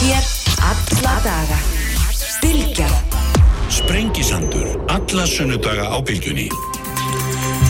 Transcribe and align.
Hér 0.00 0.24
alla 0.58 1.20
daga. 1.22 1.58
Bilgja. 2.40 2.88
Sprengisandur. 3.70 4.84
Alla 4.88 5.26
sunnudaga 5.26 5.86
á 5.86 5.98
bylgjunni. 6.02 6.48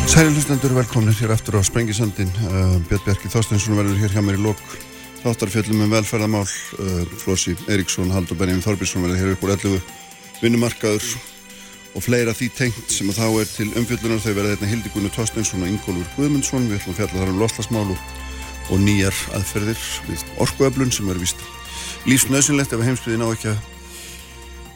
Særi 0.09 0.33
hlustendur, 0.33 0.73
velkomnir 0.73 1.17
hér 1.21 1.35
aftur 1.37 1.61
á 1.61 1.63
Sprengisandin. 1.63 2.31
Uh, 2.49 2.81
Björn 2.89 3.05
Bjarki 3.05 3.29
Þorsteinsson 3.29 3.77
verður 3.77 4.01
hér 4.01 4.15
hjá 4.17 4.23
mér 4.25 4.39
í 4.39 4.45
lok 4.45 4.61
þáttarfjöllum 5.21 5.85
um 5.85 5.93
velferðamál. 5.93 6.49
Uh, 6.79 7.05
Flósi 7.21 7.57
Eriksson, 7.69 8.13
Haldur 8.15 8.41
Benjamin 8.41 8.65
Þorbjörnsson 8.65 9.05
verður 9.05 9.21
hér 9.21 9.35
upp 9.35 9.45
úr 9.45 9.53
11 9.57 9.83
vinnumarkaður 10.41 11.11
og 11.95 12.07
fleira 12.07 12.33
því 12.33 12.49
tengt 12.57 12.95
sem 12.95 13.11
að 13.13 13.21
þá 13.21 13.29
er 13.43 13.51
til 13.53 13.69
umfjöllunar. 13.77 14.23
Þau 14.25 14.33
verða 14.33 14.55
hérna 14.55 14.71
Hildigunni 14.73 15.13
Þorsteinsson 15.13 15.67
og 15.67 15.75
Ingólfur 15.75 16.17
Guðmundsson. 16.17 16.71
Við 16.73 16.81
ætlum 16.81 16.97
að 16.97 17.03
fjalla 17.03 17.21
þar 17.21 17.35
um 17.35 17.45
loslasmál 17.45 17.85
og, 17.85 18.09
og 18.71 18.81
nýjar 18.81 19.21
aðferðir 19.37 19.85
við 20.09 20.25
orkuöflun 20.41 20.95
sem 20.95 21.13
verður 21.13 21.29
vist 21.29 21.47
lífsnöðsynlegt 22.09 22.75
ef 22.75 22.85
heimsbyðin 22.85 23.25
á 23.25 23.29
ekki 23.31 23.53
að, 23.53 23.63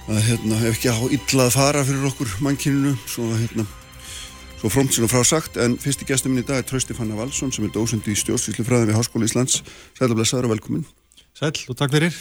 að 0.08 0.22
hérna, 0.28 0.60
ef 0.62 0.78
ekki 0.78 0.92
á 0.94 0.98
illa 1.18 1.48
að 1.48 1.56
fara 1.58 1.84
fyrir 1.88 2.08
okkur 2.12 2.38
mannkyninu 2.44 2.94
svo 3.06 3.28
hérna 3.34 3.66
Svo 4.58 4.66
frómt 4.74 4.90
sinna 4.90 5.06
frá 5.06 5.20
sagt, 5.22 5.54
en 5.62 5.76
fyrsti 5.78 6.06
gestur 6.08 6.32
minn 6.32 6.42
í 6.42 6.46
dag 6.46 6.58
er 6.58 6.64
Trausti 6.66 6.94
Fanna 6.96 7.14
Valsson 7.14 7.52
sem 7.54 7.68
er 7.68 7.70
dósund 7.70 8.06
í 8.10 8.14
stjórnsýslu 8.18 8.64
fræðin 8.66 8.88
við 8.90 8.96
Háskóla 8.98 9.28
Íslands. 9.28 9.60
Sæl 9.94 10.08
og 10.08 10.16
blessaður 10.18 10.48
og 10.48 10.52
velkomin. 10.56 10.82
Sæl 11.38 11.52
og 11.70 11.78
takk 11.78 11.94
fyrir. 11.94 12.16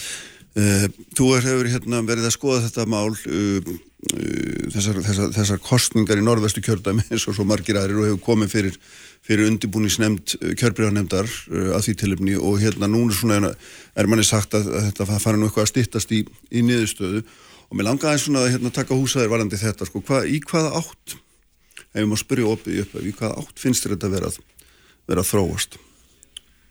Uh, 0.57 0.85
þú 1.17 1.31
hefur 1.33 1.69
hérna 1.73 2.03
verið 2.05 2.29
að 2.29 2.35
skoða 2.35 2.61
þetta 2.67 2.85
mál, 2.93 3.09
uh, 3.09 3.73
uh, 4.13 4.69
þessar, 4.75 5.01
þessar, 5.07 5.33
þessar 5.33 5.63
kostningar 5.65 6.21
í 6.21 6.27
norðvestu 6.27 6.61
kjördæmi 6.65 7.07
eins 7.07 7.25
og 7.25 7.39
svo 7.39 7.45
margir 7.49 7.81
aðrir 7.81 8.03
og 8.03 8.07
hefur 8.11 8.23
komið 8.29 8.53
fyrir, 8.53 8.79
fyrir 9.27 9.49
undirbúningsnemnd 9.51 10.37
kjörbríðarnemndar 10.59 11.27
að 11.75 11.81
því 11.85 11.95
tilöfni 12.01 12.35
og 12.39 12.61
hérna 12.63 12.87
núna 12.91 13.15
svona 13.15 13.51
er 13.51 14.09
manni 14.09 14.25
sagt 14.27 14.55
að, 14.55 14.69
að 14.71 14.89
þetta 14.89 15.19
fara 15.19 15.39
nú 15.39 15.49
eitthvað 15.49 15.67
að 15.67 15.71
stittast 15.73 16.13
í, 16.15 16.23
í 16.51 16.63
niðurstöðu. 16.63 17.23
Og 17.67 17.75
mér 17.75 17.89
langaði 17.89 18.21
svona 18.23 18.45
að 18.45 18.53
hérna, 18.53 18.71
taka 18.71 18.95
húsaðir 18.95 19.33
varandi 19.33 19.59
þetta, 19.59 19.89
sko, 19.89 19.99
hva, 20.07 20.21
í 20.23 20.39
hvaða 20.39 20.79
átt 20.79 21.17
ef 21.91 21.99
ég 21.99 22.07
má 22.07 22.15
spyrja 22.19 22.53
opið 22.53 22.85
upp 22.85 22.95
í 23.03 23.11
hvað 23.17 23.35
átt 23.41 23.59
finnst 23.59 23.87
þetta 23.89 24.13
vera 24.13 24.31
að 24.31 25.27
þróast? 25.27 25.77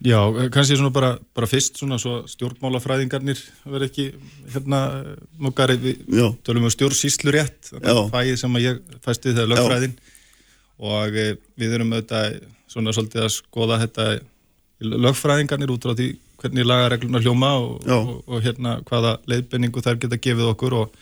Já, 0.05 0.19
kannski 0.53 0.77
svona 0.77 0.93
bara, 0.93 1.15
bara 1.33 1.49
fyrst 1.49 1.79
svona 1.81 1.97
svo 2.01 2.19
stjórnmálafræðingarnir 2.29 3.39
verið 3.65 3.87
ekki 3.89 4.05
hérna 4.53 4.81
nokkari. 5.41 5.79
Við 5.81 6.03
Já. 6.13 6.27
tölum 6.45 6.69
um 6.69 6.73
stjórnsýslu 6.73 7.33
rétt 7.33 7.73
fæið 8.13 8.35
sem 8.43 8.59
að 8.59 8.67
ég 8.67 8.83
fæsti 9.05 9.33
þegar 9.33 9.55
lögfræðin 9.55 9.97
og 10.83 11.17
e, 11.17 11.27
við 11.57 11.77
erum 11.79 11.95
auðvitað 11.95 12.39
svona 12.71 12.95
svolítið 12.95 13.25
að 13.25 13.35
skoða 13.37 13.81
þetta 13.85 14.07
lögfræðingarnir 15.07 15.73
út 15.73 15.87
á 15.89 15.93
því 15.97 16.09
hvernig 16.41 16.69
lagareglunar 16.69 17.25
hljóma 17.25 17.53
og, 17.63 17.87
og, 17.89 18.11
og 18.29 18.43
hérna 18.45 18.77
hvaða 18.89 19.17
leiðbenningu 19.31 19.83
þær 19.85 20.01
geta 20.03 20.21
gefið 20.21 20.51
okkur 20.53 20.77
og, 20.83 20.99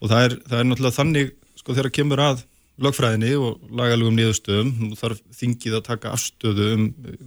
og 0.00 0.10
það, 0.10 0.24
er, 0.24 0.38
það 0.48 0.62
er 0.62 0.70
náttúrulega 0.70 0.98
þannig 0.98 1.34
sko 1.60 1.76
þegar 1.76 1.94
kemur 1.94 2.24
að 2.24 2.42
lögfræðinni 2.80 3.34
og 3.36 3.60
lagalugum 3.76 4.16
niðurstöðum. 4.16 4.72
Nú 4.80 4.98
þarf 4.98 5.20
þingið 5.36 5.76
að 5.78 5.86
taka 5.90 6.14
afstöðu 6.16 6.68
um 6.76 6.86
eh, 6.88 7.20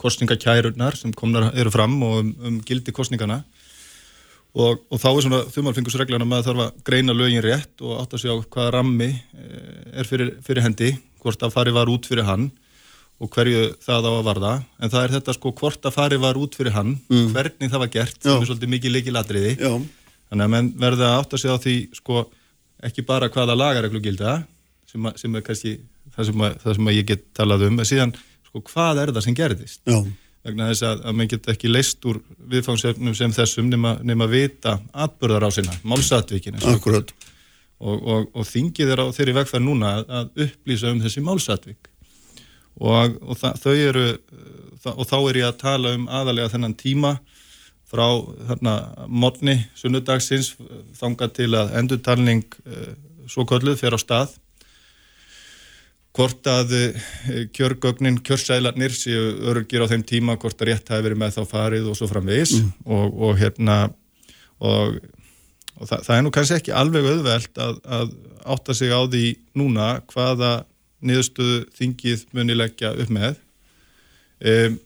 kostningakærunar 0.00 0.96
sem 0.98 1.12
komnar 1.16 1.50
eru 1.52 1.72
fram 1.74 1.96
og 2.06 2.20
um, 2.22 2.32
um 2.46 2.60
gildi 2.66 2.94
kostningana 2.94 3.42
og, 4.54 4.82
og 4.88 5.00
þá 5.02 5.08
er 5.10 5.24
svona 5.26 5.40
þumalfingusreglana 5.54 6.26
með 6.28 6.42
að 6.42 6.48
þarf 6.48 6.64
að 6.64 6.76
greina 6.86 7.16
lögin 7.16 7.44
rétt 7.44 7.82
og 7.82 7.96
átt 8.00 8.14
að 8.14 8.24
sjá 8.24 8.34
hvaða 8.34 8.74
rammi 8.76 9.10
eh, 9.10 9.88
er 10.00 10.08
fyrir, 10.08 10.36
fyrir 10.46 10.66
hendi, 10.66 10.92
hvort 11.24 11.42
að 11.42 11.56
fari 11.56 11.74
var 11.74 11.90
út 11.90 12.06
fyrir 12.10 12.28
hann 12.28 12.50
og 13.22 13.30
hverju 13.34 13.66
það 13.82 14.08
á 14.10 14.12
að 14.12 14.24
varða, 14.26 14.54
en 14.82 14.90
það 14.90 15.04
er 15.06 15.12
þetta 15.14 15.34
sko 15.36 15.52
hvort 15.58 15.86
að 15.86 15.94
fari 15.94 16.16
var 16.20 16.38
út 16.38 16.56
fyrir 16.58 16.74
hann, 16.74 16.96
mm. 17.08 17.28
hvernig 17.34 17.70
það 17.70 17.82
var 17.84 17.92
gert, 17.92 18.16
Já. 18.18 18.26
sem 18.26 18.42
er 18.42 18.48
svolítið 18.50 18.72
mikið 18.72 18.94
leikiladriði, 18.96 19.52
þannig 19.60 20.46
að 20.48 20.52
menn 20.56 20.70
verða 20.82 21.12
átt 21.20 21.36
að 21.36 21.44
segja 21.44 21.54
á 21.54 21.62
því 21.62 21.76
sko 21.94 22.24
ekki 22.84 23.04
bara 23.06 23.30
hvaða 23.32 23.56
lagareglu 23.56 24.02
gilda 24.02 24.40
sem, 24.90 25.06
að, 25.06 25.18
sem 25.22 25.38
er 25.38 25.44
kannski 25.46 25.76
það 26.14 26.28
sem, 26.30 26.44
að, 26.46 26.58
það 26.64 26.78
sem 26.78 26.90
ég 26.94 27.08
get 27.08 27.24
talað 27.38 27.66
um, 27.68 27.78
en 27.78 27.88
síðan 27.88 28.14
sko, 28.48 28.64
hvað 28.72 29.02
er 29.04 29.14
það 29.14 29.26
sem 29.28 29.38
gerðist? 29.38 29.80
Já. 29.86 29.98
Vegna 30.44 30.68
þess 30.68 30.84
að, 30.84 31.04
að 31.08 31.16
maður 31.16 31.30
get 31.32 31.46
ekki 31.54 31.70
leist 31.70 32.04
úr 32.08 32.18
viðfangsefnum 32.52 33.14
sem 33.16 33.32
þessum 33.32 33.70
nema, 33.72 33.94
nema 34.04 34.28
vita 34.28 34.76
atbörðar 34.92 35.46
á 35.48 35.50
sinna, 35.56 35.76
málsatvíkina. 35.88 36.60
Akkurat. 36.74 37.14
Og, 37.80 37.96
og, 37.96 38.26
og 38.36 38.46
þingið 38.48 38.92
er 38.92 39.02
á 39.02 39.06
þeirri 39.16 39.36
vegferð 39.40 39.64
núna 39.64 39.94
að 40.04 40.44
upplýsa 40.46 40.92
um 40.92 41.00
þessi 41.04 41.24
málsatvík. 41.24 41.88
Og, 42.84 43.16
og 43.22 43.38
þau 43.40 43.72
eru, 43.72 44.04
það, 44.82 44.92
og 44.92 45.08
þá 45.08 45.16
er 45.18 45.40
ég 45.40 45.48
að 45.48 45.58
tala 45.62 45.94
um 45.96 46.06
aðalega 46.12 46.52
þennan 46.52 46.76
tíma 46.76 47.16
frá 47.88 48.06
þarna 48.50 48.76
morni 49.08 49.58
sunnudagsins 49.78 50.54
þanga 50.98 51.28
til 51.36 51.52
að 51.56 51.74
endurtalning 51.80 52.44
uh, 52.66 52.94
svo 53.30 53.46
kölluð 53.48 53.78
fer 53.80 53.96
á 53.96 54.00
stað 54.00 54.34
hvort 56.14 56.46
að 56.46 56.74
eh, 56.78 57.02
kjörgögnin, 57.54 58.20
kjörsælarnir 58.24 58.94
séu 58.94 59.32
örgir 59.50 59.82
á 59.82 59.90
þeim 59.90 60.04
tíma, 60.06 60.38
hvort 60.38 60.60
að 60.62 60.70
rétt 60.70 60.92
hafi 60.92 61.06
verið 61.08 61.20
með 61.24 61.38
þá 61.38 61.42
farið 61.50 61.90
og 61.90 61.98
svo 61.98 62.08
framvegis. 62.10 62.54
Mm. 62.60 62.70
og, 62.86 63.18
og 63.26 63.40
hérna 63.40 63.78
og, 64.62 65.00
og 65.80 65.90
það, 65.90 66.06
það 66.06 66.14
er 66.16 66.24
nú 66.26 66.34
kannski 66.34 66.58
ekki 66.60 66.76
alveg 66.82 67.10
auðvelt 67.10 67.62
að, 67.66 67.82
að 67.98 68.14
átta 68.54 68.76
sig 68.78 68.94
á 68.94 69.00
því 69.02 69.26
núna 69.58 69.88
hvaða 70.12 70.54
niðurstöðu 71.04 71.64
þingið 71.76 72.26
munilegja 72.36 72.94
upp 72.94 73.12
með. 73.12 73.40
Um, 74.44 74.78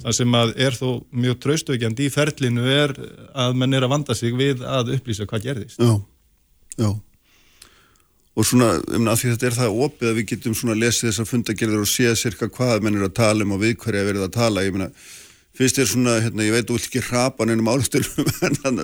það 0.00 0.16
sem 0.16 0.34
að 0.38 0.54
er 0.64 0.76
þó 0.78 0.88
mjög 1.12 1.38
traustökjandi 1.44 2.06
í 2.06 2.14
ferlinu 2.14 2.66
er 2.72 2.94
að 3.36 3.56
mann 3.58 3.76
er 3.76 3.84
að 3.84 3.92
vanda 3.92 4.16
sig 4.16 4.34
við 4.38 4.64
að 4.64 4.94
upplýsa 4.96 5.28
hvað 5.28 5.48
gerðist. 5.50 5.82
Já, 5.82 5.98
já 6.80 6.90
og 8.38 8.46
svona, 8.46 8.76
um, 8.94 9.08
því 9.10 9.32
þetta 9.32 9.48
er 9.48 9.56
það 9.56 9.80
opið 9.86 10.10
að 10.10 10.18
við 10.20 10.28
getum 10.32 10.54
svona 10.56 10.78
lesið 10.78 11.10
þessar 11.10 11.28
fundagerðir 11.28 11.82
og 11.82 11.90
séð 11.90 12.14
cirka 12.20 12.50
hvað 12.52 12.84
menn 12.86 13.00
er 13.00 13.08
að 13.08 13.16
tala 13.18 13.46
um 13.46 13.56
og 13.56 13.62
við 13.64 13.74
hverja 13.82 14.06
verið 14.06 14.26
að 14.26 14.36
tala, 14.36 14.64
ég 14.64 14.76
meina 14.76 14.90
fyrst 15.60 15.80
er 15.82 15.88
svona, 15.90 16.18
hérna, 16.24 16.46
ég 16.46 16.54
veit, 16.54 16.68
þú 16.68 16.76
vilt 16.78 16.86
ekki 16.88 17.02
hrapa 17.08 17.46
nefnum 17.48 17.70
álustur 17.72 18.06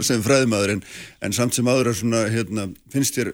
sem 0.08 0.24
fræðmaður 0.24 0.74
en, 0.74 0.82
en 1.24 1.36
samt 1.36 1.56
sem 1.56 1.68
aður 1.70 1.92
er 1.92 1.98
svona, 2.00 2.24
hérna 2.32 2.66
finnst 2.92 3.16
þér, 3.16 3.32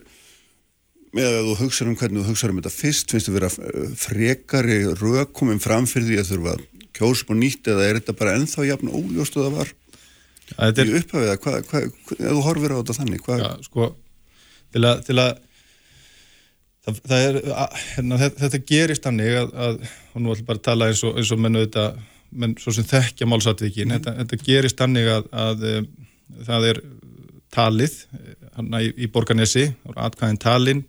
með 1.17 1.31
að 1.31 1.49
þú 1.49 1.56
hugsa 1.62 1.87
um 1.89 1.97
hvernig 1.99 2.23
þú 2.23 2.29
hugsa 2.29 2.50
um 2.53 2.61
þetta 2.61 2.75
fyrst 2.77 3.15
finnst 3.15 3.31
þér 3.31 3.39
vera 3.39 3.50
eh, 3.73 3.89
frekari 4.00 4.79
rökumum 5.00 5.61
framfyrir 5.65 6.09
því 6.11 6.21
að 6.21 6.31
þurfa 6.31 6.56
kjósum 6.97 7.33
og 7.33 7.41
nýtt 7.41 7.73
eða 7.73 7.89
er 7.89 7.99
þetta 7.99 8.17
bara 8.21 8.37
ennþá 8.39 8.69
jafn 8.69 8.93
óljóstu 8.93 9.41
það 9.41 9.56
var? 9.59 9.73
Er... 10.53 10.93
í 10.93 11.03
hvað, 11.41 11.89
ef 11.89 12.21
þú 12.21 12.44
horfir 12.44 12.77
á 12.77 12.81
þetta 12.83 12.99
þannig, 13.00 13.25
hvað 13.25 13.43
ja, 13.43 13.53
sko, 13.65 13.89
til 14.77 14.84
að, 14.84 15.03
til 15.09 15.17
að 15.19 15.41
það, 16.87 17.00
það 17.09 17.26
er, 17.26 17.38
hérna, 17.93 18.19
þetta 18.26 18.62
gerist 18.69 19.06
hannig 19.09 19.37
að, 19.38 19.53
að, 19.66 19.82
og 20.12 20.22
nú 20.22 20.32
ætlum 20.34 20.48
bara 20.48 20.60
að 20.60 20.66
tala 20.69 20.91
eins 20.91 21.03
og, 21.06 21.16
eins 21.20 21.32
og 21.34 21.43
menn 21.43 21.60
auðvitað, 21.60 22.00
menn 22.43 22.54
svo 22.60 22.75
sem 22.75 22.88
þekkja 22.88 23.28
málsatvikin, 23.28 23.91
mm. 23.91 23.98
þetta, 23.98 24.15
þetta 24.22 24.47
gerist 24.47 24.82
hannig 24.82 25.10
að, 25.12 25.28
að 25.44 25.66
eh, 25.69 25.82
það 26.48 26.69
er 26.70 26.82
talið 27.53 27.98
hann 28.56 28.78
í, 28.81 28.88
í 29.04 29.10
Borganesi, 29.12 29.66
atkvæðin 29.93 30.41
talin 30.41 30.81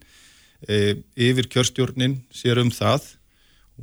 e, 0.68 0.96
yfir 1.20 1.50
kjörstjórnin 1.52 2.18
sér 2.34 2.62
um 2.64 2.72
það 2.72 3.10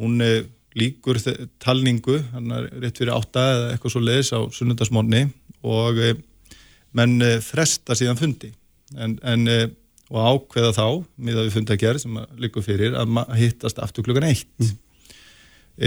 hún 0.01 0.25
e, 0.25 0.31
líkur 0.79 1.21
talningu 1.61 2.21
hann 2.33 2.55
er 2.57 2.71
rétt 2.81 3.01
fyrir 3.01 3.13
átta 3.13 3.45
eða 3.53 3.71
eitthvað 3.75 3.95
svo 3.95 4.03
leiðis 4.05 4.33
á 4.33 4.41
sunnundasmónni 4.55 5.25
og 5.67 6.01
menn 6.97 7.25
fresta 7.45 7.97
síðan 7.99 8.21
fundi 8.21 8.53
en, 8.97 9.19
en 9.27 9.45
og 10.11 10.27
ákveða 10.35 10.73
þá, 10.75 10.87
miða 11.23 11.45
við 11.47 11.55
fundagerð 11.55 12.03
sem 12.03 12.19
líkur 12.43 12.67
fyrir, 12.67 12.97
að 12.99 13.21
hittast 13.39 13.79
aftur 13.83 14.07
klukkan 14.07 14.27
eitt. 14.31 14.51
Mm. 14.59 14.75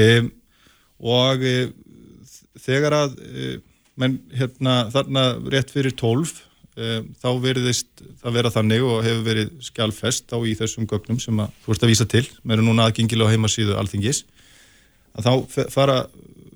um, 0.03 0.31
og 1.03 1.43
e, 1.43 1.55
þegar 2.63 2.95
að 3.01 3.17
e, 3.19 3.51
menn 3.99 4.21
hérna 4.33 4.87
þarna 4.93 5.25
rétt 5.51 5.73
fyrir 5.73 5.95
tólf 5.99 6.37
e, 6.79 7.01
þá 7.19 7.29
veriðist 7.43 8.05
það 8.21 8.37
vera 8.37 8.53
þannig 8.53 8.85
og 8.87 9.03
hefur 9.03 9.25
verið 9.27 9.51
skjálfest 9.67 10.31
á 10.31 10.39
í 10.39 10.55
þessum 10.57 10.87
gögnum 10.89 11.19
sem 11.21 11.43
að 11.43 11.51
þú 11.65 11.75
ert 11.75 11.83
að 11.83 11.91
vísa 11.91 12.09
til, 12.15 12.23
mér 12.47 12.61
er 12.61 12.67
núna 12.69 12.87
aðgengilega 12.87 13.27
á 13.27 13.33
heimasíðu 13.35 13.75
alþingis, 13.81 14.23
að 15.19 15.27
þá 15.27 15.67
fara 15.75 15.99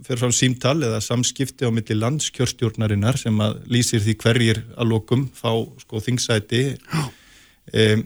fer 0.08 0.20
fram 0.22 0.32
símtal 0.32 0.78
eða 0.86 1.02
samskipti 1.04 1.68
á 1.68 1.72
milli 1.74 1.98
landskjörstjórnarinnar 1.98 3.20
sem 3.20 3.36
að 3.44 3.60
lýsir 3.68 4.00
því 4.06 4.14
hverjir 4.22 4.62
að 4.80 4.94
lokum 4.94 5.28
fá 5.36 5.52
sko 5.82 6.00
þingsæti 6.06 6.62
og 6.96 7.17
um, 7.74 8.06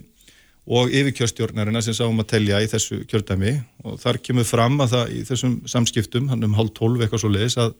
og 0.72 0.94
yfirkjörstjórnarina 0.94 1.82
sem 1.84 1.96
sáum 1.98 2.22
að 2.22 2.30
telja 2.36 2.62
í 2.62 2.70
þessu 2.70 3.02
kjördæmi 3.10 3.56
og 3.84 3.98
þar 4.02 4.22
kemur 4.24 4.46
fram 4.48 4.78
að 4.84 4.94
það 4.96 5.14
í 5.16 5.22
þessum 5.28 5.56
samskiptum, 5.70 6.30
hann 6.30 6.46
um 6.46 6.54
hálf 6.58 6.76
tólf 6.78 7.02
eitthvað 7.02 7.24
svo 7.24 7.32
leiðis 7.34 7.58
að, 7.62 7.74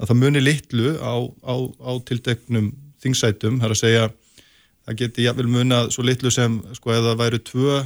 að 0.00 0.10
það 0.10 0.22
muni 0.22 0.42
litlu 0.42 0.94
á, 0.96 1.14
á, 1.44 1.54
á 1.60 1.92
tildeknum 2.08 2.70
þingsætum, 3.04 3.60
það 3.60 3.68
er 3.68 3.74
að 3.76 3.82
segja 3.82 4.06
það 4.86 4.98
geti 5.02 5.26
jáfnvel 5.26 5.50
munað 5.52 5.92
svo 5.94 6.06
litlu 6.06 6.32
sem 6.32 6.56
sko 6.78 6.94
eða 6.96 7.14
væru 7.20 7.42
tvö 7.44 7.82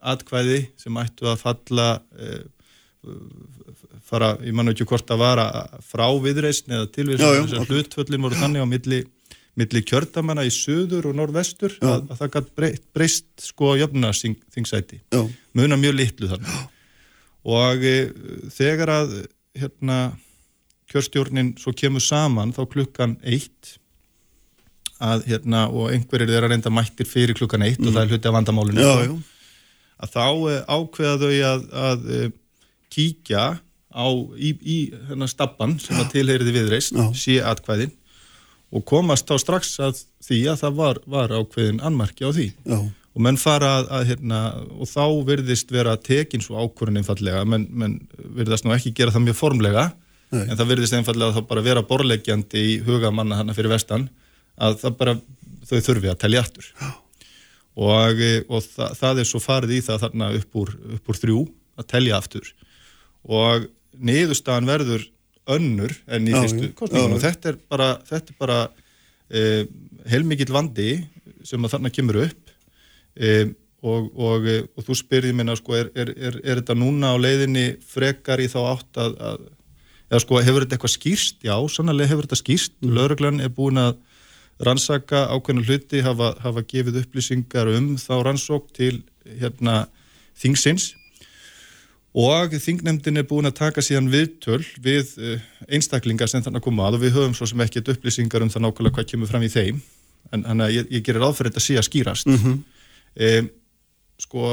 atkvæði 0.00 0.60
sem 0.80 1.00
ættu 1.00 1.28
að 1.28 1.40
falla 1.42 1.88
eh, 2.18 2.42
fara, 4.10 4.34
ég 4.44 4.54
mann 4.56 4.72
ekki 4.72 4.86
hvort 4.88 5.10
að 5.12 5.22
vara 5.22 5.46
frá 5.84 6.06
viðreysn 6.24 6.74
eða 6.76 6.90
tilvísn 6.94 7.22
Já, 7.22 7.34
já, 7.36 7.42
þess 7.44 7.56
að 7.56 7.64
ok. 7.64 7.72
hlutvöllin 7.74 8.26
voru 8.26 8.40
þannig 8.40 8.64
á 8.64 8.72
milli, 8.72 9.00
milli 9.58 9.82
kjördamanna 9.86 10.44
í 10.46 10.52
söður 10.54 11.10
og 11.10 11.16
norðvestur 11.18 11.74
að, 11.82 12.06
að 12.12 12.20
það 12.20 12.32
gætt 12.36 12.50
breyst, 12.58 12.84
breyst 12.94 13.46
sko 13.50 13.74
jöfnarþingsæti 13.80 15.00
Já, 15.02 15.22
muna 15.58 15.78
mjög 15.80 15.96
litlu 15.98 16.30
þannig 16.30 16.60
og 17.50 17.84
e, 17.86 17.94
þegar 18.54 18.94
að 18.94 19.14
hérna 19.58 19.98
kjörstjórnin 20.90 21.54
svo 21.60 21.74
kemur 21.76 22.04
saman 22.04 22.54
þá 22.54 22.62
klukkan 22.70 23.16
eitt 23.22 23.76
að 25.00 25.24
hérna 25.30 25.64
og 25.72 25.94
einhverjir 25.94 26.34
þeirra 26.34 26.50
reynda 26.52 26.72
mættir 26.72 27.08
fyrir 27.08 27.38
klukkan 27.38 27.64
eitt 27.64 27.80
og 27.80 27.94
það 27.94 28.02
er 28.02 28.14
hluti 28.14 28.30
af 28.30 28.36
vandamálinu 28.36 28.84
já, 28.84 28.92
sko, 28.92 29.06
já, 29.08 29.48
að 30.04 30.14
þá 30.14 30.26
e, 30.28 30.60
ákveða 30.76 31.18
þau 31.24 31.34
að, 31.50 31.66
að 31.88 32.06
e, 32.10 32.22
kíkja 32.90 33.44
á 33.90 34.06
í, 34.38 34.52
í 34.62 34.78
hérna 35.08 35.26
stabban 35.30 35.76
sem 35.82 35.98
að 35.98 36.12
tilheyriði 36.14 36.54
viðreist 36.54 36.94
Já. 36.94 37.06
sé 37.16 37.38
atkvæðin 37.42 37.92
og 38.70 38.86
komast 38.86 39.28
þá 39.28 39.36
strax 39.42 39.74
að 39.82 40.00
því 40.24 40.40
að 40.52 40.64
það 40.64 40.80
var, 40.80 41.00
var 41.10 41.34
ákveðin 41.34 41.82
annmarki 41.84 42.26
á 42.26 42.30
því. 42.30 42.48
Já, 42.64 42.80
og 43.10 43.24
menn 43.26 43.38
fara 43.40 43.72
að, 43.80 43.88
að 43.96 44.04
hérna, 44.12 44.40
og 44.78 44.88
þá 44.88 45.04
virðist 45.26 45.72
vera 45.74 45.96
tekin 45.98 46.44
svo 46.44 46.60
ákvörðin 46.62 47.00
einfallega, 47.02 47.42
menn, 47.48 47.66
menn 47.74 47.98
virðast 48.38 48.66
nú 48.66 48.74
ekki 48.74 48.94
gera 48.96 49.14
það 49.14 49.26
mjög 49.26 49.38
formlega 49.40 49.88
Nei. 50.30 50.44
en 50.44 50.54
það 50.54 50.70
virðist 50.70 50.94
einfallega 50.94 51.34
þá 51.34 51.48
bara 51.50 51.64
vera 51.66 51.84
borleggjandi 51.86 52.64
í 52.74 52.76
huga 52.86 53.10
manna 53.14 53.40
hana 53.40 53.56
fyrir 53.56 53.74
vestan 53.74 54.06
að 54.60 54.78
það 54.84 54.98
bara, 55.00 55.16
þau 55.66 55.78
þurfi 55.88 56.12
að 56.12 56.20
telja 56.22 56.44
aftur. 56.44 56.70
Og, 57.80 58.22
og 58.50 58.64
það, 58.66 58.96
það 58.98 59.22
er 59.22 59.28
svo 59.30 59.40
farið 59.42 59.76
í 59.76 59.84
það 59.86 60.02
þarna 60.04 60.32
upp 60.38 60.60
úr, 60.62 60.72
upp 60.96 61.10
úr 61.10 61.20
þrjú 61.24 61.42
að 61.80 61.88
telja 61.90 62.18
aftur. 62.20 62.52
Og 63.26 63.66
niðurstaðan 63.98 64.70
verður 64.70 65.06
önnur 65.50 65.94
en 66.06 66.28
í 66.28 66.34
fyrstu 66.34 66.70
já, 66.70 67.04
og 67.06 67.18
þetta 67.22 67.52
er 67.52 67.58
bara, 67.70 67.88
þetta 68.08 68.34
er 68.34 68.38
bara 68.40 68.58
e, 69.30 69.64
heilmikill 70.10 70.52
vandi 70.52 70.92
sem 71.46 71.64
að 71.64 71.76
þarna 71.76 71.92
kemur 71.94 72.20
upp 72.26 72.52
e, 73.16 73.30
og, 73.80 74.10
og, 74.14 74.46
e, 74.46 74.58
og 74.76 74.84
þú 74.86 74.98
spyrði 75.00 75.32
minna 75.36 75.56
sko, 75.58 75.76
er, 75.78 75.88
er, 75.94 76.12
er, 76.16 76.36
er 76.44 76.60
þetta 76.60 76.76
núna 76.78 77.14
á 77.14 77.16
leiðinni 77.20 77.66
frekar 77.86 78.42
í 78.42 78.50
þá 78.52 78.60
átt 78.74 79.00
að, 79.00 79.16
að 79.30 79.48
eða 80.10 80.22
sko, 80.24 80.40
hefur 80.42 80.66
þetta 80.66 80.76
eitthvað 80.76 80.96
skýrst? 80.96 81.40
Já, 81.46 81.54
sannlega 81.70 82.10
hefur 82.10 82.26
þetta 82.26 82.40
skýrst. 82.40 82.76
Mm. 82.82 82.94
Lauruglan 82.98 83.42
er 83.44 83.52
búin 83.54 83.80
að 83.80 84.00
rannsaka 84.60 85.24
ákveðna 85.32 85.64
hluti, 85.64 86.02
hafa, 86.04 86.34
hafa 86.44 86.64
gefið 86.68 87.00
upplýsingar 87.04 87.70
um 87.72 87.94
þá 88.00 88.14
rannsók 88.26 88.68
til 88.76 88.98
hérna 89.24 89.86
þingsins 90.36 90.90
og 92.10 92.56
þingnefndin 92.58 93.20
er 93.20 93.28
búin 93.30 93.46
að 93.46 93.58
taka 93.60 93.84
síðan 93.84 94.10
viðtöl 94.10 94.64
við 94.82 95.14
uh, 95.20 95.38
einstaklingar 95.70 96.30
sem 96.30 96.42
þannig 96.42 96.62
að 96.62 96.66
koma 96.66 96.88
að 96.88 96.98
og 96.98 97.04
við 97.04 97.16
höfum 97.18 97.36
svo 97.38 97.46
sem 97.46 97.62
ekkert 97.62 97.92
upplýsingar 97.94 98.42
um 98.42 98.50
það 98.50 98.66
nákvæmlega 98.66 98.98
hvað 98.98 99.10
kemur 99.12 99.30
fram 99.30 99.46
í 99.46 99.52
þeim 99.52 99.80
en 100.34 100.44
þannig 100.46 100.66
að 100.66 100.74
ég, 100.74 100.90
ég 100.96 101.06
gerir 101.06 101.26
áfyrir 101.26 101.52
þetta 101.54 101.78
að 101.78 101.88
skýrast 101.88 102.26
mm 102.26 102.38
-hmm. 102.42 103.48
sko 104.20 104.50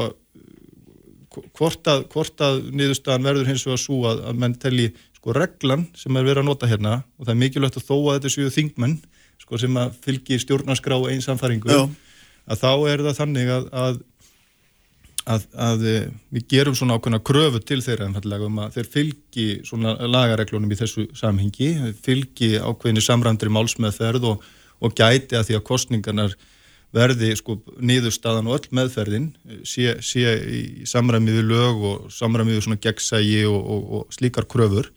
hvort 1.58 1.90
að, 1.90 2.04
hvort 2.12 2.42
að 2.42 2.60
niðurstaðan 2.72 3.26
verður 3.28 3.50
hins 3.50 3.64
vegar 3.66 3.82
svo 3.82 4.00
að, 4.10 4.22
að 4.30 4.40
menn 4.42 4.56
telli 4.58 4.88
sko 5.18 5.34
reglan 5.36 5.86
sem 5.98 6.16
er 6.16 6.26
verið 6.26 6.42
að 6.42 6.48
nota 6.48 6.68
hérna 6.70 6.94
og 7.18 7.26
það 7.26 7.34
er 7.34 7.40
mikilvægt 7.42 7.78
að 7.80 7.88
þó 7.88 7.96
að 7.98 8.14
þetta 8.16 8.32
séu 8.34 8.52
þingmenn 8.54 8.98
sko 9.38 9.60
sem 9.60 9.80
að 9.80 9.98
fylgi 10.04 10.38
stjórnarskrá 10.42 10.98
einn 11.10 11.24
samfæringu 11.24 11.70
Já. 11.70 11.82
að 12.48 12.62
þá 12.62 12.72
er 12.92 13.04
það 13.06 13.18
þannig 13.20 13.52
að, 13.54 13.68
að 13.82 14.00
að, 15.28 15.46
að 15.54 15.86
eh, 15.88 16.04
við 16.34 16.46
gerum 16.52 16.76
svona 16.78 16.98
ákveðna 16.98 17.20
kröfu 17.26 17.60
til 17.66 17.80
þeirra 17.84 18.08
einfallega 18.08 18.48
um 18.48 18.60
að 18.64 18.78
þeir 18.78 18.90
fylgi 18.94 19.46
svona 19.68 19.94
lagareglunum 20.08 20.72
í 20.72 20.78
þessu 20.78 21.08
samhengi, 21.18 21.72
fylgi 22.04 22.54
ákveðinni 22.58 23.04
samrændri 23.04 23.52
málsmeðferð 23.52 24.28
og, 24.32 24.46
og 24.80 24.94
gæti 24.96 25.38
að 25.38 25.50
því 25.50 25.58
að 25.58 25.66
kostningarnar 25.68 26.36
verði 26.96 27.34
sko 27.36 27.58
niðurstaðan 27.84 28.48
og 28.48 28.58
öll 28.58 28.76
meðferðin 28.80 29.32
eh, 29.48 29.64
sé, 29.68 29.98
sé 30.04 30.36
í 30.48 30.62
samræmi 30.88 31.34
við 31.36 31.50
lög 31.52 31.82
og 31.90 32.06
samræmi 32.14 32.56
við 32.56 32.64
svona 32.66 32.82
gegnsægi 32.84 33.42
og, 33.50 33.58
og, 33.58 33.90
og 33.98 34.16
slíkar 34.16 34.48
kröfur. 34.48 34.88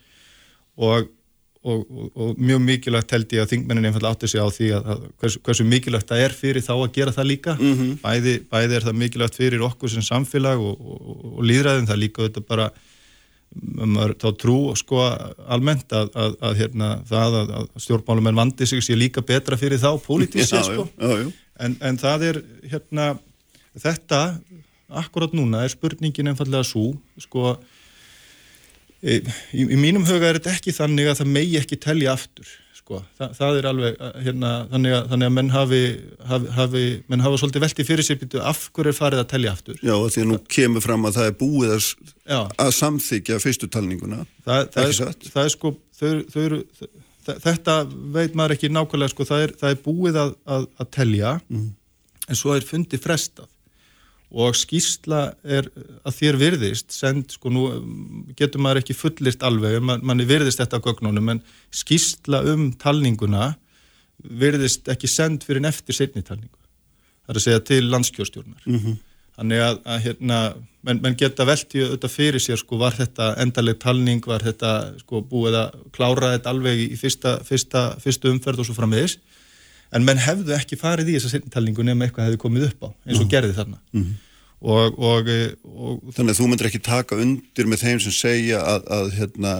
Og, 0.81 1.11
og, 1.61 1.81
og, 1.85 2.05
og 2.15 2.39
mjög 2.41 2.61
mikilvægt 2.65 3.11
held 3.13 3.33
ég 3.35 3.43
að 3.43 3.51
þingmennin 3.51 3.89
einfallega 3.89 4.15
átti 4.15 4.29
sig 4.31 4.41
á 4.41 4.49
því 4.49 4.69
að, 4.77 4.87
að 4.93 5.01
hversu, 5.21 5.41
hversu 5.45 5.65
mikilvægt 5.69 6.09
það 6.09 6.23
er 6.25 6.33
fyrir 6.37 6.65
þá 6.65 6.71
að 6.77 6.93
gera 6.95 7.13
það 7.13 7.29
líka. 7.29 7.57
Bæði, 8.01 8.37
bæði 8.49 8.77
er 8.77 8.87
það 8.87 8.97
mikilvægt 9.03 9.37
fyrir 9.37 9.65
okkur 9.67 9.93
sem 9.93 10.05
samfélag 10.05 10.63
og, 10.63 10.79
og, 10.81 11.27
og 11.35 11.43
líðræðin 11.45 11.89
það 11.91 12.01
líka 12.01 12.25
þetta 12.25 12.43
bara 12.47 12.71
um, 13.53 13.99
þá 14.23 14.27
trú 14.41 14.57
sko 14.79 15.03
almennt 15.47 15.93
að, 15.93 16.09
að, 16.15 16.37
að 16.49 16.61
hérna, 16.63 16.89
það 17.09 17.37
að, 17.41 17.53
að 17.59 17.67
stjórnmálumenn 17.85 18.39
vandi 18.41 18.69
sig 18.69 18.81
sé 18.85 18.97
líka 18.97 19.21
betra 19.21 19.59
fyrir 19.59 19.81
þá 19.81 19.91
pólitísi 20.01 20.57
já, 20.57 20.63
sko. 20.65 20.87
já, 20.97 21.13
já, 21.21 21.29
en, 21.61 21.77
en 21.77 22.01
það 22.01 22.25
er 22.31 22.41
hérna 22.71 23.11
þetta, 23.77 24.23
akkurat 25.03 25.37
núna 25.37 25.61
er 25.65 25.71
spurningin 25.71 26.33
einfallega 26.33 26.65
svo 26.67 26.89
sko 27.21 27.53
í, 29.01 29.21
í, 29.53 29.65
í 29.65 29.77
mínum 29.79 30.05
huga 30.07 30.29
er 30.29 30.39
þetta 30.39 30.57
ekki 30.57 30.75
þannig 30.75 31.11
að 31.11 31.21
það 31.21 31.31
megi 31.37 31.57
ekki 31.61 31.79
telja 31.81 32.15
aftur 32.15 32.49
sko, 32.81 33.01
Þa, 33.17 33.27
það 33.37 33.59
er 33.59 33.67
alveg 33.69 33.99
að, 34.01 34.15
hérna, 34.25 34.51
þannig, 34.71 34.95
að, 34.95 35.05
þannig 35.11 35.29
að 35.29 35.35
menn 35.37 35.51
hafi, 35.53 35.81
hafi, 36.31 36.49
hafi 36.57 36.83
menn 37.11 37.23
hafa 37.25 37.39
svolítið 37.41 37.65
velti 37.65 37.85
fyrir 37.87 38.07
sér 38.07 38.19
býtu 38.21 38.41
af 38.51 38.63
hverju 38.75 38.91
er 38.93 38.97
farið 38.97 39.21
að 39.23 39.29
telja 39.33 39.53
aftur? 39.55 39.77
Já, 39.81 39.93
því 39.95 40.23
að 40.23 40.29
nú 40.31 40.39
kemur 40.57 40.85
fram 40.85 41.07
að 41.07 41.19
það 41.19 41.29
er 41.29 41.37
búið 41.41 41.75
að, 41.75 41.87
að 42.65 42.73
samþykja 42.79 43.39
fyrstu 43.43 43.69
talninguna. 43.71 44.25
Það, 44.45 44.67
það, 44.75 44.89
er, 44.89 45.15
það 45.29 45.43
er 45.43 45.53
sko 45.55 45.73
þau, 45.99 46.11
þau 46.33 46.41
eru, 46.43 46.59
þetta 47.29 47.77
veit 48.17 48.37
maður 48.37 48.57
ekki 48.57 48.71
nákvæmlega 48.73 49.13
sko, 49.13 49.29
það 49.29 49.45
er, 49.45 49.55
það 49.61 49.75
er 49.75 49.81
búið 49.85 50.21
að, 50.25 50.35
að, 50.57 50.69
að 50.81 50.91
telja 50.97 51.35
en 51.51 52.37
svo 52.39 52.55
er 52.55 52.65
fundi 52.65 52.99
frestað 53.01 53.49
og 54.31 54.55
skýrsla 54.55 55.21
er 55.43 55.67
að 56.07 56.15
þér 56.15 56.37
virðist 56.39 56.95
send, 56.95 57.33
sko 57.35 57.51
nú 57.51 57.65
um, 57.73 58.23
getur 58.37 58.63
maður 58.63 58.81
ekki 58.81 58.95
fullirt 58.95 59.43
alveg, 59.43 59.79
man, 59.83 60.03
manni 60.07 60.27
virðist 60.27 60.61
þetta 60.61 60.79
á 60.79 60.85
gögnunum, 60.85 61.33
en 61.33 61.43
skýrsla 61.75 62.41
um 62.53 62.69
talninguna 62.79 63.53
virðist 64.21 64.87
ekki 64.91 65.09
send 65.11 65.43
fyrir 65.43 65.63
en 65.63 65.71
eftir 65.71 65.97
setni 65.97 66.23
talningu. 66.23 66.57
Það 67.25 67.33
er 67.33 67.39
að 67.39 67.45
segja 67.47 67.63
til 67.67 67.81
landskjórstjórnar 67.91 68.63
-hmm. 68.67 68.97
þannig 69.37 69.63
að, 69.65 69.81
að 69.85 70.01
hérna, 70.05 70.39
menn, 70.81 71.01
menn 71.03 71.17
geta 71.17 71.45
velti 71.45 71.83
auðvitað 71.83 72.15
fyrir 72.15 72.41
sér 72.41 72.61
sko 72.61 72.77
var 72.77 72.95
þetta 72.95 73.35
endaleg 73.41 73.79
talning, 73.79 74.23
var 74.25 74.43
þetta 74.45 74.99
sko 75.03 75.21
búið 75.21 75.59
að 75.65 75.77
klára 75.91 76.33
þetta 76.37 76.49
alveg 76.49 76.85
í 76.87 76.95
fyrsta, 76.95 77.39
fyrsta, 77.43 77.97
fyrsta 77.99 78.31
umferð 78.31 78.63
og 78.63 78.69
svo 78.69 78.77
frammiðis 78.79 79.19
en 79.91 80.05
menn 80.07 80.21
hefðu 80.21 80.55
ekki 80.57 80.79
farið 80.79 81.11
í 81.11 81.15
þessa 81.17 81.33
setnitalningu 81.35 81.85
nema 81.85 82.07
eitthvað 82.07 82.29
hefði 82.29 82.41
komið 82.41 82.67
upp 82.69 82.85
á 82.85 82.89
eins 83.07 83.23
og 83.23 83.31
gerði 83.31 83.57
þarna. 83.57 83.79
Og, 84.61 84.99
og, 85.01 85.29
og 85.65 86.11
þannig 86.13 86.35
að 86.35 86.39
þú 86.39 86.47
myndir 86.51 86.69
ekki 86.69 86.83
taka 86.85 87.17
undir 87.17 87.69
með 87.71 87.81
þeim 87.85 88.01
sem 88.03 88.13
segja 88.13 88.59
að, 88.61 88.83
að 88.93 89.07
hérna, 89.17 89.53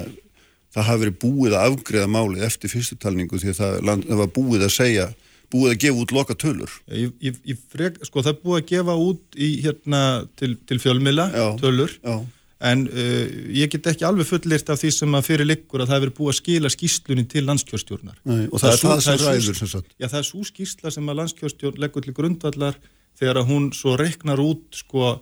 það 0.76 0.88
hafi 0.92 1.04
verið 1.06 1.18
búið 1.24 1.56
að 1.58 1.72
afgreða 1.72 2.12
málið 2.14 2.46
eftir 2.48 2.72
fyrstu 2.72 2.98
talningu 3.02 3.42
því 3.42 3.54
að 3.54 3.60
það, 3.64 3.78
land, 3.90 4.06
það 4.12 4.22
var 4.22 4.34
búið 4.38 4.68
að 4.68 4.74
segja 4.76 5.08
búið 5.52 5.74
að 5.74 5.80
gefa 5.84 6.04
út 6.04 6.14
loka 6.16 6.36
tölur. 6.40 6.76
Ég, 6.96 7.16
ég, 7.20 7.40
ég 7.52 7.64
frek, 7.74 7.98
sko 8.08 8.22
það 8.24 8.36
er 8.36 8.44
búið 8.46 8.60
að 8.62 8.70
gefa 8.70 8.94
út 9.04 9.36
í 9.36 9.50
hérna 9.66 10.04
til, 10.40 10.54
til 10.70 10.80
fjölmila 10.80 11.28
Já. 11.34 11.48
tölur. 11.60 11.98
Já, 12.00 12.22
en 12.62 12.84
uh, 12.88 13.28
ég 13.58 13.72
get 13.74 13.88
ekki 13.90 14.06
alveg 14.06 14.28
fullirt 14.30 14.70
af 14.70 14.78
því 14.82 14.92
sem 14.94 15.16
að 15.18 15.28
fyrir 15.32 15.48
liggur 15.50 15.82
að 15.82 15.90
það 15.92 15.98
hefur 16.00 16.14
búið 16.20 16.32
að 16.34 16.38
skila 16.40 16.70
skýslunni 16.74 17.24
til 17.32 17.44
landskjörstjórnar 17.48 18.18
Nei, 18.30 18.44
og 18.52 18.62
það 18.62 18.74
er 18.76 18.82
það 18.84 19.02
sem 19.08 19.22
ræður, 19.26 19.58
sem 19.62 19.72
sagt. 19.72 19.96
Já, 19.98 20.08
það 20.12 20.20
er 20.22 20.28
svo 20.30 20.44
skýsla 20.52 20.94
sem 20.94 21.10
að 21.10 21.20
landskjörstjórn 21.22 21.82
leggur 21.82 22.06
til 22.06 22.14
grundvallar 22.18 22.78
þegar 23.22 23.42
að 23.42 23.50
hún 23.50 23.72
svo 23.74 23.96
reiknar 24.00 24.40
út 24.44 24.78
sko 24.84 25.16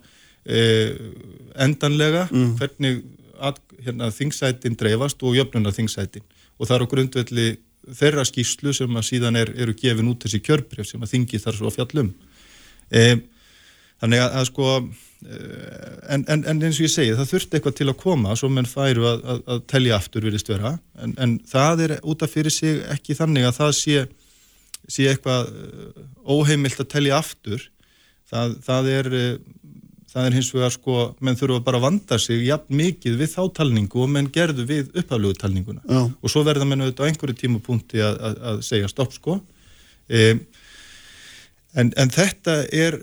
eh, 0.44 0.92
endanlega 1.56 2.26
Mm. 2.30 2.52
hvernig 2.60 3.02
hérna, 3.84 4.10
þingsætin 4.12 4.76
dreifast 4.76 5.22
og 5.24 5.34
jöfnunar 5.36 5.72
þingsætin 5.72 6.22
og 6.60 6.68
það 6.68 6.76
er 6.76 6.84
á 6.84 6.92
grundvelli 6.92 7.46
þeirra 7.96 8.24
skýslu 8.28 8.74
sem 8.76 8.96
að 9.00 9.06
síðan 9.08 9.38
er, 9.40 9.52
eru 9.56 9.72
gefin 9.74 10.10
út 10.12 10.26
þessi 10.26 10.42
kjörbrif 10.44 10.86
sem 10.86 11.00
að 11.00 11.14
þingi 11.14 11.40
þar 11.40 11.56
svo 11.56 11.70
að 11.70 11.78
fjallum 11.78 12.10
eh, 12.92 13.16
þannig 14.00 14.22
að, 14.24 14.36
að 14.40 14.46
sko 14.48 14.70
eh, 14.76 15.98
en, 16.16 16.24
en, 16.24 16.44
en 16.44 16.62
eins 16.68 16.80
og 16.80 16.86
ég 16.86 16.94
segi 16.94 17.16
það 17.18 17.34
þurfti 17.34 17.58
eitthvað 17.58 17.76
til 17.80 17.88
að 17.90 18.00
koma 18.00 18.36
svo 18.38 18.50
menn 18.52 18.68
færu 18.68 19.06
að, 19.10 19.26
að, 19.34 19.44
að 19.54 19.66
telja 19.74 19.98
aftur 20.00 20.26
virðist 20.28 20.52
vera. 20.52 20.76
En, 21.00 21.14
en 21.20 21.36
það 21.50 21.84
er 21.86 21.96
út 22.00 22.24
af 22.24 22.32
fyrir 22.32 22.54
sig 22.54 22.82
ekki 22.94 23.18
þannig 23.18 23.48
að 23.50 23.60
það 23.60 23.76
sé 23.82 24.00
sé 24.90 25.06
eitthvað 25.10 25.50
eh, 25.52 26.02
óheimilt 26.26 26.80
að 26.82 26.90
telja 26.94 27.20
aftur. 27.20 27.66
Það, 28.30 28.54
það 28.66 28.88
er 28.94 29.10
eh, 29.18 29.32
það 30.10 30.26
er 30.26 30.36
hins 30.36 30.50
vegar 30.54 30.74
sko, 30.74 30.96
menn 31.22 31.38
þurfa 31.38 31.62
bara 31.66 31.78
að 31.78 31.86
vanda 31.86 32.18
sig 32.18 32.42
jafn 32.48 32.78
mikið 32.80 33.18
við 33.20 33.32
þá 33.34 33.42
talningu 33.60 34.02
og 34.02 34.10
menn 34.10 34.30
gerðu 34.34 34.66
við 34.66 34.90
upphaflegu 34.90 35.38
talninguna. 35.38 35.82
Já. 35.86 36.00
og 36.10 36.32
svo 36.32 36.42
verða 36.46 36.66
menn 36.66 36.82
auðvitað 36.82 37.06
á 37.06 37.08
einhverju 37.10 37.38
tímapunkti 37.38 38.02
að, 38.02 38.18
að, 38.26 38.40
að 38.50 38.62
segja 38.66 38.90
stopp 38.90 39.14
sko. 39.14 39.38
E, 40.10 40.34
En, 41.78 41.92
en 41.94 42.10
þetta 42.10 42.56
er 42.74 42.96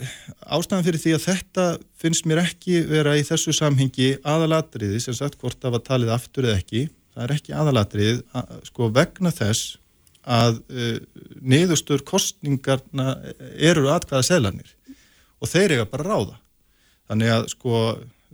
ástæðan 0.43 0.83
fyrir 0.83 1.00
því 1.00 1.13
að 1.15 1.25
þetta 1.29 1.65
finnst 2.01 2.25
mér 2.27 2.41
ekki 2.43 2.81
vera 2.89 3.15
í 3.15 3.24
þessu 3.27 3.53
samhengi 3.55 4.17
aðalatriði 4.27 5.00
sem 5.03 5.15
sagt 5.15 5.39
hvort 5.39 5.59
það 5.62 5.77
var 5.77 5.83
talið 5.86 6.12
aftur 6.17 6.50
eða 6.50 6.59
ekki. 6.59 6.81
Það 7.15 7.24
er 7.24 7.36
ekki 7.38 7.55
aðalatrið 7.55 8.19
að, 8.36 8.57
sko 8.67 8.89
vegna 8.97 9.31
þess 9.33 9.77
að 10.27 10.59
uh, 10.67 10.97
niðurstur 11.39 12.03
kostningarna 12.07 13.15
eru 13.55 13.88
atkvæða 13.93 14.27
selanir 14.27 14.75
og 15.39 15.47
þeir 15.47 15.77
eiga 15.77 15.88
bara 15.88 16.09
ráða. 16.09 16.38
Þannig 17.07 17.33
að 17.38 17.50
sko 17.53 17.81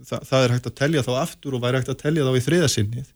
það, 0.02 0.26
það 0.32 0.40
er 0.40 0.54
hægt 0.56 0.70
að 0.70 0.78
telja 0.82 1.06
þá 1.06 1.12
aftur 1.20 1.54
og 1.54 1.62
væri 1.62 1.78
hægt 1.78 1.94
að 1.94 2.02
telja 2.02 2.26
þá 2.26 2.34
í 2.34 2.44
þriðasinnið 2.48 3.13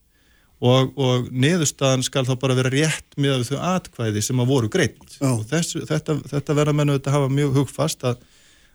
og, 0.58 0.94
og 0.98 1.28
niðurstaðan 1.30 2.02
skal 2.06 2.24
þá 2.26 2.34
bara 2.42 2.56
vera 2.58 2.72
rétt 2.74 3.18
með 3.20 3.46
þau 3.50 3.58
atkvæði 3.74 4.22
sem 4.24 4.40
að 4.42 4.50
voru 4.50 4.70
greitt 4.72 5.18
og 5.22 5.44
þessu, 5.50 5.84
þetta, 5.86 6.18
þetta 6.32 6.56
verða 6.58 6.76
mennu 6.80 6.98
að 6.98 7.12
hafa 7.14 7.28
mjög 7.32 7.60
hugfast 7.60 8.06
að, 8.08 8.24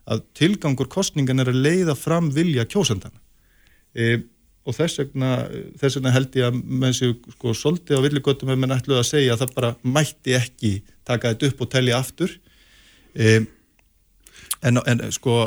að 0.07 0.23
tilgangur 0.39 0.91
kostningan 0.91 1.43
er 1.43 1.51
að 1.51 1.63
leiða 1.65 1.97
fram 1.99 2.31
vilja 2.35 2.65
kjósandana 2.69 3.19
e, 3.93 4.23
og 4.63 4.77
þess 4.77 5.01
vegna, 5.01 5.31
þess 5.79 5.99
vegna 5.99 6.13
held 6.15 6.37
ég 6.39 6.47
að 6.47 6.59
menn 6.63 6.95
séu 6.95 7.17
sko 7.35 7.55
solti 7.57 7.97
á 7.97 8.03
villigötum 8.03 8.53
ef 8.53 8.59
menn 8.61 8.75
ætluð 8.75 9.01
að 9.01 9.09
segja 9.09 9.35
að 9.35 9.43
það 9.43 9.57
bara 9.57 9.73
mætti 9.83 10.37
ekki 10.37 10.73
taka 11.03 11.33
þetta 11.33 11.49
upp 11.49 11.63
og 11.65 11.71
telja 11.73 11.99
aftur. 11.99 12.37
E, 13.13 13.41
en, 14.63 14.79
en 14.87 15.03
sko 15.13 15.37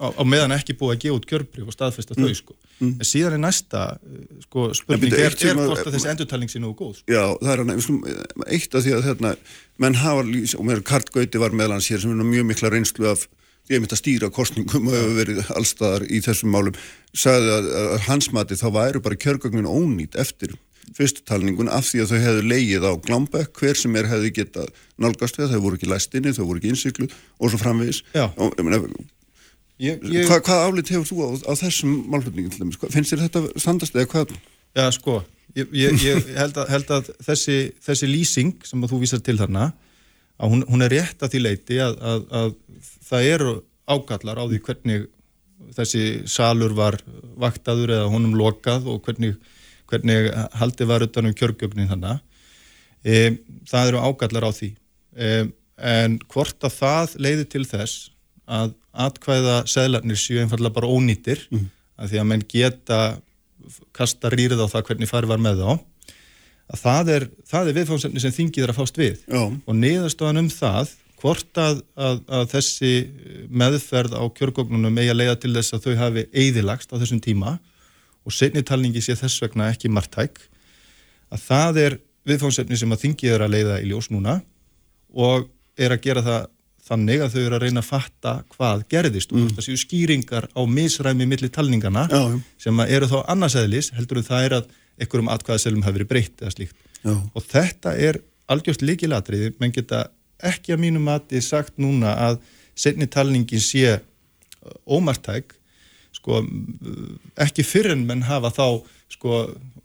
á, 0.00 0.06
á 0.12 0.22
meðan 0.24 0.54
ekki 0.56 0.76
búið 0.78 0.94
að 0.94 1.02
gefa 1.04 1.18
út 1.18 1.28
kjörbrif 1.30 1.68
og 1.68 1.76
staðfesta 1.76 2.16
mm. 2.16 2.24
þau 2.24 2.38
sko 2.38 2.56
mm. 2.78 2.94
en 2.94 3.08
síðan 3.08 3.36
er 3.36 3.42
næsta 3.44 3.82
sko, 4.46 4.70
spurning 4.76 5.12
er, 5.16 5.36
hvort 5.58 5.84
að 5.84 5.96
þessi 5.96 6.10
endurtalning 6.14 6.52
sé 6.52 6.62
nú 6.62 6.72
góð 6.78 6.98
sko. 7.00 7.12
Já, 7.12 7.24
það 7.42 7.52
er 7.54 7.62
hann, 7.62 8.00
eitt 8.48 8.74
af 8.74 8.86
því 8.86 8.96
að 8.96 9.06
hérna, 9.10 9.36
menn 9.82 10.00
hafa, 10.00 10.26
og 10.58 10.66
mér 10.68 10.82
Kart 10.88 11.12
Gauti 11.14 11.42
var 11.42 11.54
meðlans 11.56 11.90
hér 11.92 12.02
sem 12.02 12.12
er 12.14 12.28
mjög 12.32 12.50
mikla 12.50 12.72
reynslu 12.72 13.08
af 13.12 13.28
því 13.62 13.78
að 13.78 13.84
mitt 13.84 13.94
að 13.94 14.02
stýra 14.02 14.32
kostningum 14.34 14.90
og 14.90 14.96
hefur 14.96 15.16
verið 15.20 15.52
allstaðar 15.54 16.06
í 16.10 16.20
þessum 16.24 16.52
málum 16.54 16.78
sagði 17.14 17.52
að, 17.54 17.70
að 17.94 18.06
hans 18.08 18.30
mati 18.34 18.58
þá 18.58 18.68
væru 18.74 19.02
bara 19.04 19.20
kjörgögnin 19.22 19.70
ónýtt 19.70 20.18
eftir 20.18 20.56
fyrstutalningun 20.96 21.70
af 21.72 21.88
því 21.88 22.04
að 22.04 22.12
þau 22.12 22.20
hefðu 22.26 22.44
leigið 22.50 22.86
á 22.88 22.92
Glambæk, 23.06 23.50
hver 23.58 23.78
sem 23.78 23.96
er 23.98 24.10
hefðu 24.10 24.30
getað 24.36 24.70
nálgast 25.00 25.40
við, 25.40 25.54
þau 25.54 25.64
voru 25.64 25.78
ekki 25.78 25.90
læstinni, 25.90 26.34
þau 26.36 26.44
voru 26.44 26.60
ekki 26.60 26.72
innsiklu 26.74 27.08
og 27.38 27.52
svo 27.52 27.60
framvegis 27.62 28.02
og, 28.14 28.54
ég 28.58 28.66
meina, 28.66 28.82
Ég, 29.82 30.02
ég... 30.12 30.28
Hva, 30.28 30.38
hvað 30.44 30.64
álit 30.68 30.90
hefur 30.92 31.06
þú 31.08 31.16
á, 31.26 31.28
á 31.50 31.52
þessum 31.58 31.94
málflutningin? 32.12 32.74
Finnst 32.92 33.14
þér 33.14 33.24
þetta 33.24 33.62
standast 33.62 33.96
eða 33.96 34.10
hvað? 34.12 34.34
Já, 34.78 34.84
sko, 34.94 35.16
ég, 35.58 35.72
ég 35.74 36.28
held, 36.40 36.60
að, 36.60 36.68
held 36.70 36.92
að 36.94 37.08
þessi, 37.26 37.56
þessi 37.82 38.10
lýsing 38.10 38.52
sem 38.68 38.84
þú 38.86 39.00
vísar 39.02 39.22
til 39.24 39.34
þarna, 39.40 39.72
að 40.38 40.54
hún, 40.54 40.62
hún 40.70 40.86
er 40.86 40.94
rétt 40.94 41.24
að 41.24 41.34
því 41.34 41.42
leiti 41.42 41.80
að, 41.82 41.98
að, 41.98 42.22
að 42.38 42.54
það 43.08 43.28
eru 43.32 43.56
ágallar 43.90 44.38
á 44.38 44.44
því 44.46 44.62
hvernig 44.68 45.08
þessi 45.72 46.04
salur 46.30 46.76
var 46.78 47.00
vaktaður 47.40 47.96
eða 47.96 48.12
honum 48.12 48.36
lokað 48.38 48.86
og 48.90 49.02
hvernig, 49.06 49.34
hvernig 49.92 50.30
haldi 50.58 50.88
var 50.88 51.04
utanum 51.04 51.34
kjörgjögnin 51.36 51.90
þannig. 51.92 52.22
E, 53.04 53.36
það 53.68 53.92
eru 53.92 54.04
ágallar 54.08 54.48
á 54.48 54.50
því. 54.56 54.72
E, 55.12 55.32
en 55.82 56.18
hvort 56.32 56.64
að 56.66 56.78
það 56.78 57.16
leiði 57.26 57.46
til 57.52 57.64
þess 57.68 58.08
að 58.46 58.74
atkvæða 58.92 59.62
seglarnir 59.70 60.20
séu 60.20 60.42
einfallega 60.42 60.76
bara 60.76 60.90
ónýtir 60.90 61.46
mm. 61.52 61.68
að 62.00 62.12
því 62.12 62.20
að 62.20 62.28
menn 62.32 62.44
geta 62.48 63.00
kasta 63.96 64.30
rýrið 64.32 64.62
á 64.64 64.72
það 64.72 64.86
hvernig 64.88 65.10
farið 65.10 65.32
var 65.32 65.42
með 65.42 65.62
þá 65.62 65.70
að 66.72 66.80
það 66.82 67.12
er, 67.14 67.28
er 67.60 67.76
viðfáðsefni 67.78 68.22
sem 68.22 68.34
þingið 68.34 68.66
er 68.66 68.72
að 68.72 68.80
fást 68.80 69.00
við 69.00 69.22
Já. 69.26 69.42
og 69.42 69.78
niðurstofan 69.78 70.42
um 70.42 70.50
það 70.52 70.92
hvort 71.22 71.60
að, 71.60 71.82
að, 71.94 72.22
að 72.34 72.46
þessi 72.56 72.92
meðferð 73.62 74.16
á 74.18 74.22
kjörgóknunum 74.36 74.98
eigi 74.98 75.12
að 75.12 75.20
leiða 75.20 75.36
til 75.42 75.52
þess 75.54 75.76
að 75.76 75.86
þau 75.86 76.00
hafi 76.00 76.24
eigðilagst 76.32 76.90
á 76.92 76.96
þessum 76.98 77.22
tíma 77.22 77.56
og 78.22 78.34
setnitalningi 78.36 79.02
sé 79.02 79.16
þess 79.18 79.42
vegna 79.42 79.70
ekki 79.72 79.90
margtæk 79.92 80.40
að 81.32 81.44
það 81.46 81.80
er 81.82 81.98
viðfáðsefni 82.28 82.78
sem 82.78 82.94
að 82.94 83.04
þingið 83.06 83.36
er 83.36 83.44
að 83.44 83.54
leiða 83.56 83.78
í 83.82 83.88
ljós 83.90 84.10
núna 84.12 84.40
og 85.12 85.48
er 85.80 85.94
að 85.94 86.04
gera 86.04 86.24
það 86.26 86.50
þannig 86.82 87.22
að 87.22 87.34
þau 87.34 87.42
eru 87.42 87.56
að 87.56 87.64
reyna 87.64 87.82
að 87.82 87.88
fatta 87.88 88.32
hvað 88.52 88.84
gerðist 88.90 89.32
mm. 89.32 89.42
og 89.44 89.56
það 89.56 89.66
séu 89.68 89.80
skýringar 89.80 90.48
á 90.50 90.60
misræmi 90.66 91.28
millir 91.30 91.52
talningana 91.54 92.08
Já. 92.10 92.22
sem 92.60 92.82
eru 92.88 93.08
þá 93.10 93.18
annarsæðlis 93.32 93.92
heldur 93.96 94.22
það 94.26 94.46
er 94.46 94.56
að 94.58 94.72
einhverjum 94.98 95.30
atkvæðaselum 95.32 95.84
hafi 95.86 95.98
verið 96.00 96.10
breytt 96.10 96.42
eða 96.42 96.54
slíkt 96.56 96.76
Já. 97.02 97.14
og 97.14 97.46
þetta 97.46 97.94
er 98.08 98.18
algjörst 98.50 98.82
líkilatriði 98.84 99.54
menn 99.62 99.74
geta 99.74 100.08
ekki 100.42 100.74
að 100.74 100.82
mínum 100.82 101.06
mati 101.06 101.40
sagt 101.44 101.78
núna 101.80 102.16
að 102.26 102.40
setni 102.74 103.06
talningin 103.10 103.62
sé 103.62 104.00
ómartæk 104.86 105.54
sko 106.22 106.40
ekki 107.42 107.66
fyrir 107.66 107.96
en 107.96 108.06
menn 108.06 108.22
hafa 108.28 108.52
þá 108.54 108.66
sko 109.10 109.42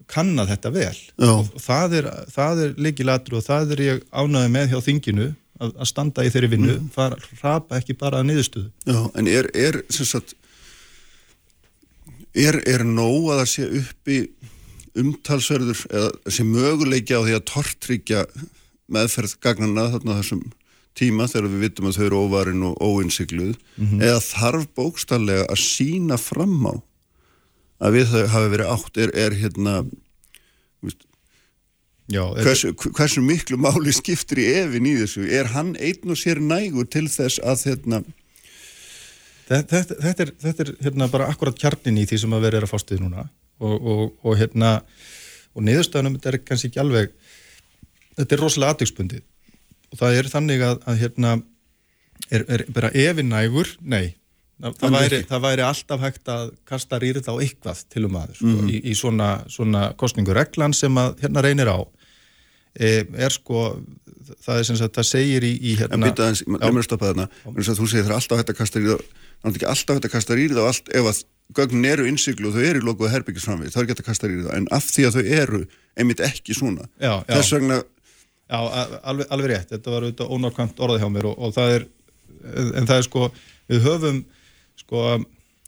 kannad 0.07 0.47
þetta 0.51 0.71
vel 0.71 0.95
Já. 0.95 1.33
og 1.33 1.57
það 1.59 1.97
er, 1.99 2.09
er 2.37 2.75
líkilatri 2.79 3.35
og 3.35 3.43
það 3.43 3.73
er 3.75 3.83
ég 3.83 4.03
ánaði 4.13 4.53
með 4.53 4.69
hjá 4.71 4.79
þinginu 4.85 5.31
að, 5.59 5.71
að 5.73 5.89
standa 5.89 6.25
í 6.25 6.31
þeirri 6.33 6.51
vinnu, 6.53 6.75
mm. 6.75 6.91
fara 6.93 7.17
rapa 7.41 7.79
ekki 7.79 7.97
bara 7.97 8.21
að 8.21 8.29
niðurstöðu. 8.29 8.69
Já, 8.87 8.99
en 9.17 9.31
er, 9.31 9.49
er 9.57 9.79
sem 9.93 10.07
sagt, 10.07 10.35
er, 12.37 12.59
er 12.69 12.85
nóg 12.87 13.31
að 13.33 13.41
það 13.41 13.49
sé 13.55 13.67
uppi 13.81 14.19
umtalsverður 14.97 15.83
eða 15.91 16.35
sé 16.37 16.45
möguleiki 16.47 17.17
á 17.17 17.21
því 17.21 17.35
að 17.37 17.47
tortryggja 17.51 18.23
meðferð 18.93 19.35
gagnana 19.43 19.89
þarna 19.93 20.21
þessum 20.21 20.45
tíma 20.97 21.27
þegar 21.29 21.49
við 21.53 21.63
vitum 21.67 21.89
að 21.89 21.97
þau 21.97 22.05
eru 22.07 22.21
óvarin 22.25 22.67
og 22.67 22.77
óinsikluð 22.81 23.55
mm 23.55 23.85
-hmm. 23.85 24.03
eða 24.03 24.21
þarf 24.25 24.67
bókstallega 24.77 25.45
að 25.47 25.63
sína 25.63 26.17
fram 26.17 26.59
á 26.65 26.75
að 27.85 27.97
við 27.97 28.13
þau 28.13 28.27
hafi 28.33 28.53
verið 28.55 28.71
átt? 28.73 28.97
Er, 28.97 29.13
er 29.13 29.37
hérna 29.37 29.75
Já, 32.07 32.23
hversu, 32.39 32.71
hversu 32.95 33.19
miklu 33.19 33.57
máli 33.59 33.91
skiptir 33.91 34.39
í 34.39 34.45
efin 34.61 34.85
í 34.87 34.93
þessu? 34.95 35.25
Er 35.27 35.49
hann 35.51 35.73
einn 35.75 36.07
og 36.07 36.15
sér 36.15 36.39
nægur 36.39 36.87
til 36.87 37.09
þess 37.11 37.41
að 37.43 37.65
hérna 37.67 37.99
þetta, 39.49 39.81
þetta 39.91 40.23
er, 40.23 40.31
þetta 40.39 40.63
er 40.63 40.71
hérna, 40.85 41.09
bara 41.11 41.27
akkurat 41.27 41.59
kjarnin 41.59 41.99
í 41.99 42.05
því 42.07 42.21
sem 42.23 42.35
að 42.37 42.45
vera 42.47 42.61
er 42.61 42.67
að 42.67 42.71
fástuði 42.71 43.03
núna. 43.03 43.27
Og, 43.59 43.75
og, 43.75 44.03
og 44.23 44.37
hérna 44.39 44.77
og 45.57 45.65
niðurstöðunum 45.67 46.15
þetta 46.15 46.31
er 46.31 46.39
kannski 46.45 46.69
ekki 46.71 46.81
alveg 46.83 47.11
þetta 48.15 48.35
er 48.35 48.43
rosalega 48.43 48.75
aðtökspundið 48.75 49.23
og 49.91 49.99
það 50.01 50.21
er 50.21 50.31
þannig 50.31 50.63
að, 50.67 50.79
að 50.87 51.03
hérna 51.03 51.33
er, 52.29 52.47
er 52.47 52.65
bara 52.75 52.91
efin 52.95 53.29
nægur 53.31 53.73
nei, 53.81 54.15
það, 54.61 54.79
það, 54.81 54.97
væri, 54.97 55.21
það 55.29 55.45
væri 55.45 55.65
alltaf 55.67 56.03
hægt 56.05 56.33
að 56.33 56.49
kasta 56.67 56.99
rýrið 57.03 57.29
á 57.31 57.35
eitthvað 57.35 57.85
til 57.93 58.07
um 58.07 58.17
aður 58.21 58.41
sko, 58.41 58.55
mm. 58.55 58.73
í, 58.73 58.81
í 58.81 58.97
svona, 58.97 59.29
svona 59.53 59.85
kostningureglan 59.99 60.75
sem 60.77 60.99
að 61.01 61.21
hérna 61.23 61.45
reynir 61.45 61.71
á. 61.71 61.79
E, 62.77 62.89
er 63.17 63.33
sko 63.33 63.69
það 64.43 64.59
er 64.59 64.67
sem 64.67 64.77
sagt, 64.79 64.97
það 64.97 65.07
segir 65.09 65.45
í, 65.47 65.53
í 65.55 65.77
hérna... 65.79 65.97
En 65.97 66.05
býta 66.05 66.25
aðeins, 66.25 66.43
nefnir 66.49 66.83
að 66.83 66.87
stoppa 66.87 67.09
þarna. 67.11 67.27
Þú 67.47 67.87
segir 67.87 68.03
það 68.03 68.11
er 68.11 68.17
alltaf 68.17 68.41
hægt 68.41 68.53
að 68.53 68.59
kasta 68.59 68.83
það 68.83 69.03
það 69.37 69.49
er 69.49 69.57
ekki 69.57 69.69
alltaf 69.71 69.97
hægt 69.97 70.07
að 70.07 70.13
kasta 70.13 70.37
í 70.37 70.47
það 70.51 70.69
allt, 70.71 70.93
ef 70.97 71.09
að 71.11 71.19
gögnin 71.57 71.87
eru 71.87 72.07
innsiklu 72.09 72.49
og 72.49 72.57
þau 72.57 72.63
eru 72.67 72.81
í 72.81 72.85
lokuðu 72.87 73.11
herbyggisframvið, 73.13 73.73
það 73.73 73.79
er 73.79 73.85
ekki 73.85 73.93
hægt 73.93 74.03
að 74.03 74.09
kasta 74.09 74.29
í 74.29 74.39
það 74.41 74.55
en 74.57 74.67
af 74.75 74.87
því 74.89 75.05
að 75.07 75.17
þau 75.17 75.29
eru 75.41 75.61
einmitt 75.97 76.23
ekki 76.25 76.57
svona. 76.57 76.87
Já, 76.97 77.13
já. 77.21 77.35
þess 77.35 77.53
vegna 77.55 77.77
Já, 78.47 78.59
alveg, 79.11 79.27
alveg 79.33 79.51
rétt, 79.51 79.71
þetta 79.73 79.91
var 79.91 80.05
auðvitað 80.05 80.33
ónákvæmt 80.35 80.83
orðið 80.85 81.01
hjá 81.03 81.09
mér 81.11 81.27
og, 81.27 81.39
og 81.43 81.55
það 81.55 81.73
er 81.73 81.87
en 82.77 82.87
það 82.87 82.99
er 82.99 83.07
sko, 83.07 83.25
við 83.67 83.87
höfum 83.87 84.21
sko, 84.79 85.03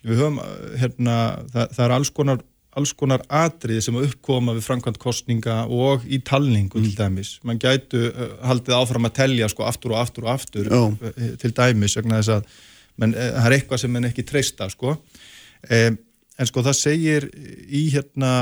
við 0.06 0.22
höfum 0.22 0.40
hérna, 0.80 1.18
það, 1.52 1.76
það 1.76 1.86
er 1.86 1.96
alls 1.98 2.14
konar 2.16 2.46
alls 2.78 2.92
konar 2.94 3.24
atrið 3.34 3.82
sem 3.82 3.98
uppkoma 3.98 4.54
við 4.56 4.68
framkvæmt 4.68 5.00
kostninga 5.02 5.64
og 5.74 6.04
í 6.06 6.20
talningu 6.26 6.78
mm. 6.78 6.86
til 6.86 6.98
dæmis. 7.00 7.32
Man 7.48 7.60
gætu 7.62 8.04
uh, 8.12 8.36
haldið 8.46 8.76
áfram 8.78 9.10
að 9.10 9.16
telja 9.18 9.50
sko 9.52 9.66
aftur 9.68 9.96
og 9.96 10.04
aftur 10.04 10.28
og 10.28 10.36
aftur 10.36 10.70
oh. 10.76 10.94
til 11.42 11.52
dæmis 11.58 11.98
vegna 11.98 12.22
þess 12.22 12.36
að 12.38 12.54
menn, 13.02 13.16
uh, 13.18 13.32
það 13.40 13.50
er 13.50 13.58
eitthvað 13.58 13.82
sem 13.84 13.94
mann 13.96 14.10
ekki 14.12 14.28
treysta 14.30 14.70
sko. 14.72 14.96
Um, 15.66 15.98
en 16.40 16.52
sko 16.52 16.64
það 16.70 16.78
segir 16.78 17.28
í 17.66 17.88
hérna 17.96 18.34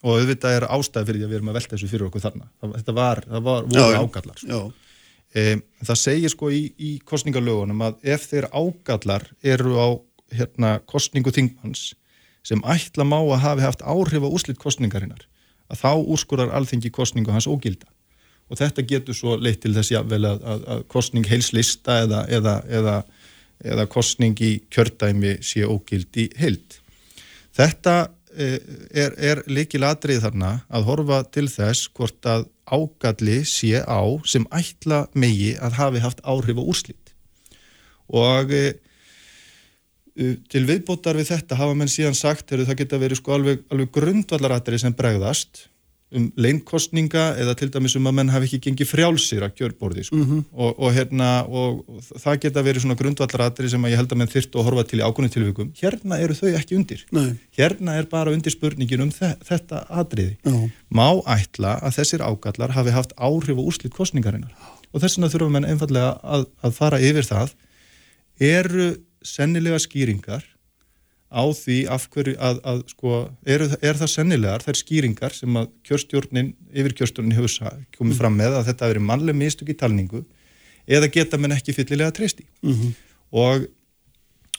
og 0.00 0.16
auðvitað 0.16 0.56
er 0.56 0.68
ástæði 0.72 1.08
fyrir 1.08 1.20
því 1.20 1.26
að 1.26 1.32
við 1.32 1.38
erum 1.38 1.50
að 1.52 1.58
velta 1.58 1.74
þessu 1.76 1.90
fyrir 1.90 2.06
okkur 2.08 2.24
þarna. 2.24 2.46
Þetta 2.76 2.94
var, 2.96 3.22
það 3.28 3.46
var 3.48 3.66
voru 3.68 3.86
já, 3.94 4.00
ágallar. 4.00 4.40
Sko. 4.40 4.60
Um, 5.30 5.64
það 5.86 6.00
segir 6.00 6.32
sko 6.32 6.50
í, 6.50 6.62
í 6.74 6.90
kostningalögunum 7.06 7.84
að 7.86 8.00
ef 8.16 8.24
þeir 8.32 8.48
ágallar 8.50 9.28
eru 9.46 9.76
á 9.78 9.88
hérna 10.34 10.72
kostningu 10.90 11.30
þingmanns 11.34 11.92
sem 12.46 12.62
ætla 12.66 13.04
má 13.06 13.18
að 13.20 13.42
hafi 13.44 13.66
haft 13.66 13.84
áhrif 13.84 14.24
á 14.26 14.30
úslitt 14.30 14.58
kostningarinnar 14.58 15.26
að 15.70 15.82
þá 15.84 15.92
úrskurar 16.00 16.52
alþengi 16.56 16.90
kostningu 16.94 17.30
hans 17.34 17.46
ógilda 17.50 17.86
og 18.50 18.58
þetta 18.58 18.84
getur 18.90 19.16
svo 19.16 19.36
leitt 19.38 19.62
til 19.62 19.74
þess 19.76 19.94
að, 20.00 20.14
að, 20.18 20.64
að 20.74 20.84
kostning 20.90 21.26
heilslista 21.30 22.00
eða, 22.04 22.24
eða, 22.32 22.54
eða, 22.66 22.96
eða 23.62 23.86
kostning 23.92 24.40
í 24.42 24.52
kjördæmi 24.72 25.36
sé 25.46 25.62
ógildi 25.62 26.26
heilt. 26.40 26.80
Þetta 27.54 27.94
e, 28.02 28.08
er, 28.36 29.14
er 29.18 29.42
líkil 29.50 29.82
atrið 29.86 30.24
þarna 30.24 30.50
að 30.70 30.86
horfa 30.86 31.22
til 31.34 31.46
þess 31.50 31.88
hvort 31.96 32.26
að 32.30 32.46
ágalli 32.70 33.40
sé 33.48 33.80
á 33.82 34.02
sem 34.28 34.46
ætla 34.54 35.04
megi 35.18 35.56
að 35.58 35.78
hafi 35.80 36.04
haft 36.04 36.22
áhrif 36.22 36.60
á 36.60 36.64
úrslitt 36.64 37.12
og 38.10 38.54
e, 38.54 38.62
til 40.50 40.64
viðbótar 40.68 41.18
við 41.18 41.32
þetta 41.32 41.58
hafa 41.58 41.76
menn 41.78 41.90
síðan 41.90 42.18
sagt 42.18 42.52
að 42.54 42.66
það 42.68 42.80
geta 42.82 43.02
verið 43.02 43.20
sko 43.20 43.34
alveg, 43.36 43.66
alveg 43.70 43.92
grundvallaratari 43.94 44.80
sem 44.82 44.94
bregðast 44.94 45.66
um 46.16 46.26
leinkostninga 46.40 47.24
eða 47.40 47.54
til 47.58 47.68
dæmis 47.70 47.94
um 47.98 48.08
að 48.10 48.16
menn 48.18 48.32
hafi 48.34 48.48
ekki 48.48 48.60
gengið 48.66 48.90
frjálsir 48.90 49.44
að 49.46 49.54
kjörborði 49.60 50.04
sko. 50.08 50.16
mm 50.16 50.24
-hmm. 50.26 50.44
og, 50.52 50.78
og, 50.78 50.92
hérna, 50.96 51.28
og, 51.46 51.84
og 51.88 52.20
það 52.24 52.40
geta 52.44 52.64
verið 52.66 52.84
svona 52.84 52.98
grundvallaratri 52.98 53.70
sem 53.70 53.84
að 53.84 53.92
ég 53.92 54.00
held 54.00 54.12
að 54.12 54.18
menn 54.18 54.32
þyrst 54.34 54.56
að 54.56 54.66
horfa 54.66 54.84
til 54.84 55.00
í 55.00 55.06
ákvöndu 55.06 55.30
tilvíkum. 55.34 55.72
Hérna 55.82 56.18
eru 56.18 56.34
þau 56.34 56.50
ekki 56.50 56.76
undir. 56.76 57.06
Nei. 57.12 57.38
Hérna 57.56 57.96
er 57.98 58.06
bara 58.10 58.32
undir 58.32 58.52
spurningin 58.52 59.06
um 59.06 59.12
þetta 59.12 59.86
atriði. 59.88 60.36
Já. 60.44 60.70
Má 60.90 61.22
ætla 61.26 61.78
að 61.78 61.96
þessir 61.98 62.26
ágallar 62.26 62.74
hafi 62.74 62.90
haft 62.90 63.12
áhrif 63.16 63.56
og 63.56 63.66
úrslit 63.70 63.94
kostningarinnar 63.94 64.50
og 64.92 65.02
þess 65.02 65.18
vegna 65.18 65.30
þurfum 65.30 65.52
menn 65.52 65.68
einfallega 65.68 66.18
að, 66.22 66.46
að 66.62 66.74
fara 66.74 66.98
yfir 66.98 67.26
það 67.26 67.54
eru 68.40 68.88
sennilega 69.22 69.78
skýringar 69.78 70.42
á 71.30 71.44
því 71.54 71.76
af 71.94 72.06
hverju 72.10 72.34
að, 72.42 72.58
að 72.66 72.80
sko, 72.90 73.16
er, 73.46 73.62
er 73.78 73.98
það 74.00 74.12
sennilegar 74.12 74.64
þær 74.66 74.78
skýringar 74.80 75.34
sem 75.36 75.58
að 75.60 75.68
kjörstjórnin, 75.86 76.52
yfir 76.74 76.96
kjörstjórnin 76.98 77.36
hefur 77.38 77.76
komið 77.96 78.18
fram 78.18 78.38
með 78.38 78.56
að 78.58 78.70
þetta 78.70 78.90
veri 78.90 79.04
mannleg 79.06 79.38
mistök 79.38 79.70
í 79.70 79.78
talningu 79.78 80.24
eða 80.90 81.10
geta 81.14 81.38
menn 81.38 81.54
ekki 81.54 81.74
fyllilega 81.76 82.14
treysti 82.16 82.46
mm 82.64 82.72
-hmm. 82.72 82.96
og, 83.42 83.68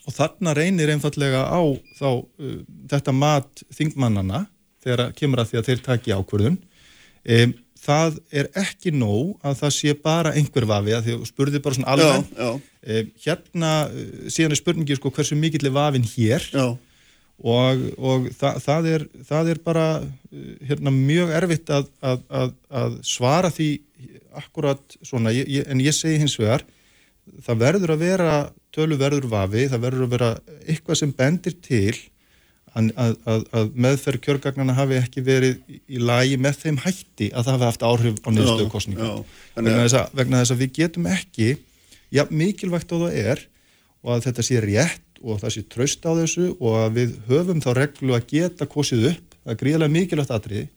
og 0.08 0.16
þarna 0.16 0.56
reynir 0.56 0.94
einfallega 0.94 1.44
á 1.44 1.62
þá 2.00 2.08
uh, 2.24 2.58
þetta 2.94 3.16
mat 3.16 3.66
þingmannana 3.76 4.46
þegar 4.82 5.12
kemur 5.18 5.44
að 5.44 5.52
því 5.52 5.60
að 5.60 5.68
þeir 5.70 5.84
taki 5.86 6.16
ákvörðun 6.16 6.58
um, 6.58 7.54
það 7.82 8.20
er 8.30 8.50
ekki 8.62 8.94
nóg 8.94 9.42
að 9.46 9.58
það 9.64 9.74
sé 9.78 9.96
bara 9.98 10.34
einhver 10.38 10.68
vafi 10.70 10.96
að 10.96 11.08
því 11.08 11.16
að 11.18 11.28
spurði 11.32 11.62
bara 11.64 11.78
svona 11.78 11.96
alveg 11.96 12.32
eh, 12.86 13.04
hérna 13.26 13.72
eh, 13.90 14.28
síðan 14.34 14.56
er 14.56 14.62
spurningi 14.62 14.98
sko 15.00 15.12
hversu 15.16 15.38
mikill 15.40 15.66
er 15.70 15.76
vafin 15.76 16.06
hér? 16.06 16.46
Já. 16.54 16.68
og, 17.42 17.86
og 17.98 18.28
það, 18.38 18.60
það, 18.68 18.90
er, 18.96 19.08
það 19.32 19.54
er 19.54 19.64
bara 19.66 19.88
eh, 20.02 20.52
hérna 20.70 20.94
mjög 20.94 21.34
erfitt 21.42 21.74
að, 21.74 21.90
að, 22.06 22.28
að, 22.42 22.54
að 22.84 23.00
svara 23.08 23.54
því 23.54 23.72
akkurat 24.42 24.96
svona. 25.04 25.34
Ég, 25.36 25.50
ég, 25.52 25.66
en 25.68 25.82
ég 25.84 25.96
segi 25.96 26.22
hins 26.22 26.38
vegar 26.40 26.64
það 27.46 27.62
verður 27.66 27.94
að 27.96 28.06
vera 28.06 28.36
tölu 28.74 28.98
verður 29.00 29.28
vafi, 29.32 29.68
það 29.72 29.84
verður 29.86 30.06
að 30.06 30.14
vera 30.16 30.32
eitthvað 30.70 31.00
sem 31.02 31.14
bendir 31.16 31.58
til 31.64 31.96
að, 32.72 33.16
að, 33.28 33.46
að 33.52 33.72
meðferð 33.86 34.24
kjörgagnana 34.26 34.76
hafi 34.78 34.98
ekki 35.02 35.24
verið 35.26 35.80
í 35.92 36.02
lagi 36.02 36.38
með 36.40 36.60
þeim 36.64 36.82
hætti 36.86 37.30
að 37.32 37.48
það 37.48 37.56
hafi 37.56 37.68
haft 37.68 37.86
áhrif 37.88 38.20
á 38.24 38.30
niðurstöðu 38.32 38.72
kostninga 38.72 39.10
vegna, 39.56 39.78
þess 39.84 40.14
vegna 40.16 40.44
þess 40.44 40.56
að 40.56 40.62
við 40.64 40.74
getum 40.80 41.10
ekki 41.12 41.50
já, 42.12 42.24
mikilvægt 42.30 42.94
á 42.94 42.98
það 42.98 43.18
er 43.24 43.46
og 44.02 44.14
að 44.16 44.28
þetta 44.30 44.46
sé 44.48 44.62
rétt 44.64 45.08
og 45.22 45.42
það 45.42 45.56
sé 45.56 45.66
tröst 45.70 46.08
á 46.08 46.12
þessu 46.18 46.48
og 46.58 46.78
að 46.86 46.96
við 47.00 47.18
höfum 47.28 47.64
þá 47.64 47.72
reglu 47.78 48.16
að 48.16 48.30
geta 48.32 48.70
kosið 48.70 49.12
upp 49.12 49.36
það 49.42 49.54
er 49.54 49.60
gríðilega 49.60 49.96
mikilvægt 49.98 50.34
atriði 50.38 50.68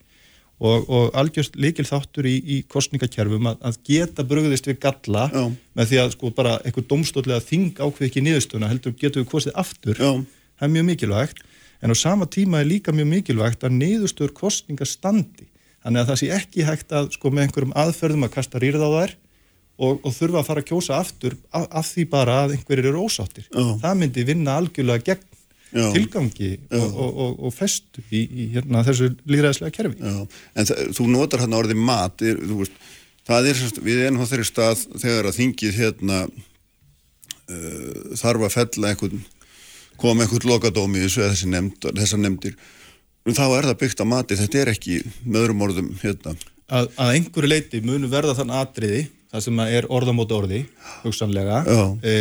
og, 0.64 0.84
og 0.86 1.16
algjörst 1.18 1.56
líkil 1.58 1.86
þáttur 1.86 2.26
í, 2.28 2.34
í 2.42 2.56
kostningakerfum 2.70 3.50
að, 3.50 3.58
að 3.70 3.80
geta 3.86 4.26
bröðist 4.26 4.68
við 4.68 4.78
galla 4.82 5.26
já. 5.32 5.42
með 5.78 5.90
því 5.90 6.02
að 6.02 6.14
sko 6.14 6.30
bara 6.36 6.58
eitthvað 6.62 6.90
domstóðlega 6.92 7.46
þing 7.46 7.80
ákveð 7.80 8.06
ekki 8.08 8.22
niðurstöðuna 8.24 8.70
heldur 8.70 8.94
getur 8.98 9.24
við 9.24 9.30
kosið 9.32 9.58
aftur 9.64 9.98
já. 9.98 10.12
það 10.58 10.68
er 10.68 10.74
mjög 10.76 10.88
mikilvægt 10.90 11.44
en 11.84 11.92
á 11.92 11.96
sama 11.96 12.26
tíma 12.26 12.62
er 12.62 12.70
líka 12.70 12.94
mjög 12.96 13.10
mikilvægt 13.10 13.66
að 13.66 13.76
niðurstöður 13.76 14.32
kostninga 14.38 14.88
standi 14.88 15.46
þannig 15.84 16.00
að 16.00 16.08
það 16.10 16.20
sé 16.22 16.30
ekki 16.38 16.64
hægt 16.64 16.96
að 16.96 17.12
sko 17.16 17.30
með 17.30 17.46
einhverjum 17.46 17.76
aðferðum 17.76 18.26
að 18.26 18.34
kasta 18.38 18.62
rýrð 18.62 18.86
á 18.88 18.90
þær 18.94 19.14
og, 19.74 20.00
og 20.00 20.10
þurfa 20.16 20.40
að 20.40 20.48
fara 20.48 20.64
að 20.64 20.68
kjósa 20.70 20.98
aftur 21.02 21.36
af, 21.50 21.66
af 21.68 21.86
því 21.90 22.06
bara 22.14 22.40
að 22.44 22.56
einhverjir 22.56 22.90
eru 22.90 23.04
ósáttir 23.04 23.48
Já. 23.50 23.64
það 23.82 24.00
myndi 24.00 24.26
vinna 24.26 24.56
algjörlega 24.60 25.08
gegn 25.10 25.30
Já. 25.74 25.88
tilgangi 25.90 26.50
og, 26.78 26.98
og, 27.02 27.38
og 27.48 27.54
festu 27.54 28.04
í, 28.08 28.22
í 28.22 28.48
hérna, 28.54 28.84
þessu 28.86 29.10
líðræðislega 29.26 29.74
kerfi 29.74 29.98
Já. 30.00 30.18
En 30.54 30.72
þú 30.94 31.08
notar 31.10 31.42
hérna 31.42 31.60
orðið 31.60 31.84
mat 31.90 32.24
er, 32.24 32.40
veist, 32.46 32.80
það 33.26 33.50
er, 33.50 33.62
við 33.82 34.02
erum 34.06 34.22
á 34.22 34.30
þeirri 34.30 34.48
stað 34.48 34.84
þegar 34.94 35.30
að 35.30 35.38
þingið 35.40 35.80
hérna 35.82 36.20
uh, 36.30 38.14
þarf 38.22 38.46
að 38.46 38.54
fella 38.54 38.92
einhvern 38.92 39.24
kom 40.00 40.22
einhvern 40.22 40.50
lokadómi 40.50 41.00
í 41.00 41.04
þessu 41.06 41.24
eða 41.26 41.50
nefnd, 41.56 41.90
þessar 41.98 42.22
nefndir. 42.22 42.56
Þá 43.24 43.44
er 43.46 43.68
það 43.70 43.78
byggt 43.80 44.02
á 44.04 44.06
mati, 44.06 44.36
þetta 44.36 44.60
er 44.60 44.70
ekki 44.74 45.00
með 45.24 45.44
öðrum 45.44 45.62
orðum 45.64 45.92
hérna. 46.02 46.34
Að, 46.68 46.90
að 47.00 47.12
einhverju 47.18 47.50
leiti 47.50 47.80
munu 47.84 48.08
verða 48.12 48.36
þann 48.36 48.52
atriði 48.56 49.04
það 49.34 49.44
sem 49.48 49.62
er 49.64 49.86
orðamóta 49.92 50.36
orði 50.36 50.60
hugsanlega. 51.02 51.62
E, 52.04 52.14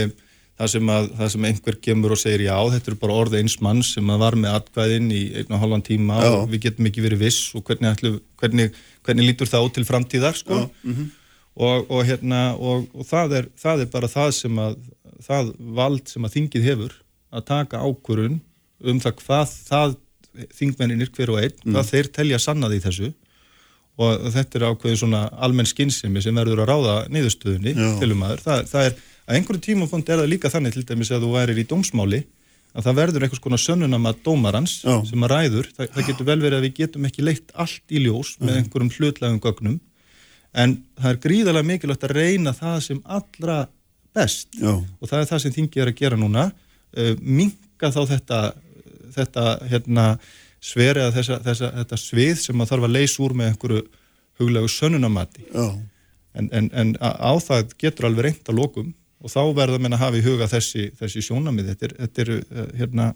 það, 0.58 0.70
sem 0.74 0.94
að, 0.96 1.10
það 1.20 1.32
sem 1.34 1.48
einhver 1.50 1.78
kemur 1.88 2.16
og 2.16 2.22
segir 2.22 2.46
já 2.48 2.56
þetta 2.76 2.94
er 2.94 2.98
bara 3.04 3.18
orði 3.24 3.42
eins 3.44 3.58
mann 3.64 3.84
sem 3.86 4.14
var 4.24 4.38
með 4.40 4.58
atkvæðin 4.60 5.12
í 5.14 5.22
einn 5.42 5.54
og 5.54 5.62
halvan 5.64 5.86
tíma 5.86 6.22
já. 6.24 6.30
og 6.32 6.48
við 6.52 6.66
getum 6.68 6.90
ekki 6.90 7.06
verið 7.06 7.26
viss 7.28 7.52
og 7.58 7.66
hvernig, 7.68 7.94
ætlu, 7.94 8.16
hvernig, 8.42 8.80
hvernig 9.06 9.30
lítur 9.30 9.52
það 9.52 9.68
út 9.68 9.78
til 9.78 9.86
framtíðar 9.88 10.40
sko. 10.40 10.64
-hmm. 10.66 11.08
og, 11.56 11.92
og 11.92 12.04
hérna 12.10 12.42
og, 12.58 12.90
og 12.94 13.08
það, 13.10 13.38
er, 13.40 13.50
það 13.60 13.86
er 13.86 13.94
bara 13.94 14.12
það 14.12 14.36
sem 14.40 14.60
að 14.66 14.78
það 15.24 15.54
vald 15.80 16.08
sem 16.10 16.26
að 16.26 16.36
þingið 16.38 16.70
hefur 16.72 17.00
að 17.34 17.46
taka 17.50 17.82
ákurun 17.84 18.40
um 18.84 19.00
það 19.02 19.18
hvað 19.22 19.58
það 19.68 19.96
þingmenninir 20.58 21.12
hver 21.14 21.34
og 21.34 21.42
einn, 21.44 21.58
mm. 21.62 21.76
hvað 21.76 21.90
þeir 21.92 22.10
telja 22.18 22.40
sannað 22.42 22.78
í 22.78 22.84
þessu 22.84 23.10
og 24.02 24.30
þetta 24.34 24.58
er 24.58 24.68
ákveðin 24.72 25.02
svona 25.04 25.26
almenn 25.46 25.70
skinnsemi 25.70 26.22
sem 26.26 26.38
verður 26.38 26.64
að 26.64 26.72
ráða 26.72 26.96
niðurstöðunni 27.14 27.76
til 28.00 28.10
um 28.16 28.24
aður. 28.26 28.42
Það, 28.42 28.64
það 28.72 28.88
er, 28.88 28.96
að 29.28 29.38
einhverju 29.38 29.66
tímafond 29.68 30.10
er 30.10 30.24
það 30.24 30.32
líka 30.32 30.50
þannig 30.50 30.74
til 30.74 30.86
dæmis 30.90 31.12
að 31.14 31.28
þú 31.28 31.34
værir 31.36 31.62
í 31.62 31.68
dómsmáli 31.70 32.24
að 32.74 32.88
það 32.88 32.98
verður 32.98 33.26
einhvers 33.28 33.44
konar 33.44 33.62
sönnunam 33.62 34.10
að 34.10 34.24
dómarans 34.26 34.80
Já. 34.82 34.96
sem 35.06 35.26
að 35.26 35.34
ræður, 35.36 35.70
það, 35.78 35.90
það 35.94 36.08
getur 36.10 36.30
vel 36.32 36.40
verið 36.42 36.58
að 36.58 36.66
við 36.66 36.76
getum 36.80 37.08
ekki 37.10 37.26
leitt 37.28 37.54
allt 37.54 37.94
í 37.94 38.02
ljós 38.02 38.34
með 38.42 38.60
einhverjum 38.64 38.94
hlutlegum 38.98 39.42
gögnum 39.44 39.78
en 40.64 40.76
það 40.98 41.12
er 41.12 41.22
gríðarlega 41.28 41.70
mikilvægt 41.70 42.08
að 42.08 42.16
reyna 42.18 42.54
það 42.58 42.80
sem 42.88 43.04
allra 43.06 43.60
best 44.14 44.58
Já. 44.58 44.74
og 44.74 45.06
það 45.10 45.20
er 45.20 45.30
það 45.30 45.44
sem 45.44 45.56
þingið 45.60 45.84
er 45.86 45.92
að 45.94 46.02
gera 46.02 46.20
núna 46.20 46.48
minga 47.22 47.92
þá 47.94 48.02
þetta, 48.14 48.40
þetta 49.16 49.46
hérna, 49.72 50.08
sveri 50.64 51.04
að 51.04 51.18
þessa, 51.18 51.40
þessa, 51.44 51.70
þetta 51.82 52.00
svið 52.00 52.36
sem 52.40 52.58
maður 52.58 52.74
þarf 52.74 52.88
að 52.88 52.96
leysa 52.98 53.24
úr 53.26 53.34
með 53.36 53.52
einhverju 53.52 53.82
huglegu 54.40 54.70
sönnunamati 54.72 55.48
en, 55.54 56.50
en, 56.50 56.70
en 56.72 56.94
á 57.02 57.34
það 57.44 57.74
getur 57.82 58.08
alveg 58.10 58.30
reynd 58.30 58.52
að 58.52 58.60
lokum 58.62 58.94
og 59.24 59.32
þá 59.32 59.42
verða 59.56 59.80
menn 59.80 59.96
að 59.96 60.04
hafa 60.04 60.20
í 60.20 60.24
huga 60.26 60.50
þessi, 60.52 60.90
þessi 61.00 61.24
sjónamið 61.28 61.74
þetta 61.74 61.88
er, 61.88 61.98
þetta 62.04 62.24
er 62.24 62.32
uh, 62.36 62.64
hérna 62.80 63.10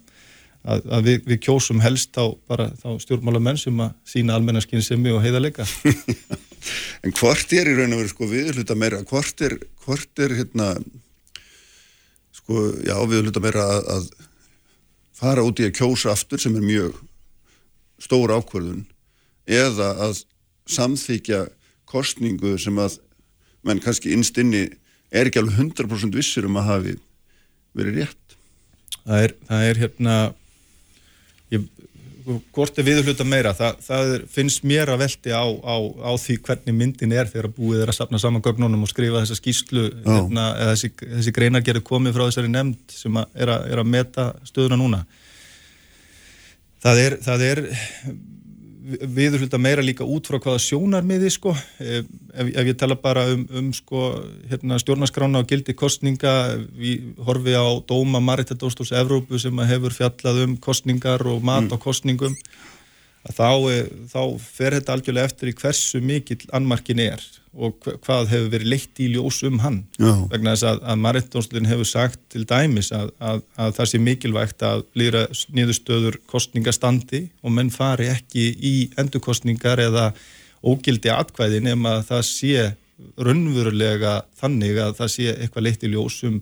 að, 0.67 0.83
að 0.97 1.07
við, 1.07 1.17
við 1.31 1.41
kjósum 1.47 1.81
helst 1.83 2.19
á 2.19 2.25
bara 2.49 2.69
þá 2.79 2.89
stjórnmálamenn 3.03 3.59
sem 3.59 3.81
að 3.83 3.95
sína 4.07 4.37
almennaskynsemi 4.37 5.15
og 5.15 5.23
heiðalega 5.25 5.67
En 7.05 7.13
hvort 7.15 7.51
er 7.55 7.69
í 7.69 7.75
raun 7.77 7.93
og 7.95 8.01
veru 8.01 8.11
sko 8.11 8.27
viðluta 8.27 8.75
meira, 8.75 8.99
hvort 9.07 9.43
er, 9.45 9.53
hvort 9.85 10.23
er 10.23 10.33
hérna 10.35 10.73
sko, 12.47 12.63
já, 12.79 12.95
við 13.03 13.19
höfum 13.19 13.27
hluta 13.27 13.43
meira 13.43 13.65
að, 13.67 13.89
að 13.91 14.07
fara 15.17 15.43
út 15.43 15.59
í 15.59 15.67
að 15.67 15.75
kjósa 15.75 16.13
aftur 16.13 16.39
sem 16.39 16.55
er 16.55 16.63
mjög 16.63 16.95
stór 17.99 18.31
ákverðun 18.31 18.85
eða 19.47 19.89
að 20.07 20.21
samþykja 20.69 21.47
kostningu 21.87 22.55
sem 22.59 22.77
að 22.79 22.99
menn 23.67 23.81
kannski 23.83 24.13
innstinni 24.15 24.69
er 25.11 25.27
ekki 25.27 25.41
alveg 25.41 25.59
100% 25.59 26.15
vissir 26.15 26.47
um 26.47 26.59
að 26.59 26.69
hafi 26.71 26.95
verið 27.77 28.01
rétt. 28.01 28.37
Það 29.03 29.23
er, 29.23 29.33
það 29.47 29.67
er 29.67 29.81
hérna 29.81 30.15
ég 31.51 31.67
hvort 32.27 32.79
er 32.79 32.85
viðhluta 32.87 33.25
meira, 33.27 33.53
það, 33.55 33.77
það 33.85 34.13
finnst 34.31 34.65
mér 34.67 34.91
að 34.91 35.03
velti 35.05 35.31
á, 35.31 35.45
á, 35.47 35.75
á 35.79 36.11
því 36.19 36.35
hvernig 36.47 36.75
myndin 36.75 37.15
er 37.15 37.29
þegar 37.31 37.49
búið 37.55 37.83
er 37.83 37.91
að 37.91 37.97
sapna 37.99 38.19
saman 38.21 38.43
gögnunum 38.43 38.83
og 38.83 38.91
skrifa 38.91 39.21
þessa 39.21 39.37
skýslu 39.39 39.85
hérna, 40.03 40.47
eða 40.59 40.73
þessi, 40.73 40.91
þessi 41.03 41.35
greinar 41.37 41.63
gerir 41.67 41.85
komið 41.87 42.17
frá 42.17 42.25
þessari 42.25 42.51
nefnd 42.51 42.97
sem 42.97 43.21
að 43.21 43.39
er, 43.45 43.53
að 43.53 43.69
er 43.71 43.83
að 43.83 43.91
meta 43.93 44.27
stöðuna 44.49 44.79
núna. 44.81 45.03
Það 46.83 47.03
er, 47.05 47.17
það 47.25 47.45
er 47.47 47.63
viðhulda 48.87 49.59
meira 49.59 49.83
líka 49.83 50.05
út 50.07 50.29
frá 50.29 50.37
hvaða 50.39 50.61
sjónarmiði 50.63 51.31
sko 51.33 51.51
ef, 51.83 52.07
ef 52.33 52.69
ég 52.69 52.77
tala 52.79 52.95
bara 52.99 53.25
um, 53.33 53.43
um 53.59 53.67
sko 53.75 54.03
hérna, 54.47 54.79
stjórnaskrána 54.79 55.41
og 55.43 55.49
gildi 55.49 55.75
kostninga 55.77 56.33
við 56.77 57.11
horfi 57.27 57.57
á 57.57 57.67
Dóma 57.89 58.21
Maritadóstos 58.23 58.93
Evrópu 58.95 59.41
sem 59.41 59.59
hefur 59.71 59.95
fjallað 59.95 60.43
um 60.45 60.55
kostningar 60.61 61.25
og 61.27 61.43
mat 61.43 61.67
mm. 61.67 61.75
á 61.75 61.77
kostningum 61.83 62.37
þá, 63.33 63.49
eh, 63.71 63.89
þá 64.11 64.21
fer 64.41 64.77
þetta 64.77 64.95
algjörlega 64.95 65.31
eftir 65.31 65.51
í 65.51 65.57
hversu 65.57 66.01
mikill 66.03 66.47
annmarkin 66.55 67.03
er 67.03 67.23
og 67.57 67.87
hvað 68.05 68.27
hefur 68.29 68.49
verið 68.53 68.69
leitt 68.69 68.99
í 69.01 69.07
ljós 69.15 69.39
um 69.47 69.57
hann 69.63 69.79
Já. 69.97 70.11
vegna 70.29 70.53
þess 70.53 70.67
að, 70.69 70.81
að 70.91 70.99
Maritdómslutin 71.05 71.69
hefur 71.71 71.89
sagt 71.89 72.19
til 72.33 72.43
dæmis 72.49 72.91
að, 72.93 73.09
að, 73.17 73.41
að 73.57 73.71
það 73.79 73.89
sé 73.91 74.01
mikilvægt 74.05 74.65
að 74.67 74.83
lýra 74.99 75.23
nýðustöður 75.57 76.19
kostningastandi 76.29 77.23
og 77.41 77.55
menn 77.57 77.71
fari 77.73 78.11
ekki 78.13 78.51
í 78.53 78.75
endurkostningar 79.01 79.81
eða 79.87 80.11
ógildi 80.61 81.09
atkvæði 81.13 81.63
nema 81.65 81.97
að 81.97 82.05
það 82.11 82.27
sé 82.29 82.67
raunverulega 83.17 84.19
þannig 84.37 84.79
að 84.81 84.93
það 85.01 85.11
sé 85.13 85.33
eitthvað 85.33 85.67
leitt 85.67 85.85
í 85.85 85.91
ljós 85.93 86.21
um 86.29 86.37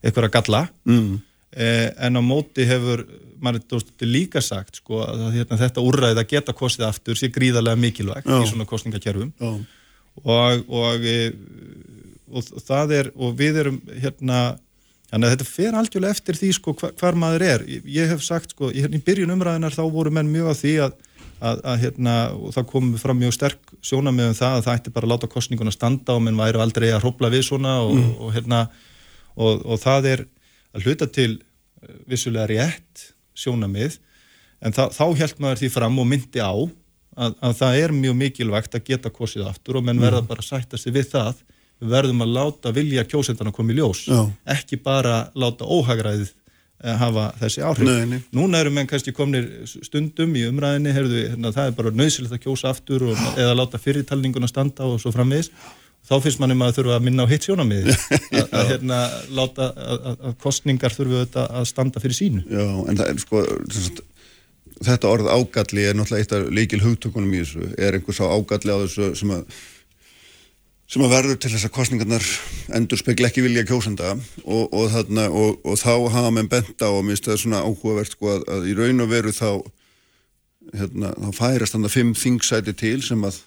eitthvað 0.00 0.28
að 0.28 0.34
galla 0.38 0.62
mm. 0.88 1.18
Eh, 1.56 1.90
en 1.98 2.18
á 2.18 2.22
móti 2.22 2.66
hefur 2.68 3.04
maður 3.40 3.84
líka 4.04 4.42
sagt 4.44 4.80
sko, 4.80 5.02
að 5.04 5.26
hérna, 5.38 5.58
þetta 5.60 5.84
úrræði 5.84 6.22
að 6.22 6.32
geta 6.34 6.56
kostið 6.56 6.88
aftur 6.90 7.18
sé 7.18 7.30
gríðarlega 7.32 7.80
mikilvægt 7.80 8.28
Já. 8.28 8.36
í 8.36 8.48
svona 8.50 8.68
kostningakerfum 8.68 9.32
og, 9.40 10.64
og, 10.68 11.06
e, 11.06 11.30
og 12.28 12.50
það 12.66 12.96
er 12.98 13.12
og 13.16 13.36
við 13.38 13.62
erum 13.62 13.78
hérna 14.02 14.40
þannig 15.10 15.26
að 15.26 15.34
þetta 15.34 15.48
fer 15.48 15.78
algjörlega 15.78 16.16
eftir 16.16 16.38
því 16.38 16.50
sko 16.54 16.74
hvar, 16.78 16.92
hvar 17.00 17.16
maður 17.18 17.46
er. 17.46 17.64
Ég 17.90 18.10
hef 18.12 18.24
sagt 18.24 18.54
sko 18.54 18.70
í, 18.70 18.84
í 18.84 19.00
byrjun 19.04 19.32
umræðinar 19.34 19.74
þá 19.74 19.84
voru 19.90 20.12
menn 20.14 20.30
mjög 20.30 20.52
á 20.52 20.54
því 20.60 20.74
að, 20.84 20.98
að, 21.40 21.62
að 21.72 21.80
hérna 21.84 22.16
það 22.56 22.68
kom 22.74 22.92
fram 23.00 23.18
mjög 23.22 23.36
sterk 23.38 23.72
sjóna 23.82 24.12
með 24.14 24.32
um 24.32 24.38
það 24.38 24.58
að 24.58 24.66
það 24.68 24.76
ætti 24.78 24.94
bara 24.94 25.08
að 25.08 25.14
láta 25.14 25.32
kostninguna 25.32 25.74
standa 25.74 26.14
og 26.14 26.22
menn 26.26 26.38
væri 26.38 26.62
aldrei 26.62 26.90
að 26.92 27.02
hrópla 27.06 27.32
við 27.32 27.48
svona 27.48 27.80
og, 27.86 27.96
mm. 27.96 28.12
og, 28.12 28.20
og 28.28 28.36
hérna 28.36 28.60
og, 29.34 29.64
og 29.64 29.82
það 29.82 30.10
er 30.12 30.24
að 30.76 30.86
hluta 30.86 31.08
til 31.10 31.32
eh, 31.38 31.96
vissulega 32.10 32.48
rétt 32.50 33.10
sjónamið 33.38 33.98
en 34.60 34.76
það, 34.76 34.96
þá 34.96 35.04
held 35.22 35.42
maður 35.42 35.62
því 35.62 35.72
fram 35.76 36.02
og 36.02 36.08
myndi 36.10 36.42
á 36.42 36.52
að, 36.52 37.36
að 37.40 37.54
það 37.60 37.78
er 37.84 37.94
mjög 37.96 38.18
mikilvægt 38.24 38.76
að 38.76 38.84
geta 38.90 39.12
kosið 39.14 39.48
aftur 39.50 39.80
og 39.80 39.86
menn 39.86 40.02
verða 40.02 40.22
bara 40.26 40.44
að 40.44 40.50
sætta 40.50 40.80
sig 40.80 40.94
við 40.94 41.10
það 41.14 41.40
við 41.80 41.94
verðum 41.94 42.26
að 42.26 42.34
láta 42.36 42.74
vilja 42.76 43.06
kjósendana 43.08 43.54
koma 43.56 43.72
í 43.72 43.78
ljós 43.80 44.04
Já. 44.10 44.20
ekki 44.56 44.78
bara 44.84 45.30
láta 45.38 45.64
óhagræðið 45.64 46.28
eh, 46.84 46.96
hafa 47.00 47.30
þessi 47.40 47.64
áhrif. 47.64 47.88
Nei, 47.88 48.06
nei. 48.14 48.24
Núna 48.36 48.60
eru 48.60 48.72
menn 48.76 48.88
kannski 48.90 49.14
komnir 49.16 49.48
stundum 49.68 50.34
í 50.36 50.44
umræðinni 50.48 50.92
heyrðu, 50.96 51.22
hérna, 51.32 51.54
það 51.56 51.70
er 51.70 51.78
bara 51.78 51.94
nöðsilegt 51.96 52.36
að 52.36 52.42
kjósa 52.44 52.74
aftur 52.74 53.08
og, 53.08 53.22
eða 53.36 53.56
láta 53.56 53.80
fyrirtalninguna 53.80 54.50
standa 54.50 54.88
og 54.88 55.00
svo 55.02 55.12
frammiðis 55.14 55.52
þá 56.10 56.14
finnst 56.24 56.42
manni 56.42 56.58
maður 56.58 56.80
þurfa 56.80 56.98
að 56.98 57.06
minna 57.06 57.26
á 57.26 57.30
hitt 57.30 57.46
sjónamiði 57.46 57.96
að 58.58 58.70
hérna 58.72 59.00
láta 59.36 59.70
að 59.72 60.38
kostningar 60.42 60.94
þurfu 60.94 61.24
að 61.46 61.66
standa 61.70 62.02
fyrir 62.02 62.18
sínu. 62.18 62.46
Já, 62.50 62.64
en 62.90 62.98
það 62.98 63.12
er 63.12 63.22
sko 63.22 63.44
þetta 64.80 65.10
orð 65.10 65.28
ágalli 65.28 65.84
er 65.86 65.98
náttúrulega 65.98 66.24
eitt 66.24 66.36
af 66.36 66.48
leikil 66.56 66.80
hugtökunum 66.84 67.34
í 67.36 67.42
þessu, 67.42 67.68
er 67.76 67.98
einhvers 67.98 68.22
á 68.24 68.26
ágalli 68.32 68.72
á 68.72 68.78
þessu 68.84 69.12
sem 69.18 69.34
að 69.36 69.60
sem 70.90 71.04
að 71.06 71.12
verður 71.12 71.36
til 71.38 71.50
þess 71.52 71.66
að 71.68 71.74
kostningarnar 71.76 72.24
endur 72.74 72.98
spekla 72.98 73.28
ekki 73.28 73.44
vilja 73.44 73.62
kjósanda 73.68 74.16
og, 74.16 74.64
og, 74.74 74.88
þarna, 74.90 75.28
og, 75.30 75.60
og 75.62 75.76
þá 75.78 75.92
hafa 76.16 76.32
menn 76.34 76.50
benda 76.50 76.88
og 76.90 77.04
minnst 77.06 77.28
það 77.28 77.36
er 77.36 77.42
svona 77.44 77.60
áhugavert 77.62 78.16
sko 78.16 78.32
að, 78.32 78.48
að 78.56 78.66
í 78.72 78.74
raun 78.78 79.04
og 79.04 79.12
veru 79.12 79.34
þá 79.36 79.50
hérna, 80.80 81.12
þá 81.14 81.30
færast 81.36 81.76
þannig 81.76 81.92
að 81.92 81.94
fimm 81.94 82.10
þingsæti 82.18 82.74
til 82.80 82.96
sem 83.06 83.22
að 83.28 83.38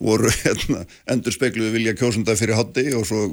voru 0.00 0.30
hérna, 0.44 0.86
endur 1.10 1.34
spekluðu 1.34 1.74
vilja 1.76 1.96
kjósunda 1.98 2.36
fyrir 2.38 2.56
hoddi 2.58 2.88
og 2.96 3.04
svo 3.08 3.26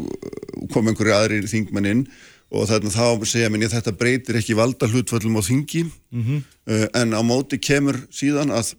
kom 0.74 0.92
einhverju 0.92 1.16
aðri 1.16 1.42
þingmenn 1.48 1.90
inn 1.94 2.04
og 2.50 2.66
þarna 2.70 2.92
þá 2.94 3.26
segja 3.30 3.50
mér 3.54 3.70
þetta 3.70 3.94
breytir 3.96 4.40
ekki 4.40 4.58
valda 4.58 4.90
hlutföllum 4.90 5.38
á 5.38 5.42
þingi 5.46 5.84
mm 5.86 6.24
-hmm. 6.24 6.46
uh, 6.72 6.88
en 7.02 7.14
á 7.14 7.22
móti 7.22 7.60
kemur 7.62 8.00
síðan 8.10 8.52
að 8.52 8.74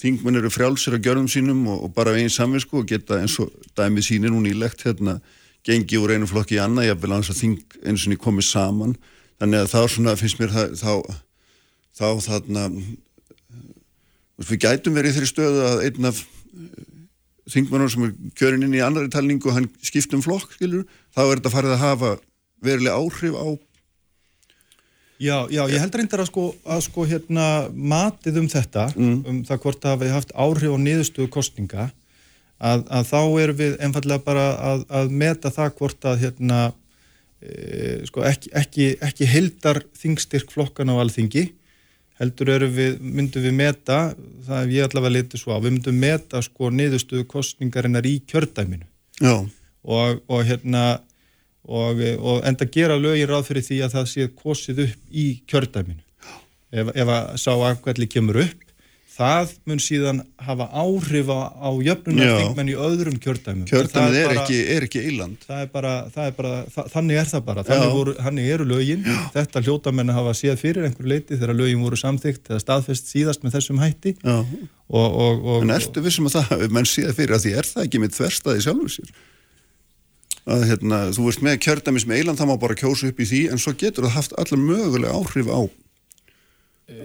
þingmenn 0.00 0.40
eru 0.40 0.50
frjálsir 0.50 0.96
að 0.96 1.04
gjörðum 1.06 1.28
sínum 1.28 1.66
og, 1.68 1.84
og 1.84 1.94
bara 1.94 2.16
einn 2.16 2.32
samvinsku 2.32 2.80
og 2.80 2.88
geta 2.88 3.20
eins 3.20 3.38
og 3.38 3.52
dæmið 3.76 4.04
sínir 4.08 4.34
hún 4.34 4.48
í 4.48 4.56
lekt 4.56 4.84
hérna 4.86 5.20
gengi 5.64 5.98
úr 6.00 6.14
einu 6.14 6.26
flokki 6.26 6.56
í 6.56 6.62
annað, 6.62 6.88
ég 6.88 7.00
vil 7.00 7.12
að 7.12 7.36
þing 7.36 7.58
eins 7.84 8.06
og 8.06 8.12
ný 8.12 8.16
komið 8.16 8.46
saman 8.48 8.96
þannig 9.38 9.60
að 9.60 9.72
þá 9.72 9.80
svona 9.88 10.16
finnst 10.16 10.40
mér 10.40 10.52
það, 10.56 10.68
þá, 10.80 10.92
þá 11.96 12.08
þarna 12.26 12.64
við 14.40 14.60
gætum 14.64 14.96
verið 14.96 15.10
í 15.10 15.14
þeirri 15.16 15.30
stöðu 15.30 15.66
að 15.68 15.82
einn 15.84 16.10
af 16.10 16.22
þingmannur 17.52 17.92
sem 17.92 18.06
er 18.06 18.14
kjörin 18.38 18.66
inn 18.66 18.76
í 18.76 18.84
annari 18.84 19.10
talningu 19.12 19.50
og 19.50 19.58
hann 19.58 19.68
skiptum 19.84 20.22
flokk, 20.24 20.54
skilur, 20.56 20.86
þá 21.14 21.22
er 21.24 21.34
þetta 21.38 21.54
farið 21.54 21.76
að 21.76 21.84
hafa 21.84 22.14
verilega 22.64 23.00
áhrif 23.00 23.36
á 23.36 23.46
Já, 25.20 25.44
já, 25.52 25.66
ég 25.68 25.82
held 25.82 25.96
reyndar 25.98 26.22
að 26.22 26.30
sko, 26.30 26.42
að 26.64 26.78
sko 26.86 27.04
hérna 27.04 27.46
matið 27.76 28.38
um 28.40 28.46
þetta, 28.48 28.86
mm. 28.94 29.16
um 29.28 29.40
það 29.44 29.58
hvort 29.66 29.82
það 29.82 29.92
hafi 29.92 30.12
haft 30.14 30.30
áhrif 30.32 30.72
á 30.72 30.78
niðurstöðu 30.80 31.28
kostninga, 31.34 31.90
að, 32.56 32.86
að 32.88 33.10
þá 33.10 33.20
erum 33.42 33.58
við 33.58 33.74
einfallega 33.84 34.24
bara 34.24 34.46
að, 34.70 34.86
að 34.88 35.12
meta 35.20 35.52
það 35.52 35.74
hvort 35.76 36.08
að 36.08 36.24
hérna, 36.24 36.62
e, 37.44 37.52
sko 38.08 38.24
ekki, 38.30 38.52
ekki, 38.62 38.86
ekki 39.10 39.28
heldar 39.28 39.82
þingstyrk 40.00 40.56
flokkan 40.56 40.88
á 40.88 40.96
alþingi, 41.04 41.50
heldur 42.20 42.52
eru 42.52 42.68
við, 42.72 42.98
myndum 43.00 43.44
við 43.46 43.54
meta, 43.56 44.00
það 44.46 44.62
er 44.62 44.74
ég 44.74 44.88
allavega 44.88 45.16
litið 45.16 45.42
svo 45.42 45.56
á, 45.56 45.58
við 45.62 45.76
myndum 45.76 46.00
meta 46.02 46.42
sko 46.44 46.70
niðurstuðu 46.74 47.26
kostningarinnar 47.30 48.08
í 48.08 48.18
kjördæminu. 48.28 48.86
Og, 49.80 50.20
og 50.28 50.44
hérna 50.44 50.84
og, 51.64 52.00
og 52.20 52.42
enda 52.48 52.68
gera 52.68 52.98
lögin 53.00 53.28
ráð 53.30 53.48
fyrir 53.48 53.64
því 53.64 53.82
að 53.86 53.94
það 53.96 54.10
sé 54.12 54.28
kosið 54.36 54.82
upp 54.86 55.14
í 55.22 55.26
kjördæminu. 55.48 56.02
Ef, 56.70 56.92
ef 56.94 57.12
að 57.16 57.30
sá 57.42 57.52
afkvæmli 57.54 58.06
kemur 58.10 58.44
upp 58.44 58.69
það 59.20 59.52
mun 59.68 59.80
síðan 59.82 60.20
hafa 60.40 60.66
áhrif 60.72 61.30
á, 61.30 61.38
á 61.52 61.70
jöfnunar 61.84 62.32
þingmenn 62.38 62.72
í 62.72 62.76
öðrum 62.80 63.18
kjördæmum. 63.22 63.66
Kjördæmið 63.68 64.18
er, 64.20 64.26
er 64.30 64.40
ekki, 64.40 64.58
er 64.74 64.86
ekki 64.86 65.02
eiland. 65.04 65.46
Það 65.46 65.64
er 65.64 65.70
bara, 65.74 65.94
það 66.14 66.30
er 66.30 66.36
bara 66.38 66.52
það, 66.74 66.90
þannig 66.94 67.20
er 67.20 67.30
það 67.30 67.44
bara, 67.48 67.64
þannig, 67.68 67.94
voru, 67.96 68.14
þannig 68.18 68.52
eru 68.56 68.68
lögin, 68.70 69.02
Já. 69.06 69.18
þetta 69.36 69.64
hljótamenn 69.66 70.14
hafa 70.16 70.36
séð 70.40 70.60
fyrir 70.62 70.88
einhver 70.88 71.10
leiti 71.12 71.38
þegar 71.40 71.58
lögin 71.58 71.84
voru 71.84 72.00
samþygt 72.00 72.52
eða 72.52 72.62
staðfest 72.64 73.12
síðast 73.12 73.44
með 73.44 73.58
þessum 73.58 73.82
hætti. 73.82 74.14
Og, 74.24 75.04
og, 75.04 75.44
og, 75.44 75.58
en 75.66 75.74
ertu 75.76 76.02
vissum 76.04 76.30
að 76.30 76.40
það, 76.40 76.64
menn 76.74 76.88
séð 76.88 77.12
fyrir 77.18 77.36
að 77.36 77.44
því 77.44 77.52
er 77.60 77.68
það 77.68 77.84
ekki 77.86 78.00
með 78.02 78.16
þverstaði 78.16 78.64
sjálfur 78.66 78.96
sér? 78.96 79.12
Að 80.50 80.64
hérna, 80.70 80.98
þú 81.14 81.28
veist 81.28 81.44
með 81.44 81.60
kjördæmis 81.66 82.08
með 82.08 82.22
eiland, 82.22 82.40
það 82.40 82.48
má 82.50 82.56
bara 82.62 82.78
kjósa 82.80 83.10
upp 83.10 83.20
í 83.20 83.28
því 83.28 83.42
en 83.52 83.60
svo 83.60 83.74
getur 83.78 84.08
það 84.08 84.16
haft 84.16 84.34
allar 84.40 84.62
mögulega 84.64 85.12
áhrif 85.14 85.52
á 85.52 85.60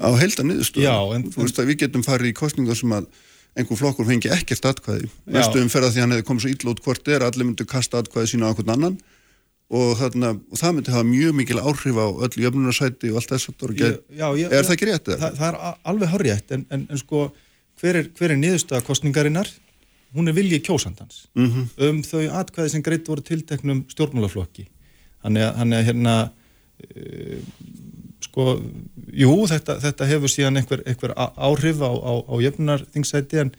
á 0.01 0.09
heldan 0.19 0.51
niðurstöðum. 0.51 1.29
Þú 1.33 1.45
veist 1.45 1.61
að 1.61 1.71
við 1.71 1.81
getum 1.85 2.05
farið 2.05 2.31
í 2.31 2.37
kostningar 2.37 2.79
sem 2.79 2.95
að 2.95 3.09
einhver 3.55 3.79
flokkur 3.79 4.07
fengi 4.07 4.31
ekkert 4.35 4.67
atkvæði. 4.71 5.09
Vestuðum 5.31 5.71
fer 5.71 5.85
að 5.87 5.95
því 5.95 6.03
hann 6.03 6.15
hefði 6.15 6.27
komið 6.27 6.45
svo 6.45 6.53
íll 6.53 6.71
út 6.71 6.81
hvort 6.83 7.11
er, 7.11 7.23
allir 7.23 7.47
myndi 7.47 7.67
kasta 7.69 8.01
atkvæði 8.03 8.33
sína 8.33 8.49
á 8.49 8.51
einhvern 8.51 8.73
annan 8.75 8.97
og, 9.71 9.95
þarna, 9.99 10.33
og 10.51 10.59
það 10.59 10.75
myndi 10.75 10.93
hafa 10.93 11.07
mjög 11.07 11.37
mikil 11.39 11.61
áhrif 11.61 11.97
á 11.97 12.07
öll 12.27 12.43
jöfnunarsæti 12.43 13.11
og 13.13 13.21
allt 13.21 13.31
þess 13.33 13.49
að 13.49 13.63
er 13.79 13.95
já, 14.11 14.27
það 14.51 14.73
ekki 14.75 14.89
rétt? 14.91 15.11
Það, 15.13 15.37
það 15.39 15.47
er 15.47 15.59
alveg 15.91 16.11
horrið 16.13 16.53
en, 16.57 16.65
en, 16.69 16.83
en 16.91 17.01
sko 17.01 17.29
hver 17.81 18.01
er, 18.01 18.09
hver 18.17 18.35
er 18.35 18.41
niðurstöða 18.41 18.85
kostningarinnar? 18.85 19.49
Hún 20.15 20.31
er 20.31 20.35
viljið 20.37 20.61
kjósandans 20.67 21.25
mm 21.35 21.47
-hmm. 21.47 21.65
um 21.89 22.03
þau 22.03 22.23
atkvæði 22.41 22.75
sem 22.75 22.83
greitt 22.83 23.07
voru 23.07 23.23
tilteknum 23.25 23.85
stjórnmálaflokki. 23.91 24.67
Hann 25.23 25.37
er 25.73 25.83
hérna 25.83 26.15
uh, 26.29 27.39
sko, 28.25 28.55
jú, 29.13 29.33
þetta, 29.51 29.77
þetta 29.83 30.09
hefur 30.09 30.31
síðan 30.31 30.61
einhver, 30.61 30.83
einhver 30.89 31.13
áhrif 31.15 31.83
á, 31.85 31.91
á, 31.91 32.13
á 32.25 32.35
jöfnunarþingsæti 32.45 33.43
en, 33.43 33.51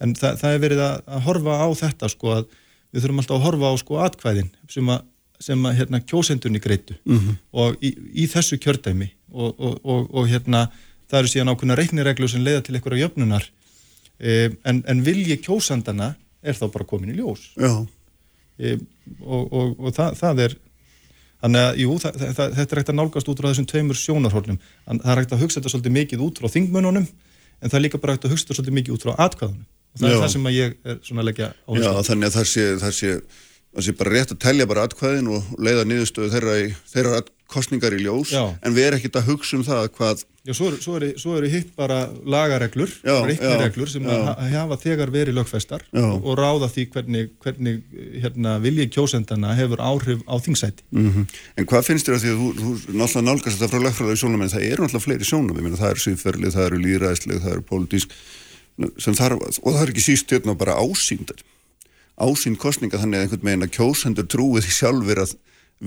en 0.00 0.16
það, 0.18 0.42
það 0.42 0.56
er 0.56 0.64
verið 0.66 0.82
að, 0.86 0.98
að 1.06 1.24
horfa 1.28 1.56
á 1.60 1.68
þetta 1.84 2.12
sko 2.12 2.34
að 2.38 2.44
við 2.90 3.04
þurfum 3.04 3.22
alltaf 3.22 3.38
að 3.38 3.46
horfa 3.46 3.72
á 3.72 3.74
sko 3.80 3.98
atkvæðin 4.04 4.52
sem 4.70 4.92
að, 4.92 5.08
sem 5.40 5.66
að 5.66 5.80
hérna 5.80 6.02
kjósendunni 6.04 6.62
greitu 6.62 6.96
mm 7.04 7.18
-hmm. 7.18 7.40
og 7.62 7.82
í, 7.84 7.94
í 8.24 8.28
þessu 8.30 8.58
kjördæmi 8.60 9.10
og, 9.30 9.60
og, 9.60 10.08
og 10.10 10.28
hérna 10.28 10.68
það 11.10 11.22
eru 11.22 11.32
síðan 11.32 11.52
ákveðna 11.52 11.78
reiknireglu 11.78 12.28
sem 12.30 12.44
leiða 12.44 12.64
til 12.66 12.76
einhverja 12.76 13.06
jöfnunar. 13.06 13.46
E, 14.20 14.50
en, 14.68 14.82
en 14.86 15.04
vilji 15.04 15.38
kjósandana 15.42 16.12
er 16.42 16.58
þá 16.58 16.66
bara 16.72 16.88
komin 16.88 17.12
í 17.14 17.18
ljós. 17.18 17.48
E, 18.60 18.76
og, 19.24 19.54
og 19.78 19.94
það, 19.96 20.18
það 20.20 20.44
er 20.46 20.56
Þannig 21.40 21.66
að, 21.66 21.80
jú, 21.80 21.96
það, 22.02 22.22
það, 22.36 22.54
þetta 22.58 22.74
er 22.74 22.80
hægt 22.80 22.92
að 22.92 22.98
nálgast 22.98 23.28
út 23.32 23.40
frá 23.40 23.48
þessum 23.48 23.68
tveimur 23.70 23.96
sjónarhórnum. 23.96 24.58
Það 24.86 25.12
er 25.12 25.20
hægt 25.22 25.34
að 25.36 25.44
hugsa 25.44 25.60
þetta 25.60 25.72
svolítið 25.72 25.94
mikið 25.96 26.24
út 26.26 26.40
frá 26.40 26.48
þingmönunum, 26.52 27.06
en 27.60 27.72
það 27.72 27.78
er 27.78 27.84
líka 27.86 28.00
bara 28.02 28.16
hægt 28.16 28.26
að 28.28 28.34
hugsa 28.34 28.44
þetta 28.44 28.58
svolítið 28.58 28.76
mikið 28.80 28.96
út 28.96 29.06
frá 29.06 29.12
atkvæðunum. 29.24 29.68
Og 29.90 30.02
það 30.02 30.10
Já. 30.10 30.14
er 30.14 30.20
það 30.20 30.32
sem 30.34 30.50
ég 30.52 30.74
er 30.84 30.98
svona 31.06 31.22
að 31.24 31.28
leggja 31.30 31.48
á 31.50 31.70
þessu. 31.70 31.86
Já, 31.86 32.02
þannig 32.10 32.28
að 32.28 32.36
það 32.36 32.46
sé, 32.50 32.66
það 32.82 32.92
sé, 32.98 33.14
það 33.74 33.86
sé 33.86 33.96
bara 33.98 34.14
rétt 34.16 34.34
að 34.34 34.42
tellja 34.46 34.66
bara 34.70 34.86
atkvæðin 34.88 35.30
og 35.30 35.52
leiða 35.62 35.86
niðurstöðu 35.86 36.32
þeirra, 36.34 36.56
í, 36.64 36.72
þeirra 36.90 37.22
kostningar 37.50 37.94
í 37.94 38.02
ljós, 38.04 38.32
Já. 38.34 38.44
en 38.62 38.74
við 38.74 38.86
erum 38.88 39.00
ekkert 39.00 39.18
að 39.20 39.30
hugsa 39.32 39.58
um 39.58 39.64
það 39.66 39.88
hvað 39.96 40.26
Já, 40.40 40.54
svo 40.56 40.70
eru 40.96 41.10
er, 41.10 41.44
er 41.44 41.52
hitt 41.52 41.72
bara 41.76 41.98
lagareglur, 42.24 42.92
reiknireglur 43.04 43.90
sem 43.92 44.06
hafa 44.08 44.78
þegar 44.80 45.12
verið 45.12 45.36
lögfestar 45.36 45.84
og, 45.92 46.24
og 46.24 46.38
ráða 46.40 46.70
því 46.72 46.86
hvernig, 46.94 47.26
hvernig 47.44 47.82
hérna, 48.22 48.54
viljið 48.64 48.88
kjósendana 48.96 49.52
hefur 49.58 49.82
áhrif 49.84 50.24
á 50.24 50.34
þingsæti. 50.40 50.86
Mm 50.96 51.10
-hmm. 51.10 51.36
En 51.60 51.68
hvað 51.68 51.86
finnst 51.90 52.08
þér 52.08 52.16
að 52.16 52.24
því 52.24 52.32
að 52.32 52.40
þú, 52.40 52.48
þú 52.56 52.96
náttúrulega 52.96 53.26
nálgast 53.28 53.60
þetta 53.60 53.70
frá 53.74 53.84
lögfræðið 53.84 54.20
sjónum, 54.22 54.42
en 54.42 54.52
það 54.54 54.66
eru 54.70 54.82
náttúrulega 54.82 55.06
fleiri 55.06 55.28
sjónum, 55.28 55.76
það 55.76 55.90
eru 55.90 56.04
síðferðlið, 56.06 56.54
það 56.56 56.66
eru 56.66 56.82
líðræðsleg, 56.86 57.42
það 57.44 57.52
eru 57.52 57.66
pólitísk, 57.68 58.08
og 59.60 59.70
það 59.74 59.82
er 59.82 59.92
ekki 59.92 60.08
síst 60.08 60.32
hérna 60.32 60.56
bara 60.56 60.80
ásýndar, 60.80 61.44
ásýnd 62.20 62.60
kostninga 62.60 63.00
þannig 63.00 63.20
að 63.20 63.26
einhvern 63.26 63.46
veginn 63.48 63.66
að 63.66 63.72
kjósendur 63.76 64.28
trúið 64.30 64.66
því 64.66 64.76
sjálfur 64.76 65.22
að 65.24 65.36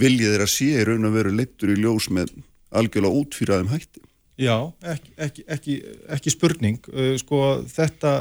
viljið 0.04 0.34
þeirra 0.34 0.50
sé 0.50 0.72
í 0.74 0.88
raun 0.90 1.10
og 1.10 1.16
veru 1.18 1.36
leittur 1.38 1.74
í 1.74 1.78
ljós 1.80 2.10
með 2.10 2.34
algjörlega 2.74 3.22
útfýraðum 3.22 3.74
hætti. 3.74 4.02
Já, 4.42 4.56
ekki, 4.90 5.12
ekki, 5.22 5.44
ekki, 5.56 5.74
ekki 6.16 6.32
spurning, 6.34 6.80
uh, 6.90 7.12
sko 7.22 7.42
þetta, 7.70 8.14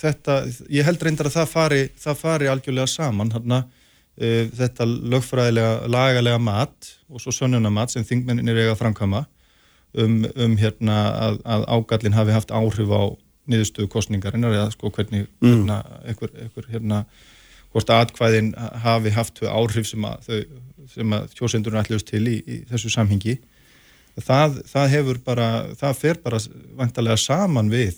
þetta, 0.00 0.38
ég 0.72 0.86
held 0.88 1.02
reyndar 1.04 1.28
að 1.28 1.36
það 1.36 1.50
fari, 1.52 1.82
það 2.00 2.22
fari 2.22 2.48
algjörlega 2.48 2.88
saman, 2.88 3.34
hérna, 3.36 3.66
þetta 4.18 4.86
lögfræðilega 4.88 5.86
lagalega 5.86 6.38
mat 6.42 6.88
og 7.06 7.22
svo 7.22 7.30
sönnunamat 7.30 7.92
sem 7.92 8.02
þingmenninir 8.02 8.58
eiga 8.58 8.72
að 8.74 8.80
framkama 8.80 9.20
um, 9.94 10.24
um 10.34 10.56
hérna 10.58 10.96
að, 11.28 11.38
að 11.46 11.66
ágallin 11.76 12.16
hafi 12.16 12.34
haft 12.34 12.50
áhrif 12.50 12.90
á 12.90 13.02
niðurstöðu 13.48 13.88
kostningarinnar 13.92 14.56
eða 14.56 14.72
sko 14.74 14.90
hvernig 14.90 15.28
Mm. 15.40 15.52
hérna, 15.52 15.78
einhver, 16.04 16.32
einhver 16.34 16.66
hérna 16.72 17.04
hvort 17.74 17.92
atkvæðin 17.92 18.50
hafi 18.84 19.12
haft 19.16 19.40
þau 19.42 19.48
áhrif 19.52 19.88
sem 19.90 20.04
að, 20.08 20.26
þau, 20.26 20.58
sem 20.94 21.14
að 21.18 21.30
kjósendurinn 21.38 21.82
ætluðust 21.82 22.10
til 22.10 22.24
í, 22.24 22.36
í 22.42 22.58
þessu 22.70 22.92
samhengi 22.94 23.38
það, 24.24 24.60
það 24.68 24.92
hefur 24.96 25.22
bara 25.24 25.48
það 25.78 25.98
fer 26.02 26.20
bara 26.24 26.42
vantarlega 26.78 27.20
saman 27.20 27.72
við 27.72 27.96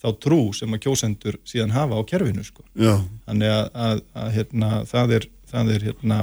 þá 0.00 0.10
trú 0.22 0.42
sem 0.56 0.72
að 0.72 0.84
kjósendur 0.86 1.40
síðan 1.48 1.74
hafa 1.74 2.00
á 2.00 2.02
kerfinu 2.08 2.44
sko. 2.44 2.64
Já, 2.72 2.94
þannig 3.26 3.52
að, 3.52 3.64
að, 3.86 4.04
að 4.22 4.30
hérna, 4.38 4.70
það 4.88 5.16
er, 5.18 5.26
það 5.50 5.72
er 5.74 5.88
hérna 5.90 6.20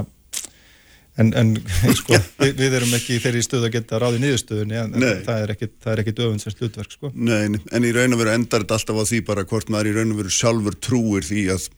en, 1.22 1.30
en 1.38 1.52
sko, 2.00 2.18
við, 2.42 2.56
við 2.58 2.78
erum 2.80 2.96
ekki 2.98 3.20
þeirri 3.22 3.44
stöðu 3.46 3.70
að 3.70 3.76
geta 3.78 4.02
ráði 4.02 4.22
niðurstöðunni 4.24 4.80
en, 4.82 4.96
en 4.98 5.24
það 5.28 5.44
er 5.44 5.54
ekki, 5.54 5.70
það 5.84 5.94
er 5.94 6.04
ekki 6.04 6.16
öfundsins 6.18 6.58
hlutverk 6.60 6.96
sko. 6.98 7.12
nei, 7.14 7.58
en 7.58 7.88
í 7.88 7.94
raun 7.96 8.18
og 8.18 8.24
veru 8.24 8.34
endar 8.34 8.66
þetta 8.66 8.80
alltaf 8.80 9.02
á 9.02 9.10
því 9.12 9.22
bara 9.30 9.46
hvort 9.50 9.72
maður 9.74 9.92
í 9.92 9.98
raun 10.00 10.16
og 10.16 10.24
veru 10.24 10.34
sjálfur 10.34 10.80
trúir 10.88 11.28
því 11.28 11.46
að 11.54 11.70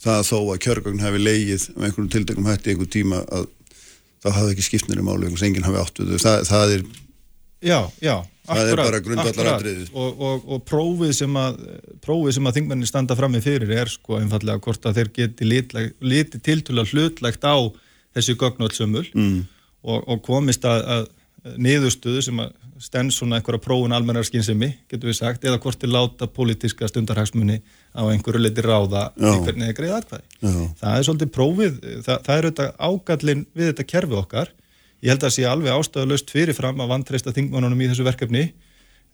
það 0.00 0.26
þó 0.30 0.36
að 0.40 0.60
kjörgögn 0.64 1.04
hafi 1.04 1.22
leigið 1.22 1.68
um 1.74 1.84
einhverjum 1.86 2.10
tildekum 2.14 2.48
hætti 2.48 2.72
einhver 2.74 2.90
tíma 2.90 3.22
að 3.28 3.48
þá 4.20 4.28
hafi 4.36 4.54
ekki 4.54 4.66
skiptnir 4.66 5.00
í 5.00 5.06
máli 5.06 5.28
einhvers 5.28 5.46
enginn 5.46 5.66
hafi 5.66 5.80
átt 5.80 6.00
við 6.02 6.12
þau. 6.14 6.24
Það, 6.26 6.44
það 6.50 6.74
er, 6.76 6.84
Já, 7.60 7.80
já, 8.00 8.14
Það 8.50 8.60
er 8.60 8.70
akkurat, 8.72 8.86
bara 8.88 9.00
grundvallaratriðið. 9.04 9.82
akkurat. 9.90 10.02
og, 10.02 10.22
og, 10.26 10.46
og 10.54 10.62
prófið 10.66 11.12
sem 11.18 11.36
að 11.38 11.58
prófið 12.02 12.36
sem 12.36 12.48
að 12.48 12.56
þingmennin 12.56 12.88
standa 12.88 13.16
frammi 13.18 13.40
fyrir 13.44 13.72
er 13.76 13.92
sko 13.92 14.16
einfallega 14.18 14.62
hvort 14.64 14.88
að 14.88 14.96
þeir 14.96 15.10
geti 15.18 15.46
litið 15.46 15.90
liti 16.00 16.40
tiltölu 16.48 16.86
hlutlegt 16.88 17.44
á 17.46 17.56
þessi 18.16 18.34
gögnvöldsömmul 18.40 19.04
mm. 19.12 19.36
og, 19.84 20.08
og 20.08 20.22
komist 20.26 20.64
að, 20.66 20.82
að 20.96 21.04
niðurstöðu 21.40 22.22
sem 22.24 22.40
að 22.42 22.52
stend 22.80 23.12
svona 23.12 23.38
einhverja 23.38 23.60
prófun 23.64 23.92
almennar 23.96 24.24
skynsemi, 24.24 24.70
getur 24.88 25.10
við 25.10 25.18
sagt, 25.18 25.44
eða 25.44 25.60
hvort 25.60 25.80
þeir 25.80 25.92
láta 25.94 26.28
pólitíska 26.28 26.88
stundarhagsmunni 26.88 27.58
á 27.96 28.02
einhverju 28.08 28.40
leiti 28.40 28.64
ráða 28.64 29.10
í 29.16 29.34
hvernig 29.44 29.70
þeir 29.70 29.76
greiða 29.76 29.98
atkvæði. 30.00 30.24
Já. 30.40 30.54
Það 30.80 30.96
er 30.96 31.06
svolítið 31.08 31.32
prófið, 31.36 31.76
það, 32.06 32.22
það 32.26 32.34
er 32.34 32.48
auðvitað 32.48 32.72
ágallin 32.88 33.44
við 33.56 33.70
þetta 33.70 33.88
kerfi 33.92 34.18
okkar. 34.20 34.54
Ég 35.00 35.14
held 35.14 35.26
að 35.28 35.36
sé 35.36 35.46
alveg 35.48 35.76
ástæðalöst 35.76 36.32
fyrirfram 36.32 36.80
að 36.84 36.92
vantreista 36.94 37.36
þingmannunum 37.36 37.84
í 37.84 37.90
þessu 37.92 38.08
verkefni 38.08 38.46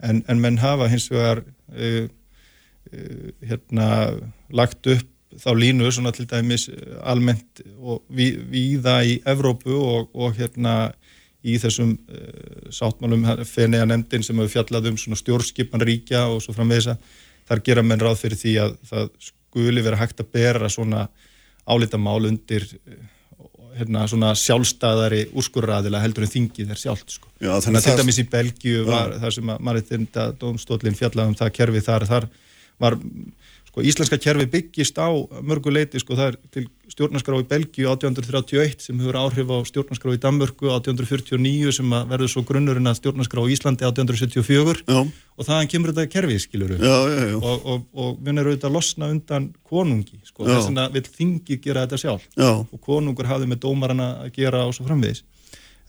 en, 0.02 0.22
en 0.26 0.40
menn 0.42 0.58
hafa 0.62 0.88
hins 0.90 1.06
vegar 1.12 1.42
uh, 1.42 2.06
uh, 2.06 3.28
hérna 3.46 3.90
lagt 4.50 4.90
upp 4.90 5.12
þá 5.36 5.50
línu 5.58 5.90
svona 5.92 6.14
til 6.16 6.26
dæmis 6.30 6.66
uh, 6.72 6.98
almennt 7.06 7.62
og 7.78 8.02
ví, 8.10 8.32
víða 8.50 8.98
í 9.06 9.18
Evrópu 9.26 9.78
og, 9.78 10.10
og 10.14 10.38
hérna 10.38 10.76
í 11.46 11.56
þessum 11.62 11.92
uh, 11.94 12.68
sáttmálum 12.74 13.24
fenniða 13.46 13.88
nefndin 13.92 14.24
sem 14.26 14.38
hefur 14.42 14.54
fjallað 14.58 14.90
um 14.92 15.00
svona 15.00 15.18
stjórnskipan 15.20 15.84
ríkja 15.86 16.24
og 16.32 16.40
svo 16.44 16.54
framvegis 16.56 16.90
að 16.94 17.10
þar 17.46 17.62
gera 17.68 17.84
menn 17.86 18.02
ráð 18.02 18.22
fyrir 18.24 18.40
því 18.40 18.54
að 18.64 18.78
það 18.90 19.10
skuli 19.30 19.84
vera 19.86 20.00
hægt 20.00 20.22
að 20.24 20.32
bera 20.34 20.70
svona 20.72 21.06
álitamál 21.66 22.24
undir 22.28 22.66
uh, 22.66 22.96
hérna 23.76 24.06
svona 24.08 24.30
sjálfstæðari 24.40 25.26
úrskurraðila 25.36 26.00
heldur 26.00 26.24
en 26.24 26.30
þingið 26.32 26.70
er 26.72 26.78
sjálft 26.80 27.10
sko. 27.18 27.28
Já, 27.44 27.52
þannig 27.60 27.82
að 27.82 27.88
það- 27.90 27.98
dæmis 28.00 28.20
í 28.22 28.28
Belgíu 28.32 28.84
var 28.88 29.12
þar 29.20 29.34
sem 29.36 29.50
að 29.52 29.64
mannréttinda 29.68 30.24
dómstólinn 30.40 30.96
fjallaði 30.96 31.28
um 31.34 31.36
það 31.36 31.50
kerfi 31.58 31.82
þar, 31.84 32.06
þar 32.08 32.28
var 32.80 32.96
sko 33.76 33.84
íslenska 33.84 34.16
kerfi 34.16 34.46
byggist 34.48 34.96
á 34.96 35.12
mörgu 35.44 35.68
leiti 35.68 36.00
sko 36.00 36.16
það 36.16 36.30
er 36.30 36.36
til 36.48 36.62
stjórnarskrá 36.88 37.36
í 37.36 37.44
Belgíu 37.44 37.90
1831 37.92 38.80
sem 38.80 39.00
hefur 39.02 39.18
áhrif 39.20 39.50
á 39.52 39.58
stjórnarskrá 39.68 40.14
í 40.16 40.20
Danmörku 40.22 40.70
1849 40.72 41.74
sem 41.76 41.92
að 41.92 42.06
verður 42.14 42.30
svo 42.32 42.42
grunnurinn 42.48 42.88
að 42.88 42.96
stjórnarskrá 43.02 43.42
í 43.44 43.52
Íslandi 43.52 43.84
1874 43.84 44.80
já, 44.88 45.00
og 45.04 45.44
þaðan 45.44 45.68
kemur 45.68 45.92
þetta 45.92 46.12
kerfi 46.14 46.38
skiluru 46.40 46.78
já, 46.80 46.94
já, 47.12 47.26
já, 47.28 47.36
og, 47.36 47.66
og, 47.68 47.82
og 47.92 48.14
við 48.16 48.32
erum 48.32 48.40
auðvitað 48.46 48.70
að 48.70 48.78
losna 48.78 49.10
undan 49.12 49.48
konungi 49.68 50.20
sko, 50.24 50.46
þess 50.48 50.70
vegna 50.70 50.86
vil 50.94 51.04
þingi 51.18 51.58
gera 51.66 51.84
þetta 51.84 52.00
sjálf 52.00 52.24
já, 52.32 52.48
og 52.56 52.80
konungur 52.80 53.28
hafði 53.28 53.50
með 53.50 53.60
dómarana 53.66 54.06
að 54.22 54.30
gera 54.38 54.62
og 54.64 54.72
svo 54.72 54.86
framvegis. 54.88 55.20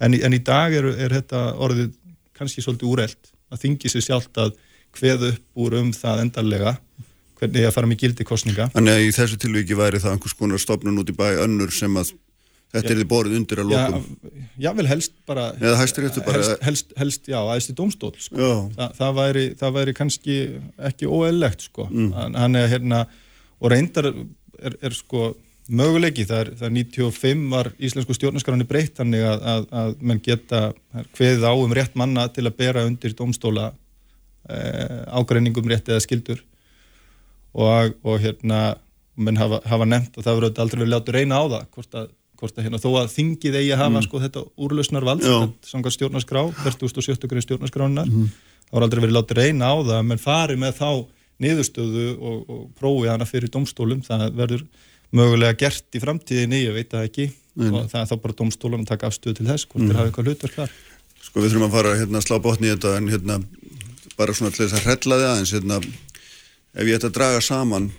En, 0.04 0.12
en 0.12 0.36
í 0.36 0.42
dag 0.44 0.76
er, 0.76 0.90
er 1.08 1.16
þetta 1.22 1.46
orðið 1.56 1.96
kannski 2.36 2.66
svolítið 2.66 2.92
úrelt 2.92 3.32
að 3.48 3.64
þingi 3.64 3.94
sér 3.94 4.06
sjálft 4.10 4.44
að 4.44 4.58
kveða 4.98 5.32
upp 5.32 5.64
úr 5.64 5.78
um 5.80 5.94
það 5.96 6.26
endarlega 6.26 6.76
hvernig 7.38 7.64
ég 7.64 7.70
að 7.72 7.76
fara 7.78 7.90
með 7.90 8.02
gildi 8.04 8.26
kostninga 8.28 8.70
Þannig 8.74 8.96
að 8.98 9.04
í 9.08 9.12
þessu 9.18 9.38
tilviki 9.42 9.78
væri 9.78 10.02
það 10.04 10.16
einhvers 10.16 10.38
konar 10.40 10.62
stofnun 10.64 11.02
út 11.04 11.12
í 11.12 11.16
bæ 11.18 11.28
önnur 11.46 11.74
sem 11.76 12.00
að 12.02 12.14
þetta 12.74 12.92
er 12.92 13.00
þið 13.02 13.10
borðið 13.12 13.38
undir 13.40 13.62
að 13.64 13.72
já, 13.72 13.78
lokum. 13.88 14.34
já 14.60 14.70
vel 14.76 14.88
helst 14.90 15.14
bara 15.30 15.46
bara- 15.56 16.42
helst, 16.42 16.64
helst, 16.68 16.94
helst 17.00 17.30
já, 17.32 17.38
aðeins 17.40 17.70
í 17.72 17.76
dómstól 17.78 18.14
sko. 18.20 18.36
Já, 18.36 18.52
Þa, 18.76 18.88
það, 18.98 19.14
væri, 19.22 19.46
það 19.62 19.76
væri 19.78 19.94
kannski 19.96 20.38
ekki 20.90 21.08
óeðlegt 21.08 21.68
sko. 21.70 21.88
Mm. 21.92 22.12
hann, 22.18 22.56
er 22.60 22.68
hérna 22.74 23.06
og 23.62 23.72
reyndar 23.72 24.10
er, 24.12 24.76
er 24.82 24.98
sko 24.98 25.30
möguleiki, 25.68 26.26
það 26.28 26.40
er, 26.44 26.52
það 26.60 26.68
er 26.68 26.76
95 26.76 27.48
var 27.52 27.70
íslensku 27.80 28.16
stjórnarskráni 28.16 28.68
breytt 28.68 29.00
þannig 29.00 29.26
að, 29.28 29.42
að, 29.54 29.66
að 29.82 29.96
menn 30.02 30.22
geta 30.24 30.62
hveðið 31.18 31.44
á 31.48 31.54
um 31.56 31.74
rétt 31.76 31.98
manna 32.00 32.28
til 32.32 32.46
að 32.48 32.56
bera 32.60 32.86
undir 32.88 33.16
dómstóla 33.18 33.72
eh, 34.50 35.02
ágreiningum 35.12 35.68
rétt 35.68 35.90
eða 35.92 36.04
skildur 36.06 36.44
og, 37.54 37.96
og 38.04 38.22
hérna 38.24 38.62
menn 39.18 39.40
hafa, 39.40 39.62
hafa 39.66 39.88
nefnt 39.90 40.18
og 40.18 40.26
það 40.26 40.40
verður 40.40 40.64
aldrei 40.64 40.82
verið 40.84 40.94
látið 40.94 41.18
reyna 41.18 41.42
á 41.42 41.44
það 41.46 41.64
hvort 41.78 42.00
að, 42.02 42.10
hvort 42.38 42.58
að 42.58 42.68
hérna, 42.68 42.82
þó 42.84 42.90
að 43.02 43.14
þingið 43.16 43.60
eigi 43.62 43.72
að 43.74 43.84
hafa 43.84 44.04
sko 44.06 44.22
þetta 44.26 44.44
úrlausnarvald 44.68 45.26
Já. 45.26 45.38
samkvæmt 45.72 45.98
stjórnarskrá, 45.98 46.44
47. 46.64 47.30
grein 47.32 47.46
stjórnarskránar 47.46 48.12
þá 48.68 48.76
er 48.78 48.86
aldrei 48.86 49.02
verið 49.06 49.18
látið 49.18 49.42
reyna 49.42 49.72
á 49.74 49.76
það 49.90 50.04
menn 50.12 50.22
fari 50.22 50.60
með 50.60 50.78
þá 50.82 50.90
niðurstöðu 51.42 52.06
og, 52.18 52.38
og 52.50 52.62
prófi 52.78 53.10
hana 53.10 53.26
fyrir 53.30 53.52
domstólum 53.54 54.04
það 54.06 54.30
verður 54.38 54.68
mögulega 55.16 55.58
gert 55.58 55.96
í 55.96 56.02
framtíðinni, 56.04 56.64
ég 56.66 56.76
veit 56.76 56.92
það 56.92 57.08
ekki. 57.10 57.28
Og 57.58 57.88
það 57.90 58.02
er 58.02 58.10
þá 58.10 58.18
bara 58.24 58.38
domstólum 58.38 58.84
að 58.84 58.92
taka 58.92 59.10
afstöðu 59.10 59.40
til 59.40 59.48
þess 59.48 59.70
hvort 59.70 59.86
þeir 59.86 59.98
hafa 59.98 60.10
eitthvað 60.12 60.30
hlutverk 60.30 60.58
þar. 60.58 60.74
Sko 61.26 61.42
við 61.42 61.54
þurfum 61.54 61.68
að 61.68 61.78
fara 61.78 61.94
hérna, 61.98 62.22
slá 62.24 62.36
botni 62.44 62.70
í 62.70 62.74
þetta 62.74 62.92
en 63.00 63.08
hérna 63.12 63.38
bara 64.18 64.36
svona 64.38 64.54
til 64.54 64.66
þess 64.66 64.78
að 64.78 64.86
hrella 64.86 65.18
þið 65.22 65.30
aðeins 65.32 65.54
hérna, 65.56 65.80
ef 66.78 66.86
ég 66.86 67.00
ætta 67.00 67.10
að 67.10 67.18
draga 67.18 67.42
saman 67.44 67.90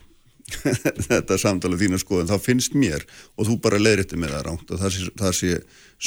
þetta 1.08 1.36
samtalið 1.40 1.84
þína 1.84 2.00
skoðun 2.00 2.30
þá 2.30 2.38
finnst 2.40 2.76
mér 2.78 3.04
og 3.36 3.48
þú 3.48 3.58
bara 3.64 3.80
leiðrætti 3.80 4.18
með 4.20 4.34
það 4.36 4.44
ránt 4.46 4.72
að 4.72 4.82
það 4.84 4.94
sé, 4.94 5.10
það 5.18 5.36
sé 5.38 5.52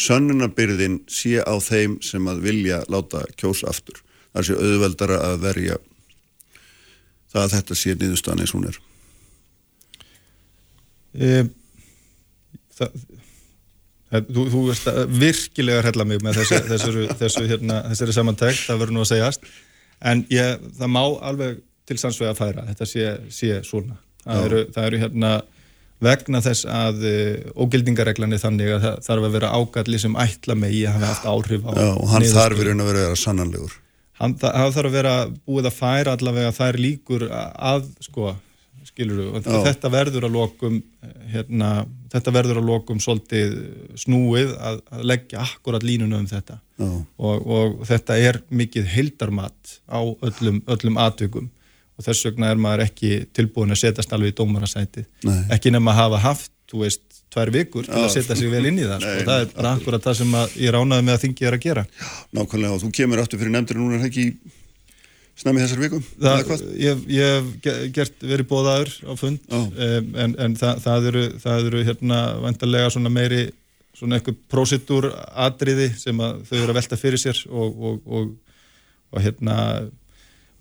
sönnunarbyrðin 0.02 1.00
sé 1.12 1.42
á 1.44 1.56
þeim 1.62 2.00
sem 2.06 2.28
að 2.32 2.44
vilja 2.48 2.82
láta 2.92 3.26
kjósa 3.38 3.70
aftur. 3.72 4.00
Það 4.32 4.48
sé 4.48 4.58
auðveldara 4.58 5.18
að 5.28 5.42
verja 5.44 5.80
það 7.32 7.42
að 7.44 7.56
þetta 7.56 7.80
sé 7.80 7.96
niðurstaðan 7.96 8.44
eins 8.44 8.54
og 8.54 8.60
hún 8.60 8.70
er. 8.70 8.78
E, 11.12 11.30
það, 12.78 13.02
þú, 14.32 14.46
þú 14.54 14.62
veist 14.70 14.88
að 14.92 15.02
virkilega 15.22 15.84
hrella 15.86 16.08
mig 16.08 16.24
með 16.24 16.40
þessu, 16.42 16.62
þessu, 16.72 17.10
þessu 17.20 17.44
hérna, 17.52 17.82
þessari 17.92 18.16
samantækt, 18.16 18.64
það 18.70 18.82
verður 18.86 18.98
nú 18.98 19.04
að 19.04 19.12
segjast. 19.12 19.52
En 20.12 20.24
ég, 20.34 20.64
það 20.80 20.96
má 20.96 21.04
alveg 21.04 21.60
til 21.90 21.98
sannsvega 22.00 22.34
að 22.34 22.42
færa, 22.42 22.68
þetta 22.72 22.88
sé, 22.90 23.08
sé 23.34 23.58
svona. 23.68 23.98
Það 24.22 24.46
eru, 24.48 24.62
það 24.76 24.88
eru 24.90 25.02
hérna 25.02 25.32
vegna 26.02 26.42
þess 26.42 26.66
að 26.70 27.06
uh, 27.06 27.62
ógildingareglan 27.62 28.36
er 28.36 28.42
þannig 28.42 28.76
að 28.76 28.86
það 28.86 29.02
þarf 29.08 29.28
að 29.28 29.36
vera 29.38 29.54
ágalli 29.58 30.02
sem 30.02 30.20
ætla 30.24 30.58
megi 30.58 30.84
að 30.90 30.98
hafa 30.98 31.12
haft 31.12 31.28
áhrif 31.30 31.66
á 31.66 31.72
Já, 31.78 31.90
og 31.94 32.14
hann 32.14 32.30
þarf 32.34 32.62
í 32.62 32.68
raun 32.68 32.84
að 32.84 32.92
vera 32.92 33.08
vera 33.08 33.20
sannanlegur. 33.22 33.76
Hann, 34.22 34.38
þarf 34.38 34.80
að 34.86 34.96
vera 34.96 35.18
búið 35.50 35.70
að 35.70 35.78
færa 35.78 36.16
allavega 36.18 36.54
þær 36.54 36.80
líkur 36.82 37.28
að 37.34 37.88
sko, 38.06 38.34
skilur 38.86 39.22
þú, 39.22 39.44
Já. 39.46 39.62
þetta 39.70 39.94
verður 39.94 40.28
að 40.28 40.36
lokum 40.38 40.82
hérna, 41.32 41.72
þetta 42.14 42.34
verður 42.36 42.62
að 42.62 42.70
lokum 42.70 43.02
svolítið 43.02 43.56
snúið 44.02 44.54
að, 44.58 44.84
að 44.94 45.08
leggja 45.14 45.46
akkurat 45.46 45.86
línuna 45.86 46.22
um 46.22 46.30
þetta. 46.30 46.60
Og, 46.82 47.46
og 47.46 47.82
þetta 47.86 48.18
er 48.18 48.42
mikið 48.50 48.88
heildarmat 48.90 49.76
á 49.86 50.02
öllum, 50.02 50.64
öllum 50.66 51.02
atvikum 51.02 51.52
og 52.02 52.08
þess 52.10 52.26
vegna 52.32 52.50
er 52.52 52.60
maður 52.66 52.84
ekki 52.90 53.12
tilbúin 53.38 53.72
að 53.76 53.84
setjast 53.86 54.16
alveg 54.18 54.34
í 54.34 54.38
dómarasætið. 54.42 55.06
Ekki 55.56 55.72
nema 55.78 55.94
að 55.94 56.00
hafa 56.02 56.22
haft, 56.26 56.52
þú 56.72 56.82
veist, 56.86 57.04
tvær 57.32 57.52
vikur 57.56 57.86
til 57.88 57.96
að 58.02 58.10
setja 58.12 58.36
sig 58.36 58.50
vel 58.52 58.66
inn 58.68 58.80
í 58.82 58.88
það 58.90 59.06
sko. 59.06 59.12
Nei, 59.16 59.28
það 59.30 59.44
er 59.46 59.52
bara 59.56 59.70
akkurat 59.78 60.04
það 60.10 60.18
sem 60.20 60.34
ég 60.66 60.74
ránaði 60.76 61.06
með 61.08 61.14
að 61.16 61.22
þingi 61.28 61.48
er 61.48 61.56
að 61.56 61.62
gera. 61.70 61.84
Nákvæmlega. 62.36 62.74
Og 62.76 62.82
þú 62.84 62.90
kemur 62.98 63.22
aftur 63.24 63.40
fyrir 63.40 63.54
nefndir 63.56 63.80
núna 63.80 64.02
ekki 64.10 64.26
snæmi 65.42 65.62
þessar 65.64 65.80
vikum 65.82 66.02
Það, 66.22 66.52
ég, 66.82 67.06
ég 67.16 67.32
hef 67.38 67.46
ge- 67.64 67.78
gert 67.96 68.26
verið 68.34 68.50
bóðaður 68.52 68.92
á 69.08 69.14
fund 69.18 69.56
um, 69.56 69.72
en, 70.26 70.36
en 70.44 70.58
það, 70.60 70.82
það 70.84 71.08
eru, 71.12 71.24
það 71.46 71.70
eru 71.70 71.84
hérna 71.88 72.20
vantarlega 72.44 72.92
svona 72.94 73.14
meiri 73.16 73.46
svona 73.98 74.20
eitthvað 74.20 74.38
prósitur 74.52 75.08
atriði 75.48 75.88
sem 76.02 76.20
þau 76.20 76.58
eru 76.60 76.74
að 76.74 76.78
velta 76.82 77.00
fyrir 77.00 77.22
sér 77.22 77.40
og, 77.48 77.80
og, 77.90 77.98
og, 78.20 78.30
og 79.16 79.24
hérna 79.24 79.56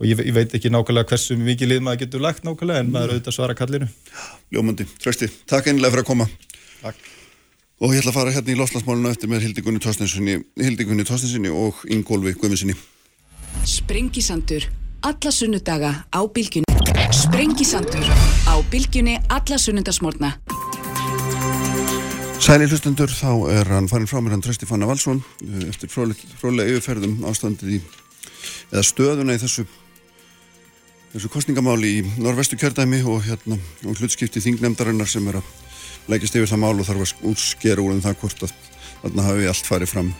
og 0.00 0.06
ég, 0.08 0.20
ég 0.24 0.32
veit 0.34 0.54
ekki 0.56 0.70
nákvæmlega 0.72 1.12
hversu 1.12 1.36
mikið 1.36 1.74
lið 1.74 1.82
maður 1.84 2.02
getur 2.04 2.22
lagt 2.24 2.46
nákvæmlega 2.46 2.84
en 2.84 2.92
maður 2.94 3.14
auðvitað 3.14 3.36
svara 3.36 3.56
kallinu. 3.56 3.88
Ljómandi, 4.54 4.86
trösti, 5.02 5.28
takk 5.50 5.68
einlega 5.68 5.92
fyrir 5.92 6.06
að 6.06 6.08
koma. 6.08 6.26
Takk. 6.80 7.10
Og 7.80 7.92
ég 7.94 8.00
ætla 8.00 8.12
að 8.12 8.16
fara 8.16 8.32
hérna 8.32 8.52
í 8.52 8.56
loslasmáluna 8.56 9.12
eftir 9.12 9.28
með 9.28 9.44
Hildigunni 9.46 11.04
Tóstinsinni 11.08 11.52
og 11.52 11.84
Ingólfi 11.88 12.34
Guðminsinni 12.40 12.76
Sprengisandur, 13.68 14.64
alla 15.04 15.32
sunnudaga 15.32 15.92
á 16.08 16.20
bylgjunni. 16.32 16.68
Sprengisandur, 17.12 18.06
á 18.48 18.54
bylgjunni 18.72 19.18
alla 19.28 19.58
sunnundasmórna. 19.60 20.32
Sæli 22.40 22.64
hlustendur, 22.70 23.12
þá 23.12 23.52
er 23.52 23.68
hann 23.68 23.88
farin 23.90 24.08
frá 24.08 24.20
mér 24.24 24.32
hann 24.32 24.44
Trösti 24.44 24.68
Fanna 24.68 24.88
Valsson 24.88 25.20
eh, 25.44 25.68
eftir 25.68 25.92
frólega 25.92 26.72
yfirferðum 26.72 27.20
ástandið 27.28 27.76
í 27.76 27.80
eða 28.70 28.84
stöðuna 28.86 29.36
í 29.36 29.42
þessu 29.42 29.66
þessu 31.10 31.30
kostningamáli 31.32 31.90
í 31.98 32.02
norvestu 32.22 32.56
kjördæmi 32.58 33.00
og 33.10 33.24
hérna 33.26 33.58
og 33.88 33.98
hlutskipti 33.98 34.42
þingnefndarinnar 34.44 35.08
sem 35.10 35.26
er 35.30 35.40
að 35.40 36.10
leggist 36.10 36.36
yfir 36.38 36.50
það 36.50 36.62
mál 36.62 36.76
og 36.76 36.86
þarf 36.86 37.04
að 37.04 37.30
útskera 37.32 37.82
úr 37.82 37.94
en 37.94 38.02
það 38.04 38.18
hvort 38.22 38.44
að 38.46 38.52
þarna 39.00 39.26
hafi 39.26 39.48
allt 39.50 39.70
farið 39.70 39.90
fram 39.90 40.10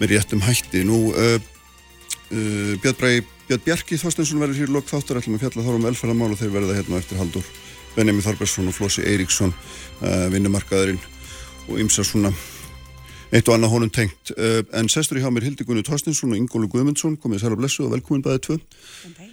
með 0.00 0.14
réttum 0.14 0.44
hætti. 0.44 0.84
Nú, 0.88 1.00
uh, 1.12 1.36
uh, 2.32 2.72
Björn 2.80 3.00
Bræði, 3.00 3.24
Björn 3.48 3.64
Bjarki 3.66 3.98
Þorstensson 4.00 4.40
verður 4.40 4.62
hér 4.62 4.72
lók 4.72 4.88
þáttur, 4.88 5.20
ætlum 5.20 5.36
að 5.36 5.44
fjalla 5.44 5.66
þá 5.66 5.74
um 5.74 5.88
velferðamál 5.88 6.30
og 6.30 6.40
þeir 6.40 6.54
verða 6.54 6.78
hérna 6.78 7.00
eftir 7.02 7.20
Haldur 7.20 7.50
Benjamin 7.96 8.24
Þorbergsson 8.24 8.70
og 8.70 8.76
Flósi 8.76 9.04
Eiríksson, 9.04 9.52
uh, 10.00 10.30
vinnumarkaðurinn 10.32 11.02
og 11.68 11.82
ymsa 11.82 12.06
svona 12.06 12.32
eitt 13.30 13.46
og 13.46 13.54
annað 13.54 13.74
honum 13.76 13.90
tengt. 13.94 14.32
En 14.74 14.88
sestur 14.90 15.20
í 15.20 15.22
hjá 15.22 15.28
mér 15.30 15.44
Hildigunni 15.46 15.84
Þorstensson 15.86 16.32
og 16.34 16.40
Ingólu 16.40 16.66
Guðmundsson, 16.72 17.14
komið 17.20 17.44
sæl 17.44 17.52
og 17.54 17.60
blessu 17.60 17.84
og 17.84 17.92
velkomin 17.94 18.24
bæðið 18.26 18.42
tvö. 18.48 18.56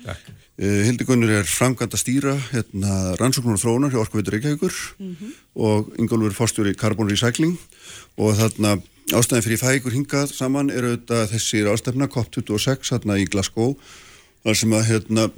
Takk. 0.03 0.35
Uh, 0.57 0.81
Hildigunnur 0.87 1.29
er 1.29 1.45
framkvæmt 1.45 1.93
að 1.93 2.01
stýra 2.01 2.31
hérna, 2.49 3.13
rannsóknar 3.19 3.59
og 3.59 3.61
þróunar 3.61 3.91
hjá 3.93 3.99
Orkuveitur 4.01 4.33
Reykjavíkur 4.33 4.73
mm 4.97 5.15
-hmm. 5.15 5.33
og 5.53 5.93
Ingólfur 5.99 6.33
fórstjóri 6.33 6.73
Carbon 6.73 7.09
Recycling 7.09 7.59
og 8.17 8.33
þarna 8.39 8.81
ástæðin 9.13 9.45
fyrir 9.45 9.61
fægur 9.61 9.93
hingað 9.93 10.33
saman 10.33 10.69
er 10.73 10.83
auðvitað 10.83 11.29
þessir 11.31 11.69
ástæfna 11.69 12.09
COP26 12.09 12.89
hérna 12.91 13.19
í 13.21 13.29
Glasgow 13.29 13.77
þar 14.43 14.55
sem 14.55 14.73
að 14.73 14.87
hérna 14.89 15.29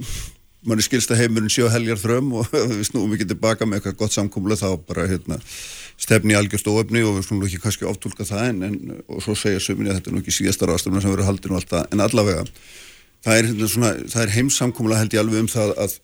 mann 0.66 0.78
er 0.78 0.84
skilsta 0.88 1.14
heimurinn 1.14 1.52
sjó 1.52 1.68
heljar 1.68 2.00
þröm 2.00 2.32
og 2.40 2.48
við 2.78 2.84
snúum 2.88 3.12
ekki 3.12 3.28
tilbaka 3.28 3.66
með 3.66 3.80
eitthvað 3.80 4.00
gott 4.02 4.16
samkómla 4.16 4.56
þá 4.56 4.80
bara 4.88 5.06
hérna 5.06 5.40
stefni 6.00 6.34
algjörst 6.34 6.66
óöfni 6.66 7.04
og 7.04 7.18
við 7.18 7.28
snúum 7.28 7.44
ekki 7.44 7.60
kannski 7.60 7.84
áftúlka 7.84 8.24
það 8.24 8.48
en, 8.48 8.62
en 8.62 9.02
og 9.06 9.20
svo 9.22 9.36
segja 9.36 9.60
söminni 9.60 9.92
að 9.92 10.00
þetta 10.00 10.10
er 10.10 10.16
nú 10.16 10.24
ekki 10.24 10.38
síðasta 10.40 10.66
ráðstöfna 10.66 11.02
sem 11.04 11.12
verður 11.12 11.28
haldin 11.28 11.52
og 11.52 11.60
allt 11.60 11.74
það 11.76 11.92
en 11.92 12.04
allavega 12.08 12.44
það 13.24 13.36
er, 13.36 13.50
hérna 13.50 13.70
svona, 13.74 13.92
það 14.12 14.24
er 14.24 14.34
heimsamkómla 14.38 15.02
held 15.02 15.14
ég 15.16 15.22
alveg 15.24 15.44
um 15.44 15.52
það 15.52 15.76
að, 15.84 16.00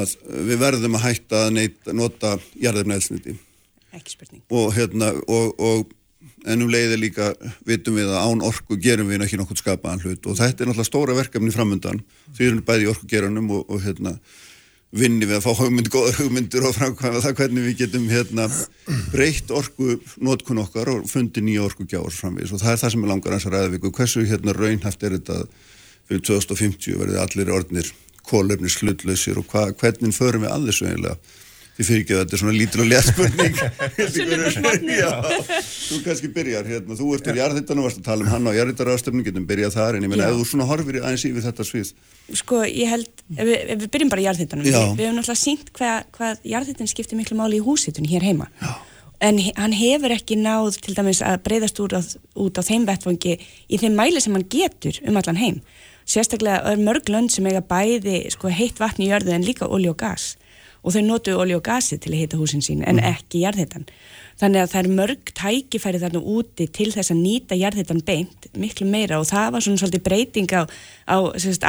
að 0.00 0.16
við 0.48 0.64
verðum 0.64 0.98
að 0.98 1.06
hætta 1.08 1.44
að 1.46 1.54
neyta, 1.58 1.94
nota 1.96 2.34
jarðefna 2.60 2.98
elsniti 2.98 3.38
ekki 3.98 4.16
spurning. 4.16 4.42
Og 4.52 4.74
hérna 4.76 5.12
og, 5.28 5.54
og 5.58 5.94
ennum 6.48 6.70
leiði 6.72 6.98
líka 7.00 7.30
vitum 7.66 7.96
við 7.98 8.10
að 8.12 8.26
án 8.26 8.44
orku 8.46 8.78
gerum 8.80 9.08
við 9.10 9.24
ekki 9.26 9.40
nokkur 9.40 9.60
skapaðan 9.60 10.04
hlut. 10.04 10.26
Og 10.26 10.36
þetta 10.38 10.64
er 10.64 10.70
náttúrulega 10.70 10.90
stóra 10.90 11.16
verkefni 11.18 11.54
framöndan 11.54 12.04
því 12.36 12.46
erum 12.46 12.60
við 12.60 12.68
bæði 12.68 12.86
í 12.86 12.92
orkugeranum 12.92 13.50
og, 13.56 13.64
og 13.68 13.82
hérna 13.84 14.14
vinni 14.98 15.26
við 15.28 15.36
að 15.36 15.44
fá 15.44 15.58
hugmynd, 15.58 15.90
góðar 15.92 16.16
hugmyndir 16.16 16.64
og 16.64 16.72
framkvæma 16.72 17.20
það 17.20 17.34
hvernig 17.42 17.66
við 17.66 17.80
getum 17.82 18.06
hérna 18.08 18.46
breytt 19.12 19.50
orku 19.52 19.98
notkun 20.24 20.62
okkar 20.62 20.88
og 20.94 21.02
fundi 21.10 21.42
nýja 21.44 21.66
orku 21.66 21.84
gjáðs 21.84 22.22
framvís 22.22 22.54
og 22.56 22.62
það 22.62 22.72
er 22.72 22.80
það 22.80 22.94
sem 22.94 23.04
er 23.04 23.12
langar 23.12 23.36
eins 23.36 23.44
að 23.44 23.56
ræða 23.56 23.74
viku 23.74 23.90
hversu 23.98 24.24
hérna 24.30 24.54
raunhaft 24.56 25.04
er 25.04 25.18
þetta 25.18 25.36
fyrir 26.08 26.24
2050 26.28 27.00
verði 27.02 27.20
allir 27.22 27.52
orðnir 27.54 27.92
kólefnis 28.28 28.78
hlutlausir 28.82 29.40
og 29.40 29.52
hva, 29.52 29.68
hvernig 29.76 30.16
förum 30.16 30.44
við 30.44 30.54
að 30.54 30.70
þessu 30.70 30.88
eiginlega? 30.88 31.36
Því 31.78 31.84
fyrir 31.86 32.00
ekki 32.02 32.14
að 32.16 32.20
þetta 32.24 32.34
er 32.34 32.40
svona 32.40 32.52
lítil 32.56 32.80
og 32.82 32.88
létt 32.90 33.06
spurning. 33.06 33.58
Já, 34.98 35.10
þú 35.62 35.98
kannski 36.02 36.30
byrjar 36.34 36.66
hérna, 36.66 36.96
þú 36.98 37.12
ert 37.14 37.28
í 37.30 37.34
jarðhittan 37.38 37.78
og 37.78 37.86
varst 37.86 38.00
að 38.00 38.08
tala 38.08 38.26
um 38.26 38.30
hann 38.32 38.50
á 38.50 38.52
jarðhittarafstöfning 38.56 39.28
getum 39.28 39.46
byrjað 39.46 39.76
þar 39.76 39.98
en 40.00 40.08
ég 40.08 40.10
menna 40.10 40.26
ef 40.26 40.40
þú 40.40 40.48
svona 40.50 40.66
horfir 40.66 40.98
aðeins 41.04 41.26
yfir 41.28 41.46
þetta 41.46 41.68
svið. 41.68 41.92
Sko 42.42 42.64
ég 42.66 42.90
held, 42.90 43.22
ef 43.30 43.44
við, 43.46 43.56
ef 43.62 43.78
við 43.84 43.92
byrjum 43.94 44.10
bara 44.10 44.24
í 44.24 44.26
jarðhittanum 44.26 44.66
við, 44.66 44.74
við 44.74 45.06
hefum 45.06 45.20
náttúrulega 45.20 45.44
sínt 45.44 45.70
hvað, 45.78 46.10
hvað 46.18 46.44
jarðhittin 46.50 46.90
skiptir 46.90 47.20
miklu 47.20 47.38
máli 47.38 47.60
í 47.60 47.64
húsitun 47.68 48.10
hér 48.10 48.26
heima. 48.26 48.50
Já. 48.58 48.74
en 49.28 49.38
hann 49.56 49.72
hefur 49.74 50.12
ekki 50.14 50.36
náð 50.38 50.76
til 50.82 50.94
dæmis 50.94 51.22
að 51.26 51.40
breyðast 51.46 51.78
út 51.82 51.94
á, 51.94 52.02
út 52.38 52.58
á 52.58 52.62
þeim 52.62 52.84
vettfangi 52.86 53.38
í 53.66 53.78
þeim 53.78 53.96
mæli 53.98 54.22
sem 54.22 54.34
hann 54.34 54.46
getur 54.50 54.98
um 55.06 55.18
allan 55.18 55.40
heim 55.40 55.62
sérstaklega 56.08 56.64
er 56.72 56.80
mörg 56.80 57.10
lönd 57.12 57.32
sem 57.34 57.46
eiga 57.46 57.62
bæði 57.64 58.24
sko, 58.32 58.50
heitt 58.52 58.80
vatn 58.80 59.04
í 59.04 59.10
jörðu 59.12 59.34
en 59.36 59.46
líka 59.46 59.68
olí 59.68 59.90
og 59.90 59.98
gas. 60.00 60.36
Og 60.86 60.94
þau 60.94 61.02
notu 61.04 61.34
olí 61.34 61.56
og 61.56 61.64
gasi 61.66 61.98
til 61.98 62.14
að 62.14 62.20
hita 62.22 62.38
húsin 62.38 62.62
sín 62.64 62.84
en 62.86 63.00
ekki 63.02 63.42
jarðhittan 63.42 63.88
þannig 64.38 64.62
að 64.62 64.72
það 64.72 64.80
er 64.80 64.96
mörg 65.00 65.32
tækifæri 65.36 66.00
þarna 66.02 66.20
úti 66.34 66.68
til 66.70 66.88
þess 66.94 67.12
að 67.12 67.20
nýta 67.24 67.58
jarðhittan 67.58 68.02
beint 68.06 68.48
miklu 68.58 68.86
meira. 68.86 69.18
Og 69.18 69.26
það 69.28 69.50
var 69.54 69.64
svona 69.64 69.82
svolítið 69.82 70.04
breyting 70.06 70.54
á, 70.54 70.62
á 71.10 71.16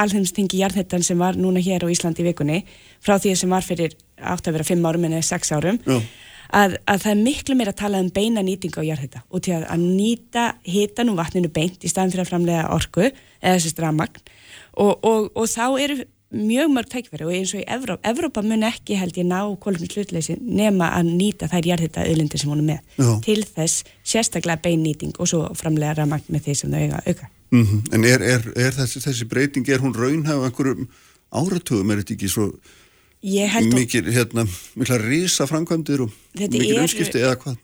alþjómstingi 0.04 0.62
jarðhittan 0.62 1.06
sem 1.06 1.20
var 1.20 1.40
núna 1.40 1.64
hér 1.66 1.86
á 1.86 1.92
Íslandi 1.92 2.22
í 2.24 2.30
vikunni 2.30 2.62
frá 3.02 3.18
því 3.18 3.36
sem 3.42 3.54
var 3.56 3.66
fyrir 3.66 3.98
átt 4.20 4.50
að 4.50 4.60
vera 4.60 4.70
5 4.70 4.86
árum 4.86 5.08
en 5.10 5.18
eða 5.18 5.30
6 5.32 5.56
árum. 5.58 5.82
Já. 5.88 5.98
Að, 6.50 6.78
að 6.90 7.02
það 7.06 7.12
er 7.14 7.24
miklu 7.24 7.58
meira 7.58 7.74
að 7.74 7.82
tala 7.84 8.04
um 8.04 8.12
beina 8.14 8.44
nýtingu 8.46 8.82
á 8.82 8.90
jarðhita 8.90 9.24
og 9.30 9.44
til 9.46 9.56
að, 9.58 9.66
að 9.74 9.88
nýta 9.88 10.46
hitan 10.66 11.12
og 11.14 11.20
vatninu 11.20 11.52
beint 11.54 11.84
í 11.84 11.92
staðan 11.92 12.14
fyrir 12.14 12.26
að 12.26 12.32
framlega 12.32 12.70
orku 12.76 13.06
eða 13.10 13.58
þessi 13.58 13.74
stramagn 13.74 14.24
og, 14.80 14.94
og, 15.04 15.30
og 15.36 15.46
þá 15.50 15.66
eru 15.82 16.00
mjög 16.30 16.70
mörg 16.70 16.90
tækifæri 16.90 17.26
og 17.26 17.34
eins 17.34 17.54
og 17.56 17.64
í 17.64 17.66
Evrópa, 17.66 18.04
Evrópa 18.06 18.42
mun 18.46 18.66
ekki 18.68 18.98
held 19.00 19.18
ég 19.18 19.26
ná 19.26 19.40
kólumins 19.62 19.96
hlutleysi 19.98 20.38
nema 20.42 20.92
að 20.94 21.10
nýta 21.18 21.50
þær 21.50 21.70
jarðhita 21.72 22.06
auðlindir 22.06 22.42
sem 22.42 22.52
hún 22.52 22.62
er 22.62 22.68
með 22.68 23.02
Já. 23.02 23.10
til 23.26 23.40
þess 23.48 23.84
sérstaklega 24.06 24.62
bein 24.62 24.84
nýting 24.86 25.18
og 25.18 25.30
svo 25.32 25.48
framlega 25.58 25.98
ramagn 25.98 26.30
með 26.30 26.46
því 26.46 26.58
sem 26.60 26.76
þau 26.76 26.82
eiga 26.84 27.02
auka. 27.08 27.30
mm 27.50 27.82
En 27.94 28.06
er, 28.06 28.22
er, 28.22 28.46
er 28.56 28.78
þessi, 28.78 29.02
þessi 29.02 29.26
breyting, 29.26 29.70
er 29.70 29.82
hún 29.82 29.96
raunhæf 29.98 30.38
á 30.38 30.46
einhverjum 30.46 30.86
áratugum, 31.34 31.92
er 31.92 32.04
þetta 32.04 32.14
ekki 32.14 32.30
svo 32.30 32.52
Mikil, 33.76 34.06
hérna, 34.16 34.46
mikla 34.80 35.00
risa 35.02 35.48
framkvæmdir 35.50 36.06
og 36.06 36.14
eru- 36.40 36.84
umskipti 36.84 37.20
eða 37.20 37.36
hvað? 37.42 37.58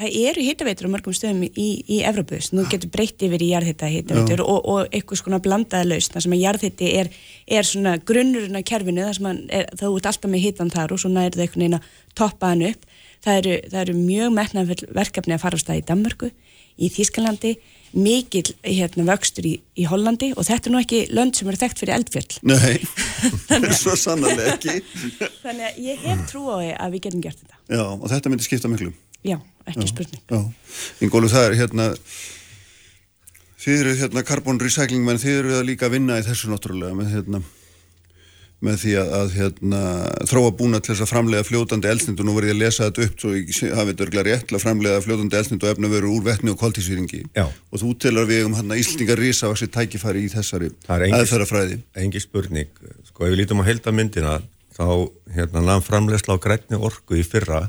það 0.00 0.14
eru 0.30 0.44
hitaveitur 0.46 0.88
á 0.88 0.92
mörgum 0.94 1.12
stöðum 1.16 1.42
í, 1.44 1.66
í 1.84 1.98
Evrópu, 2.08 2.38
nú 2.56 2.64
getur 2.72 2.88
breytt 2.92 3.20
yfir 3.26 3.42
í 3.44 3.50
jarðhita 3.50 3.88
hitaveitur 3.90 4.40
og, 4.46 4.60
og 4.64 4.94
eitthvað 4.96 5.20
svona 5.20 5.40
blandaða 5.44 5.90
lausn, 5.90 6.14
þar 6.14 6.24
sem 6.24 6.36
að 6.36 6.44
jarðhiti 6.44 6.92
er, 7.02 7.10
er 7.58 7.68
svona 7.68 7.96
grunnurinn 8.08 8.56
af 8.56 8.64
kerfinu 8.70 9.04
þar 9.04 9.18
sem 9.18 9.28
að 9.28 9.42
er, 9.58 9.66
þá 9.76 9.84
ert 9.90 10.08
alltaf 10.12 10.32
með 10.32 10.44
hitan 10.46 10.72
þar 10.72 10.94
og 10.96 11.02
svona 11.02 11.26
er 11.26 11.36
það 11.36 11.44
einhvern 11.44 11.64
veginn 11.66 11.78
að 11.80 11.90
toppa 12.16 12.52
hann 12.54 12.64
upp. 12.70 12.88
Það 13.20 13.40
eru, 13.42 13.56
það 13.68 13.80
eru 13.82 13.96
mjög 13.98 14.32
metnaðfull 14.38 14.90
verkefni 14.96 15.36
að 15.36 15.42
fara 15.44 15.60
á 15.60 15.62
stað 15.66 15.82
í 15.82 15.86
Danmörku 15.90 16.30
í 16.80 16.88
Þískalandi, 16.94 17.54
mikill 17.96 18.52
hérna 18.62 19.06
vöxtur 19.08 19.46
í, 19.48 19.54
í 19.74 19.86
Hollandi 19.90 20.30
og 20.36 20.46
þetta 20.46 20.70
er 20.70 20.74
nú 20.74 20.80
ekki 20.82 21.00
lönd 21.14 21.38
sem 21.38 21.50
eru 21.50 21.60
þekkt 21.60 21.82
fyrir 21.82 21.96
eldfjöll. 21.98 22.40
Nei, 22.46 22.78
svo 23.82 23.96
sannarlega 23.98 24.56
ekki. 24.56 24.76
Þannig 25.42 25.68
að 25.68 25.80
ég 25.86 26.04
hef 26.06 26.26
trú 26.30 26.44
á 26.50 26.56
því 26.60 26.72
að 26.76 26.96
við 26.96 27.06
getum 27.06 27.24
gert 27.26 27.40
þetta. 27.42 27.62
Já, 27.70 27.84
og 27.86 28.06
þetta 28.12 28.32
myndi 28.32 28.46
skipta 28.46 28.72
miklu. 28.72 28.92
Já, 29.26 29.38
ekki 29.68 29.88
spurning. 29.90 30.22
Já, 30.30 30.76
Ingólu 31.04 31.30
það 31.32 31.48
er 31.48 31.56
hérna 31.60 31.88
þið 33.60 33.80
eru 33.82 33.96
hérna 34.00 34.26
carbon 34.26 34.60
recycling 34.62 35.04
menn 35.04 35.20
þið 35.20 35.40
eru 35.42 35.56
að 35.58 35.66
líka 35.68 35.90
vinna 35.92 36.20
í 36.20 36.24
þessu 36.24 36.52
náttúrulega 36.52 36.96
með 36.96 37.16
hérna 37.18 37.42
með 38.60 38.76
því 38.82 38.94
að, 39.00 39.10
að 39.16 39.30
hérna, 39.38 39.80
þróa 40.28 40.50
búna 40.58 40.80
til 40.84 40.92
þess 40.92 41.04
að 41.06 41.10
framlega 41.14 41.46
fljótandi 41.48 41.88
elsnind 41.88 42.20
og 42.20 42.26
nú 42.28 42.34
verði 42.36 42.50
ég 42.50 42.56
að 42.58 42.60
lesa 42.60 42.88
þetta 42.88 43.06
upp 43.06 43.22
svo 43.22 43.32
ég 43.32 43.76
hafi 43.78 43.92
þetta 43.92 44.04
örglega 44.06 44.24
rétt 44.26 44.52
að 44.52 44.64
framlega 44.64 45.02
fljótandi 45.04 45.38
elsnind 45.38 45.64
og 45.64 45.72
efna 45.72 45.90
veru 45.94 46.10
úr 46.12 46.26
vettni 46.26 46.52
og 46.52 46.58
koltísvíringi 46.60 47.22
Já. 47.38 47.46
og 47.48 47.80
þú 47.80 47.92
telar 48.04 48.28
við 48.28 48.44
um 48.50 48.56
hérna 48.58 48.76
Íslingar 48.80 49.20
risa 49.20 49.48
á 49.48 49.52
þessi 49.54 49.70
tækifæri 49.72 50.24
í 50.26 50.32
þessari 50.34 50.68
Það 50.84 51.04
er 51.06 51.16
aðferðafræði. 51.20 51.78
engi 52.04 52.20
spurning, 52.20 52.82
sko 53.08 53.24
ef 53.24 53.32
við 53.32 53.40
lítum 53.40 53.64
á 53.64 53.68
heldamyndina 53.70 54.34
þá 54.76 54.86
hérna 55.36 55.64
namn 55.64 55.86
framlegsla 55.86 56.36
á 56.36 56.42
grænni 56.44 56.76
orku 56.76 57.16
í 57.16 57.24
fyrra 57.24 57.62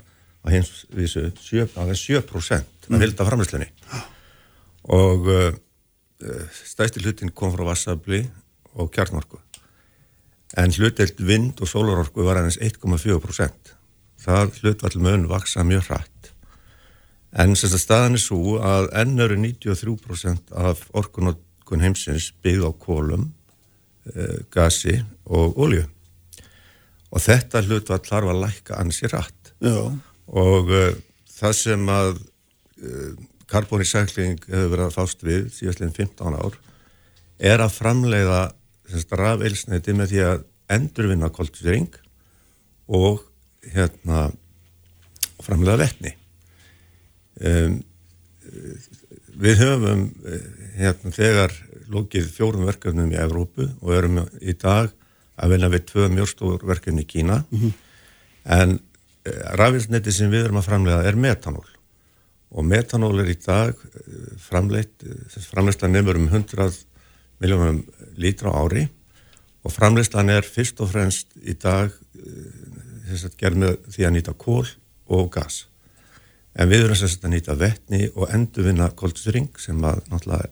á 0.44 0.48
hins 0.52 0.86
vísu 0.92 1.30
7%, 1.40 1.78
aðeins 1.80 2.04
7% 2.04 2.92
af 2.92 3.00
helda 3.06 3.28
framlegslunni 3.30 3.70
og 4.92 5.32
uh, 5.32 5.54
stæsti 6.66 7.00
hlutin 7.04 7.32
kom 7.32 7.54
frá 7.56 7.64
vassafli 7.70 8.26
og 8.76 8.92
kjarnorku 8.92 9.40
en 10.60 10.74
hlutild 10.76 11.22
vind 11.24 11.62
og 11.62 11.70
sólarorku 11.70 12.26
var 12.26 12.42
aðeins 12.42 12.60
1,4% 12.60 13.76
það 14.22 14.58
hlutvall 14.62 14.98
mun 15.02 15.30
vaksa 15.32 15.64
mjög 15.66 15.88
hratt. 15.90 16.32
En 17.32 17.56
sem 17.56 17.72
sagt 17.72 17.86
staðan 17.86 18.18
er 18.18 18.22
svo 18.22 18.58
að 18.60 18.90
enn 19.02 19.16
eru 19.24 19.38
93% 19.40 20.52
af 20.52 20.84
orkunotkun 20.98 21.84
heimsins 21.84 22.32
byggð 22.44 22.68
á 22.68 22.72
kólum 22.76 23.30
eh, 24.12 24.44
gasi 24.52 25.00
og 25.26 25.58
olju 25.62 25.88
og 27.12 27.24
þetta 27.24 27.64
hlutvall 27.66 28.04
þarf 28.06 28.32
að 28.32 28.42
lækka 28.46 28.80
ansi 28.80 29.10
rætt 29.12 29.54
Já, 29.62 29.78
og 30.32 30.72
uh, 30.72 30.94
það 31.32 31.56
sem 31.60 31.90
að 31.92 32.12
uh, 32.18 33.12
carbon 33.52 33.84
recycling 33.84 34.40
hefur 34.48 34.72
verið 34.72 34.86
að 34.88 34.96
fást 34.96 35.26
við 35.28 35.50
síðastlegin 35.56 35.98
15 36.16 36.40
ár 36.40 36.58
er 37.52 37.64
að 37.64 37.76
framleiða 37.76 38.42
rafeilsneiti 39.18 39.96
með 39.98 40.14
því 40.14 40.24
að 40.28 40.44
endurvinna 40.72 41.30
koltvíring 41.34 41.90
og 42.92 43.24
hérna 43.74 44.30
framleiða 45.42 45.80
vetni. 45.82 46.14
Um, 47.42 47.80
við 49.42 49.62
höfum 49.64 50.04
eh, 50.28 50.48
hérna 50.78 51.14
þegar 51.16 51.54
lókið 51.92 52.28
fjórum 52.36 52.68
verkefnum 52.68 53.12
í 53.14 53.20
Evrópu 53.20 53.68
og 53.82 53.94
erum 53.96 54.20
í 54.40 54.54
dag 54.60 54.92
að 55.42 55.54
vinna 55.56 55.72
við 55.72 55.86
tvö 55.90 56.08
mjögstór 56.14 56.66
verkefni 56.68 57.06
í 57.06 57.10
Kína. 57.10 57.42
En 58.46 58.80
rafilsneti 59.58 60.14
sem 60.14 60.32
við 60.32 60.48
erum 60.48 60.60
að 60.62 60.68
framlega 60.70 61.08
er 61.08 61.18
metanól. 61.20 61.66
Og 62.52 62.66
metanól 62.68 63.16
er 63.24 63.32
í 63.32 63.38
dag 63.40 63.72
eh, 63.72 64.32
framleitt, 64.42 65.06
framleistan 65.50 65.94
nefnur 65.96 66.20
um 66.20 66.28
100 66.30 66.82
miljónum 67.42 67.82
lítra 68.22 68.54
á 68.54 68.62
ári 68.62 68.88
og 69.62 69.74
framleistan 69.74 70.32
er 70.34 70.46
fyrst 70.46 70.80
og 70.82 70.92
fremst 70.94 71.36
í 71.42 71.56
dag 71.58 71.92
að 73.12 73.36
gerð 73.38 73.62
með 73.64 73.78
því 73.92 74.08
að 74.08 74.16
nýta 74.16 74.38
kól 74.40 74.66
og 75.12 75.30
gas 75.34 75.66
en 76.56 76.72
við 76.72 76.86
erum 76.86 77.00
þess 77.00 77.20
að 77.22 77.34
nýta 77.36 77.58
vettni 77.60 78.08
og 78.16 78.32
endurvinna 78.34 78.90
koldstring 78.98 79.52
sem 79.60 79.80
að 79.84 80.04
náttúrulega 80.12 80.50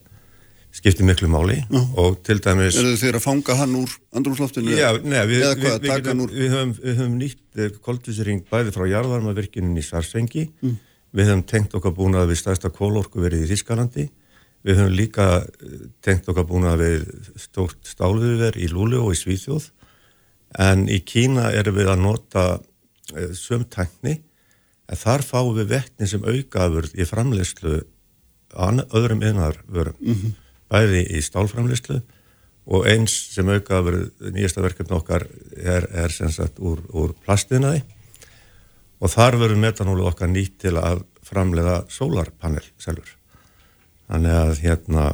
skiptir 0.75 1.07
miklu 1.07 1.29
máli 1.31 1.57
Já. 1.65 1.79
og 1.97 2.19
til 2.23 2.37
dæmis 2.43 2.77
Er 2.77 2.91
þið 2.91 2.99
þeir 3.01 3.17
að 3.17 3.23
fanga 3.23 3.55
hann 3.57 3.73
úr 3.79 3.95
andrumsloftinu? 4.15 4.75
Já, 4.77 4.91
nei, 5.01 5.23
við, 5.25 5.45
við, 5.57 5.71
við, 5.81 6.11
við, 6.35 6.51
höfum, 6.53 6.75
við 6.77 6.99
höfum 6.99 7.17
nýtt 7.17 7.81
koldvísering 7.85 8.43
bæði 8.51 8.75
frá 8.75 8.85
jarðvarmavirkinin 8.91 9.79
í 9.79 9.85
Svarsengi 9.85 10.45
við 10.61 11.31
höfum 11.31 11.43
tengt 11.49 11.73
okkar 11.77 11.95
búnað 11.97 12.29
við 12.29 12.41
stærsta 12.43 12.69
kólorku 12.73 13.23
verið 13.23 13.47
í 13.47 13.49
Þískalandi 13.55 14.07
við 14.67 14.81
höfum 14.81 14.95
líka 14.95 15.27
eh, 15.41 15.85
tengt 16.05 16.27
okkar 16.29 16.47
búnað 16.49 16.83
við 16.83 17.05
stórt 17.39 17.79
stáluðuver 17.87 18.57
í 18.59 18.69
Lúli 18.71 18.99
og 18.99 19.13
í 19.15 19.19
Svíþjóð. 19.19 19.69
En 20.59 20.87
í 20.89 20.99
Kína 21.05 21.51
erum 21.53 21.77
við 21.77 21.91
að 21.91 22.01
nota 22.01 22.43
uh, 22.57 23.31
sömtækni 23.37 24.15
en 24.89 24.97
þar 24.97 25.21
fáum 25.21 25.53
við 25.59 25.75
vettni 25.75 26.07
sem 26.09 26.23
aukaður 26.25 26.89
í 26.97 27.05
framleyslu 27.05 27.83
öðrum 28.57 29.21
innarvörum 29.21 30.33
bæði 30.73 31.03
í 31.13 31.21
stálframleyslu 31.21 31.99
og 32.69 32.87
eins 32.89 33.13
sem 33.35 33.49
aukaður 33.49 33.99
nýjasta 34.33 34.63
verkefni 34.65 34.97
okkar 34.97 35.27
er, 35.53 35.85
er 35.93 36.13
sem 36.13 36.33
sagt 36.33 36.57
úr, 36.57 36.81
úr 36.89 37.13
plastinaði 37.25 37.83
og 38.99 39.13
þar 39.13 39.37
verður 39.41 39.63
metanólu 39.63 40.09
okkar 40.09 40.33
nýtt 40.33 40.57
til 40.65 40.75
að 40.81 41.05
framleiða 41.25 41.83
sólarpanel 41.93 42.65
selvur 42.81 43.18
þannig 44.09 44.35
að 44.35 44.53
hérna 44.65 45.05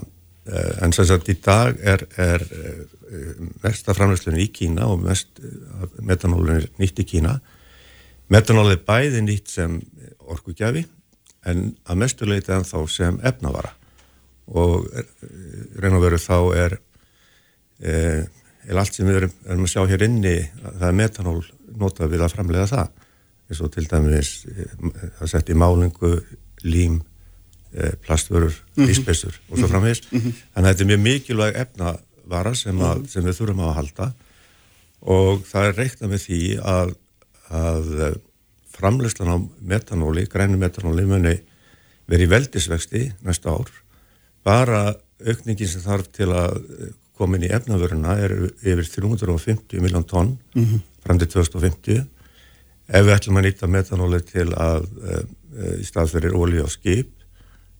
eh, 0.47 0.73
en 0.85 0.95
sem 0.95 1.07
sagt 1.09 1.29
í 1.31 1.37
dag 1.43 1.77
er, 1.83 2.05
er 2.17 2.45
eh, 2.45 2.81
mesta 3.63 3.93
framleyslun 3.95 4.39
í 4.41 4.49
Kína 4.55 4.87
og 4.91 5.03
mest 5.05 5.39
metanólun 6.01 6.57
er 6.57 6.69
nýtt 6.81 7.03
í 7.03 7.07
Kína. 7.15 7.37
Metanól 8.33 8.71
er 8.73 8.81
bæði 8.81 9.21
nýtt 9.21 9.51
sem 9.53 9.77
orkugjafi 10.25 10.85
en 11.45 11.67
að 11.85 11.99
mestu 12.01 12.27
leiti 12.27 12.53
en 12.53 12.65
þá 12.65 12.79
sem 12.91 13.19
efnavara. 13.25 13.73
Og 14.45 14.87
eh, 14.93 15.05
reyn 15.81 15.97
og 15.97 16.05
veru 16.05 16.19
þá 16.21 16.37
er 16.57 16.77
eh, 17.81 18.25
er 18.65 18.79
allt 18.81 18.97
sem 18.97 19.07
við 19.07 19.21
erum, 19.21 19.33
erum 19.45 19.65
að 19.67 19.73
sjá 19.73 19.83
hér 19.89 20.05
inni 20.07 20.37
það 20.63 20.87
er 20.87 20.99
metanól 21.01 21.41
notað 21.77 22.13
við 22.13 22.25
að 22.25 22.37
framlega 22.37 22.69
það. 22.71 22.93
Eins 23.45 23.61
og 23.61 23.73
til 23.75 23.85
dæmis 23.89 24.31
eh, 24.49 24.77
það 25.19 25.31
sett 25.33 25.51
í 25.53 25.57
málingu, 25.57 26.15
lím 26.65 27.01
eh, 27.75 27.95
plastvörur, 28.05 28.55
íspessur 28.87 29.35
og 29.49 29.59
svo 29.59 29.69
framvegis, 29.71 30.03
þannig 30.09 30.61
að 30.61 30.69
þetta 30.69 30.85
er 30.85 30.91
mjög 30.91 31.01
mikilvæg 31.05 31.59
efnavara 31.63 32.53
sem, 32.57 32.79
að, 32.81 33.05
sem 33.11 33.25
við 33.25 33.39
þurfum 33.39 33.63
að 33.65 33.75
halda. 33.79 34.11
Og 35.15 35.43
það 35.45 35.69
er 35.69 35.79
reiknað 35.81 36.13
með 36.13 36.23
því 36.25 36.41
að, 36.73 36.93
að 37.61 37.91
eh, 38.07 38.17
framleyslan 38.75 39.31
á 39.31 39.37
metanóli, 39.73 40.25
grænu 40.31 40.59
metanóli 40.61 41.07
muni 41.07 41.35
verið 42.11 42.33
veldisvexti 42.33 43.07
næsta 43.25 43.55
ár. 43.55 43.71
Bara 44.45 44.83
aukningin 45.25 45.69
sem 45.69 45.81
þarf 45.81 46.09
til 46.13 46.29
að 46.35 46.59
koma 47.15 47.37
inn 47.37 47.47
í 47.47 47.53
efnavöruna 47.55 48.17
er 48.19 48.33
yfir 48.59 48.83
350 48.91 49.79
miljón 49.81 50.03
tonn 50.03 50.35
fram 51.05 51.21
til 51.21 51.29
2050 51.31 52.01
ef 52.85 53.05
við 53.07 53.13
ætlum 53.15 53.39
að 53.39 53.45
nýta 53.47 53.69
metanóli 53.71 54.19
til 54.27 54.49
að 54.51 54.89
í 55.79 55.85
staðferðir 55.87 56.35
ólí 56.35 56.59
á 56.59 56.67
skip 56.67 57.14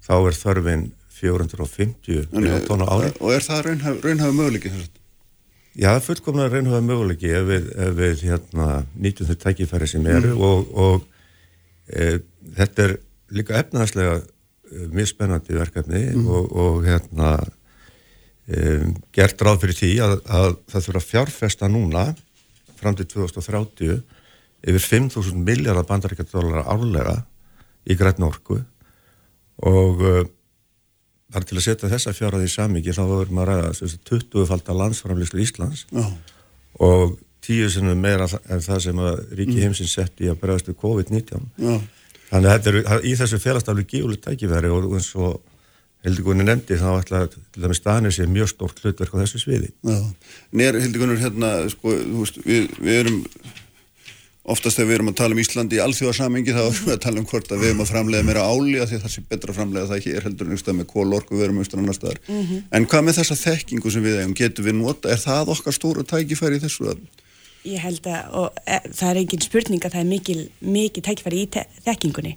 þá 0.04 0.16
er 0.18 0.38
þörfin 0.41 0.86
450 1.16 2.30
miljón 2.36 2.68
tonn 2.68 2.84
á 2.84 2.88
ári. 2.91 3.10
Og 3.24 3.34
er 3.36 3.43
það 3.46 3.66
raunhaf, 3.70 4.00
raunhafi 4.04 4.36
möguleiki 4.36 4.72
þess 4.74 4.89
að? 4.89 5.02
Já, 5.76 5.91
fullkomlega 6.00 6.54
reynhuga 6.54 6.80
möguleiki 6.84 7.32
ef 7.36 7.50
við, 7.50 7.66
ef 7.84 7.98
við 7.98 8.22
hérna, 8.30 8.68
nýtum 8.96 9.28
þau 9.28 9.36
tækifæri 9.43 9.89
sem 9.91 10.06
eru 10.08 10.32
og, 10.48 10.70
og 10.72 11.02
e, 11.91 12.22
þetta 12.56 12.86
er 12.86 12.93
líka 13.36 13.58
efnaðslega 13.60 14.14
e, 14.22 14.86
mjög 14.96 15.10
spennandi 15.12 15.58
verkefni 15.60 16.04
og, 16.24 16.48
og 16.56 16.88
hérna 16.88 17.34
e, 18.48 18.86
gert 19.16 19.43
ráð 19.43 19.66
fyrir 19.66 19.80
því 19.82 19.91
að, 20.06 20.16
að 20.39 20.48
það 20.72 20.88
þurfa 20.88 21.04
fjárfesta 21.10 21.72
núna 21.72 22.06
fram 22.80 22.96
til 22.96 23.10
2030 23.12 24.00
yfir 24.66 24.88
5.000 24.88 25.43
miljardar 25.43 25.89
bandaríkjadólara 25.91 26.64
árlega 26.72 27.18
í 27.84 28.00
grætna 28.00 28.32
og 29.64 30.01
uh, 30.03 30.24
bara 31.34 31.47
til 31.47 31.60
að 31.60 31.68
setja 31.68 31.91
þessa 31.91 32.14
fjárað 32.16 32.47
í 32.47 32.51
samingi 32.51 32.95
þá 32.95 33.03
verður 33.03 33.36
maður 33.36 33.53
að 33.53 33.62
ræða 33.64 33.91
20-falda 34.10 34.76
landsframlýslu 34.82 35.43
Íslands. 35.43 35.86
Já, 35.91 36.06
og 36.86 37.18
tíu 37.45 37.68
sinnum 37.72 37.99
meira 38.01 38.28
en 38.49 38.64
það 38.64 38.80
sem 38.88 39.01
að 39.01 39.20
ríki 39.39 39.60
heimsins 39.62 39.93
sett 39.95 40.22
í 40.24 40.30
að 40.32 40.39
bregðast 40.41 40.72
við 40.72 40.80
COVID-19 40.82 41.43
já, 41.62 41.76
þannig 42.32 42.49
að 42.49 42.56
þetta 42.56 42.72
er, 42.72 43.03
í 43.06 43.12
þessu 43.20 43.41
félagstaflu 43.43 43.86
gífulegt 43.89 44.26
tækifæri 44.26 44.72
og 44.74 44.95
eins 44.97 45.12
og 45.20 45.36
heldur 46.06 46.28
Gunni 46.28 46.45
nefndi 46.45 46.78
þá 46.78 46.88
ætla 46.99 47.22
til 47.34 47.43
dæmis 47.64 47.82
Danir 47.86 48.14
sé 48.14 48.28
mjög 48.30 48.51
stórt 48.51 48.82
hlutverk 48.82 49.14
á 49.18 49.22
þessu 49.24 49.41
sviði. 49.41 49.72
Já. 49.86 49.99
Nér, 50.53 50.78
Hildigunnur, 50.82 51.22
hérna, 51.22 51.53
sko, 51.74 51.93
við, 52.45 52.68
við 52.78 52.99
erum 52.99 53.22
oftast 54.46 54.78
þegar 54.78 54.89
við 54.89 54.96
erum 54.98 55.12
að 55.12 55.18
tala 55.20 55.36
um 55.36 55.41
Íslandi 55.41 55.78
í 55.78 55.82
alþjóðarsamengi 55.84 56.54
þá 56.54 56.62
erum 56.62 56.86
við 56.86 56.93
að 56.96 57.04
tala 57.06 57.22
um 57.22 57.28
hvort 57.30 57.52
að 57.52 57.62
við 57.64 57.72
erum 57.72 57.84
að 57.84 57.91
framlega 57.91 58.28
meira 58.28 58.46
áli 58.46 58.78
að 58.80 58.89
því 58.91 58.98
að 59.00 59.04
það 59.06 59.14
sé 59.16 59.24
betra 59.30 59.52
að 59.52 59.60
framlega 59.60 59.89
það 59.91 60.06
hér 60.06 60.28
heldur 60.28 60.50
einhverstað 60.50 60.78
með 60.80 60.89
kólorku 60.91 61.36
við 61.36 61.46
erum 61.48 61.60
einhverstað 61.60 61.82
annar 61.82 61.98
staðar. 61.98 62.20
En 62.72 62.88
hvað 62.91 63.06
með 63.08 63.20
þessa 63.20 63.38
þekkingu 63.41 63.93
sem 63.96 64.06
við 64.06 64.20
eigum, 64.22 64.36
getum 64.38 64.68
við 64.70 64.78
nota, 64.80 65.10
er 65.10 65.22
það 65.24 65.54
okkar 65.56 65.78
stóra 65.80 66.06
tækifæri 66.06 66.60
í 66.60 66.66
þessu 66.66 66.91
að 66.93 67.02
Ég 67.66 67.82
held 67.82 68.05
að, 68.05 68.36
og 68.38 68.59
e, 68.66 68.80
það 68.93 69.09
er 69.09 69.22
engin 69.24 69.45
spurning 69.45 69.86
að 69.86 69.95
það 69.95 70.03
er 70.03 70.09
mikil, 70.11 70.38
mikil 70.61 71.05
tækifæri 71.05 71.41
í 71.41 71.49
te 71.55 71.66
þekkingunni. 71.88 72.36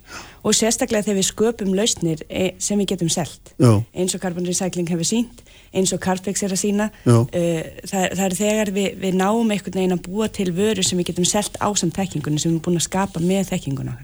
Og 0.49 0.57
sérstaklega 0.57 1.05
þegar 1.05 1.21
við 1.21 1.29
sköpum 1.29 1.75
lausnir 1.77 2.25
e, 2.29 2.51
sem 2.63 2.81
við 2.81 2.95
getum 2.95 3.13
selt. 3.13 3.53
Já. 3.61 3.83
eins 3.93 4.17
og 4.17 4.23
Carbon 4.25 4.49
Recycling 4.49 4.89
hefur 4.89 5.09
sínt 5.09 5.45
eins 5.75 5.93
og 5.93 6.01
Carflex 6.03 6.43
er 6.45 6.55
að 6.55 6.63
sína 6.63 6.89
uh, 6.89 7.27
það, 7.89 8.05
það 8.05 8.25
er 8.27 8.37
þegar 8.39 8.73
við, 8.77 8.89
við 9.03 9.19
náum 9.19 9.53
einhvern 9.53 9.81
veginn 9.81 9.97
að 9.97 10.07
búa 10.07 10.31
til 10.33 10.49
vöru 10.57 10.85
sem 10.87 11.01
við 11.01 11.13
getum 11.13 11.29
selt 11.29 11.59
á 11.61 11.69
samt 11.77 11.99
þekkingunni 11.99 12.41
sem 12.41 12.51
við 12.51 12.57
erum 12.57 12.65
búin 12.69 12.81
að 12.81 12.89
skapa 12.89 13.23
með 13.23 13.53
þekkinguna 13.53 13.97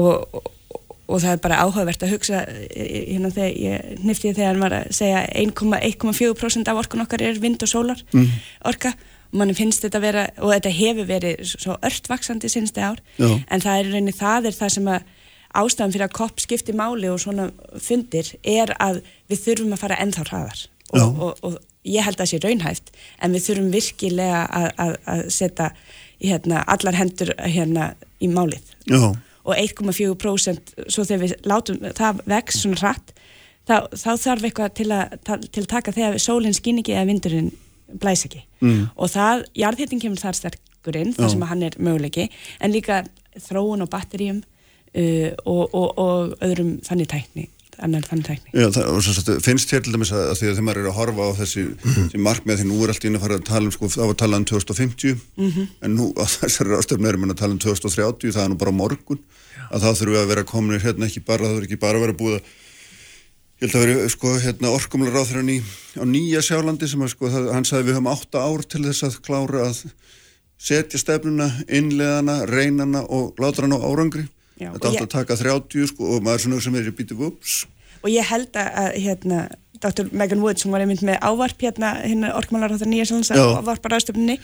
og, 0.00 0.40
og, 0.40 0.50
og 1.10 1.22
það 1.22 1.32
er 1.34 1.44
bara 1.44 1.60
áhugavert 1.66 2.04
að 2.06 2.14
hugsa 2.14 2.42
eh, 2.48 3.12
hérna 3.12 3.32
þegar 3.34 3.56
ég 3.66 4.04
nefti 4.06 4.34
þegar 4.36 4.60
var 4.62 4.76
að 4.80 4.92
segja 4.96 5.24
1,4% 5.44 6.72
af 6.72 6.84
orkun 6.84 7.04
okkar 7.04 7.26
er 7.28 7.40
vind 7.42 7.66
og 7.66 7.72
sólar 7.72 8.04
orka. 8.14 8.94
og 8.94 9.18
mann 9.36 9.54
finnst 9.54 9.84
þetta 9.84 10.02
vera, 10.02 10.26
og 10.42 10.52
þetta 10.54 10.74
hefur 10.74 11.08
verið 11.08 11.40
svo 11.52 11.76
örtvaksandi 11.86 12.50
sinnsti 12.50 12.82
ár. 12.82 13.00
Já. 13.20 13.30
en 13.46 13.64
það 13.64 13.78
er 13.78 13.90
rauninni, 13.90 14.16
það 14.16 14.50
er 14.50 14.58
það 14.58 14.74
sem 14.76 14.90
að 14.90 15.08
ástæðan 15.60 15.94
fyrir 15.94 16.06
að 16.06 16.18
kopp 16.18 16.42
skipti 16.42 16.74
máli 16.76 17.08
og 17.10 17.18
svona 17.22 17.48
fundir 17.82 18.28
er 18.46 18.74
að 18.78 19.00
við 19.30 19.42
þurfum 19.46 19.74
að 19.74 19.82
fara 19.82 19.98
ennþá 20.02 20.26
hraðar. 20.28 20.62
Og, 20.90 21.22
og, 21.22 21.42
og 21.46 21.58
ég 21.86 22.04
held 22.06 22.18
að 22.18 22.24
það 22.24 22.30
sé 22.30 22.40
raunhæft 22.44 22.92
en 23.22 23.34
við 23.34 23.46
þurfum 23.46 23.72
virkilega 23.74 24.44
að, 24.46 24.68
að, 24.84 24.94
að 25.14 25.24
setja 25.34 25.68
hérna, 26.20 26.62
allar 26.70 26.98
hendur 26.98 27.34
hérna, 27.40 27.92
í 28.20 28.28
málið. 28.28 28.74
Já, 28.90 29.14
og 29.40 29.56
1,4% 29.56 30.74
svo 30.92 31.04
þegar 31.08 31.22
við 31.22 31.34
látum 31.48 31.78
það 31.96 32.20
vex 32.28 32.60
svona 32.60 32.80
hratt 32.82 33.14
þá, 33.68 33.76
þá 33.96 34.10
þarf 34.20 34.46
eitthvað 34.46 34.74
til 34.76 34.88
að, 34.92 35.14
til 35.24 35.62
að 35.64 35.70
taka 35.70 35.94
þegar 35.96 36.22
sólinn 36.22 36.56
skín 36.56 36.80
ekki 36.82 36.96
eða 36.96 37.08
vindurinn 37.08 37.50
blæs 38.00 38.26
ekki. 38.28 38.42
Mm. 38.60 38.88
og 38.94 39.12
það, 39.12 39.46
jarðhittin 39.56 40.02
kemur 40.02 40.20
þar 40.20 40.38
sterkur 40.38 40.98
inn 41.00 41.14
þar 41.16 41.28
Já. 41.28 41.32
sem 41.34 41.46
hann 41.52 41.62
er 41.66 41.78
möguleiki 41.80 42.28
en 42.60 42.74
líka 42.74 43.04
þróun 43.38 43.84
á 43.84 43.86
batteríum 43.90 44.42
uh, 44.42 45.30
og, 45.44 45.64
og, 45.72 45.88
og 45.96 46.36
öðrum 46.44 46.76
þannig 46.86 47.10
tækni 47.10 47.48
annar 47.80 48.04
þannig 48.04 48.26
tækni. 48.26 48.52
Já, 48.52 48.66
það, 48.74 48.88
og 48.92 49.04
svo, 49.04 49.34
finnst 49.44 49.70
þér 49.72 49.84
til 49.84 49.94
dæmis 49.94 50.12
að, 50.12 50.24
að 50.32 50.38
því 50.38 50.48
að 50.48 50.54
þegar 50.54 50.66
maður 50.66 50.80
er 50.80 50.88
að 50.90 50.96
horfa 50.98 51.26
á 51.26 51.30
þessi, 51.40 51.62
þessi 51.84 52.22
markmið 52.26 52.60
því 52.60 52.66
nú 52.68 52.80
er 52.84 52.92
allt 52.92 53.04
í 53.04 53.10
einu 53.10 53.20
að 53.20 53.24
fara 53.24 53.38
að 53.38 53.46
tala 53.48 53.68
um 53.70 53.74
sko, 53.76 53.90
það 53.94 54.02
var 54.02 54.16
að 54.16 54.20
tala 54.22 54.40
um 54.40 54.46
2050 54.50 55.22
en 55.86 55.94
nú 55.96 56.08
á 56.20 56.24
þessari 56.34 56.76
ástöfnu 56.76 57.10
erum 57.10 57.24
við 57.24 57.34
að 57.34 57.40
tala 57.40 57.56
um 57.56 57.62
2030 57.64 58.34
það 58.36 58.42
er 58.44 58.52
nú 58.52 58.58
bara 58.60 58.74
morgun 58.76 59.22
að 59.70 59.86
það 59.86 60.00
þurfum 60.00 60.16
við 60.16 60.22
að 60.22 60.32
vera 60.34 60.48
kominir 60.50 60.84
hérna 60.84 61.08
ekki 61.08 61.24
bara, 61.24 61.46
það 61.46 61.56
þurfum 61.56 61.70
ekki 61.70 61.80
bara 61.86 62.00
að 62.00 62.06
vera 62.06 62.18
búið 62.20 62.36
að 62.40 62.52
ég 63.60 63.68
held 63.68 63.76
að 63.76 63.86
vera 63.86 64.08
sko 64.12 64.30
hérna 64.40 64.70
orkumlega 64.72 65.12
ráþrann 65.18 65.50
í 65.52 65.58
á 66.00 66.04
nýja 66.08 66.40
sjálandi 66.44 66.88
sem 66.88 67.02
að 67.04 67.12
sko 67.14 67.28
hann 67.52 67.66
sagði 67.68 67.90
við 67.90 67.98
höfum 67.98 68.10
átta 68.12 68.44
ár 68.46 68.62
til 68.64 68.82
þess 68.86 69.04
að 69.08 69.18
klára 69.26 69.66
að 69.68 69.82
setja 70.60 71.00
stefnuna, 71.00 71.48
innleðana, 71.68 72.38
reynana 72.48 73.02
og 73.08 73.36
láta 73.40 73.62
hann 73.64 73.72
á 73.76 73.80
árangri. 73.80 74.26
Já, 74.60 74.72
þetta 74.74 74.88
átt 74.90 74.96
ég- 74.96 75.04
að 75.06 75.12
taka 75.14 75.36
30 75.40 75.86
sko 75.88 76.16
og 76.16 76.22
maður 76.24 76.60
sem 76.62 76.74
er 76.76 76.88
í 76.88 76.92
býtu 76.92 77.16
vups 77.16 77.64
og 78.02 78.08
ég 78.10 78.24
held 78.24 78.52
að 78.56 78.94
hérna, 78.96 79.38
Dr. 79.80 80.10
Megan 80.12 80.42
Woods, 80.44 80.64
hún 80.66 80.74
var 80.74 80.82
einmitt 80.84 81.00
með 81.06 81.16
ávarp 81.24 81.62
hérna, 81.64 81.94
hérna 82.04 82.34
orkmálar 82.36 82.68
á 82.68 82.76
þetta 82.76 82.88
nýja 82.90 83.06
sjálfins 83.08 83.30
Já. 83.32 83.40
ávarpar 83.62 83.94
aðstöfninni, 83.96 84.36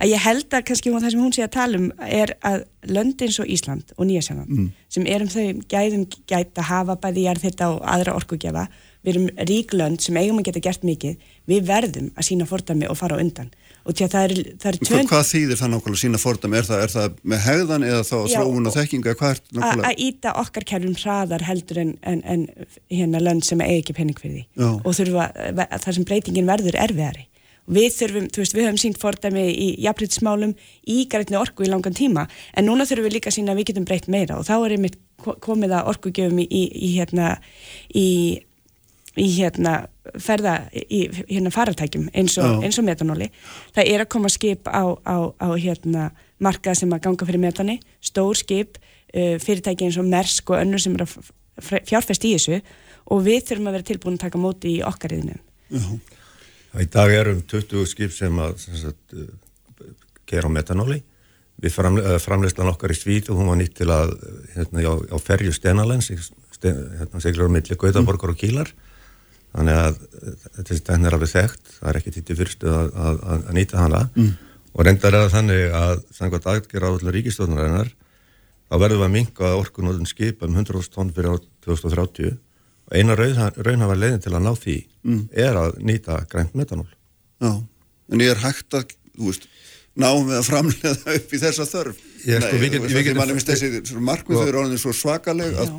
að 0.00 0.12
ég 0.14 0.22
held 0.24 0.48
að 0.56 0.64
kannski 0.70 0.92
það 0.94 1.10
sem 1.12 1.20
hún 1.20 1.34
sé 1.36 1.44
að 1.44 1.52
tala 1.58 1.78
um 1.82 1.88
er 2.08 2.32
að 2.40 2.64
lönd 2.88 3.20
eins 3.26 3.38
og 3.42 3.50
Ísland 3.52 3.92
og 3.98 4.06
Nýja 4.08 4.22
Sjálfland 4.24 4.48
Mm. 4.48 4.70
sem 4.88 5.06
erum 5.06 5.28
þau 5.28 5.44
gæðum 5.68 6.06
gæta 6.26 6.62
hafa 6.62 6.96
bæði 6.96 7.26
jarðhitta 7.28 7.68
og 7.74 7.82
aðra 7.84 8.14
orkugjafa 8.16 8.68
við 9.04 9.12
erum 9.14 9.28
rík 9.46 9.74
lönd 9.76 10.00
sem 10.00 10.16
eigum 10.16 10.38
að 10.40 10.48
geta 10.48 10.60
gert 10.64 10.82
mikið 10.82 11.16
við 11.48 11.66
verðum 11.68 12.08
að 12.16 12.26
sína 12.30 12.46
fordæmi 12.48 12.88
og 12.88 12.96
fara 12.96 13.18
undan 13.20 13.50
og 13.88 13.96
því 13.96 14.04
að 14.04 14.12
það 14.14 14.24
er, 14.28 14.32
það 14.60 14.68
er 14.70 14.78
tvönd 14.88 15.08
hvað 15.08 15.24
þýðir 15.30 15.60
það 15.62 15.70
nákvæmlega 15.74 16.00
sína 16.02 16.20
fordæmi? 16.20 16.58
Er 16.60 16.66
það, 16.68 16.82
er 16.84 16.92
það 16.92 17.14
með 17.32 17.40
hegðan 17.46 17.86
eða 17.88 18.02
þá 18.04 18.16
þróun 18.34 18.68
og 18.68 18.74
þekkinga 18.76 19.14
að 19.88 20.02
íta 20.08 20.34
okkar 20.42 20.66
kerfum 20.68 20.98
hraðar 21.00 21.46
heldur 21.48 21.80
en, 21.82 21.94
en, 22.02 22.20
en 22.28 22.44
hérna 22.92 23.22
lönd 23.24 23.46
sem 23.48 23.62
eigi 23.64 23.80
ekki 23.82 23.96
penning 23.96 24.20
fyrir 24.20 24.34
því. 24.36 24.44
Já. 24.60 24.68
og 24.84 24.98
þurfa, 24.98 25.26
þar 25.86 25.96
sem 25.98 26.06
breytingin 26.12 26.50
verður 26.52 26.76
erfiðari. 26.84 27.24
Við 27.68 27.88
þurfum, 27.98 28.28
þú 28.32 28.40
veist, 28.40 28.54
við 28.56 28.64
höfum 28.64 28.78
sínt 28.80 29.00
fordæmi 29.00 29.42
í 29.52 29.66
jafnbrytismálum 29.84 30.54
í 30.88 31.02
grætni 31.12 31.36
orku 31.36 31.66
í 31.66 31.68
langan 31.68 31.96
tíma, 31.96 32.22
en 32.56 32.64
núna 32.64 32.86
þurfum 32.88 33.08
við 33.10 33.16
líka 33.18 33.32
sína 33.34 33.52
að 33.52 33.60
við 33.60 33.66
getum 33.72 33.84
breytt 33.88 34.08
meira. 34.08 34.38
Og 34.40 34.46
þá 34.48 34.54
er 34.56 34.76
einmitt 34.78 34.96
ko- 35.20 35.34
komið 35.44 35.74
að 35.76 35.90
orkugjöfum 35.92 36.40
í, 36.40 36.46
í, 36.48 36.62
í 36.88 36.88
hérna 36.96 37.34
í, 37.92 38.06
í 39.20 39.26
hérna 39.36 39.74
ferða 40.16 40.54
í 40.72 41.04
hérna 41.28 41.52
farartækjum 41.54 42.08
eins 42.16 42.38
og, 42.40 42.62
eins 42.64 42.78
og 42.80 42.86
metanóli 42.86 43.28
það 43.76 43.90
er 43.92 44.04
að 44.04 44.10
koma 44.14 44.30
skip 44.32 44.70
á, 44.70 44.84
á, 45.04 45.16
á 45.36 45.48
hérna 45.58 46.10
markað 46.42 46.80
sem 46.80 46.94
að 46.94 47.04
ganga 47.06 47.28
fyrir 47.28 47.42
metani. 47.42 47.78
Stór 48.04 48.38
skip, 48.38 48.78
uh, 49.14 49.36
fyrirtæki 49.42 49.88
eins 49.88 49.98
og 50.00 50.06
Mersk 50.08 50.54
og 50.54 50.62
önnur 50.62 50.82
sem 50.82 50.94
er 50.98 51.04
að 51.06 51.18
fjárfest 51.58 52.26
í 52.26 52.34
þessu. 52.36 52.62
Og 53.08 53.22
við 53.24 53.44
þurfum 53.48 53.70
að 53.70 53.78
vera 53.78 53.88
tilbúin 53.90 54.18
að 54.18 54.24
taka 54.26 54.40
móti 54.40 54.76
í 54.76 54.80
okkar 54.84 55.14
yðinu 55.16 55.38
Í 56.78 56.84
dag 56.92 57.10
erum 57.16 57.38
20 57.48 57.86
skip 57.88 58.12
sem 58.12 58.34
að 58.44 58.66
uh, 58.92 59.22
gera 60.28 60.50
metanóli. 60.52 61.00
Við 61.58 61.74
framle 61.74 62.04
uh, 62.04 62.18
framleyslan 62.22 62.70
okkar 62.70 62.92
í 62.94 62.98
Svíð 62.98 63.32
og 63.32 63.40
hún 63.40 63.50
var 63.50 63.58
nýtt 63.58 63.78
til 63.80 63.88
að 63.90 64.12
hérna, 64.54 64.84
á, 64.84 64.94
á 65.10 65.16
ferju 65.18 65.54
Stenalens, 65.56 66.12
sten, 66.54 66.84
hérna, 67.00 67.22
seglur 67.24 67.50
á 67.50 67.54
milli 67.56 67.78
Gautaborgar 67.80 68.34
og 68.34 68.38
Kílar. 68.38 68.70
Þannig 69.54 69.78
að 69.80 69.94
uh, 69.98 70.34
þessi 70.58 70.82
tekn 70.86 71.06
er 71.08 71.16
alveg 71.16 71.30
þekkt, 71.32 71.70
það 71.78 71.88
er 71.92 71.98
ekki 72.00 72.12
títi 72.18 72.36
fyrstu 72.38 72.68
að, 72.72 72.90
að, 72.94 73.22
að, 73.32 73.46
að 73.48 73.56
nýta 73.58 73.78
hana. 73.80 74.02
Mm. 74.18 74.34
Og 74.78 74.84
reyndar 74.86 75.14
er 75.16 75.24
það 75.24 75.32
þannig 75.38 75.62
að 75.78 76.02
samkvæmt 76.18 76.48
aðgerra 76.52 76.90
á 76.90 76.94
allar 76.94 77.16
ríkistofnarinnar 77.16 77.88
þá 78.68 78.74
verðum 78.82 79.00
við 79.00 79.06
að 79.08 79.14
minka 79.16 79.52
orkunóðun 79.58 80.06
skip 80.10 80.42
um 80.44 80.54
100.000 80.60 80.92
tonn 80.94 81.10
fyrir 81.16 81.32
ár 81.32 81.40
2030 81.64 82.34
og 82.88 82.94
eina 83.00 83.16
raunhafa 83.16 83.96
leiðin 83.96 84.22
til 84.24 84.34
að 84.36 84.44
ná 84.44 84.52
því 84.60 84.76
er 85.32 85.56
að 85.60 85.80
nýta 85.88 86.20
grænt 86.28 86.54
metanól. 86.56 86.86
Já, 87.40 87.50
en 88.12 88.22
ég 88.24 88.30
er 88.34 88.40
hægt 88.44 88.76
að, 88.76 88.92
þú 89.16 89.30
veist, 89.32 89.48
náum 89.98 90.28
við 90.28 90.38
að 90.38 90.46
framlega 90.52 90.92
upp 91.16 91.32
í 91.34 91.40
þessa 91.42 91.66
þörf. 91.72 91.98
Ég, 92.28 92.44
sko, 92.44 92.60
við 92.60 92.70
get- 92.76 92.82
þú 92.84 92.92
við 92.94 93.04
getum- 93.08 93.20
manni 93.22 93.36
finnst 93.38 93.50
þessi 93.54 93.98
markmið 93.98 94.36
Sko- 94.36 94.44
þau 94.44 94.48
eru 94.52 94.60
orðin 94.62 94.82
svo 94.84 94.94
svakaleg 94.94 95.58
að 95.64 95.72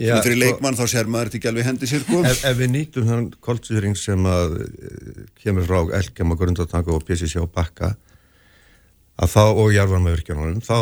Svona 0.00 0.22
fyrir 0.24 0.36
sko, 0.38 0.44
leikmann 0.46 0.78
þá 0.78 0.84
sér 0.88 1.08
maður 1.12 1.28
þetta 1.30 1.38
ekki 1.40 1.48
alveg 1.50 1.66
hendi 1.68 1.88
sér 1.90 2.04
sko. 2.06 2.20
ef, 2.24 2.44
ef 2.48 2.56
við 2.60 2.70
nýtum 2.72 3.08
þann 3.10 3.26
koltsýring 3.44 3.96
sem 4.00 4.28
að 4.30 4.54
eh, 4.64 5.18
kemur 5.42 5.66
frá 5.68 5.80
Elkem 6.00 6.32
og 6.32 6.40
Grundartanga 6.40 6.94
og 6.94 7.04
PCC 7.08 7.36
og 7.42 7.50
Bakka 7.52 7.90
að 9.20 9.32
þá 9.34 9.42
og 9.60 9.68
jarðvarmavirkjanunum 9.74 10.62
þá 10.64 10.76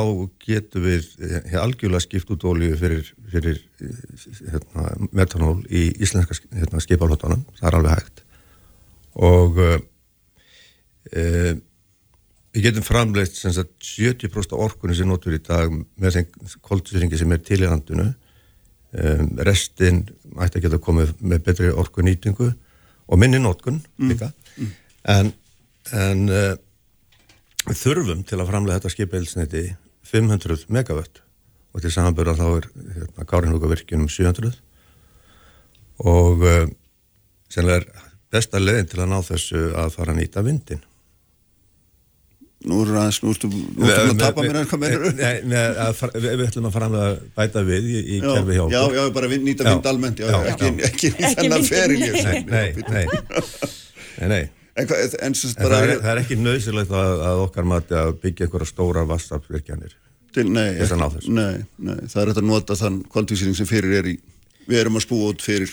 getum 0.45 0.85
við 0.87 1.09
eh, 1.27 1.57
algjörlega 1.59 2.05
skipt 2.05 2.31
út 2.31 2.47
ólíu 2.47 2.77
fyrir, 2.79 3.09
fyrir 3.33 3.59
eh, 3.83 3.97
hérna, 4.53 4.85
metanól 5.11 5.57
í 5.67 5.89
íslenska 5.99 6.39
sk- 6.39 6.53
hérna, 6.55 6.83
skipalhotunum, 6.85 7.43
það 7.59 7.69
er 7.73 7.79
alveg 7.81 7.97
hægt. 7.99 8.23
Og 9.19 9.57
uh, 9.59 9.79
við 12.55 12.63
getum 12.69 12.85
framleitt 12.87 13.35
sem 13.35 13.51
sagt 13.57 13.75
70% 13.83 14.55
af 14.55 14.63
orkunni 14.69 14.95
sem 14.95 15.09
notur 15.11 15.35
í 15.35 15.41
dag 15.43 15.73
með 15.99 16.21
þeim 16.21 16.55
koltsýringi 16.69 17.19
sem 17.19 17.35
er 17.35 17.43
til 17.43 17.59
í 17.65 17.67
landinu 17.67 18.13
um, 18.93 19.29
restin 19.47 20.05
ætti 20.39 20.61
að 20.61 20.65
geta 20.67 20.81
komið 20.83 21.13
með 21.21 21.45
betri 21.49 21.71
orku 21.73 22.05
nýtingu 22.05 22.49
og 23.09 23.21
minni 23.21 23.41
nótkun 23.41 23.81
líka. 24.11 24.31
En, 25.09 25.33
en 25.97 26.25
uh, 26.29 26.55
þurfum 27.69 28.25
til 28.29 28.41
að 28.41 28.51
framlega 28.51 28.81
þetta 28.81 28.95
skipailsniti 28.95 29.65
500 30.09 30.69
megawatt 30.73 31.23
og 31.75 31.85
til 31.85 31.93
samanböra 31.93 32.37
þá 32.37 32.47
er 32.49 32.69
hérna, 32.97 33.29
Kárinhúka 33.29 33.71
virkjun 33.71 34.07
um 34.07 34.13
700 34.13 34.55
og 36.09 36.45
uh, 36.45 36.65
sennilega 37.53 37.83
er 37.83 38.07
besta 38.33 38.61
leiðin 38.61 38.89
til 38.91 39.03
að 39.03 39.11
ná 39.13 39.19
þessu 39.25 39.65
að 39.79 39.95
fara 39.97 40.15
að 40.15 40.21
nýta 40.23 40.45
vindin 40.45 40.85
Nú 42.67 42.81
er 42.83 42.89
aðeins, 42.99 43.21
nú 43.23 43.31
ertu 43.31 43.49
að 43.87 44.17
tapa 44.19 44.43
mér 44.43 44.57
en 44.59 44.67
hvað 44.67 44.81
meinar 44.83 45.13
Nei, 45.15 45.35
nei, 45.47 45.61
að 45.79 45.93
fara- 45.95 46.19
við, 46.19 46.33
við 46.41 46.49
ætlum 46.49 46.65
að 46.73 47.21
bæta 47.39 47.63
við 47.69 47.85
í, 47.87 47.99
í 48.01 48.17
Já, 48.19 48.25
kerfi 48.35 48.57
hjá 48.57 48.65
já, 48.73 48.79
okkur 48.83 48.97
já, 48.99 49.03
bara 49.15 49.29
nýta 49.31 49.67
vind 49.69 49.87
almennt, 49.93 50.19
já, 50.19 50.27
Já, 50.27 50.39
ekki, 50.53 50.71
já. 50.73 50.89
ekki, 50.89 51.11
ekki 51.13 51.29
Ekki 51.29 51.45
þennan 51.45 51.69
feril 51.69 52.03
nei. 52.03 52.11
Nei, 52.19 52.43
nei, 52.51 52.73
nei, 52.89 53.05
nei, 54.19 54.29
nei. 54.33 54.41
En, 54.75 54.89
hvað, 54.91 55.15
en, 55.23 55.39
sem 55.39 55.53
sagt 55.53 55.63
En 55.63 55.69
bara, 55.69 55.79
það 55.79 55.93
er, 55.95 56.03
það 56.03 56.11
er 56.17 56.23
ekki 56.25 56.39
nöðsilegt 56.43 56.97
að, 56.99 57.23
að 57.31 57.45
okkar 57.47 57.69
mati 57.77 57.99
að 57.99 58.11
byggja 58.25 58.49
einhverja 58.49 58.71
stóra 58.73 59.07
vassaflirkjanir. 59.07 59.95
til, 60.35 60.47
nei, 61.79 62.03
það 62.11 62.23
er 62.25 62.33
hægt 62.33 62.43
að 62.43 62.49
nota 62.51 62.77
þann 62.83 62.99
kvaldvísýring 63.15 63.57
sem 63.59 63.71
fyrir 63.71 64.01
er 64.03 64.11
í 64.13 64.19
við 64.69 64.83
erum 64.83 64.99
að 64.99 65.07
spúa 65.07 65.31
út 65.33 65.43
fyrir 65.47 65.73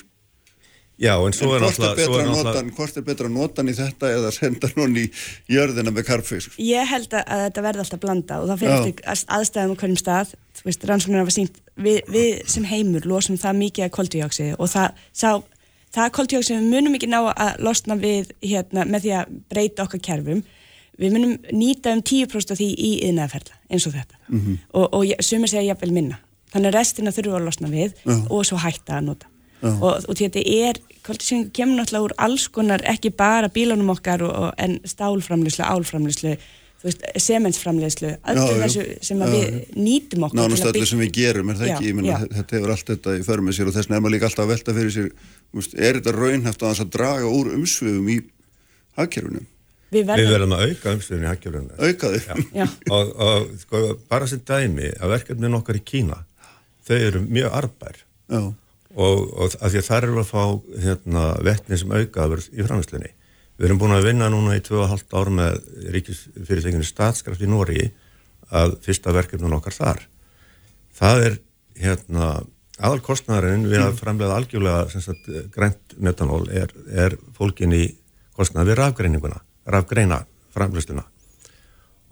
Já, 0.97 1.11
en 1.19 1.25
en 1.27 1.33
svo 1.35 1.49
hvort 1.51 1.63
er, 1.75 1.97
er 1.99 2.29
að 2.31 2.55
hann, 2.55 2.69
hvort 2.77 2.97
er 2.97 3.03
betra 3.03 3.27
að 3.27 3.33
nota 3.35 3.61
hann 3.61 3.71
í 3.71 3.75
þetta 3.75 4.11
eða 4.15 4.29
senda 4.31 4.69
hann 4.77 4.95
í 4.95 5.05
jörðina 5.51 5.91
með 5.91 6.05
karfisk? 6.07 6.53
Ég 6.63 6.87
held 6.87 7.09
að, 7.11 7.25
að 7.27 7.41
þetta 7.49 7.63
verði 7.65 7.83
alltaf 7.83 7.99
blanda 8.05 8.37
og 8.39 8.47
það 8.51 8.61
fyrir 8.63 9.01
að- 9.03 9.25
aðstæðum 9.37 9.73
á 9.75 9.79
hverjum 9.81 9.99
stað. 9.99 10.31
Þú 10.55 10.63
veist, 10.69 10.85
rannsóknir 10.87 11.19
hafa 11.19 11.35
sínt 11.35 11.59
við, 11.75 11.99
við 12.15 12.29
sem 12.47 12.63
heimur 12.69 13.03
losum 13.11 13.35
það 13.41 13.59
mikið 13.59 13.87
af 13.89 13.91
koldíóksið 13.97 14.55
og 14.55 14.71
það, 14.71 15.03
sá, 15.11 15.29
það 15.99 16.13
koldíóksið 16.15 16.61
við 16.61 16.71
munum 16.71 16.95
ekki 16.95 17.11
ná 17.11 17.19
að 17.35 17.59
losna 17.67 17.99
við 17.99 18.31
hérna, 18.39 18.87
með 18.87 19.03
því 19.09 19.13
að 19.19 19.35
breyta 19.51 19.83
okkar 19.89 19.99
kerfum. 20.07 20.43
Við 20.95 21.11
munum 21.11 21.35
nýta 21.51 21.91
um 21.91 21.99
10% 22.07 22.55
af 22.55 22.61
því 22.61 22.69
í 22.71 22.93
yðnaðferðla 23.09 23.59
eins 23.67 23.83
og 23.91 23.97
þetta. 23.99 24.15
Mhm. 24.31 24.57
og, 24.71 24.87
og 24.95 25.03
ég- 25.11 25.19
sumir 25.27 25.51
segja 25.51 25.73
jafnvel 25.75 25.91
minna. 25.91 26.21
Þannig 26.55 26.71
að 26.71 26.77
restina 26.79 27.11
þurfum 27.11 27.35
að 27.41 27.45
losna 27.49 27.67
við 27.67 27.91
Já. 28.05 28.15
og 28.31 28.45
svo 28.47 28.55
hætta 28.63 28.95
að 29.01 29.09
nota 29.11 29.27
og, 29.63 30.03
og 30.07 30.11
því 30.15 30.25
að 30.27 30.35
þetta 30.35 30.43
er, 30.69 30.79
koldíóksið 31.05 31.47
kemur 31.55 31.79
náttúrulega 31.79 32.05
úr 32.09 32.13
alls 32.27 32.47
konar, 32.53 32.81
ekki 32.89 33.11
bara 33.15 33.49
bílunum 33.53 33.89
okkar 33.95 34.23
og, 34.25 34.35
og, 34.35 34.53
en 34.57 34.79
stálframlýslu, 34.85 35.63
álframlýslu 35.65 36.35
þessu 36.85 38.83
sem 39.01 39.21
að 39.25 39.31
Já, 39.31 39.37
við 39.39 39.77
nýtum 39.79 40.25
okkur 40.27 40.37
nánast 40.37 40.65
byggja- 40.67 40.89
sem 40.91 40.99
við 41.01 41.11
gerum 41.15 41.49
er 41.49 41.55
það 41.61 41.67
Já, 41.71 41.75
ekki, 41.79 41.93
já. 42.05 42.17
þetta 42.35 42.55
hefur 42.59 42.73
allt 42.75 42.89
þetta 42.91 43.15
í 43.17 43.23
förmið 43.25 43.55
sér 43.57 43.67
og 43.71 43.73
þess 43.77 43.87
vegna 43.89 43.95
er 43.97 44.03
maður 44.05 44.13
líka 44.15 44.27
alltaf 44.29 44.45
að 44.45 44.51
velta 44.53 44.75
fyrir 44.77 44.93
sér 44.93 45.07
veist, 45.55 45.73
er 45.79 45.93
þetta 45.99 46.13
raunhæft 46.19 46.61
að 46.67 46.81
að 46.85 46.91
draga 46.97 47.31
úr 47.31 47.49
umsvifum 47.55 48.09
í 48.13 48.17
hagkerfinu? 48.99 49.41
Við 49.95 50.01
Við 50.01 50.05
verðum, 50.09 50.31
verðum 50.35 50.53
að 50.57 50.63
auka 50.69 50.93
umstöðunni 50.97 51.25
í 51.25 51.29
haggjörðunni. 51.29 51.73
auka 51.79 52.07
þau. 52.11 52.45
Já, 52.59 52.65
Og, 52.91 53.11
og 53.25 53.49
sko, 53.61 53.81
bara 54.09 54.27
sem 54.27 54.39
dæmi 54.45 54.89
að 54.99 55.11
verkefnin 55.15 55.57
okkar 55.59 55.79
í 55.79 55.83
Kína, 55.85 56.17
þau 56.85 56.95
eru 56.99 57.21
mjög 57.25 57.53
arbær 57.61 57.95
já, 58.29 58.41
og, 58.95 59.21
og 59.35 59.55
að 59.59 59.73
því 59.75 59.81
að 59.81 59.87
þar 59.89 60.07
eru 60.07 60.21
að 60.21 60.31
fá 60.31 60.43
hérna, 60.85 61.23
vettni 61.45 61.79
sem 61.79 61.93
aukaður 61.93 62.43
í 62.51 62.65
framherslunni. 62.65 63.11
Við 63.55 63.69
erum 63.69 63.79
búin 63.79 63.95
að 63.95 64.09
vinna 64.09 64.29
núna 64.31 64.57
í 64.57 64.63
2,5 64.63 65.15
ár 65.15 65.31
með 65.35 65.59
ríkisfyrirtækinu 65.95 66.87
statskraft 66.87 67.43
í 67.43 67.49
Nóri 67.51 67.89
að 68.55 68.77
fyrsta 68.85 69.13
verkefnin 69.15 69.55
okkar 69.55 69.75
þar. 69.75 70.03
Það 70.95 71.23
er 71.29 71.37
hérna, 71.79 72.29
aðal 72.79 73.01
kostnæðarinn 73.03 73.67
við 73.71 73.83
að 73.83 73.99
framlega 73.99 74.39
algjörlega 74.39 75.49
grænt 75.55 75.97
metanól 75.97 76.43
er, 76.51 76.71
er 76.91 77.17
fólkin 77.35 77.75
í 77.75 77.85
kostnæð 78.35 78.71
við 78.71 78.79
rafgreininguna, 78.81 79.41
rafgreina 79.71 80.23
framlösluna 80.55 81.05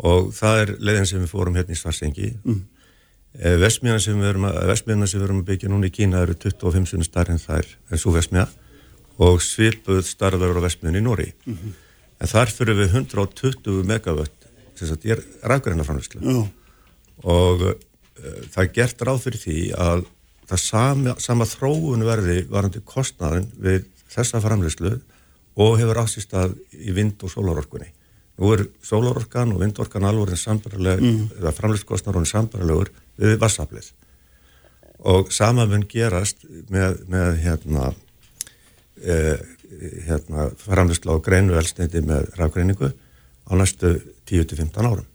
og 0.03 0.31
það 0.35 0.61
er 0.61 0.71
leiðin 0.81 1.09
sem 1.09 1.21
við 1.21 1.31
fórum 1.31 1.57
hérna 1.57 1.75
í 1.75 1.79
Svarsengi 1.79 2.29
mm. 2.41 2.61
Vestmiðan 3.33 4.03
sem 4.03 4.19
við 4.19 4.29
erum 4.29 4.45
að, 4.45 4.75
sem 4.77 4.91
við 4.93 5.23
erum 5.25 5.39
að 5.41 5.47
byggja 5.47 5.71
núna 5.71 5.89
í 5.89 5.93
Kína 5.93 6.21
eru 6.21 6.35
25 6.37 6.91
sinni 6.91 7.07
starri 7.07 7.33
en 7.33 7.41
þær 7.41 7.69
en 7.89 8.01
svo 8.01 8.13
Vestmiða 8.13 8.49
og 9.23 9.41
svipuð 9.41 10.03
starfur 10.05 10.59
á 10.59 10.65
Vestmiðan 10.65 10.99
í 10.99 11.05
Nóri 11.05 11.29
en 11.47 12.29
þar 12.29 12.53
fyrir 12.53 12.77
við 12.77 12.97
120 13.01 13.81
megawatt 13.89 14.49
sem 14.77 14.89
sagt 14.89 15.05
ég 15.05 15.17
er 15.17 15.23
rafgreina 15.49 15.85
framlöslu 15.85 16.21
já, 16.21 16.43
og 17.23 17.65
uh, 17.73 17.73
það 18.53 18.61
er 18.63 18.71
gert 18.77 19.01
ráð 19.01 19.25
fyrir 19.25 19.41
því 19.41 19.57
að 19.77 20.05
það 20.49 20.61
sama, 20.61 21.15
sama 21.21 21.47
þróun 21.47 22.05
verði 22.05 22.43
varandi 22.51 22.81
kostnaðin 22.85 23.49
við 23.57 23.85
þessa 24.13 24.41
framleyslu 24.43 24.93
og 25.59 25.77
hefur 25.79 26.01
ásýst 26.01 26.33
að 26.37 26.55
í 26.73 26.93
vind- 26.95 27.21
og 27.23 27.31
sólarorkunni. 27.31 27.89
Nú 28.41 28.49
er 28.55 28.65
sólarorkan 28.81 29.53
og 29.53 29.61
vindorkan 29.61 30.07
alveg 30.09 30.37
sambarleg, 30.41 31.01
mm. 31.01 31.25
eða 31.39 31.53
framleyskostnaður 31.53 32.23
og 32.23 32.29
sambarlegur 32.29 32.91
við 33.19 33.37
vassaflið 33.41 33.91
og 35.03 35.31
sama 35.35 35.65
mun 35.67 35.83
gerast 35.91 36.45
með, 36.71 37.01
með 37.11 37.39
hérna 37.43 37.89
eh, 39.03 39.39
hérna 40.07 40.49
framlýsla 40.61 41.17
á 41.17 41.23
greinu 41.25 41.57
elsniti 41.59 42.01
með 42.05 42.29
rafgreiningu 42.39 42.91
á 42.93 43.51
næstu 43.59 43.95
10-15 44.29 44.85
árum. 44.87 45.07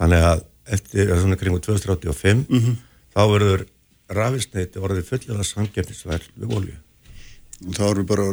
Þannig 0.00 0.24
að 0.26 0.40
eftir 0.74 1.12
svona 1.20 1.36
kringu 1.38 1.60
2085 1.62 2.46
Mhm. 2.48 2.78
þá 3.14 3.20
verður 3.30 3.66
rafisneiti 4.12 4.80
orðið 4.82 5.06
fullega 5.10 5.44
samgefnisverð 5.46 6.32
við 6.38 6.56
olju 6.56 6.78
þá 7.62 7.82
eru 7.92 8.02
bara, 8.02 8.24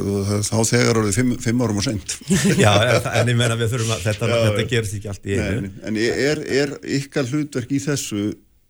þá 0.41 0.57
þegar 0.65 0.97
orðið 1.03 1.17
fimm, 1.19 1.33
fimm 1.37 1.59
árum 1.61 1.77
og 1.77 1.83
seint. 1.85 2.15
Já, 2.63 2.71
en, 3.13 3.29
ég 3.29 3.37
menna 3.37 3.57
við 3.59 3.75
þurfum 3.75 3.91
að 3.93 4.05
þetta, 4.07 4.29
þetta 4.33 4.63
gerist 4.71 4.95
ekki 4.97 5.11
allt 5.11 5.27
í 5.29 5.35
einu. 5.37 5.67
Nei, 5.67 5.83
en 5.85 5.99
er, 6.01 6.41
er 6.63 6.73
ykkar 6.97 7.29
hlutverk 7.29 7.69
í 7.77 7.81
þessu 7.83 8.23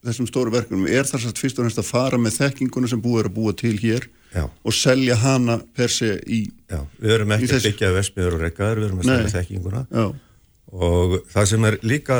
þessum 0.06 0.30
stóru 0.30 0.54
verkunum, 0.54 0.88
er 0.88 1.08
það 1.08 1.26
satt 1.26 1.42
fyrst 1.42 1.60
og 1.60 1.68
næst 1.68 1.82
að 1.82 1.90
fara 1.90 2.20
með 2.22 2.38
þekkinguna 2.40 2.90
sem 2.92 3.02
búið 3.04 3.24
er 3.24 3.30
að 3.30 3.36
búa 3.36 3.56
til 3.58 3.76
hér 3.82 4.08
Já. 4.32 4.46
og 4.46 4.76
selja 4.76 5.18
hana 5.20 5.58
per 5.76 5.92
se 5.92 6.14
í 6.30 6.44
Já, 6.70 6.84
við 7.02 7.16
erum 7.16 7.34
ekki 7.36 7.52
að 7.58 7.68
byggja 7.68 7.92
vesmiður 7.96 8.38
og 8.38 8.46
rekkaður, 8.46 8.82
við 8.82 8.90
erum 8.90 9.02
að 9.02 9.10
Nei. 9.10 9.16
selja 9.16 9.34
þekkinguna 9.34 9.82
já, 9.90 10.06
og 10.70 11.18
það 11.34 11.50
sem 11.52 11.68
er 11.70 11.78
líka 11.82 12.20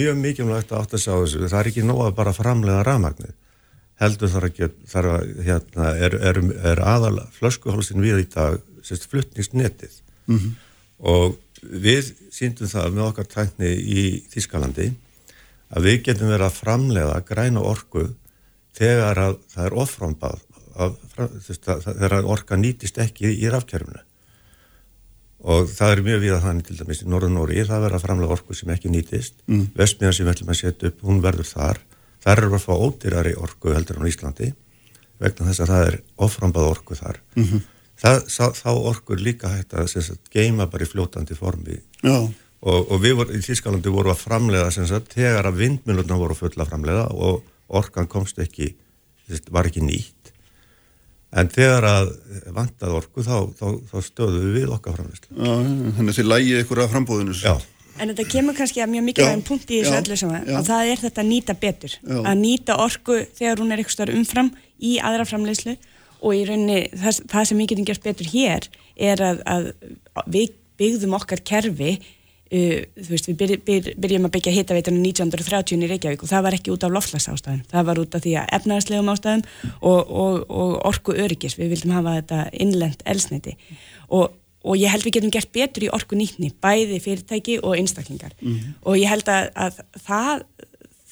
mjög 0.00 0.18
mikilvægt 0.22 0.72
að 0.72 0.80
átt 0.80 0.96
að 0.96 1.04
sjá 1.04 1.12
þessu, 1.12 1.44
það 1.44 1.58
er 1.60 1.70
ekki 1.72 1.86
nóg 1.86 2.02
að 2.06 2.18
bara 2.18 2.34
framlega 2.36 2.86
rafmagnið 2.88 3.34
heldur 4.02 4.32
þar 4.32 4.48
að, 4.48 4.76
þar 4.88 5.08
að 5.12 5.32
hérna, 5.46 5.92
er, 6.06 6.18
er, 6.30 6.42
er 6.72 6.82
aðal 6.88 7.14
flöskuhálsin 7.36 8.02
við 8.02 8.24
í 8.24 8.28
dag 8.32 8.58
sérst 8.82 9.06
fluttningsnetið 9.12 10.00
-hmm. 10.26 10.54
og 11.12 11.36
við 11.62 12.14
síndum 12.34 12.70
það 12.70 12.96
með 12.96 13.08
okkar 13.10 13.28
tækni 13.30 13.70
í 13.70 14.04
Þískalandi 14.32 14.90
að 15.72 15.88
við 15.88 16.00
getum 16.08 16.32
verið 16.32 16.46
að 16.48 16.58
framlega 16.60 17.18
græna 17.28 17.64
orku 17.64 18.06
þegar 18.76 19.20
að 19.20 19.36
það 19.52 19.68
er 19.68 19.76
oframbað 19.84 20.40
að, 20.76 20.96
þegar 21.84 22.16
orka 22.24 22.56
nýtist 22.56 22.98
ekki 23.02 23.32
í 23.32 23.50
rafkerfinu. 23.52 24.02
Og 25.42 25.66
það 25.74 25.92
er 25.92 26.02
mjög 26.06 26.20
við 26.22 26.34
að 26.36 26.44
þannig 26.44 26.66
til 26.68 26.76
dæmis 26.78 27.00
í 27.02 27.08
Norður-Nóri, 27.10 27.62
það 27.66 27.84
verður 27.84 27.98
að 27.98 28.04
framlega 28.04 28.36
orku 28.36 28.54
sem 28.54 28.70
ekki 28.70 28.92
nýtist, 28.92 29.40
mm. 29.48 29.64
vestmiðan 29.78 30.14
sem 30.14 30.26
við 30.26 30.34
ætlum 30.36 30.52
að 30.54 30.60
setja 30.60 30.90
upp, 30.92 31.00
hún 31.08 31.22
verður 31.24 31.48
þar, 31.48 31.80
þar 32.22 32.42
eru 32.44 32.58
að 32.58 32.66
fá 32.68 32.72
ódýrari 32.76 33.32
orku 33.42 33.74
heldur 33.74 33.98
en 33.98 34.06
á 34.06 34.10
Íslandi 34.12 34.52
vegna 35.22 35.48
þess 35.48 35.64
að 35.64 35.72
það 35.72 35.88
er 35.88 35.98
oframbað 36.26 36.68
orku 36.70 36.98
þar. 36.98 37.18
Mm 37.34 37.48
-hmm. 37.48 37.66
það, 38.04 38.20
sá, 38.30 38.44
þá 38.58 38.70
orku 38.74 39.16
er 39.16 39.26
líka 39.26 39.50
hægt 39.50 39.74
að 39.74 39.90
sagt, 39.92 40.30
geima 40.30 40.66
bara 40.70 40.86
í 40.86 40.90
fljótandi 40.90 41.38
formi. 41.38 41.78
Já, 42.02 42.16
og, 42.62 42.92
og 42.94 43.02
við 43.02 43.16
vorum 43.18 43.38
í 43.38 43.42
Þískalandi 43.44 43.92
voru 43.92 44.12
að 44.12 44.22
framlega 44.22 44.70
sagt, 44.72 45.14
þegar 45.16 45.50
að 45.50 45.60
vindmjöluna 45.62 46.18
voru 46.20 46.38
fulla 46.38 46.66
framlega 46.68 47.08
og 47.12 47.42
orkan 47.72 48.08
komst 48.10 48.38
ekki 48.42 48.72
sagt, 49.28 49.50
var 49.54 49.68
ekki 49.70 49.84
nýtt. 49.84 50.32
En 51.32 51.48
þegar 51.48 51.86
að 51.88 52.10
vantað 52.52 52.98
orku 52.98 53.24
þá, 53.24 53.36
þá, 53.56 53.66
þá 53.88 53.96
stöðum 54.04 54.50
við 54.52 54.72
okkar 54.74 54.98
framleyslu 54.98 55.30
já, 55.32 55.52
þannig 55.96 56.10
að 56.10 56.18
þið 56.18 56.28
lægið 56.28 56.58
ykkur 56.64 56.82
af 56.82 56.92
frambóðinu 56.92 57.36
Já, 57.40 57.54
En 58.00 58.08
þetta 58.08 58.24
kemur 58.32 58.56
kannski 58.56 58.80
að 58.80 58.92
mjög 58.94 59.04
mikilvægum 59.04 59.40
Já, 59.42 59.46
punkt 59.48 59.72
í 59.72 59.80
þessu 59.82 59.96
öllu 59.98 60.16
saman 60.16 60.46
og 60.56 60.62
það 60.64 60.90
er 60.92 61.00
þetta 61.02 61.22
að 61.22 61.28
nýta 61.28 61.56
betur. 61.60 61.96
Já. 62.00 62.18
að 62.20 62.38
nýta 62.40 62.76
orku 62.80 63.18
þegar 63.36 63.60
hún 63.60 63.72
er 63.72 63.82
eitthvað 63.82 63.96
starf 63.96 64.16
umfram 64.16 64.48
í 64.80 64.92
aðra 65.04 65.26
framleiðslu 65.28 65.74
og 66.22 66.36
í 66.36 66.42
rauninni 66.48 66.78
það, 66.92 67.20
það 67.32 67.48
sem 67.50 67.60
við 67.60 67.70
getum 67.72 67.88
gert 67.90 68.06
betur 68.06 68.30
hér 68.32 68.68
er 69.10 69.24
að, 69.28 69.42
að 69.44 69.68
við 70.36 70.54
byggðum 70.80 71.16
okkar 71.18 71.44
kerfi 71.44 71.92
þú 72.52 73.08
veist, 73.08 73.30
við 73.30 73.38
byrj, 73.40 73.56
byrj, 73.64 73.94
byrjum 74.02 74.28
að 74.28 74.34
byggja 74.34 74.52
hitaveitunum 74.58 75.06
1930 75.08 75.86
í 75.86 75.88
Reykjavík 75.88 76.24
og 76.26 76.30
það 76.32 76.44
var 76.46 76.56
ekki 76.58 76.74
út 76.74 76.84
af 76.84 76.92
lofslagsástæðum, 76.92 77.64
það 77.70 77.88
var 77.88 78.02
út 78.02 78.18
af 78.18 78.24
því 78.26 78.34
að 78.40 78.52
efnaðarslegum 78.58 79.10
ástæðum 79.14 79.46
og, 79.80 80.12
og, 80.24 80.36
og 80.52 80.74
orku 80.90 81.16
öryggis, 81.16 81.56
við 81.56 81.72
vildum 81.72 81.96
hafa 81.96 82.18
þetta 82.20 82.44
innlend 82.60 83.04
elsniti 83.08 83.56
og 84.12 84.38
og 84.62 84.78
ég 84.78 84.92
held 84.92 85.06
við 85.06 85.16
getum 85.18 85.32
gert 85.34 85.52
betur 85.54 85.86
í 85.86 85.90
orku 85.90 86.14
nýtni 86.18 86.52
bæði 86.62 87.00
fyrirtæki 87.02 87.58
og 87.62 87.74
einstaklingar. 87.80 88.34
Og 88.86 88.98
ég 89.00 89.10
held 89.10 89.26
að, 89.26 89.48
að 89.58 89.80
það, 90.04 90.44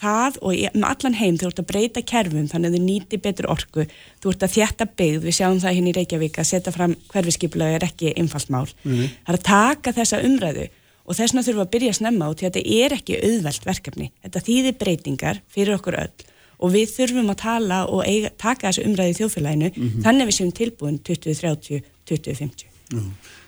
það 0.01 0.38
og 0.47 0.55
með 0.74 0.86
allan 0.91 1.18
heim 1.18 1.38
þú 1.41 1.49
ert 1.51 1.62
að 1.62 1.70
breyta 1.72 2.03
kerfum 2.12 2.47
þannig 2.47 2.70
að 2.70 2.76
þau 2.76 2.84
nýti 2.86 3.20
betur 3.24 3.51
orku. 3.51 3.86
Þú 4.22 4.34
ert 4.34 4.47
að 4.47 4.55
þjætta 4.55 4.86
byggð, 5.01 5.24
við 5.26 5.38
sjáum 5.41 5.62
það 5.62 5.76
hérna 5.76 5.91
í 5.91 5.97
Reykjavík 5.99 6.38
að 6.38 6.51
setja 6.53 6.74
fram 6.76 6.95
hverfiskipulega 7.11 7.80
er 7.80 7.88
ekki 7.88 8.14
einfalt 8.14 8.53
mál. 8.55 8.68
Það 8.84 9.32
er 9.34 9.41
að 9.41 9.49
taka 9.51 9.97
þessa 9.99 10.22
umræðu 10.22 10.68
og 11.11 11.19
þess 11.19 11.35
vegna 11.35 11.45
þurfum 11.47 11.61
við 11.61 11.67
að 11.67 11.73
byrja 11.75 11.93
að 11.93 11.99
snemma 11.99 12.31
út 12.31 12.41
því 12.41 12.47
að 12.47 12.57
þetta 12.57 12.77
er 12.85 12.97
ekki 12.97 13.21
auðvelt 13.27 13.67
verkefni. 13.67 14.11
Þetta 14.23 14.45
þýðir 14.47 14.77
breytingar 14.79 15.41
fyrir 15.51 15.77
okkur 15.81 15.99
öll. 16.05 16.27
Og 16.61 16.75
við 16.75 16.93
þurfum 16.93 17.33
að 17.33 17.41
tala 17.41 17.81
og 17.89 18.05
eiga, 18.05 18.31
taka 18.39 18.69
þessu 18.69 18.87
umræðu 18.87 19.15
í 19.15 19.19
þjóðfélaginu 19.19 19.71
þannig 20.05 20.25
að 20.25 20.29
við 20.31 20.37
séum 20.37 20.53
tilbúin 20.61 21.01
2030, 21.09 21.87
2050 22.11 22.71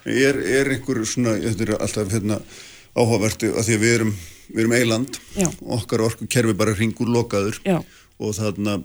er, 0.07 0.39
er 0.39 0.71
einhver 0.75 1.03
svona, 1.09 1.35
þetta 1.41 1.67
er 1.67 1.75
alltaf 1.79 2.13
hérna, 2.13 2.39
áhugaverti 2.97 3.51
að 3.53 3.69
því 3.69 3.77
að 3.77 3.85
við 3.85 3.95
erum, 3.97 4.15
við 4.49 4.63
erum 4.63 4.75
eiland, 4.77 5.21
Já. 5.37 5.49
okkar 5.79 6.05
orku 6.07 6.29
kerfi 6.31 6.55
bara 6.59 6.75
ringur 6.77 7.11
lokaður. 7.11 7.61
Já. 7.67 7.81
og 8.23 8.37
þarna 8.37 8.77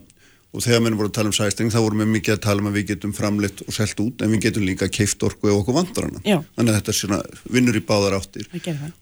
og 0.56 0.64
þegar 0.64 0.84
menn 0.84 0.95
voru 0.98 1.12
að 1.12 1.16
tala 1.18 1.32
um 1.32 1.36
sæsting 1.36 1.72
þá 1.74 1.78
vorum 1.84 2.02
við 2.04 2.12
mikið 2.14 2.36
að 2.38 2.43
tala 2.45 2.64
um 2.64 2.70
að 2.70 2.78
við 2.80 2.86
getum 2.91 3.14
framleitt 3.16 3.64
og 3.66 3.76
selt 3.76 4.00
út 4.04 4.24
en 4.24 4.32
við 4.32 4.45
getum 4.48 4.66
líka 4.68 4.88
keift 4.89 5.24
orku 5.28 5.50
ef 5.52 5.58
okkur 5.60 5.76
vantar 5.76 6.08
hana. 6.08 6.22
Já. 6.24 6.38
þannig 6.56 6.72
að 6.72 6.78
þetta 6.80 6.93
er 6.93 7.00
svona 7.02 7.20
vinnur 7.58 7.80
í 7.80 7.84
báðar 7.88 8.18
áttir. 8.18 8.48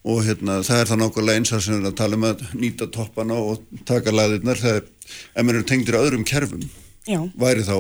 Og 0.04 0.24
hérna, 0.26 0.58
það 0.66 0.82
er 0.82 0.90
það 0.92 1.02
nákvæmlega 1.04 1.42
eins 1.42 1.54
að 1.54 1.66
sem 1.68 1.84
við 1.86 1.98
tala 2.02 2.20
um 2.20 2.26
að 2.32 2.42
nýta 2.58 2.90
toppana 2.98 3.38
og 3.38 3.84
taka 3.86 4.16
laðirnar 4.16 4.62
þegar 4.64 4.82
ef 4.82 5.44
menn 5.44 5.54
eru 5.56 5.70
tengdir 5.70 6.00
að 6.00 6.10
öðrum 6.10 6.26
kerfum 6.26 6.66
Já. 7.06 7.22
væri 7.38 7.68
þá 7.68 7.78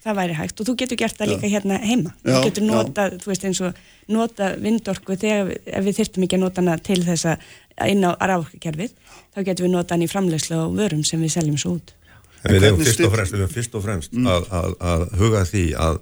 það 0.00 0.16
væri 0.16 0.36
hægt. 0.38 0.60
Og 0.60 0.66
þú 0.66 0.74
getur 0.80 0.96
gert 0.96 1.18
það 1.18 1.34
líka 1.34 1.48
hérna 1.52 1.76
heima. 1.84 2.14
Já, 2.24 2.32
þú 2.32 2.44
getur 2.46 2.64
já. 2.64 2.68
nota, 2.70 3.08
þú 3.20 3.30
veist 3.30 3.42
eins 3.44 3.60
og 3.60 3.80
nota 4.08 4.46
vindorku 4.56 5.16
þegar 5.20 5.50
við, 5.84 5.90
þyrftum 5.98 6.24
ekki 6.24 6.38
að 6.38 6.44
nota 6.46 6.64
hana 6.64 6.76
til 6.80 7.02
þess 7.04 7.28
að 7.28 7.44
inn 7.92 8.06
á 8.08 8.16
raforkukerfið, 8.16 8.94
þá 9.36 9.40
getum 9.44 9.66
við 9.66 9.74
nota 9.74 9.96
hana 9.96 10.08
í 10.08 10.10
framlegslu 10.10 10.56
og 10.56 10.78
vörum 10.80 11.04
sem 11.04 11.20
við 11.20 11.34
seljum 11.36 11.60
svo 11.60 11.74
út 11.76 11.92
við 12.46 12.68
eigum 12.68 12.84
fyrst 12.84 13.02
og 13.04 13.12
fremst, 13.14 13.40
fyrst 13.54 13.76
og 13.76 13.84
fremst 13.84 14.16
að, 14.16 14.48
að, 14.60 14.76
að 14.92 15.04
huga 15.20 15.44
því 15.48 15.64
að 15.88 16.00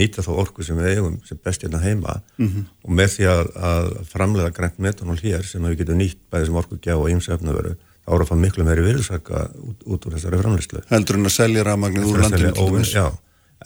nýta 0.00 0.22
þá 0.22 0.30
orku 0.38 0.62
sem 0.62 0.78
við 0.78 0.96
eigum 0.96 1.16
sem 1.26 1.38
best 1.42 1.64
hérna 1.64 1.80
heima 1.82 2.20
og 2.38 2.90
með 2.94 3.14
því 3.16 3.30
að, 3.32 3.52
að 3.70 3.88
framlega 4.12 4.54
grænt 4.54 4.78
metanól 4.78 5.18
hér 5.18 5.46
sem 5.46 5.64
við 5.66 5.80
getum 5.82 5.98
nýtt 5.98 6.20
bæði 6.30 6.50
sem 6.50 6.60
orku 6.62 6.78
gjá 6.78 6.94
og 6.94 7.08
ýmsa 7.10 7.34
efnaveru 7.34 7.74
þá 7.74 8.12
er 8.14 8.24
að 8.24 8.30
fá 8.30 8.36
miklu 8.38 8.66
meiri 8.66 8.84
virðsaka 8.86 9.46
út, 9.60 9.82
út 9.86 10.06
úr 10.06 10.16
þessari 10.16 10.40
framleyslu. 10.40 10.84
heldur 10.90 11.18
en 11.18 11.30
að 11.30 11.34
selja 11.36 11.64
rafmagnið 11.66 12.06
úr 12.10 12.22
landinu 12.24 12.52
til 12.56 12.68
dæmis. 12.70 12.92
Já, 12.94 13.06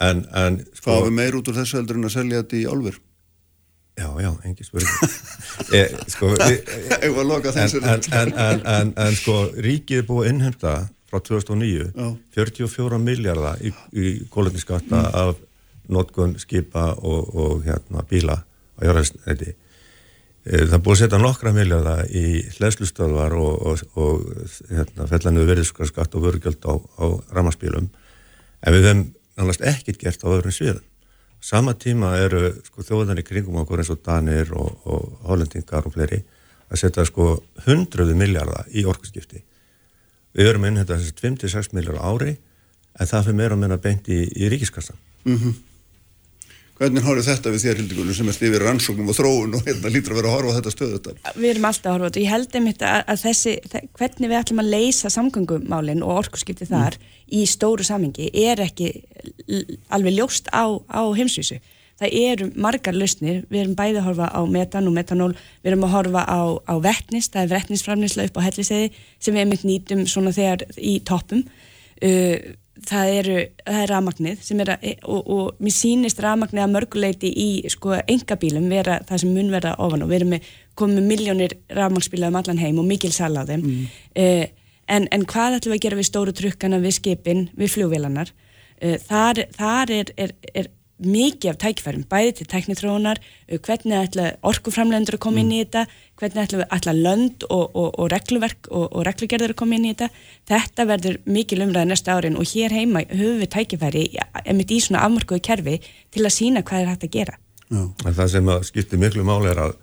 en, 0.05 0.25
en 0.37 0.63
sko, 0.73 0.87
fáum 0.89 1.09
við 1.09 1.19
meir 1.21 1.39
út 1.39 1.51
úr 1.51 1.59
þessu 1.61 1.79
heldur 1.81 2.01
en 2.01 2.09
að 2.09 2.17
selja 2.17 2.41
þetta 2.43 2.59
í 2.59 2.65
álver 2.73 2.99
já, 3.95 4.09
já, 4.19 4.31
engi 4.49 4.67
spurning. 4.67 5.15
e, 5.79 5.83
sko, 6.11 6.33
að 6.35 7.23
loka 7.29 7.53
en, 7.55 7.77
en, 7.79 8.03
en, 8.11 8.33
en, 8.35 8.65
en, 8.75 8.93
en 9.07 9.17
sko 9.19 9.39
ríkið 9.55 10.03
er 10.03 10.09
búið 10.09 10.33
innhemta 10.33 10.75
frá 11.15 11.23
2009 11.23 11.91
Já. 11.95 12.09
44 12.35 12.99
miljardar 12.99 13.61
í, 13.63 13.73
í 13.95 14.15
kólöfniskatta 14.33 15.03
af 15.15 15.39
notkun 15.89 16.39
skipa 16.41 16.95
og, 16.97 17.35
og 17.35 17.67
hérna, 17.67 18.05
bíla 18.09 18.41
á 18.43 18.81
jörðarsneiti 18.83 19.55
það 20.45 20.75
er 20.77 20.83
búið 20.85 20.95
að 20.95 21.01
setja 21.01 21.21
nokkra 21.21 21.53
miljardar 21.57 22.09
í 22.13 22.25
hlæslustöðvar 22.59 23.37
og, 23.41 23.55
og, 23.65 23.85
og 23.97 24.25
hérna, 24.69 25.07
fellanðu 25.09 25.47
verðskarskatt 25.49 26.17
og 26.17 26.27
vörugjöld 26.27 26.67
á, 26.69 26.75
á 26.77 27.07
ramaspílum 27.37 27.89
en 27.89 28.75
við 28.75 28.89
hefum 28.89 29.07
náttúrulega 29.35 29.71
ekkert 29.73 30.03
gert 30.03 30.25
á 30.25 30.29
öðrum 30.31 30.55
sviðum. 30.55 30.85
Sama 31.45 31.75
tíma 31.77 32.15
eru 32.25 32.55
sko, 32.65 32.85
þjóðan 32.85 33.21
í 33.21 33.25
kringum 33.27 33.59
okkur 33.61 33.83
eins 33.83 33.91
og 33.93 34.01
Danir 34.05 34.53
og, 34.57 34.85
og 34.89 35.27
Hollendingar 35.29 35.85
og 35.85 35.97
fleiri 35.97 36.23
að 36.71 36.81
setja 36.81 37.05
sko 37.09 37.35
hundruðu 37.67 38.15
miljardar 38.17 38.69
í 38.73 38.85
orkuskipti 38.89 39.43
við 40.35 40.51
erum 40.51 40.65
inn 40.69 40.81
þetta 40.83 40.99
5-6 41.23 41.73
miljardar 41.77 42.03
á 42.03 42.09
ári 42.11 42.35
en 43.01 43.11
það 43.11 43.25
fyrir 43.29 43.39
meira 43.43 43.55
og 43.57 43.63
meina 43.63 43.79
beint 43.83 44.09
í, 44.11 44.21
í 44.35 44.51
ríkiskassan 44.53 44.99
Hvernig 46.75 47.05
horfið 47.07 47.29
þetta 47.29 47.51
við 47.55 47.63
þér 47.63 47.77
Hildigunum 47.79 48.15
sem 48.19 48.29
er 48.29 48.35
stifir 48.35 48.63
rannsóknum 48.67 49.11
og 49.13 49.15
þróun 49.15 49.53
og 49.55 49.61
hérna 49.69 49.91
lítur 49.95 50.11
að 50.11 50.19
vera 50.19 50.31
að 50.33 50.35
horfa 50.35 50.51
á 50.51 50.57
þetta 50.57 50.73
stöðu 50.75 50.97
þetta? 50.97 51.33
við 51.39 51.51
erum 51.53 51.67
alltaf 51.69 51.87
að 51.87 51.95
horfa 51.95 52.03
á 52.03 52.09
þetta. 52.09 52.19
Og 52.19 52.25
ég 52.25 52.33
held 52.35 52.57
einmitt 52.59 52.83
að, 52.83 52.97
að 53.13 53.21
þessi, 53.23 53.53
þe- 53.71 53.83
hvernig 54.01 54.33
við 54.33 54.39
ætlum 54.41 54.63
að 54.65 54.71
leysa 54.73 55.13
samgöngumálin 55.15 56.03
og 56.03 56.19
orkuskipti 56.25 56.67
þar 56.73 56.97
í 57.31 57.45
stóru 57.47 57.87
samingi 57.87 58.27
er 58.43 58.65
ekki 58.67 58.91
alveg 59.95 60.17
ljóst 60.19 60.51
á, 60.51 60.67
á 60.91 61.03
heimsvísu 61.15 61.61
það 62.01 62.17
eru 62.21 62.49
margar 62.61 62.97
lausnir, 62.97 63.45
við 63.51 63.63
erum 63.65 63.77
bæði 63.79 64.01
að 64.01 64.09
horfa 64.09 64.31
á 64.35 64.41
metan 64.51 64.91
og 64.91 64.97
metanól, 64.97 65.31
við 65.63 65.71
erum 65.73 65.87
að 65.87 65.95
horfa 65.95 66.25
á, 66.27 66.41
á 66.67 66.75
vettnis, 66.83 67.31
það 67.31 67.45
er 67.45 67.55
vettnisframnisla 67.55 68.27
upp 68.29 68.41
á 68.43 68.47
helliseiði 68.49 68.91
sem 69.19 69.35
við 69.35 69.45
einmitt 69.45 69.65
nýtum 69.69 70.05
svona 70.11 70.35
þegar 70.35 70.67
í 70.79 70.99
toppum. 71.07 71.45
Uh, 72.03 72.55
það 72.85 73.13
eru, 73.21 73.37
það 73.63 73.81
er 73.81 73.93
rafmagnið 73.93 74.41
sem 74.43 74.61
er 74.65 74.73
að, 74.75 74.87
og, 75.07 75.29
og 75.31 75.63
mér 75.63 75.75
sýnist 75.77 76.21
rafmagnið 76.23 76.65
að 76.65 76.73
mörguleiti 76.75 77.31
í 77.31 77.49
sko 77.71 77.95
engabílum 78.01 78.67
vera 78.73 78.99
það 79.07 79.23
sem 79.23 79.35
mun 79.37 79.53
vera 79.55 79.77
ofan 79.83 80.03
og 80.03 80.11
við 80.11 80.19
erum 80.21 80.33
með, 80.35 80.49
komum 80.75 80.99
með 80.99 81.11
miljónir 81.13 81.57
rafmagnsbíla 81.71 82.33
um 82.33 82.41
allan 82.41 82.61
heim 82.61 82.81
og 82.83 82.89
mikil 82.89 83.13
sala 83.15 83.47
á 83.47 83.49
þeim. 83.49 83.63
Mm. 83.63 83.85
en, 84.91 85.07
en 85.15 85.27
hvað 85.31 85.61
ætlum 85.61 85.77
við 85.77 85.79
að 85.79 85.85
gera 85.87 86.01
við 86.01 86.09
stóru 86.11 86.35
trukkana, 86.35 86.83
við 86.83 86.99
skipin, 86.99 87.47
við 87.55 87.73
flugvélanar 87.77 88.35
uh, 88.35 88.99
þar, 89.07 89.45
þar 89.55 89.95
er, 90.01 90.15
er, 90.27 90.35
er 90.53 90.74
mikið 91.03 91.51
af 91.51 91.59
tækifærum, 91.63 92.05
bæði 92.11 92.33
til 92.39 92.49
tæknithróunar, 92.53 93.19
uh, 93.19 93.59
hvernig 93.59 93.97
ætla 93.99 94.27
orkuframlendur 94.47 95.19
að 95.19 95.23
koma 95.25 95.43
inn 95.43 95.53
í 95.53 95.61
þetta, 95.63 95.85
hvernig 96.21 96.43
ætla, 96.45 96.67
ætla 96.77 96.95
lönd 96.95 97.47
og, 97.49 97.65
og, 97.75 97.89
og 97.99 98.11
regluverk 98.13 98.69
og, 98.71 98.87
og 98.91 99.07
reglugerður 99.09 99.55
að 99.55 99.61
koma 99.63 99.79
inn 99.79 99.89
í 99.89 99.95
þetta. 99.95 100.11
Þetta 100.51 100.89
verður 100.93 101.19
mikil 101.27 101.63
umræði 101.67 101.91
næsta 101.91 102.15
árin 102.15 102.39
og 102.39 102.47
hér 102.53 102.75
heima 102.77 103.03
höfum 103.11 103.41
við 103.43 103.51
tækifæri, 103.57 104.05
emitt 104.45 104.75
í 104.75 104.83
svona 104.85 105.03
afmarkuðu 105.09 105.43
kerfi 105.45 105.81
til 106.15 106.23
að 106.23 106.37
sína 106.37 106.63
hvað 106.63 106.85
er 106.85 106.93
hægt 106.93 107.09
að 107.09 107.17
gera. 107.19 107.41
En 107.75 108.15
það 108.15 108.29
sem 108.37 108.53
að 108.53 108.69
skiptir 108.69 109.01
miklu 109.03 109.25
máli 109.27 109.51
er 109.51 109.63
að, 109.65 109.75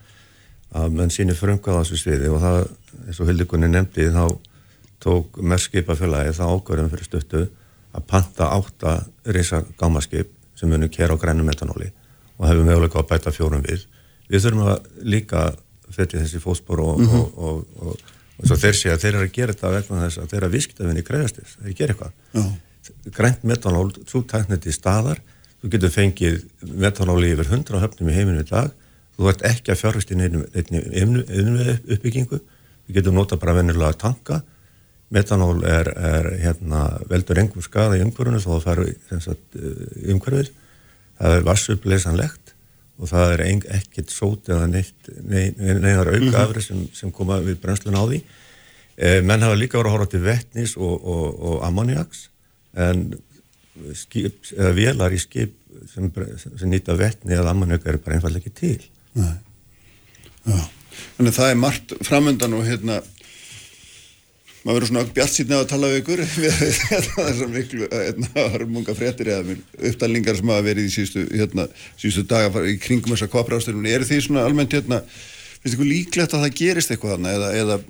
að 0.80 0.96
menn 0.96 1.12
sínir 1.12 1.36
frumkvæða 1.36 1.82
á 1.82 1.84
þessu 1.84 2.00
sviði 2.00 2.30
og 2.32 2.40
það, 2.44 2.60
eins 3.08 3.20
og 3.20 3.32
Hildikunni 3.32 3.72
nefndi, 3.72 4.08
þá 4.14 4.26
tók 5.02 5.40
merskipafélagi 5.42 6.36
það 6.38 6.54
ákverðum 6.56 6.92
fyrir 6.94 7.10
stuttu 7.10 7.42
að 7.92 8.06
panta 8.08 8.52
átta 8.54 8.94
reysa 9.26 9.64
gámaskip 9.80 10.30
sem 10.62 10.70
munum 10.70 10.92
kera 10.94 11.18
á 11.18 11.22
grænum 11.22 11.50
metanóli 11.50 11.90
og 12.38 12.48
hefur 12.48 12.66
möguleika 12.66 13.02
að 13.02 13.10
bæta 13.10 13.34
fjórum 13.34 13.64
við. 13.66 13.86
Við 14.30 14.46
þurfum 14.46 14.68
að 14.72 14.90
líka 15.14 15.44
fetja 15.92 16.22
þessi 16.22 16.42
fótspor 16.42 16.82
og, 16.82 17.00
mm 17.00 17.08
-hmm. 17.08 17.32
og, 17.36 17.66
og, 17.82 18.12
og, 18.42 18.52
þeir 18.52 18.78
sé 18.78 18.92
að 18.94 19.02
þeir 19.04 19.16
eru 19.16 19.28
að 19.28 19.36
gera 19.38 19.54
þetta 19.54 19.74
vegna 19.76 20.06
þess 20.06 20.22
að 20.22 20.30
þeir 20.30 20.40
eru 20.40 20.50
að 20.50 20.56
visktafinni 20.56 21.04
greiðast 21.08 21.40
þess, 21.42 21.58
þeir 21.64 21.78
gera 21.80 21.96
eitthvað. 21.96 22.14
Já. 22.38 22.46
Grænt 23.18 23.44
metanól, 23.44 23.90
svo 24.08 24.24
tæknit 24.24 24.66
í 24.66 24.74
staðar, 24.74 25.22
þú 25.62 25.74
getur 25.76 25.94
fengið 25.94 26.40
metanóli 26.62 27.34
yfir 27.36 27.52
100 27.52 27.84
höfnum 27.84 28.10
í 28.10 28.16
heiminu 28.16 28.42
í 28.42 28.50
dag, 28.50 28.72
þú 29.18 29.30
ert 29.30 29.44
ekki 29.46 29.74
að 29.74 29.82
fjárhast 29.82 30.12
í 30.12 30.18
nefnum 30.18 30.48
uppbyggingu, 31.92 32.42
við 32.88 32.98
getum 32.98 33.20
nota 33.20 33.38
bara 33.38 33.58
vennilega 33.60 33.94
tanka, 33.94 34.42
metanól 35.12 35.64
er, 35.68 35.90
er 35.92 36.30
hérna, 36.40 36.86
veldur 37.12 37.40
engum 37.42 37.64
skada 37.64 37.98
í 38.00 38.04
umhverfunu 38.06 38.40
þó 38.40 38.50
það 38.54 38.66
fær 38.68 38.84
í 38.88 40.14
umhverfið, 40.14 40.52
það 41.20 41.38
er 41.38 41.48
vassuppleysanlegt 41.48 42.54
og 43.02 43.10
það 43.10 43.34
er 43.34 43.44
ekkert 43.80 44.14
sót 44.14 44.50
eða 44.52 44.70
neitt, 44.70 45.10
nei, 45.26 45.52
neinar 45.58 46.12
aukaafri 46.14 46.64
sem, 46.64 46.86
sem 46.96 47.12
koma 47.14 47.40
við 47.42 47.58
brennslun 47.64 47.98
á 47.98 48.04
því. 48.06 48.22
E, 49.02 49.14
menn 49.26 49.42
hafa 49.42 49.58
líka 49.58 49.80
verið 49.80 49.90
að 49.90 49.96
horfa 49.98 50.12
til 50.12 50.24
vettnis 50.26 50.76
og, 50.78 50.94
og, 51.00 51.26
og 51.50 51.64
ammoniaks 51.66 52.28
en 52.78 53.08
skip, 53.98 54.44
eða 54.54 54.76
vélar 54.78 55.16
í 55.16 55.20
skip 55.22 55.56
sem, 55.90 56.12
sem 56.46 56.70
nýta 56.70 56.96
vettni 57.00 57.34
eða 57.36 57.56
ammoniak 57.56 57.88
eru 57.90 58.04
bara 58.04 58.20
einfallega 58.20 58.46
ekki 58.46 58.54
til. 58.60 58.86
Nei. 59.18 59.34
Já, 60.46 60.62
þannig 61.18 61.32
að 61.32 61.40
það 61.40 61.50
er 61.50 61.60
margt 61.66 61.96
framöndan 62.06 62.56
og 62.58 62.68
hérna 62.70 63.02
maður 64.62 64.78
verður 64.78 64.92
svona 64.92 65.06
bjart 65.16 65.36
síðan 65.36 65.60
að 65.60 65.70
tala 65.72 65.92
við 65.92 66.02
ykkur. 66.02 66.24
Við 66.42 66.60
þessar 67.16 67.54
miklu 67.56 67.88
hörmunga 68.36 68.98
fréttir 68.98 69.32
eða 69.34 69.56
uppdælingar 69.92 70.38
sem 70.38 70.54
hafa 70.54 70.68
verið 70.68 70.90
í 70.90 70.94
síðustu, 70.98 71.26
hérna, 71.34 71.68
síðustu 71.96 72.28
daga 72.30 72.66
í 72.70 72.76
kringum 72.82 73.16
þessar 73.16 73.32
kvaprástunum 73.34 73.90
er 73.90 74.06
því 74.08 74.22
svona 74.28 74.46
almennt 74.46 74.76
hérna, 74.78 75.02
finnst 75.62 75.78
ykkur 75.78 75.90
líklegt 75.90 76.38
að 76.38 76.46
það 76.46 76.62
gerist 76.62 76.94
eitthvað 76.94 77.18
þarna 77.18 77.36
eða, 77.40 77.52
eða 77.64 77.82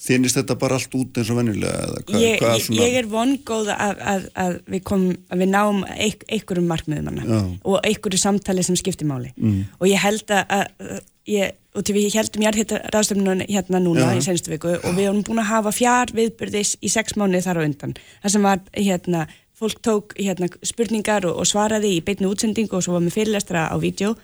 þínist 0.00 0.38
þetta 0.38 0.56
bara 0.60 0.78
allt 0.80 0.94
út 0.96 1.18
eins 1.20 1.30
og 1.32 1.38
vennilega 1.40 2.00
hva, 2.08 2.20
ég, 2.22 2.40
ég, 2.40 2.62
svona... 2.64 2.80
ég 2.80 2.98
er 3.02 3.08
vongóð 3.10 3.70
að, 3.74 4.02
að, 4.12 4.26
að, 4.44 4.58
við 4.72 4.84
kom, 4.88 5.06
að 5.28 5.42
við 5.42 5.50
náum 5.52 5.82
einhverjum 5.90 6.70
markmiðum 6.70 7.20
og 7.60 7.76
einhverju 7.84 8.20
samtali 8.22 8.64
sem 8.64 8.78
skiptir 8.80 9.08
máli. 9.10 9.32
Mm. 9.36 9.64
og 9.76 9.90
ég 9.90 10.00
held 10.00 10.32
að 10.36 11.02
ég, 11.28 11.52
og 11.76 11.84
til 11.84 11.94
við 11.96 12.14
heldum 12.14 12.44
ég 12.44 12.58
að 12.64 12.88
ráðstöfnun 12.94 13.44
hérna 13.48 13.80
núna 13.82 14.10
Já. 14.10 14.16
í 14.18 14.24
senstu 14.24 14.52
viku 14.54 14.74
og 14.78 14.96
við 14.96 15.10
erum 15.10 15.22
búin 15.26 15.42
að 15.42 15.52
hafa 15.52 15.72
fjár 15.74 16.12
viðbyrðis 16.16 16.76
í 16.80 16.90
sex 16.92 17.16
mánu 17.16 17.40
þar 17.44 17.62
á 17.62 17.66
undan 17.66 17.94
það 18.22 18.34
sem 18.34 18.48
var 18.48 18.60
hérna 18.72 19.26
fólk 19.60 19.80
tók 19.84 20.14
hérna 20.18 20.48
spurningar 20.64 21.26
og, 21.28 21.42
og 21.42 21.48
svaraði 21.48 21.96
í 21.98 22.04
beitnu 22.04 22.32
útsendingu 22.32 22.78
og 22.78 22.84
svo 22.84 22.96
var 22.96 23.04
með 23.04 23.18
fyrirlestra 23.18 23.68
á 23.68 23.76
vídeo 23.80 24.14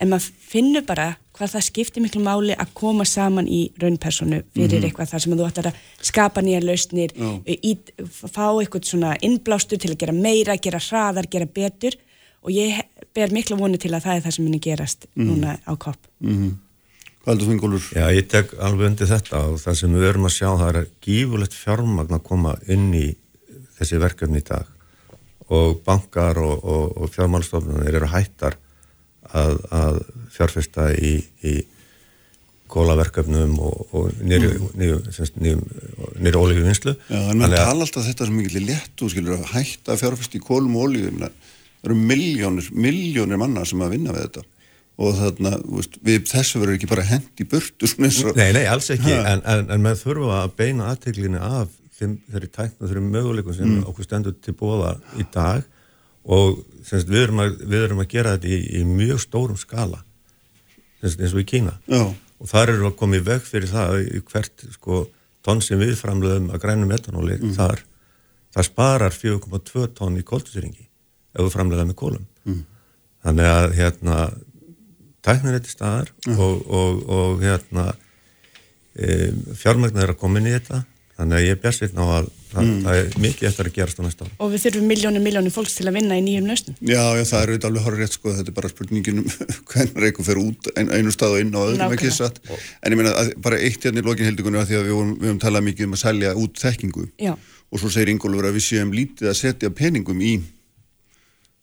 en 0.00 0.10
maður 0.10 0.32
finnur 0.50 0.84
bara 0.86 1.14
hvað 1.34 1.54
það 1.54 1.66
skiptir 1.66 2.02
miklu 2.04 2.22
máli 2.22 2.54
að 2.54 2.72
koma 2.78 3.06
saman 3.08 3.48
í 3.50 3.66
raunpersonu 3.80 4.42
fyrir 4.54 4.66
mm 4.66 4.70
-hmm. 4.70 4.86
eitthvað 4.86 5.10
þar 5.10 5.22
sem 5.22 5.36
þú 5.38 5.46
ætlar 5.48 5.68
að 5.70 5.78
skapa 6.00 6.42
nýja 6.42 6.60
lausnir, 6.62 7.10
í, 7.46 7.78
fá 8.34 8.46
eitthvað 8.60 8.84
svona 8.90 9.16
innblástur 9.20 9.78
til 9.78 9.90
að 9.90 10.00
gera 10.02 10.12
meira, 10.12 10.56
gera 10.56 10.78
hraðar, 10.78 11.26
gera 11.30 11.46
betur 11.46 11.96
og 12.44 12.52
ég 12.52 12.76
ber 13.16 13.32
miklu 13.32 13.56
voni 13.58 13.80
til 13.80 13.94
að 13.94 14.06
það 14.06 14.18
er 14.18 14.24
það 14.26 14.36
sem 14.36 14.44
minni 14.44 14.60
gerast 14.62 15.08
mm 15.14 15.30
núna 15.30 15.56
á 15.64 15.72
kopp. 15.78 16.00
Mm 16.20 16.36
-hmm. 16.36 16.52
Hvað 17.24 17.32
heldur 17.32 17.46
þú 17.46 17.50
fingulur? 17.50 17.84
Já, 17.96 18.06
ég 18.12 18.28
tek 18.28 18.52
alveg 18.60 18.86
undir 18.86 19.08
þetta 19.08 19.36
og 19.48 19.60
það 19.60 19.74
sem 19.74 19.94
við 19.94 20.00
verum 20.00 20.26
að 20.28 20.36
sjá 20.36 20.48
það 20.60 20.76
er 20.76 20.86
gífulegt 21.00 21.54
fjármagn 21.54 22.14
að 22.14 22.22
koma 22.22 22.58
inn 22.68 22.94
í 22.94 23.16
þessi 23.78 23.98
verkefni 23.98 24.38
í 24.38 24.44
dag 24.44 24.66
og 25.48 25.80
bankar 25.84 26.38
og, 26.38 26.64
og, 26.64 26.96
og 26.96 27.14
fjármálstofnunir 27.14 27.94
eru 27.94 28.06
hættar 28.06 28.56
að, 29.32 29.56
að 29.70 30.00
fjárfesta 30.34 30.92
í, 30.92 31.24
í 31.44 31.64
kólaverkefnum 32.74 33.54
og, 33.62 33.94
og 33.94 34.22
nýri 34.24 36.36
ólífi 36.36 36.64
vinslu 36.64 36.94
Já, 37.08 37.20
en 37.30 37.38
maður 37.38 37.60
tala 37.60 37.86
alltaf 37.86 38.06
þetta 38.08 38.28
sem 38.28 38.38
mikið 38.40 38.68
létt 38.70 39.04
og 39.04 39.12
skilur 39.12 39.38
að 39.38 39.50
hætta 39.52 39.98
fjárfesta 40.00 40.40
í 40.40 40.44
kólum 40.44 40.78
og 40.78 40.88
ólífi 40.88 41.12
það 41.20 41.36
eru 41.84 41.96
miljónir, 41.98 42.66
miljónir 42.72 43.40
manna 43.40 43.64
sem 43.68 43.82
að 43.84 43.96
vinna 43.98 44.14
við 44.14 44.26
þetta. 44.26 44.44
Og 45.04 45.16
þarna, 45.18 45.56
veist, 45.74 45.96
við 46.06 46.26
þessu 46.30 46.60
verður 46.62 46.76
ekki 46.78 46.90
bara 46.90 47.06
hend 47.08 47.42
í 47.42 47.46
burtu 47.50 47.88
Nei, 47.98 48.50
nei, 48.54 48.64
alls 48.70 48.92
ekki. 48.94 49.10
En, 49.10 49.42
en, 49.42 49.64
en 49.74 49.82
maður 49.82 50.04
þurfa 50.04 50.36
að 50.44 50.52
beina 50.60 50.90
aðteglinu 50.92 51.40
af 51.42 51.72
þeim, 51.98 52.18
þeirri 52.30 52.50
tækna, 52.54 52.86
þeirri 52.86 53.02
möguleikum 53.08 53.56
sem 53.56 53.70
mm. 53.70 53.88
okkur 53.90 54.06
stendur 54.06 54.36
til 54.38 54.54
bóða 54.58 54.94
í 55.18 55.26
dag. 55.34 55.66
Og 56.24 56.62
semst, 56.86 57.10
við, 57.10 57.24
erum 57.26 57.42
að, 57.42 57.58
við 57.66 57.88
erum 57.88 58.04
að 58.04 58.10
gera 58.14 58.36
þetta 58.36 58.54
í, 58.54 58.60
í 58.78 58.84
mjög 58.88 59.24
stórum 59.26 59.58
skala 59.60 60.00
semst, 61.02 61.18
eins 61.18 61.34
og 61.34 61.42
í 61.42 61.48
Kína. 61.48 61.74
Já. 61.90 62.06
og 62.40 62.48
þar 62.50 62.74
eru 62.74 62.88
að 62.88 62.96
koma 63.00 63.18
í 63.18 63.24
veg 63.24 63.44
fyrir 63.44 63.70
það 63.70 63.98
hvert 64.30 64.64
sko, 64.78 65.04
tonn 65.44 65.60
sem 65.64 65.80
við 65.80 65.94
framluðum 65.98 66.48
að 66.54 66.62
grænum 66.62 66.90
metanóli 66.94 67.36
mm. 67.40 67.52
þar. 67.58 67.82
Það 68.54 68.70
sparar 68.70 69.14
4,2 69.16 69.88
tonn 69.98 70.20
í 70.20 70.24
kóltusýringi 70.26 70.86
ef 71.34 71.42
við 71.42 71.52
framluðum 71.56 71.90
með 71.90 71.98
kólum 72.00 72.24
mm. 72.46 72.62
þannig 73.26 73.50
að 73.50 73.76
hérna 73.80 74.18
tæknir 75.24 75.58
þetta 75.58 75.72
staðar 75.72 76.10
og, 76.36 76.64
og, 76.68 77.04
og 77.18 77.44
hérna 77.44 77.90
e, 78.94 79.30
fjármæknar 79.60 80.08
er 80.08 80.14
að 80.14 80.20
koma 80.20 80.40
inn 80.40 80.50
í 80.50 80.56
þetta 80.56 80.84
þannig 81.14 81.38
að 81.38 81.44
ég 81.44 81.54
er 81.54 81.60
björnsveit 81.62 81.94
ná 81.94 82.02
að 82.04 82.28
það, 82.50 82.64
mm. 82.64 82.78
það 82.84 82.98
er 82.98 83.18
mikið 83.22 83.48
eftir 83.48 83.68
að 83.68 83.76
gerast 83.76 84.00
á 84.00 84.02
næsta 84.02 84.26
ári. 84.26 84.32
Og 84.42 84.50
við 84.50 84.62
þurfum 84.64 84.88
miljónir, 84.90 85.22
miljónir 85.22 85.54
fólks 85.54 85.76
til 85.78 85.86
að 85.86 85.98
vinna 85.98 86.18
í 86.18 86.24
nýjum 86.26 86.48
lausnum. 86.50 86.76
Já, 86.80 87.02
já, 87.18 87.22
það 87.30 87.38
er 87.38 87.52
auðvitað 87.52 87.68
alveg 87.70 87.86
horrið 87.86 88.02
rétt 88.02 88.16
sko, 88.16 88.32
þetta 88.38 88.50
er 88.50 88.56
bara 88.58 88.70
spurningin 88.72 89.20
um 89.22 89.28
hvernig 89.70 90.08
eitthvað 90.08 90.28
fer 90.30 90.40
út 90.42 90.70
ein, 90.74 90.90
einu 90.90 91.14
stað 91.14 91.36
og 91.36 91.44
inn 91.44 91.54
og 91.54 91.70
öðrum 91.70 91.94
ekki 91.96 92.12
satt. 92.14 92.40
En 92.82 92.94
ég 92.96 93.00
meina 93.00 93.14
að 93.20 93.30
bara 93.46 93.60
eitt 93.62 93.86
hérna 93.86 94.02
í 94.02 94.08
lokinheldugunum 94.08 94.62
að 94.62 94.72
því 94.72 94.78
að 94.80 94.88
við 94.88 94.94
höfum, 94.96 95.14
við 95.20 95.30
höfum 95.30 95.42
talað 95.46 95.66
mikið 95.68 95.88
um 95.88 95.96
að 95.98 96.02
selja 96.02 96.34
út 96.42 96.64
þekkingu 96.64 97.06
já. 97.22 97.32
og 97.70 97.82
svo 97.82 97.94
segir 97.94 98.14
Ingólfur 98.14 98.50
að 98.50 98.58
við 98.58 98.66
séum 98.66 98.94
lítið 98.94 99.30
að 99.30 99.38
setja 99.38 99.74
peningum 99.74 100.18
í 100.18 100.34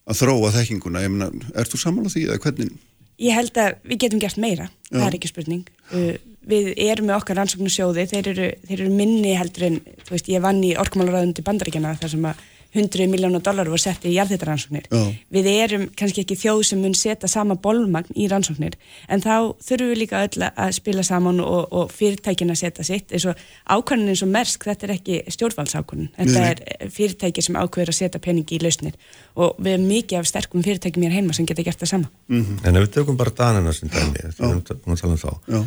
að 0.09 0.21
þróa 0.21 0.53
þekkinguna. 0.57 1.03
Ég 1.05 1.13
meina, 1.13 1.29
ert 1.55 1.73
þú 1.73 1.81
samála 1.81 2.11
því 2.13 2.25
eða 2.27 2.41
hvernig? 2.45 2.73
Ég 3.21 3.37
held 3.37 3.57
að 3.61 3.75
við 3.85 4.01
getum 4.01 4.21
gert 4.21 4.39
meira, 4.41 4.67
Já. 4.89 4.95
það 4.95 5.07
er 5.07 5.17
ekki 5.19 5.29
spurning. 5.29 5.65
Uh, 5.91 6.15
við 6.49 6.71
erum 6.81 7.09
með 7.11 7.19
okkar 7.19 7.37
rannsóknarsjóði, 7.37 8.07
þeir 8.09 8.29
eru, 8.31 8.47
þeir 8.65 8.79
eru 8.79 8.95
minni 8.95 9.35
heldur 9.37 9.67
en, 9.67 9.77
þú 10.01 10.15
veist, 10.15 10.31
ég 10.31 10.41
vann 10.41 10.63
í 10.65 10.71
orkumálaráðundi 10.81 11.45
bandaríkjana 11.45 11.93
þar 12.01 12.13
sem 12.15 12.25
að 12.31 12.41
100 12.73 13.07
miljónar 13.11 13.43
dólar 13.43 13.67
voru 13.67 13.81
sett 13.81 14.05
í 14.07 14.13
jarðhættaransóknir. 14.15 14.87
Við 15.33 15.49
erum 15.51 15.87
kannski 15.97 16.23
ekki 16.23 16.37
þjóð 16.39 16.61
sem 16.69 16.79
mun 16.81 16.95
setja 16.95 17.27
sama 17.31 17.57
bólmagn 17.59 18.15
í 18.15 18.27
rannsóknir 18.31 18.77
en 19.11 19.23
þá 19.23 19.51
þurfum 19.59 19.91
við 19.91 19.99
líka 19.99 20.21
öll 20.23 20.47
að 20.47 20.71
spila 20.77 21.03
saman 21.03 21.41
og, 21.43 21.67
og 21.71 21.91
fyrirtækin 21.91 22.53
að 22.53 22.61
setja 22.63 22.87
sitt 22.87 23.11
eins 23.11 23.27
og 23.27 23.43
ákvæmnin 23.67 24.13
eins 24.13 24.23
og 24.23 24.31
mersk, 24.31 24.63
þetta 24.69 24.87
er 24.87 24.95
ekki 24.95 25.19
stjórnvaldsákvæmnin, 25.35 26.11
þetta 26.17 26.45
er 26.47 26.89
fyrirtæki 26.95 27.45
sem 27.45 27.59
ákveður 27.59 27.93
að 27.93 27.99
setja 27.99 28.23
peningi 28.23 28.57
í 28.57 28.63
lausnir 28.63 28.95
og 29.35 29.59
við 29.59 29.75
erum 29.75 29.91
mikið 29.91 30.21
af 30.21 30.31
sterkum 30.31 30.63
fyrirtæki 30.65 31.03
mér 31.03 31.15
heima 31.17 31.35
sem 31.35 31.47
geta 31.49 31.65
gert 31.67 31.79
það 31.81 31.93
sama. 31.95 32.11
Mm 32.27 32.45
-hmm. 32.45 32.67
En 32.67 32.75
ef 32.75 32.87
við 32.87 32.93
tökum 32.95 33.17
bara 33.17 33.35
danina 33.35 33.73
sem 33.73 33.89
dæmi, 33.89 34.19
þetta 34.23 34.45
er 34.45 34.51
um 34.51 34.93
að 34.93 35.01
tala 35.01 35.13
um 35.13 35.17
þá, 35.17 35.31
Já. 35.47 35.65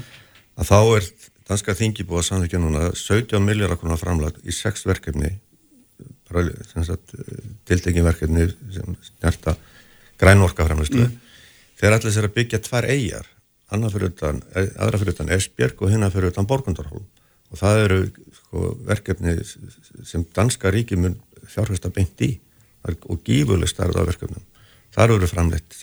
að 0.57 0.67
þá 0.71 0.97
er 0.97 1.05
danska 1.49 1.75
þingi 1.75 2.07
búið 2.09 2.19
að 2.19 2.29
samþykja 2.29 2.59
núna 2.59 2.91
17 2.95 3.45
miljardar 3.45 3.77
konar 3.77 4.01
framlag 4.01 4.39
í 4.45 4.53
sex 4.53 4.87
verkefni 4.87 5.39
tiltekinverkefni 7.69 8.49
sem 8.75 8.97
snerta 9.11 9.55
grænorkaframlislu 10.21 11.05
mm. 11.05 11.19
þeir 11.81 11.97
allir 11.97 12.15
sér 12.15 12.29
að 12.29 12.37
byggja 12.39 12.63
tvær 12.65 12.89
eigjar 12.91 13.29
fyrir 13.75 14.11
utan, 14.13 14.41
aðra 14.55 15.01
fyrir 15.01 15.17
utan 15.17 15.31
Esbjörg 15.35 15.81
og 15.83 15.91
hinna 15.91 16.11
fyrir 16.15 16.33
utan 16.35 16.47
Borgundarholm 16.47 17.07
og 17.51 17.61
það 17.61 17.81
eru 17.85 18.01
sko, 18.39 18.75
verkefni 18.87 19.37
sem 20.07 20.27
danska 20.35 20.73
ríki 20.75 20.99
mun 20.99 21.17
fjárhversta 21.49 21.91
beint 21.95 22.21
í. 22.25 22.35
Og 22.85 23.23
gífurleg 23.25 23.71
starfða 23.71 24.05
verkefnum. 24.05 24.43
Þar 24.95 25.17
eru 25.17 25.29
framleitt 25.29 25.75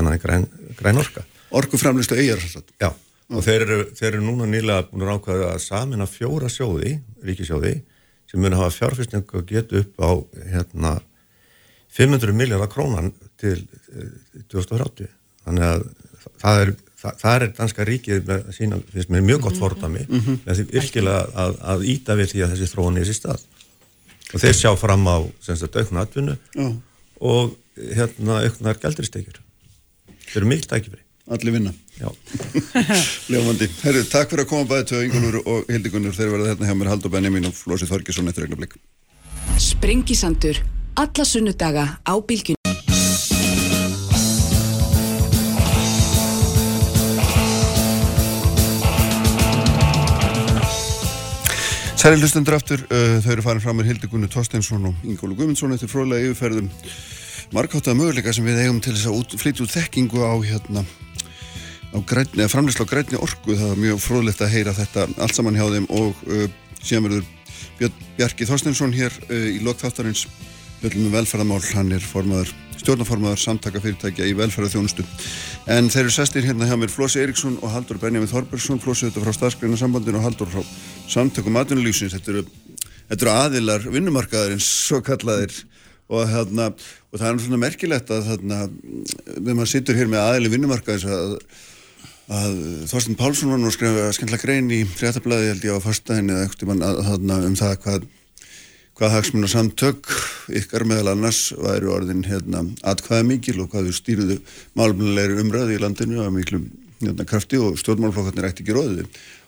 annað 0.00 0.16
en 0.16 0.22
græn, 0.22 0.46
græn 0.78 1.00
orka. 1.00 1.24
Orkuframlistu 1.54 2.16
eigjar 2.16 2.40
Já. 2.80 2.90
Og 3.30 3.44
þeir 3.46 3.64
eru, 3.66 3.82
þeir 3.94 4.08
eru 4.14 4.22
núna 4.24 4.48
nýlega 4.50 4.88
búin 4.88 5.04
að 5.04 5.12
rákvæða 5.12 5.50
að 5.52 5.60
samina 5.62 6.06
fjóra 6.10 6.48
sjóði, 6.50 6.96
ríkisjóði 7.22 7.76
sem 8.30 8.42
mun 8.42 8.54
að 8.54 8.64
hafa 8.64 8.76
fjárfyrstingu 8.76 9.40
að 9.40 9.48
geta 9.50 9.80
upp 9.82 10.04
á 10.04 10.10
hérna 10.52 10.92
500 11.90 12.36
miljardar 12.36 12.70
krónan 12.70 13.10
til 13.40 13.56
eh, 13.58 14.12
2030 14.52 15.10
þannig 15.44 15.66
að 15.66 15.84
það 16.40 16.62
er, 16.62 16.72
það, 17.00 17.32
er 17.32 17.46
danska 17.58 17.86
ríkið 17.88 18.22
með 18.28 18.50
sína, 18.56 18.80
finnst 18.92 19.12
mér 19.12 19.26
mjög 19.26 19.46
gott 19.48 19.58
fordami 19.60 20.04
með 20.10 20.60
því 20.60 20.66
virkilega 20.70 21.24
að, 21.44 21.58
að 21.74 21.86
íta 21.94 22.16
við 22.18 22.32
því 22.34 22.44
að 22.44 22.54
þessi 22.54 22.70
þróun 22.74 23.00
er 23.00 23.08
sér 23.08 23.18
stað. 23.18 23.44
Og 24.30 24.42
þeir 24.44 24.56
sjá 24.60 24.70
fram 24.78 25.06
á 25.10 25.18
að 25.18 25.78
aukna 25.80 26.04
atvinnu 26.04 26.36
Já. 26.54 26.66
og 27.32 27.54
hérna 27.80 28.42
auknar 28.44 28.78
gældristekjur 28.78 29.40
þeir 30.30 30.42
eru 30.42 30.50
mikil 30.52 30.68
tækifri 30.70 31.02
Allir 31.30 31.54
vinna. 31.54 31.72
Ljómandi. 33.32 33.68
Herru, 33.82 34.04
takk 34.08 34.32
fyrir 34.32 34.46
að 34.46 34.50
koma 34.50 34.68
bæði 34.70 34.86
tvö 34.90 35.02
Ingólfur 35.06 35.40
og 35.44 35.72
Hildigunnur 35.72 36.16
þeir 36.16 36.32
verða 36.34 36.52
hérna 36.54 36.70
hjá 36.70 36.76
mér 36.78 36.92
Haldur 36.94 37.12
Benjamin 37.12 37.50
og 37.50 37.56
Flósi 37.56 37.88
Þorgesson 37.90 38.30
eftir 38.30 38.46
regna 38.46 38.60
blik. 38.60 38.78
Sprengisandur. 39.60 40.62
Alla 41.00 41.24
sunnudaga 41.28 41.86
á 42.00 42.14
bylgjunni. 42.18 42.56
Særi 52.00 52.16
hlustendur 52.16 52.56
aftur, 52.56 52.80
uh, 52.88 53.18
þau 53.20 53.32
eru 53.34 53.42
farin 53.44 53.60
fram 53.60 53.76
með 53.76 53.90
Hildigunnu 53.90 54.28
Torsteinsson 54.32 54.86
og 54.88 55.02
Ingólu 55.04 55.34
Guðmundsson 55.36 55.74
eftir 55.76 55.90
fróðlega 55.92 56.30
yfirferðum 56.30 56.70
markáttaða 57.52 57.98
möguleika 57.98 58.32
sem 58.32 58.46
við 58.46 58.62
eigum 58.62 58.78
til 58.80 58.94
þess 58.94 59.10
að 59.10 59.18
út, 59.18 59.34
flytja 59.36 59.66
út 59.66 59.74
þekkingu 59.74 60.22
á 60.24 60.32
hérna 60.40 60.84
framleysla 61.92 62.86
á 62.86 62.92
grænni 62.92 63.18
orku 63.18 63.56
það 63.56 63.74
var 63.74 63.82
mjög 63.82 64.00
fróðlegt 64.04 64.42
að 64.44 64.54
heyra 64.54 64.76
þetta 64.76 65.08
allt 65.18 65.34
saman 65.34 65.58
hjá 65.58 65.66
þeim 65.74 65.90
og 65.90 66.24
uh, 66.28 66.46
síðan 66.82 67.08
verður 67.08 67.36
Bjarki 68.16 68.46
Þorsteinsson 68.46 68.92
hér 68.94 69.14
uh, 69.28 69.48
í 69.56 69.60
lokþáttarins 69.64 70.26
höllum 70.80 71.12
velferðamál, 71.12 71.60
hann 71.74 71.92
er 71.92 72.04
formaður 72.04 72.52
stjórnaformaður 72.80 73.40
samtaka 73.42 73.80
fyrirtækja 73.82 74.28
í 74.28 74.36
velferðarþjónustu. 74.38 75.04
En 75.68 75.90
þeir 75.92 76.06
eru 76.06 76.14
sestir 76.14 76.46
hérna 76.46 76.68
hjá 76.68 76.76
mér 76.80 76.92
Flósi 76.92 77.20
Eiríksson 77.20 77.58
og 77.60 77.74
Haldur 77.74 78.00
Benjamin 78.00 78.30
Þorbergsson. 78.30 78.80
Flósi 78.80 79.08
þetta 79.08 79.24
frá 79.24 79.36
staðskreina 79.36 79.76
sambandinu 79.76 80.20
og 80.20 80.24
Haldur 80.24 80.48
frá 80.48 80.64
samtökum 81.10 81.58
atvinnulífsins. 81.60 82.16
Þetta 82.16 82.32
eru, 82.32 82.44
þetta 83.10 83.26
eru 83.26 83.34
aðilar 83.34 83.84
vinnumarkaðarins 83.92 84.70
svo 84.88 85.02
kallaðir 85.04 85.52
og, 86.10 86.24
hérna, 86.30 86.70
og 87.10 87.20
það 87.20 87.28
er 87.28 87.42
svona 87.44 87.60
merkilegt 87.60 88.14
að 88.14 88.30
þarna, 88.30 88.62
þegar 89.26 89.58
maður 89.60 89.72
situr 89.74 90.00
hér 90.00 90.10
með 90.10 90.24
aðili 90.24 90.54
vinnumarkaðins 90.56 91.06
að, 91.06 91.36
að 92.30 92.56
Þorsten 92.90 93.18
Pálsson 93.18 93.50
var 93.50 93.58
nú 93.58 93.68
að 93.70 93.74
skrifa 93.74 94.10
skemmtilega 94.14 94.44
grein 94.44 94.70
í 94.70 94.84
fréttablaði 94.86 95.50
held 95.50 95.64
ég 95.66 95.78
á 95.78 95.82
fyrstæðin 95.82 96.32
eða 96.34 97.04
þarna, 97.08 97.38
um 97.48 97.56
það 97.58 97.76
hvað 97.82 98.08
hvað 99.00 99.14
hagsmuna 99.16 99.48
samtök 99.48 100.10
ykkar 100.60 100.84
meðal 100.84 101.14
annars 101.14 101.54
væri 101.56 101.88
orðin 101.88 102.20
hérna, 102.28 102.66
atkvæða 102.84 103.26
mikil 103.30 103.56
og 103.62 103.70
hvað 103.72 103.88
við 103.88 103.96
stýruðu 103.96 104.36
málumlegri 104.76 105.40
umræði 105.40 105.78
í 105.78 105.80
landinu 105.80 106.20
að 106.20 106.34
miklu 106.36 106.60
hérna, 107.00 107.24
krafti 107.24 107.56
og 107.56 107.78
stjórnmálflokkarnir 107.80 108.50
ætti 108.50 108.60
ekki 108.66 108.76
róðið 108.76 109.06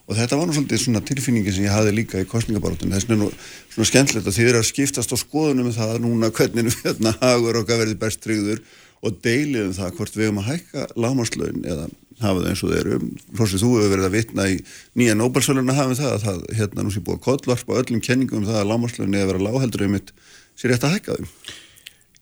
og 0.08 0.16
þetta 0.18 0.38
var 0.40 0.48
nú 0.48 0.56
svolítið 0.56 0.80
svona 0.82 1.02
tilfinningi 1.04 1.52
sem 1.52 1.66
ég 1.66 1.76
hafi 1.76 1.92
líka 1.94 2.22
í 2.22 2.28
kostningabarótun 2.30 2.96
þess 2.96 3.10
vegna 3.10 3.26
nú 3.26 3.28
svona 3.74 3.90
skemmtilegt 3.90 4.30
að 4.32 4.38
þið 4.38 4.48
eru 4.48 4.62
að 4.62 4.70
skiptast 4.70 5.12
á 5.12 5.16
skoðunum 5.20 5.68
með 5.68 5.78
það 5.82 5.98
núna 6.06 6.32
hvernig 6.32 6.78
hérna, 6.80 7.12
hagur 7.20 7.60
okkar 7.60 7.84
verði 7.84 7.98
best 8.00 8.24
tryggður 8.24 8.64
og 9.04 9.20
deilið 9.20 9.68
um 9.68 9.76
það 9.76 9.98
hvort 9.98 10.16
við 10.16 10.30
höfum 10.30 10.40
að 10.42 10.48
hækka 10.48 10.88
lámaslaun 10.96 11.68
eða 11.68 11.90
hafa 12.22 12.42
það 12.42 12.50
eins 12.52 12.62
og 12.66 12.70
þeir 12.72 12.90
eru 12.92 13.10
Flósið, 13.38 13.62
þú 13.64 13.70
hefur 13.78 13.92
verið 13.94 14.06
að 14.08 14.14
vitna 14.16 14.46
í 14.52 14.56
nýja 15.00 15.16
Nobel-söluna 15.18 15.76
hafa 15.78 15.98
það 15.98 16.12
að 16.16 16.22
það 16.26 16.40
hérna 16.60 16.86
nú 16.86 16.94
sé 16.94 17.02
búið 17.06 17.18
að 17.18 17.24
kollvarpa 17.28 17.80
öllum 17.82 18.02
kenningum 18.06 18.42
um 18.42 18.46
það 18.48 18.60
að 18.62 18.70
lámaslaun 18.72 19.18
eða 19.18 19.30
vera 19.32 19.44
lágheldur 19.48 19.86
um 19.88 19.94
mitt 19.98 20.12
sér 20.60 20.72
rétt 20.74 20.86
að 20.88 20.96
hækka 20.98 21.18
þeim 21.20 21.30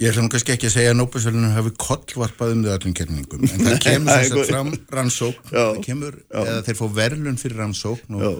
Ég 0.00 0.14
svona 0.16 0.30
kannski 0.32 0.54
ekki 0.54 0.64
að 0.64 0.72
segja 0.78 0.92
að 0.94 0.96
Nóbelsvölinu 0.96 1.48
hafi 1.52 1.70
kollvarpað 1.76 2.52
um 2.54 2.60
þau 2.64 2.70
öllum 2.78 2.94
kenningum 2.96 3.42
en 3.44 3.66
það 3.66 3.74
kemur 3.84 4.14
þess 4.16 4.32
að 4.32 4.46
fram 4.48 4.70
rannsókn 4.96 5.50
það 5.50 5.80
kemur, 5.84 6.14
Já. 6.32 6.38
eða 6.40 6.62
þeir 6.70 6.78
fá 6.78 6.86
verðlun 6.96 7.36
fyrir 7.42 7.60
rannsókn 7.60 8.16
og 8.16 8.22
Já. 8.24 8.30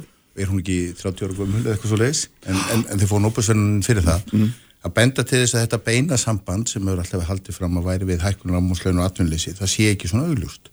er 0.40 0.48
hún 0.48 0.62
ekki 0.62 0.78
30 1.02 1.26
ára 1.28 1.36
gömul 1.36 1.60
eða 1.60 1.74
eitthvað 1.74 1.92
svo 1.92 1.98
leiðis 2.00 2.22
en, 2.48 2.62
en, 2.72 2.86
en 2.94 3.02
þeir 3.02 3.10
fá 3.12 3.16
Nóbelsvölinu 3.26 3.84
fyrir 3.84 4.06
það 4.08 4.32
Mm. 4.32 4.48
að 4.88 4.94
benda 4.96 5.26
til 5.28 5.42
þess 5.42 5.58
að 5.58 5.64
þetta 5.66 5.78
beina 5.90 6.16
samband 6.24 6.72
sem 6.72 6.88
hefur 6.88 7.02
alltaf 7.04 7.28
haldið 7.28 7.58
fram 7.60 7.76
að 7.76 7.88
væri 7.90 8.08
við 8.14 8.24
hækkunum 8.24 8.56
ámúsleginu 8.62 9.02
og 9.04 9.10
atvinnleysi, 9.10 9.52
það 9.60 9.68
sé 9.74 9.90
ekki 9.92 10.08
svona 10.08 10.30
augljóst 10.32 10.72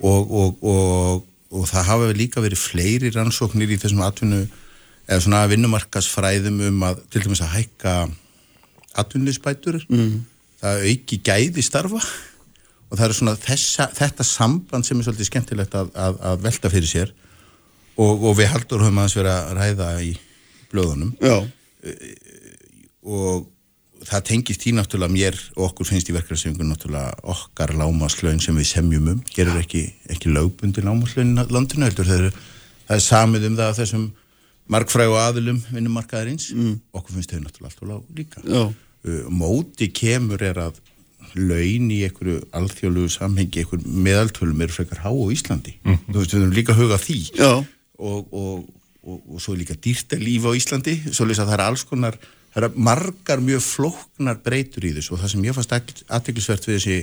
og, 0.00 0.30
og, 0.30 0.62
og, 0.62 1.26
og 1.56 1.66
það 1.70 1.88
hafa 1.90 2.12
líka 2.16 2.44
verið 2.44 2.60
fleiri 2.60 3.10
rannsóknir 3.14 3.72
í 3.72 3.80
þessum 3.80 4.04
atvinnu 4.06 4.44
eða 5.06 5.22
svona 5.22 5.44
vinnumarkasfræðum 5.50 6.62
um 6.68 6.86
að 6.88 7.02
til 7.14 7.22
dæmis 7.24 7.42
að 7.44 7.54
hækka 7.54 7.94
atvinnleysbætur 9.02 9.78
mm. 9.88 10.16
það 10.62 10.88
auki 10.90 11.20
gæði 11.24 11.64
starfa. 11.64 12.02
Og 12.86 12.98
það 12.98 13.06
er 13.08 13.16
svona 13.18 13.34
þessa, 13.42 13.88
þetta 13.96 14.24
samband 14.26 14.86
sem 14.86 14.98
er 15.00 15.06
svolítið 15.08 15.26
skemmtilegt 15.30 15.72
að, 15.74 15.88
að, 15.98 16.20
að 16.30 16.44
velta 16.44 16.70
fyrir 16.70 16.90
sér. 16.90 17.12
Og, 17.96 18.28
og 18.28 18.36
við 18.38 18.52
haldur 18.52 18.84
höfum 18.84 19.00
aðeins 19.02 19.16
verið 19.18 19.32
að 19.32 19.54
ræða 19.56 19.88
í 20.04 20.12
blöðunum. 20.70 21.14
Já, 21.24 21.38
og 23.06 23.46
það 24.06 24.26
tengist 24.30 24.62
því 24.62 24.74
náttúrulega 24.76 25.14
mér 25.14 25.38
og 25.56 25.64
okkur 25.70 25.88
finnst 25.88 26.10
í 26.10 26.14
verkefnarsefingun 26.14 26.70
náttúrulega 26.72 27.16
okkar 27.34 27.74
lámaslögn 27.78 28.42
sem 28.42 28.56
við 28.58 28.68
semjum 28.70 29.10
um 29.14 29.24
hér 29.32 29.50
er 29.52 29.60
ekki, 29.62 29.82
ekki 30.12 30.32
lögbundi 30.32 30.84
lámaslögn 30.86 31.34
í 31.34 31.46
landinu 31.50 31.88
heldur 31.88 32.08
það 32.08 32.28
er, 32.28 32.40
það 32.86 32.96
er 32.98 33.04
samið 33.06 33.48
um 33.50 33.58
það 33.58 33.72
að 33.72 33.80
þessum 33.80 34.06
margfrægu 34.72 35.16
aðilum 35.20 35.62
vinnumarkaðarins. 35.70 36.50
Mm. 36.54 36.76
okkur 36.96 37.16
finnst 37.16 37.32
þau 37.32 37.42
náttúrulega 37.44 37.72
alltaf 37.72 37.88
lág 37.90 38.18
líka. 38.18 38.44
Uh, 39.06 39.26
móti 39.30 39.90
kemur 39.94 40.42
er 40.42 40.58
að 40.66 40.80
laun 41.36 41.90
í 41.92 42.00
einhverju 42.06 42.40
alþjóðlugu 42.56 43.12
samhengi, 43.12 43.62
einhverju 43.62 43.92
meðaltölum 44.06 44.62
eru 44.64 44.74
frekar 44.74 45.02
há 45.04 45.10
á 45.10 45.26
Íslandi. 45.34 45.76
Þú 45.84 46.16
veist 46.16 46.32
við 46.32 46.38
þurfum 46.38 46.56
líka 46.56 46.74
að 46.74 46.80
huga 46.82 46.96
að 46.96 47.04
því. 47.04 47.18
Og, 47.96 48.32
og, 48.32 48.64
og, 49.02 49.20
og 49.34 49.42
svo 49.42 49.54
er 49.54 49.62
líka 49.62 49.76
dýrta 49.78 50.18
líf 50.20 50.46
á 50.46 50.52
Íslandi 50.58 50.96
svo 51.10 51.26
að 51.26 51.42
það 51.42 51.54
er 51.58 51.64
alls 51.66 51.84
konar 51.88 52.18
það 52.56 52.64
er 52.70 52.80
margar 52.88 53.42
mjög 53.44 53.62
flóknar 53.66 54.40
breytur 54.44 54.86
í 54.88 54.94
þessu 54.96 55.12
og 55.14 55.20
það 55.20 55.32
sem 55.34 55.44
ég 55.44 55.56
fannst 55.56 55.74
aðteglisvert 55.76 56.68
við 56.68 56.78
þessi 56.78 56.96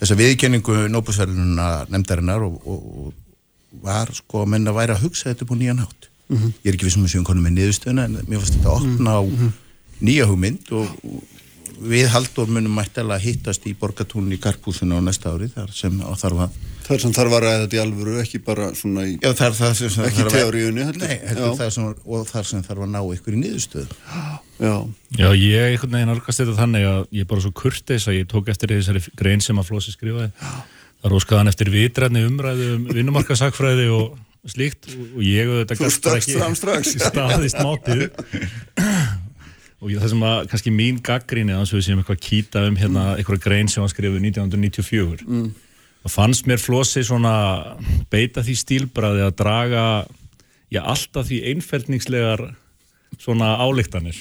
þessa 0.00 0.16
viðkenningu 0.20 0.76
Nóbusverðununa 0.92 1.68
nefndarinnar 1.92 2.44
og, 2.44 2.60
og, 2.68 2.84
og 3.00 3.82
var 3.84 4.12
sko 4.16 4.44
að 4.44 4.52
menna 4.54 4.74
væri 4.76 4.96
að 4.96 5.04
hugsa 5.06 5.30
þetta 5.30 5.46
upp 5.46 5.54
á 5.54 5.60
nýjan 5.60 5.82
hátt. 5.84 6.08
Ég 6.30 6.70
er 6.70 6.76
ekki 6.76 6.88
vissum 6.88 7.04
að 7.06 7.12
séum 7.14 7.26
konum 7.26 7.44
með 7.46 7.56
niðurstöðuna 7.58 8.06
en 8.06 8.16
mér 8.28 8.42
fannst 8.42 8.56
þetta 8.56 8.70
að 8.70 8.88
opna 8.90 9.16
á 9.16 9.22
nýja 10.00 10.26
hugmynd 10.30 10.72
og, 10.76 10.92
og 11.04 11.88
við 11.90 12.10
haldur 12.12 12.52
munum 12.52 12.76
mættilega 12.76 13.22
hittast 13.24 13.64
í 13.68 13.74
borgatúnin 13.78 14.36
í 14.36 14.40
Karpúsinu 14.40 15.00
á 15.00 15.02
næsta 15.04 15.32
ári 15.32 15.48
þar 15.52 15.72
sem 15.74 15.96
þarf 16.20 16.44
að 16.46 16.58
það 16.86 16.94
er 16.96 17.02
sem 17.04 17.14
þarf 17.16 17.36
að 17.36 17.42
ræða 17.44 17.60
þetta 17.62 17.76
í 17.76 17.80
alvöru 17.82 18.16
ekki 18.22 18.40
bara 18.46 18.68
svona 18.78 19.06
í 19.08 19.14
Já, 19.16 19.30
það 19.30 19.46
er 19.46 19.56
það 19.60 19.74
sem, 19.80 19.92
sem 19.94 20.06
Ekki 20.08 20.20
þarf 20.20 20.30
að- 20.30 20.38
teóríunni, 20.38 20.86
heldur. 20.88 21.06
Nei, 21.06 21.18
heldur 21.30 21.58
það 21.60 21.70
sem, 21.76 21.90
og 22.04 22.26
þar 22.30 22.48
sem 22.50 22.64
þarf 22.66 22.86
að 22.86 22.92
ná 22.94 23.00
ykkur 23.16 23.36
í 23.36 23.42
niðurstöðu 23.44 24.00
Já, 24.60 24.74
Já, 25.16 25.28
ég 25.34 25.68
einhvern 25.70 25.96
veginn 25.96 26.14
orkast 26.14 26.42
þetta 26.42 26.56
þannig 26.58 26.88
að 26.90 27.00
ég 27.16 27.24
er 27.24 27.30
bara 27.30 27.44
svo 27.46 27.52
kurteis 27.62 28.08
að 28.10 28.18
ég 28.20 28.28
tók 28.30 28.50
eftir 28.52 28.74
þessari 28.74 29.04
grein 29.16 29.40
sem 29.44 29.56
að 29.60 29.70
Flósi 29.70 29.94
skrifaði. 29.94 30.32
Það 31.00 31.14
róskaði 31.14 31.40
hann 31.40 31.52
eftir 31.54 31.70
vitræðni 31.72 32.26
umræðu 32.28 32.66
um 32.74 32.84
vinnumarkasakfræði 32.92 33.86
og 33.96 34.18
slíkt 34.48 34.92
og 34.96 35.22
ég 35.24 35.48
auðvitað 35.48 35.80
fram 35.80 36.54
strax. 36.56 36.92
staðist 37.00 37.60
mátið 37.60 38.06
og 39.80 39.92
það 39.96 40.12
sem 40.12 40.24
að 40.28 40.38
kannski 40.52 40.72
mín 40.74 41.00
gaggríni 41.04 41.56
að 41.56 41.74
við 41.76 41.86
séum 41.86 42.00
eitthvað 42.02 42.18
að 42.18 42.24
kýta 42.26 42.62
um 42.68 42.78
hérna 42.80 43.04
eitthvað 43.16 43.42
grein 43.46 43.70
sem 43.72 43.84
var 43.84 43.92
skrifuð 43.92 44.20
1994 44.28 45.26
mm. 45.26 45.50
Það 46.04 46.14
fannst 46.14 46.48
mér 46.48 46.62
Flósi 46.62 47.02
svona 47.06 47.34
beita 48.12 48.44
því 48.46 48.56
stílbræði 48.60 49.26
að 49.26 49.36
draga 49.40 49.84
já, 50.72 50.80
alltaf 50.82 51.28
því 51.28 51.42
einfeldningslegar 51.52 52.46
svona 53.20 53.56
álíktanir 53.60 54.16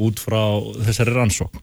út 0.00 0.22
frá 0.22 0.40
þessari 0.86 1.12
rannsókn. 1.16 1.60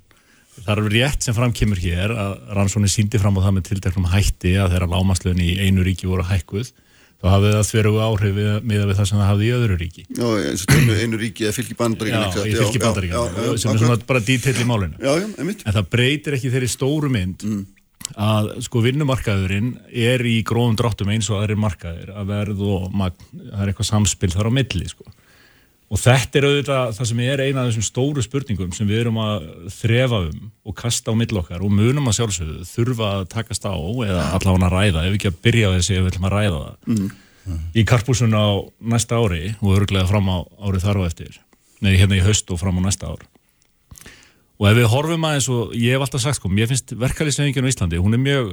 Það 0.60 0.74
er 0.76 0.92
rétt 0.92 1.24
sem 1.24 1.36
framkemur 1.38 1.80
hér 1.80 2.12
að 2.12 2.36
rannsóknir 2.58 2.92
síndi 2.92 3.22
fram 3.22 3.38
á 3.40 3.46
það 3.48 3.56
með 3.56 3.68
tilteknum 3.70 4.10
hætti 4.12 4.54
að 4.60 4.76
þeirra 4.76 4.92
lámaslögn 4.92 5.42
í 5.42 5.54
einu 5.64 5.86
ríki 5.88 6.10
voru 6.10 6.26
hækkuð 6.28 6.74
þá 7.20 7.28
hafði 7.34 7.54
það 7.54 7.66
þverugu 7.70 8.02
áhrif 8.04 8.36
við, 8.36 8.50
með 8.68 8.92
það 8.92 9.08
sem 9.10 9.20
það 9.20 9.30
hafði 9.30 9.48
í 9.48 9.54
öðru 9.56 9.78
ríki. 9.80 10.04
já, 10.08 10.28
eins 10.50 10.62
og 10.64 10.76
einu, 10.76 10.98
einu 11.04 11.20
ríki 11.20 11.48
eða 11.48 11.56
fylgi 11.58 11.76
Já, 11.80 12.44
í 12.44 12.54
fylki 12.60 12.82
bandaríkjana, 12.84 13.56
sem 13.60 13.74
er 13.74 13.82
svona 13.82 13.98
bara 14.08 14.22
dítill 14.24 14.56
í 14.56 14.68
málinu. 14.68 15.00
Já, 15.00 15.12
já, 15.20 15.28
einmitt 15.36 15.66
En 15.66 15.76
það 15.76 15.90
breytir 15.96 16.38
ekki 16.38 16.54
þeirri 16.54 16.72
stóru 16.72 17.12
mynd 17.12 17.44
að 18.18 18.52
sko 18.66 18.82
vinnumarkaðurinn 18.86 19.72
er 19.90 20.24
í 20.26 20.40
gróðum 20.48 20.78
dráttum 20.80 21.12
eins 21.14 21.30
og 21.30 21.42
aðrir 21.42 21.60
markaðir 21.62 22.12
að 22.16 22.30
verð 22.34 22.62
og 22.66 22.86
magn, 22.96 23.26
það 23.34 23.64
er 23.64 23.72
eitthvað 23.72 23.90
samspil 23.92 24.32
þar 24.34 24.50
á 24.50 24.58
milli 24.60 24.90
sko. 24.90 25.06
Og 25.90 25.98
þetta 25.98 26.38
er 26.38 26.46
auðvitað 26.46 26.92
það 27.00 27.08
sem 27.10 27.22
er 27.26 27.42
eina 27.42 27.62
af 27.64 27.70
þessum 27.72 27.86
stóru 27.88 28.22
spurningum 28.22 28.74
sem 28.78 28.90
við 28.90 29.00
erum 29.04 29.18
að 29.24 29.48
þrefa 29.74 30.20
um 30.28 30.52
og 30.70 30.76
kasta 30.78 31.10
á 31.10 31.18
milli 31.18 31.40
okkar 31.42 31.64
og 31.66 31.74
munum 31.74 32.12
að 32.12 32.20
sjálfsögðu 32.20 32.68
þurfa 32.70 33.10
að 33.16 33.24
takast 33.34 33.66
á 33.66 33.74
eða 33.74 34.28
allavega 34.38 34.70
að 34.70 34.76
ræða 34.76 35.06
ef 35.08 35.18
ekki 35.18 35.32
að 35.32 35.40
byrja 35.48 35.72
á 35.74 35.76
þessi 35.80 35.96
ef 35.96 36.04
við 36.04 36.12
ætlum 36.12 36.30
að 36.30 36.36
ræða 36.36 36.62
það. 36.62 37.10
í 37.74 37.86
karpúsun 37.90 38.38
á 38.38 38.48
næsta 38.94 39.18
ári 39.18 39.56
og 39.58 39.80
örglega 39.80 40.06
fram 40.12 40.30
á 40.30 40.38
árið 40.62 40.86
þar 40.86 41.02
á 41.02 41.04
eftir 41.10 41.42
nei, 41.82 41.96
hérna 41.98 42.20
í 42.20 42.24
haust 42.28 42.54
og 42.54 42.62
fram 42.62 42.78
á 42.78 42.82
næsta 42.86 43.10
ár 43.10 43.26
og 44.60 44.68
ef 44.68 44.76
við 44.76 44.88
horfum 44.92 45.28
aðeins 45.28 45.50
og 45.54 45.76
ég 45.80 45.96
hef 45.96 46.04
alltaf 46.04 46.24
sagt 46.24 46.40
sko, 46.40 46.52
mér 46.52 46.68
finnst 46.68 46.92
verkalýsefingin 47.00 47.64
á 47.64 47.72
Íslandi, 47.72 48.00
hún 48.02 48.18
er 48.18 48.24
mjög 48.24 48.50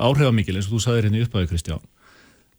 áhrifamikil 0.00 0.56
eins 0.56 0.68
og 0.70 0.78
þú 0.78 0.84
sagðir 0.86 1.08
hérna 1.08 1.20
í 1.20 1.24
upphæðu 1.26 1.50
Kristján. 1.50 1.82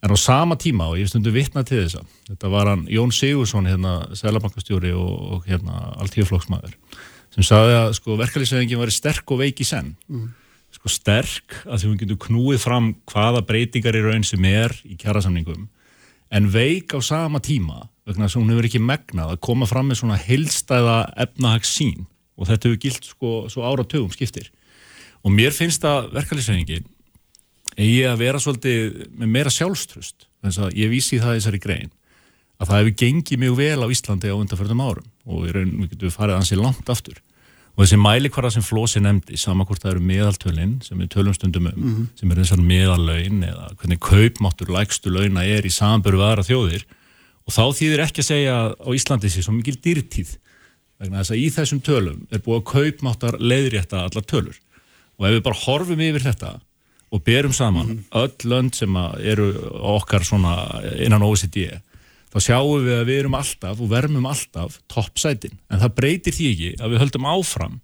En 0.02 0.14
á 0.14 0.18
sama 0.18 0.58
tíma 0.58 0.90
og 0.90 0.98
ég 0.98 1.10
stundu 1.10 1.34
vitna 1.34 1.64
til 1.66 1.84
þessa 1.84 2.04
þetta 2.30 2.52
var 2.54 2.70
hann 2.72 2.86
Jón 2.90 3.14
Sigursson 3.14 3.70
hérna, 3.70 3.96
selabankastjóri 4.18 4.94
og, 4.98 5.12
og 5.36 5.50
hérna 5.50 5.96
alltíðflokksmaður 6.02 6.78
sem 7.32 7.46
sagði 7.48 7.76
að 7.80 7.92
sko, 7.98 8.16
verkalýsefingin 8.20 8.82
var 8.82 8.94
sterk 8.94 9.34
og 9.34 9.42
veik 9.42 9.62
í 9.62 9.68
senn. 9.68 9.94
Mm. 10.12 10.32
sko 10.72 10.90
sterk 10.92 11.62
að 11.66 11.82
því 11.82 11.90
hún 11.90 12.00
getur 12.02 12.20
knúið 12.28 12.62
fram 12.64 12.94
hvaða 13.10 13.42
breytingar 13.48 13.98
í 13.98 14.04
raun 14.06 14.26
sem 14.26 14.46
er 14.50 14.74
í 14.86 14.98
kjærasamningum 15.00 15.66
en 16.32 16.50
veik 16.54 16.94
á 16.94 17.00
sama 17.04 17.42
tíma 17.44 17.88
vegna 18.08 18.26
þess 18.28 18.38
að 18.38 18.42
hún 18.42 18.54
hefur 18.54 18.70
ekki 18.70 18.84
megnað 18.86 19.34
að 19.34 19.42
koma 19.50 19.68
fram 19.70 19.92
með 19.92 20.02
svona 20.02 20.20
heilstæða 20.22 20.98
efnahagssín 21.26 22.08
og 22.42 22.50
þetta 22.50 22.70
hefur 22.70 22.82
gilt 22.82 23.08
sko 23.14 23.32
svo 23.54 23.64
áratögum 23.70 24.12
skiptir. 24.14 24.50
Og 25.22 25.34
mér 25.34 25.54
finnst 25.54 25.86
að 25.86 26.10
verkefliðsefingin 26.16 26.90
eigi 27.78 28.04
að 28.10 28.22
vera 28.26 28.42
svolítið 28.42 29.02
með 29.16 29.34
meira 29.38 29.54
sjálfströst 29.54 30.28
þess 30.42 30.64
að 30.66 30.78
ég 30.82 30.92
vísi 30.92 31.22
það 31.22 31.36
í 31.38 31.42
þessari 31.42 31.62
grein 31.62 31.92
að 32.62 32.70
það 32.70 32.80
hefur 32.80 32.96
gengið 33.02 33.42
mjög 33.42 33.58
vel 33.58 33.82
á 33.82 33.88
Íslandi 33.94 34.32
á 34.32 34.38
undanförðum 34.38 34.82
árum. 34.86 35.06
Og 35.26 35.46
í 35.48 35.54
raun 35.56 35.76
við 35.80 35.94
getum 35.96 36.14
farið 36.14 36.38
ansið 36.38 36.62
langt 36.62 36.92
aftur. 36.94 37.22
Og 37.72 37.86
þessi 37.86 37.98
mælikvara 38.02 38.52
sem 38.52 38.66
Flósi 38.66 39.02
nefndi 39.02 39.40
samankvort 39.40 39.82
það 39.82 39.94
eru 39.96 40.04
meðaltölinn 40.10 40.74
sem 40.86 41.00
við 41.00 41.10
tölum 41.16 41.34
stundum 41.34 41.70
um 41.70 41.74
mm 41.74 41.94
-hmm. 41.94 42.08
sem 42.20 42.32
eru 42.32 42.44
þessar 42.44 42.62
meðallaun 42.62 43.44
eða 43.48 43.70
hvernig 43.80 44.00
kaupmáttur 44.00 44.74
lægstu 44.76 45.10
launa 45.10 45.46
er 45.46 45.66
í 45.66 45.72
samböru 45.72 46.22
aðra 46.22 46.44
þjóðir. 46.44 46.84
Og 47.48 47.54
þá 47.54 47.64
þýðir 47.80 48.04
ekki 48.06 48.22
að 48.22 48.30
segja 48.30 48.56
á 48.78 48.90
Íslandi 48.94 49.30
sé 49.30 49.42
svo 49.42 49.54
mikil 49.54 49.78
dýrtíð 49.82 50.38
vegna 51.02 51.22
þess 51.22 51.34
að 51.34 51.42
í 51.42 51.48
þessum 51.56 51.82
tölum 51.86 52.26
er 52.32 52.44
búið 52.46 52.60
að 52.60 52.68
kaupmáttar 52.72 53.40
leiðrétta 53.42 54.04
allar 54.06 54.28
tölur. 54.30 54.58
Og 55.18 55.28
ef 55.28 55.38
við 55.38 55.46
bara 55.48 55.62
horfum 55.66 56.04
yfir 56.08 56.26
þetta 56.26 56.52
og 57.12 57.24
berum 57.28 57.54
saman 57.54 57.88
mm 57.88 57.98
-hmm. 57.98 58.22
öll 58.24 58.50
lönd 58.50 58.76
sem 58.76 58.96
eru 59.20 59.54
okkar 59.98 60.24
innan 60.98 61.24
OECD 61.24 61.82
þá 62.32 62.40
sjáum 62.40 62.86
við 62.86 62.96
að 62.96 63.08
við 63.10 63.20
erum 63.20 63.36
alltaf 63.36 63.82
og 63.82 63.90
vermum 63.92 64.26
alltaf 64.26 64.80
toppsætin 64.88 65.58
en 65.70 65.80
það 65.80 65.96
breytir 65.96 66.34
því 66.34 66.52
ekki 66.52 66.72
að 66.80 66.92
við 66.92 67.02
höldum 67.04 67.28
áfram 67.28 67.80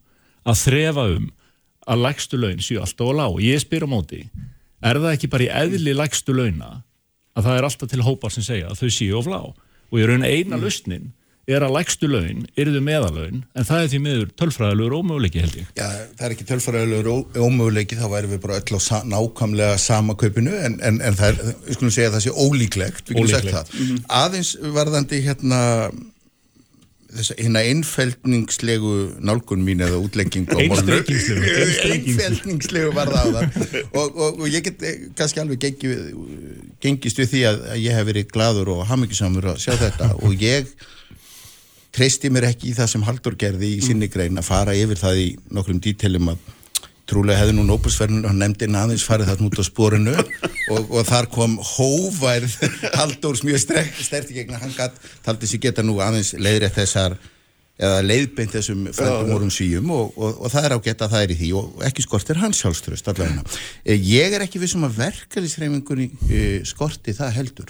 að 0.47 0.61
þrefa 0.63 1.03
um 1.17 1.31
að 1.87 2.03
lægstu 2.03 2.39
laun 2.39 2.63
séu 2.63 2.79
alltaf 2.79 3.07
á 3.11 3.13
lág. 3.19 3.31
Og 3.35 3.41
ég 3.43 3.59
spyr 3.59 3.83
á 3.83 3.89
móti 3.89 4.21
er 4.81 4.99
það 4.99 5.13
ekki 5.13 5.31
bara 5.31 5.43
í 5.43 5.53
eðli 5.63 5.93
lægstu 5.95 6.35
launa 6.35 6.83
að 7.35 7.43
það 7.43 7.57
er 7.57 7.67
alltaf 7.67 7.89
til 7.91 8.05
hópar 8.07 8.31
sem 8.31 8.43
segja 8.43 8.71
að 8.71 8.79
þau 8.81 8.89
séu 8.89 9.19
á 9.19 9.21
lág? 9.27 9.47
Og 9.91 9.99
ég 9.99 10.07
raun 10.07 10.23
eina 10.23 10.59
lausnin 10.59 11.11
er 11.47 11.63
að 11.63 11.75
lægstu 11.77 12.09
laun, 12.11 12.41
eruðu 12.59 12.81
meðalaun 12.83 13.43
en 13.55 13.67
það 13.67 13.83
er 13.83 13.91
því 13.93 13.99
miður 14.03 14.31
tölfræðilegur 14.41 14.95
ómöguleiki 14.97 15.43
held 15.45 15.55
ég. 15.61 15.69
Já, 15.77 15.87
það 16.19 16.25
er 16.27 16.35
ekki 16.35 16.47
tölfræðilegur 16.49 17.07
ómöguleiki, 17.45 17.99
þá 17.99 18.07
væri 18.11 18.31
við 18.33 18.41
bara 18.43 18.59
öll 18.59 18.75
á 18.75 18.81
sa 18.83 18.99
nákvæmlega 19.07 19.77
sama 19.79 20.17
kaupinu 20.19 20.51
en, 20.59 20.75
en, 20.83 20.99
en 20.99 21.15
það 21.17 21.31
er, 21.31 21.55
við 21.69 21.79
skulum 21.79 21.95
segja 21.95 22.11
að 22.11 22.17
það 22.17 22.25
sé 22.25 22.35
ólíklegt 22.35 23.05
við 23.07 23.21
getum 23.21 23.33
sagt 23.33 23.51
það. 23.55 23.73
Mm 23.77 23.87
-hmm. 23.87 24.05
Aðeins 24.19 24.51
varðandi 24.75 25.23
hérna 25.23 25.61
þess 27.17 27.31
að 27.31 27.39
hérna 27.45 27.61
einfældningslegu 27.71 28.93
nálgun 29.23 29.63
mín 29.63 29.83
eða 29.85 30.01
útlengingu 30.03 30.57
einfældningslegu 31.93 32.91
var 32.95 33.07
það 33.13 33.39
og, 33.93 34.07
og, 34.11 34.41
og 34.41 34.45
ég 34.51 34.67
get 34.67 34.83
kannski 35.15 35.39
alveg 35.41 35.63
gengið, 35.63 35.95
gengist 36.83 37.23
við 37.23 37.31
því 37.31 37.41
að, 37.53 37.57
að 37.71 37.81
ég 37.85 37.97
hef 37.97 38.05
verið 38.11 38.29
gladur 38.35 38.73
og 38.75 38.85
hafmyggisamur 38.91 39.45
að 39.53 39.63
sjá 39.63 39.73
þetta 39.79 40.11
og 40.19 40.35
ég 40.43 40.75
treysti 41.97 42.29
mér 42.33 42.51
ekki 42.51 42.71
í 42.71 42.75
það 42.77 42.91
sem 42.93 43.07
Haldur 43.07 43.37
gerði 43.39 43.73
í 43.77 43.81
sinni 43.85 44.09
grein 44.11 44.37
að 44.37 44.49
fara 44.51 44.75
yfir 44.77 44.99
það 45.01 45.23
í 45.23 45.27
nokkrum 45.53 45.81
dítelum 45.83 46.33
að 46.33 46.53
trúlega 47.07 47.39
hefði 47.39 47.55
nú 47.55 47.63
Nóbusverðin 47.67 48.27
og 48.27 48.35
nefndin 48.35 48.75
aðeins 48.77 49.05
farið 49.07 49.31
þarna 49.31 49.47
út 49.47 49.61
á 49.61 49.65
spórinu 49.65 50.13
og, 50.73 50.91
og 50.91 51.07
þar 51.07 51.29
kom 51.31 51.55
hóværð 51.63 52.57
Haldurs 52.97 53.45
mjög 53.47 53.63
sterti 53.63 54.35
gegna 54.35 54.59
hann 54.61 54.75
gatt, 54.75 54.99
taldi 55.25 55.49
sér 55.49 55.63
geta 55.69 55.85
nú 55.85 55.97
aðeins 56.03 56.35
leiðrætt 56.37 56.77
þessar 56.81 57.17
eða 57.77 58.01
leiðbeint 58.01 58.55
þessum 58.55 58.87
frændum 58.89 59.35
orðum 59.35 59.53
svíum 59.53 59.91
og, 59.93 60.15
og, 60.17 60.41
og 60.41 60.51
það 60.53 60.67
er 60.67 60.75
á 60.75 60.79
geta 60.87 61.09
það 61.11 61.25
er 61.25 61.33
í 61.33 61.37
því 61.41 61.49
og 61.59 61.83
ekki 61.85 62.05
skortir 62.05 62.39
hans 62.41 62.61
sjálfströst 62.63 63.11
allavega. 63.13 63.45
Eh, 63.87 63.95
ég 64.03 64.33
er 64.33 64.43
ekki 64.43 64.59
vissum 64.59 64.83
að 64.83 64.97
verkefliðsreifingunni 64.97 66.07
uh, 66.09 66.65
skorti 66.67 67.13
það 67.15 67.35
heldur 67.37 67.69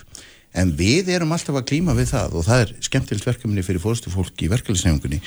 en 0.57 0.73
við 0.77 1.11
erum 1.13 1.33
alltaf 1.35 1.59
að 1.59 1.67
klíma 1.71 1.95
við 1.97 2.11
það 2.13 2.37
og 2.39 2.47
það 2.47 2.63
er 2.63 2.73
skemmtilt 2.87 3.27
verkefni 3.27 3.65
fyrir 3.65 3.83
fórstu 3.83 4.13
fólki 4.13 4.47
í 4.47 4.51
verkefliðsnefngunni 4.51 5.21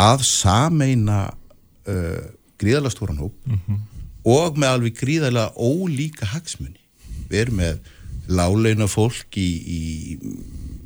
að 0.00 0.24
sameina 0.28 1.22
uh, 1.30 2.26
gríðalega 2.60 2.94
stóran 2.94 3.20
hóp 3.20 3.34
mm 3.46 3.58
-hmm. 3.58 3.80
og 4.24 4.60
með 4.60 4.74
alveg 4.74 5.00
gríðalega 5.00 5.52
ólíka 5.56 6.30
hagsmunni 6.34 6.80
við 7.30 7.40
erum 7.44 7.60
með 7.60 7.80
láleina 8.30 8.86
fólk 8.86 9.36
í, 9.36 9.50
í 9.66 9.80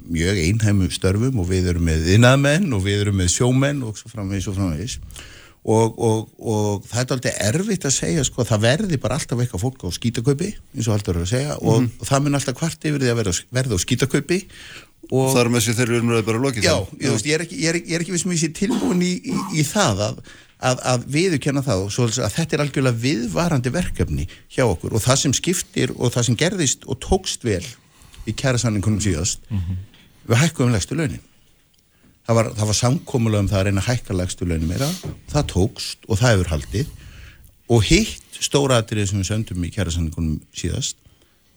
mjög 0.08 0.40
einhæmu 0.40 0.90
störfum 0.92 1.38
og 1.40 1.48
við 1.48 1.70
erum 1.72 1.86
með 1.88 2.08
innamenn 2.16 2.72
og 2.72 2.84
við 2.84 3.04
erum 3.04 3.20
með 3.20 3.32
sjómenn 3.36 3.82
og 3.84 3.98
svo 3.98 4.10
framvegis 4.12 4.48
og 4.48 4.58
framvegis 4.58 4.98
og, 5.64 5.94
og, 5.96 6.32
og 6.44 6.84
það 6.84 6.98
er 7.00 7.12
alltaf 7.14 7.36
erfitt 7.48 7.86
að 7.88 7.94
segja 7.96 8.24
sko, 8.26 8.44
það 8.44 8.64
verði 8.66 8.98
bara 9.00 9.16
alltaf 9.16 9.40
eitthvað 9.40 9.62
fólk 9.62 9.86
á 9.88 9.96
skítakaupi 9.96 10.50
eins 10.52 10.88
og 10.88 10.96
alltaf 10.98 11.14
eru 11.14 11.24
að 11.24 11.30
segja 11.30 11.56
og 11.56 11.78
mm 11.78 11.86
-hmm. 11.86 12.08
það 12.08 12.24
mun 12.24 12.38
alltaf 12.38 12.58
hvart 12.58 12.84
yfir 12.84 13.00
því 13.00 13.12
að 13.12 13.20
verða, 13.20 13.34
verða 13.58 13.78
á 13.80 13.84
skítakaupi 13.84 14.40
og 15.10 15.32
þar 15.32 15.50
með 15.52 15.64
sér 15.64 15.76
þeir 15.78 15.88
eru 15.88 16.00
umræðið 16.02 16.28
bara 16.28 16.42
lokið 16.44 16.64
já, 16.64 16.76
ég, 17.00 17.10
veist, 17.10 17.26
ég, 17.26 17.34
er 17.34 17.44
ekki, 17.44 17.96
ekki 17.96 18.12
við 18.12 18.22
sem 18.22 18.34
ég 18.34 18.42
sé 18.42 18.52
tilbúin 18.52 19.02
í, 19.04 19.12
í, 19.24 19.36
í 19.60 19.64
það 19.64 20.04
að, 20.08 20.22
að, 20.60 20.80
að 20.92 21.06
viðurkenna 21.16 21.64
það 21.64 21.84
og 21.84 21.92
svo 21.92 22.08
að 22.08 22.36
þetta 22.36 22.56
er 22.56 22.64
algjörlega 22.64 23.02
viðvarandi 23.04 23.72
verkefni 23.74 24.28
hjá 24.52 24.64
okkur 24.66 24.96
og 24.96 25.04
það 25.04 25.20
sem 25.22 25.36
skiptir 25.36 25.92
og 25.96 26.12
það 26.12 26.28
sem 26.28 26.40
gerðist 26.40 26.84
og 26.84 27.00
tókst 27.00 27.44
vel 27.44 27.64
í 28.28 28.32
kærasanningunum 28.32 29.00
síðast 29.00 29.40
mm 29.48 29.58
-hmm. 29.60 29.76
við 30.28 30.36
hækkum 30.44 30.68
um 30.68 30.72
legstu 30.76 30.96
launin 30.96 31.24
það 32.26 32.38
var, 32.40 32.52
var 32.58 32.78
samkómulega 32.78 33.44
um 33.44 33.50
það 33.50 33.60
að 33.60 33.66
reyna 33.68 33.84
að 33.84 33.90
hækka 33.90 34.18
lagstu 34.18 34.48
launum 34.48 34.70
meira, 34.70 34.90
það 35.32 35.48
tókst 35.54 36.06
og 36.08 36.20
það 36.20 36.34
hefur 36.34 36.52
haldið. 36.54 36.94
Og 37.74 37.84
hitt 37.88 38.38
stóratrið 38.44 39.10
sem 39.10 39.20
við 39.20 39.30
söndum 39.30 39.64
í 39.64 39.72
kjærasandingunum 39.72 40.40
síðast 40.56 40.98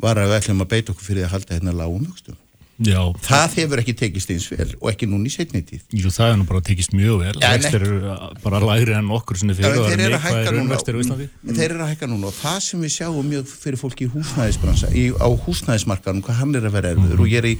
var 0.02 0.20
að 0.22 0.32
við 0.32 0.42
ætlum 0.42 0.64
að 0.64 0.74
beita 0.76 0.94
okkur 0.94 1.10
fyrir 1.10 1.28
að 1.28 1.34
halda 1.36 1.58
hérna 1.58 1.74
lágum 1.76 2.06
vöxtum. 2.06 2.38
Já, 2.86 3.00
það 3.26 3.56
hefur 3.58 3.80
ekki 3.82 3.94
tekist 3.98 4.30
eins 4.30 4.44
vel 4.52 4.68
og 4.78 4.92
ekki 4.92 5.08
núni 5.10 5.32
í 5.32 5.34
setni 5.34 5.64
tíð. 5.66 5.82
Jú, 5.98 6.12
það 6.14 6.28
hefur 6.28 6.38
nú 6.38 6.46
bara 6.52 6.60
tekist 6.68 6.92
mjög 6.94 7.24
vel. 7.24 7.32
Ja, 7.42 7.50
Vextir 7.56 7.86
eru 7.88 8.18
bara 8.44 8.60
lægri 8.62 8.94
enn 8.94 9.10
okkur 9.18 9.40
er 9.42 9.58
þeir 9.58 10.04
eru 10.06 10.20
að 10.20 10.28
hækka 10.28 10.54
núna. 10.54 10.78
þeir 11.48 11.66
eru 11.72 11.82
að 11.82 11.90
hækka 11.96 12.10
núna. 12.12 12.30
Og 12.30 12.38
það 12.38 12.60
sem 12.68 12.84
við 12.86 12.94
sjáum 13.00 13.32
mjög 13.34 13.50
fyrir 13.50 13.82
fólki 13.82 14.06
í 14.06 14.12
húsnæðisbransa 14.14 14.92
í, 14.94 15.08
á 15.18 15.28
húsnæðismarkaðum, 15.48 16.22
hvað 16.28 16.40
hann 16.44 16.54
er 16.54 16.70
að 16.70 16.78
vera 16.78 16.94
erfiður 16.94 17.18
mm. 17.18 17.26
og 17.26 17.34
ég 17.34 17.42
er 17.42 17.50
í 17.50 17.56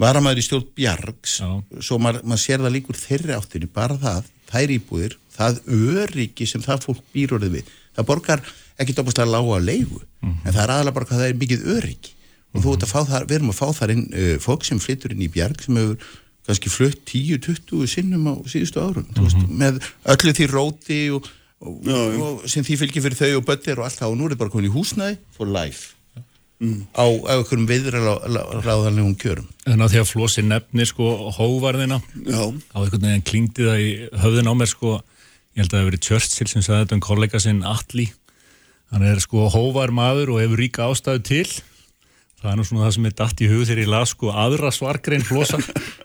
varamæður 0.00 0.40
í 0.40 0.46
stjórn 0.46 0.66
Bjargs 0.74 1.38
Já. 1.40 1.48
svo 1.80 1.98
maður 2.02 2.26
mað 2.30 2.42
sér 2.42 2.64
það 2.64 2.74
líkur 2.76 2.98
þeirri 2.98 3.36
áttinni 3.36 3.70
bara 3.70 3.98
það, 4.00 4.30
það 4.50 4.64
er 4.64 4.74
íbúðir 4.78 5.16
það 5.34 5.60
öryggi 6.02 6.48
sem 6.50 6.64
það 6.64 6.88
fólk 6.88 7.04
býr 7.14 7.36
orðið 7.38 7.56
við 7.58 7.70
það 7.94 8.08
borgar 8.10 8.42
ekki 8.80 8.96
doppast 8.96 9.22
að 9.22 9.32
lága 9.34 9.54
að 9.58 9.68
leigu 9.68 10.00
mm 10.00 10.28
-hmm. 10.30 10.42
en 10.42 10.52
það 10.52 10.62
er 10.64 10.74
aðalega 10.74 10.96
bara 10.98 11.08
hvað 11.10 11.22
það 11.22 11.30
er 11.30 11.40
mikið 11.42 11.66
öryggi 11.76 12.10
og 12.10 12.18
mm 12.18 12.60
-hmm. 12.60 12.64
þú 12.64 12.74
ert 12.74 12.82
að 12.82 12.92
fá 12.94 13.00
þar, 13.10 13.26
við 13.28 13.36
erum 13.36 13.52
að 13.52 13.60
fá 13.60 13.68
þar 13.78 13.94
inn 13.94 14.04
uh, 14.10 14.36
fólk 14.38 14.64
sem 14.64 14.78
flyttur 14.78 15.12
inn 15.12 15.22
í 15.22 15.30
Bjarg 15.30 15.62
sem 15.62 15.76
hefur 15.76 15.96
kannski 16.44 16.68
flutt 16.68 17.00
10-20 17.08 17.86
sinnum 17.88 18.26
á 18.28 18.34
síðustu 18.44 18.80
árum 18.82 19.06
mm 19.06 19.14
-hmm. 19.14 19.22
veist, 19.22 19.48
með 19.48 19.74
öllu 20.04 20.32
því 20.34 20.46
róti 20.50 21.00
og, 21.10 21.28
og, 21.60 22.20
og 22.20 22.48
sem 22.50 22.64
því 22.64 22.76
fylgir 22.82 23.02
fyrir 23.02 23.20
þau 23.22 23.32
og 23.38 23.46
böttir 23.48 23.78
og 23.78 23.84
allt 23.86 23.98
það 23.98 24.10
og 24.10 24.16
nú 24.18 24.24
er 24.26 24.34
það 24.34 24.42
bara 24.42 24.50
komin 24.50 24.70
í 24.70 24.74
húsnæði 24.74 25.16
for 25.32 25.46
life 25.46 25.93
mm. 26.64 26.80
á 26.96 27.06
einhverjum 27.34 27.68
viðræðanlegum 27.70 29.14
kjörum. 29.20 29.46
En 29.68 29.84
að 29.84 29.94
því 29.94 30.02
að 30.02 30.10
Flósi 30.10 30.44
nefnir 30.44 30.90
sko 30.90 31.12
hóvarðina 31.36 32.00
Já. 32.24 32.42
á 32.48 32.76
einhvern 32.80 33.06
veginn 33.06 33.28
klingdi 33.28 33.68
það 33.68 33.84
í 33.84 33.90
höfðin 34.24 34.50
á 34.50 34.54
mér 34.56 34.72
sko, 34.72 34.98
ég 35.54 35.62
held 35.62 35.70
að 35.70 35.76
það 35.76 35.82
hefur 35.82 35.90
verið 35.92 36.04
Churchill 36.08 36.50
sem 36.50 36.66
sagði 36.66 36.84
þetta 36.84 36.98
um 36.98 37.06
kollega 37.08 37.42
sinn 37.42 37.64
Alli 37.68 38.10
hann 38.94 39.04
er 39.06 39.20
sko 39.22 39.48
hóvar 39.50 39.90
maður 39.94 40.34
og 40.34 40.42
hefur 40.42 40.60
ríka 40.60 40.86
ástæðu 40.86 41.22
til 41.26 41.46
það 42.38 42.50
er 42.52 42.58
nú 42.60 42.66
svona 42.68 42.84
það 42.84 42.96
sem 42.96 43.08
er 43.08 43.16
dætt 43.18 43.42
í 43.42 43.50
hug 43.50 43.62
þegar 43.64 43.82
ég 43.82 43.90
las 43.90 44.12
sko 44.14 44.32
aðra 44.44 44.72
svargrein 44.74 45.24
Flósa 45.26 45.58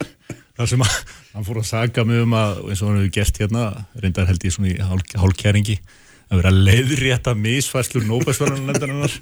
þar 0.57 0.71
sem 0.71 0.83
að, 0.83 0.95
hann 1.35 1.47
fór 1.47 1.61
að 1.61 1.69
saga 1.69 2.05
mig 2.07 2.23
um 2.23 2.33
að 2.39 2.61
eins 2.65 2.81
og 2.81 2.89
hann 2.89 3.01
hefur 3.01 3.13
gert 3.19 3.41
hérna 3.43 3.65
reyndar 3.99 4.29
held 4.29 4.47
ég 4.47 4.55
svona 4.55 4.71
í 4.71 5.19
hálkjæringi 5.21 5.77
að 6.29 6.41
vera 6.41 6.55
leiðrétta 6.55 7.35
misfæslur 7.37 8.07
nóbæsverðanlendarinnar 8.09 9.15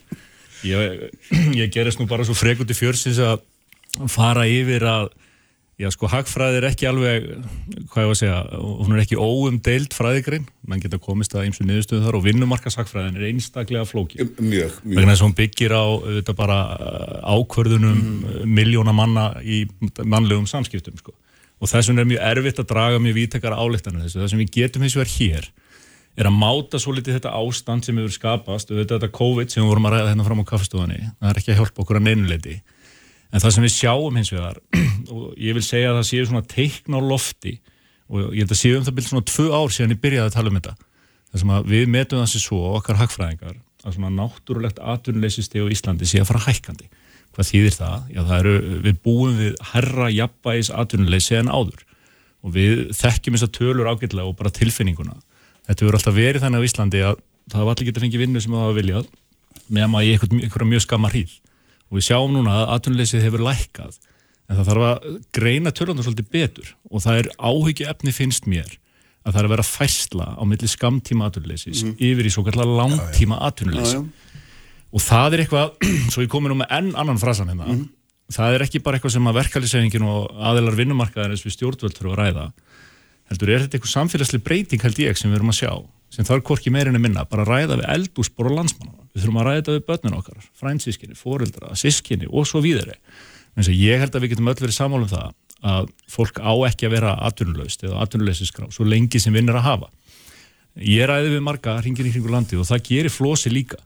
ég, 0.65 1.07
ég 1.57 1.71
gerist 1.73 2.01
nú 2.01 2.07
bara 2.09 2.25
svo 2.25 2.37
frekundi 2.37 2.77
fjörsins 2.77 3.21
að 3.21 3.41
fara 4.11 4.45
yfir 4.49 4.85
að 4.87 5.09
Já, 5.77 5.91
sko, 5.93 6.07
hagfræði 6.09 6.57
er 6.57 6.65
ekki 6.71 6.87
alveg, 6.89 7.25
hvað 7.91 8.01
ég 8.01 8.07
var 8.09 8.15
að 8.15 8.17
segja, 8.17 8.37
hún 8.81 8.95
er 8.95 9.01
ekki 9.03 9.17
óumdeild 9.21 9.93
fræðigrein, 9.93 10.47
mann 10.65 10.81
geta 10.81 10.97
komist 10.97 11.35
að 11.37 11.43
eins 11.45 11.59
og 11.61 11.67
niðurstöðu 11.69 12.01
þar 12.01 12.15
og 12.17 12.23
vinnumarkashagfræðin 12.25 13.19
er 13.19 13.27
einstaklega 13.27 13.85
flóki. 13.85 14.17
Mjög, 14.17 14.39
mjög. 14.41 14.79
Vegna 14.87 15.11
þess 15.11 15.21
að 15.21 15.27
hún 15.27 15.35
byggir 15.37 15.75
á 15.77 15.85
þetta 16.07 16.35
bara 16.39 16.57
uh, 16.73 17.35
ákvörðunum 17.37 17.99
mm. 18.01 18.39
miljóna 18.57 18.95
manna 18.97 19.27
í 19.45 19.61
mannlegum 20.01 20.49
samskiptum, 20.49 20.97
sko. 20.97 21.13
Og 21.61 21.69
þess 21.69 21.91
vegna 21.91 22.07
er 22.07 22.09
mjög 22.15 22.25
erfitt 22.31 22.63
að 22.63 22.69
draga 22.73 23.03
mjög 23.05 23.19
vítekara 23.19 23.61
álíktanir 23.61 24.07
þessu. 24.07 24.23
Það 24.23 24.33
sem 24.33 24.41
við 24.41 24.53
getum 24.57 24.87
hins 24.87 24.97
vegar 24.97 25.13
hér 25.13 25.51
er 26.17 26.29
að 26.29 26.39
máta 26.39 26.79
svo 26.81 26.95
litið 26.97 27.19
þetta 27.19 27.35
ástand 27.37 27.85
sem 27.85 27.99
hefur 27.99 28.15
skapast. 28.15 28.71
Og 28.73 28.81
þetta 28.81 29.11
COVID 29.13 29.53
sem 29.53 29.63
við 29.63 29.69
vorum 29.69 29.87
að 29.89 29.97
ræða 29.97 30.09
hérna 30.11 30.25
fram 30.25 30.41
á 30.41 30.49
kaffestofunni, 30.49 30.99
það 31.21 31.31
er 31.31 31.39
ekki 31.41 31.53
að 31.53 31.61
hjálpa 31.61 31.83
okkur 31.83 32.01
að 32.01 32.07
neynuleiti 32.09 32.57
en 33.31 33.43
það 33.43 33.53
sem 33.55 33.65
við 33.65 33.73
sjáum 33.75 34.19
hins 34.19 34.31
vegar 34.33 34.59
og 35.13 35.23
ég 35.41 35.57
vil 35.57 35.63
segja 35.65 35.91
að 35.91 35.99
það 35.99 36.09
séu 36.09 36.27
svona 36.29 36.47
teikn 36.47 36.95
á 36.95 36.99
lofti 37.03 37.57
og 38.07 38.29
ég 38.31 38.45
held 38.45 38.53
að 38.55 38.61
séu 38.61 38.77
um 38.77 38.85
það 38.87 38.97
byrjum 38.97 39.11
svona 39.13 39.29
tvö 39.31 39.47
ár 39.51 39.73
síðan 39.75 39.95
ég 39.95 40.03
byrjaði 40.03 40.29
að 40.29 40.37
tala 40.37 40.51
um 40.51 40.59
þetta. 40.59 40.75
Þar 41.27 41.41
sem 41.41 41.51
að 41.57 41.71
við 41.73 41.89
metum 41.91 42.21
það 42.21 42.29
sér 42.31 42.43
svo 42.45 42.59
okkar 42.77 42.99
hagfræðingar 43.01 43.57
að 43.83 43.97
svona 43.97 44.13
náttúrulegt 44.15 44.79
atvinnuleysisteg 44.79 45.67
á 45.67 45.71
Íslandi 45.75 46.07
sé 46.07 46.21
að 46.21 46.29
fara 46.31 46.45
hækkandi. 46.47 46.87
Hvað 47.35 47.49
þýðir 47.49 47.75
það? 47.75 47.97
Já 48.15 48.21
það 48.21 48.37
eru, 48.39 48.53
við 48.85 49.01
búum 49.03 49.35
við 49.41 49.57
herra 49.73 50.07
jafnbæis 50.13 50.71
atvinnuleysi 50.71 51.37
en 51.41 51.51
áður. 51.51 51.83
Og 52.47 52.55
við 52.55 52.85
þekkjum 52.95 53.35
þess 53.35 53.47
að 53.49 53.55
tölur 53.59 53.91
ágætlega 53.91 54.31
og 54.31 54.37
bara 54.39 54.53
tilfinninguna 54.55 55.19
þetta 55.67 55.85
verður 55.85 55.99
alltaf 55.99 56.17
verið 56.17 56.43
þannig 56.45 56.63
á 56.63 56.67
Íslandi 56.67 57.03
að 57.05 57.21
það 57.51 57.63
var 57.63 57.75
allir 57.75 57.89
getið 57.89 57.99
að 57.99 58.05
fengja 58.05 58.21
vinnu 58.23 58.43
sem 58.43 58.55
það 58.55 58.67
var 58.67 58.77
viljað 58.77 59.09
meðan 59.67 59.93
maður 59.93 60.07
í 60.07 60.43
einhverja 60.47 60.69
mjög 60.71 60.83
skamma 60.85 61.11
hríð. 61.11 61.33
Og 61.87 61.99
við 61.99 62.07
sjáum 62.09 62.33
núna 62.35 62.61
að 62.61 62.73
atvinnuleysið 62.75 63.25
hefur 63.25 63.43
lækkað 63.47 63.97
en 64.47 64.59
það 64.59 64.69
þarf 64.69 64.85
að 64.87 65.07
greina 65.35 65.73
tölunum 65.75 66.05
svolítið 66.05 66.29
betur. 66.31 66.71
Og 66.91 67.03
það 67.03 67.21
er 67.21 67.29
áhyggju 67.35 67.89
efni 67.91 68.13
finnst 68.15 68.47
mér 68.47 68.77
að 69.27 69.33
það 69.33 69.41
er 69.41 69.47
að 69.47 69.53
vera 69.55 69.67
færsla 69.67 70.27
á 70.39 70.43
milli 70.47 70.69
skamtíma 70.71 71.27
atvinnuleysis 71.27 71.83
mm. 71.83 71.95
yfir 72.09 72.29
í 72.29 72.31
svo 72.31 72.45
kallar 72.47 72.69
langtíma 72.79 73.39
atvinnuleysi. 73.47 74.01
Og 74.95 75.03
það 75.03 75.35
er 75.35 75.43
eitthvað, 75.43 75.87
svo 76.13 76.23
ég 76.23 76.31
komi 76.31 76.51
nú 76.51 76.59
með 76.61 76.71
enn 76.77 76.93
annan 76.99 77.19
frasan 77.19 77.51
hérna, 77.51 77.67
mm. 77.73 77.83
það 78.37 78.55
er 78.55 78.65
ekki 78.67 78.83
bara 78.85 78.99
eitthvað 78.99 79.17
sem 79.17 79.27
að 79.27 79.39
verkefliðsefingin 79.41 80.07
og 80.07 80.29
aðeilar 80.39 80.79
vinnumarkaðarins 80.79 81.43
við 81.43 81.57
stjórnvöld 81.57 81.99
að 81.99 82.53
heldur 83.31 83.51
er 83.51 83.63
þetta 83.63 83.77
eitthvað 83.77 83.93
samfélagslega 83.93 84.47
breyting 84.47 84.83
held 84.83 85.01
ég 85.03 85.19
sem 85.19 85.31
við 85.31 85.39
erum 85.39 85.53
að 85.53 85.59
sjá? 85.61 85.71
Sem 86.13 86.27
þarf 86.27 86.45
korki 86.47 86.71
meirinni 86.71 87.01
minna, 87.03 87.25
bara 87.27 87.43
að 87.43 87.49
ræða 87.51 87.79
við 87.81 87.89
eldúsbor 87.93 88.47
og 88.47 88.61
landsmanna, 88.61 89.01
við 89.11 89.25
þurfum 89.25 89.41
að 89.41 89.47
ræða 89.49 89.73
við 89.75 89.81
börnun 89.89 90.15
okkar 90.21 90.45
frænsískinni, 90.55 91.17
fóreldra, 91.19 91.73
sískinni 91.75 92.29
og 92.31 92.47
svo 92.47 92.61
víðari, 92.63 92.95
en 93.57 93.67
ég 93.73 93.99
held 93.99 94.15
að 94.15 94.23
við 94.23 94.33
getum 94.33 94.47
öll 94.47 94.61
verið 94.61 94.77
samálum 94.77 95.11
það 95.11 95.35
að 95.67 95.89
fólk 96.07 96.39
á 96.39 96.53
ekki 96.69 96.87
að 96.87 96.93
vera 96.95 97.13
atvinnulegst 97.27 97.83
eða 97.83 98.01
atvinnulegsiskrá, 98.05 98.69
svo 98.71 98.87
lengi 98.87 99.19
sem 99.19 99.35
vinnir 99.35 99.57
að 99.57 99.67
hafa. 99.67 99.91
Ég 100.77 101.09
ræði 101.09 101.33
við 101.33 101.43
marga 101.43 101.77
hringir 101.81 102.07
í 102.07 102.13
hringu 102.13 102.31
landi 102.31 102.59
og 102.59 102.67
það 102.69 102.83
gerir 102.91 103.13
flosi 103.13 103.51
líka. 103.51 103.79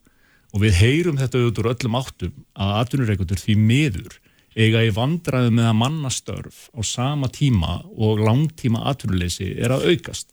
Og 0.51 0.65
við 0.65 0.75
heyrum 0.81 1.19
þetta 1.19 1.39
auðvitað 1.39 1.69
öllum 1.71 1.95
áttum 1.95 2.33
að 2.59 2.73
atvinnureikundur 2.81 3.39
því 3.39 3.55
miður 3.55 4.17
eiga 4.57 4.83
í 4.83 4.91
vandraðu 4.95 5.53
með 5.55 5.69
að 5.69 5.79
mannastörf 5.79 6.61
á 6.75 6.79
sama 6.83 7.29
tíma 7.31 7.79
og 7.95 8.19
langtíma 8.25 8.83
atvinnuleysi 8.91 9.53
er 9.55 9.75
að 9.75 9.91
aukast. 9.91 10.27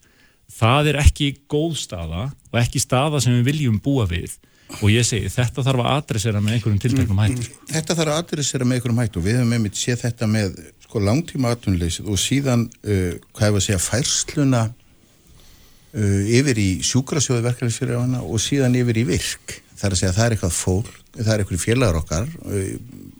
Það 0.48 0.92
er 0.92 1.00
ekki 1.04 1.32
góð 1.50 1.76
staða 1.78 2.28
og 2.32 2.60
ekki 2.60 2.80
staða 2.82 3.20
sem 3.22 3.36
við 3.38 3.50
viljum 3.52 3.80
búa 3.84 4.08
við 4.10 4.38
og 4.82 4.90
ég 4.92 5.06
segi 5.06 5.30
þetta 5.32 5.64
þarf 5.64 5.84
að 5.84 5.94
adressera 5.94 6.40
með 6.44 6.56
einhverjum 6.56 6.80
tilteknum 6.82 7.22
hættu. 7.22 7.46
Mm, 7.46 7.70
þetta 7.72 7.96
þarf 7.98 8.12
að 8.12 8.20
adressera 8.22 8.66
með 8.66 8.78
einhverjum 8.78 9.00
hættu 9.02 9.20
og 9.20 9.26
við 9.26 9.38
hefum 9.38 9.54
einmitt 9.56 9.78
séð 9.80 10.02
þetta 10.02 10.28
með 10.28 10.58
sko, 10.84 11.02
langtíma 11.04 11.54
atvinnuleysið 11.54 12.10
og 12.12 12.20
síðan 12.20 12.66
uh, 12.68 13.14
hvað 13.32 13.46
hefur 13.46 13.62
að 13.62 13.66
segja 13.68 13.80
færsluna 13.84 14.62
uh, 14.68 16.22
yfir 16.38 16.60
í 16.60 16.68
sjúkrasjóðu 16.84 17.46
verkefælisfyrirjána 17.48 18.22
og 18.24 18.42
síðan 18.44 18.76
yfir 18.80 19.00
í 19.00 19.06
virk. 19.08 19.58
Það 19.78 19.88
er 19.88 19.96
að 19.96 20.02
segja 20.02 20.12
að 20.12 20.18
það 20.18 20.26
er 20.26 20.36
eitthvað 20.36 20.56
fólk, 20.58 20.94
það 21.16 21.32
er 21.34 21.44
eitthvað 21.44 21.64
félagar 21.64 22.00
okkar 22.02 22.28
uh, 22.28 22.72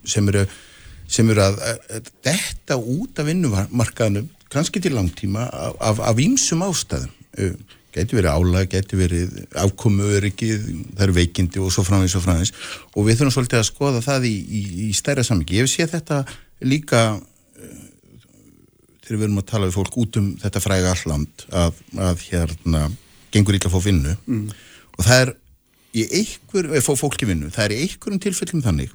sem 0.08 0.32
eru 0.34 0.44
sem 1.08 1.30
eru 1.32 1.44
að, 1.44 1.62
að 1.64 2.12
detta 2.26 2.76
út 2.78 3.20
af 3.20 3.28
vinnumarkaðnum 3.28 4.28
kannski 4.52 4.80
til 4.84 4.94
langtíma 4.96 5.48
af, 5.80 6.00
af 6.00 6.20
ímsum 6.22 6.64
ástæðum. 6.66 7.12
Getur 7.94 8.20
verið 8.20 8.34
álag, 8.34 8.68
getur 8.70 9.00
verið 9.00 9.38
afkomu 9.58 10.10
öryggið, 10.18 10.66
það 10.92 11.06
eru 11.06 11.16
veikindi 11.16 11.62
og 11.64 11.72
svo 11.72 11.84
framins 11.86 12.14
og 12.18 12.24
framins 12.26 12.52
og 12.92 13.06
við 13.06 13.18
þurfum 13.18 13.34
svolítið 13.38 13.60
að 13.62 13.66
skoða 13.70 14.02
það 14.04 14.28
í, 14.28 14.34
í, 14.36 14.62
í 14.86 14.88
stærra 14.96 15.24
samviki 15.24 15.58
ég 15.58 15.70
séð 15.72 15.96
þetta 15.96 16.20
líka 16.68 17.02
þegar 19.08 19.20
við 19.22 19.26
erum 19.26 19.40
að 19.40 19.48
tala 19.48 19.68
við 19.68 19.76
fólk 19.78 19.98
út 20.02 20.20
um 20.20 20.30
þetta 20.42 20.62
fræga 20.62 20.92
alland 20.92 21.44
að, 21.48 21.82
að 21.96 22.24
hérna 22.28 22.84
gengur 23.32 23.56
ítla 23.56 23.70
að 23.72 23.76
fá 23.76 23.86
vinnu. 23.88 24.14
Mm. 24.28 24.48
og 24.98 25.06
það 25.08 25.22
er 25.24 25.34
í 25.96 26.04
einhver, 26.20 26.70
fá 26.84 26.92
fólki 27.00 27.28
vinnu 27.28 27.52
það 27.54 27.64
er 27.64 27.74
í 27.74 27.82
einhverjum 27.86 28.22
tilfellum 28.26 28.64
þannig 28.64 28.92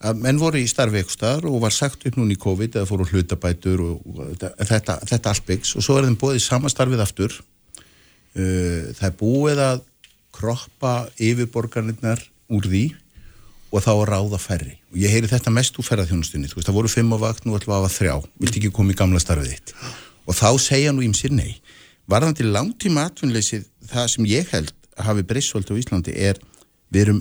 að 0.00 0.22
menn 0.24 0.40
voru 0.40 0.60
í 0.60 0.68
starfi 0.70 1.00
eitthvað 1.00 1.16
starf 1.16 1.50
og 1.50 1.60
var 1.64 1.74
sagt 1.76 2.06
upp 2.08 2.16
núna 2.16 2.32
í 2.32 2.40
COVID 2.40 2.78
eða 2.78 2.88
fóru 2.88 3.06
hlutabætur 3.10 3.82
og, 3.84 4.00
og 4.08 4.32
þetta, 4.40 4.96
þetta 5.10 5.32
allt 5.32 5.46
byggs 5.48 5.76
og 5.76 5.84
svo 5.84 5.98
er 5.98 6.08
þeim 6.08 6.18
bóðið 6.20 6.44
samastarfið 6.46 7.04
aftur. 7.04 7.36
Uh, 8.30 8.90
það 8.96 9.06
er 9.10 9.16
búið 9.20 9.62
að 9.66 9.84
kroppa 10.36 10.94
yfirborgarnirnar 11.20 12.22
úr 12.54 12.68
því 12.70 12.84
og 13.70 13.84
þá 13.84 13.90
að 13.92 14.06
ráða 14.10 14.40
færri. 14.42 14.76
Og 14.90 15.00
ég 15.02 15.12
heyri 15.12 15.30
þetta 15.30 15.52
mest 15.54 15.76
úr 15.78 15.86
ferðarþjónustunni 15.86 16.50
þú 16.50 16.58
veist 16.58 16.70
það 16.70 16.78
voru 16.78 16.90
fimm 16.90 17.12
á 17.14 17.18
vakt, 17.22 17.44
nú 17.44 17.54
ætlum 17.58 17.74
við 17.74 17.76
að 17.76 17.84
hafa 17.84 17.96
þrjá. 17.98 18.14
Vilt 18.42 18.58
ekki 18.58 18.72
koma 18.74 18.94
í 18.94 18.98
gamla 18.98 19.22
starfið 19.22 19.52
þitt? 19.52 19.74
Og 20.26 20.38
þá 20.38 20.48
segja 20.62 20.94
nú 20.94 21.04
ímsir 21.06 21.34
nei. 21.34 21.60
Varðan 22.10 22.38
til 22.38 22.48
langtíma 22.50 23.06
atvinnleysið 23.10 23.68
það 23.90 24.08
sem 24.14 24.30
ég 24.30 24.50
held 24.54 24.72
hafi 25.00 25.26
breyssvöld 25.26 25.70
á 25.70 25.74
Íslandi 25.78 26.14
er 26.16 26.40
við 26.90 27.04
erum 27.04 27.20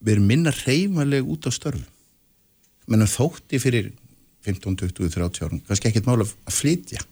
við 0.00 0.16
erum 0.16 0.30
minna 0.30 0.52
reymaleg 0.62 1.26
út 1.26 1.48
á 1.48 1.50
störfum. 1.54 1.84
Mennum 2.86 3.10
þótti 3.10 3.60
fyrir 3.62 3.90
15, 4.46 4.76
20, 4.78 5.10
30 5.16 5.46
árum 5.46 5.62
kannski 5.66 5.90
ekkert 5.90 6.08
mála 6.08 6.26
að 6.26 6.58
flytja. 6.60 7.02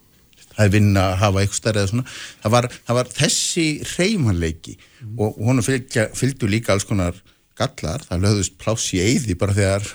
Er 0.54 0.70
vinna 0.70 1.08
að 1.10 1.16
hafa 1.18 1.40
eitthvað 1.42 1.58
stærri 1.58 1.80
eða 1.82 1.90
svona. 1.90 2.04
Það 2.44 2.52
var, 2.54 2.68
það 2.86 2.98
var 3.00 3.08
þessi 3.16 3.66
reymanleiki 3.96 4.74
mm. 4.76 5.14
og 5.18 5.40
hún 5.42 5.64
fylgdu 5.66 6.50
líka 6.50 6.74
alls 6.74 6.86
konar 6.86 7.18
gallar. 7.58 8.04
Það 8.06 8.26
lögðust 8.28 8.58
pláss 8.62 8.92
í 8.94 9.02
eyði 9.02 9.34
bara 9.38 9.56
þegar 9.56 9.88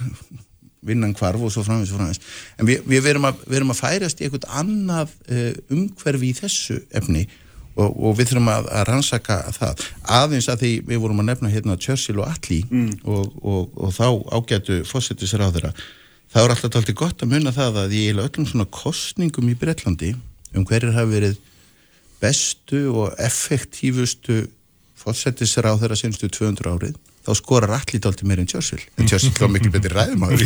vinnan 0.85 1.15
kvarf 1.15 1.43
og 1.43 1.51
svo 1.53 1.63
framins 1.67 1.91
og 1.91 1.99
framins 1.99 2.21
en 2.55 2.67
við, 2.69 2.83
við 2.87 3.03
verum 3.03 3.27
að, 3.27 3.41
að 3.51 3.75
færast 3.75 4.21
í 4.21 4.27
eitthvað 4.27 4.47
annað 4.61 5.11
uh, 5.27 5.51
umhverfi 5.75 6.29
í 6.29 6.37
þessu 6.37 6.79
efni 6.95 7.25
og, 7.79 7.93
og 7.95 8.17
við 8.17 8.31
þurfum 8.31 8.51
að, 8.51 8.67
að 8.75 8.85
rannsaka 8.89 9.37
það 9.55 9.83
aðeins 10.19 10.49
að 10.51 10.63
því 10.63 10.71
við 10.89 11.01
vorum 11.03 11.23
að 11.23 11.29
nefna 11.31 11.53
hérna 11.53 11.77
Churchill 11.79 12.19
og 12.19 12.27
Attlee 12.27 12.67
mm. 12.67 12.91
og, 13.07 13.33
og, 13.41 13.79
og 13.79 13.95
þá 13.95 14.07
ágætu 14.35 14.79
fósittisir 14.89 15.43
á 15.43 15.49
þeirra 15.49 15.73
þá 16.29 16.39
er 16.43 16.53
alltaf 16.55 16.79
alltaf 16.79 16.97
gott 16.97 17.25
að 17.25 17.33
munna 17.33 17.53
það 17.55 17.83
að 17.83 17.97
í 17.97 18.05
öllum 18.13 18.47
svona 18.49 18.67
kostningum 18.79 19.51
í 19.51 19.57
Breitlandi 19.59 20.13
um 20.53 20.65
hverjir 20.67 20.95
hafi 20.95 21.13
verið 21.15 21.37
bestu 22.19 22.85
og 22.91 23.13
effektífustu 23.21 24.43
fósittisir 24.99 25.67
á 25.69 25.73
þeirra 25.79 25.97
senstu 25.99 26.29
200 26.29 26.73
árið 26.75 26.97
þá 27.25 27.31
skorar 27.37 27.73
allir 27.75 28.01
dálta 28.03 28.27
meir 28.27 28.41
en 28.41 28.47
Churchill. 28.49 28.81
En 28.97 29.09
Churchill 29.09 29.35
þá 29.35 29.47
miklu 29.51 29.71
betur 29.73 29.95
ræðum 29.97 30.23
á 30.23 30.27
því 30.31 30.45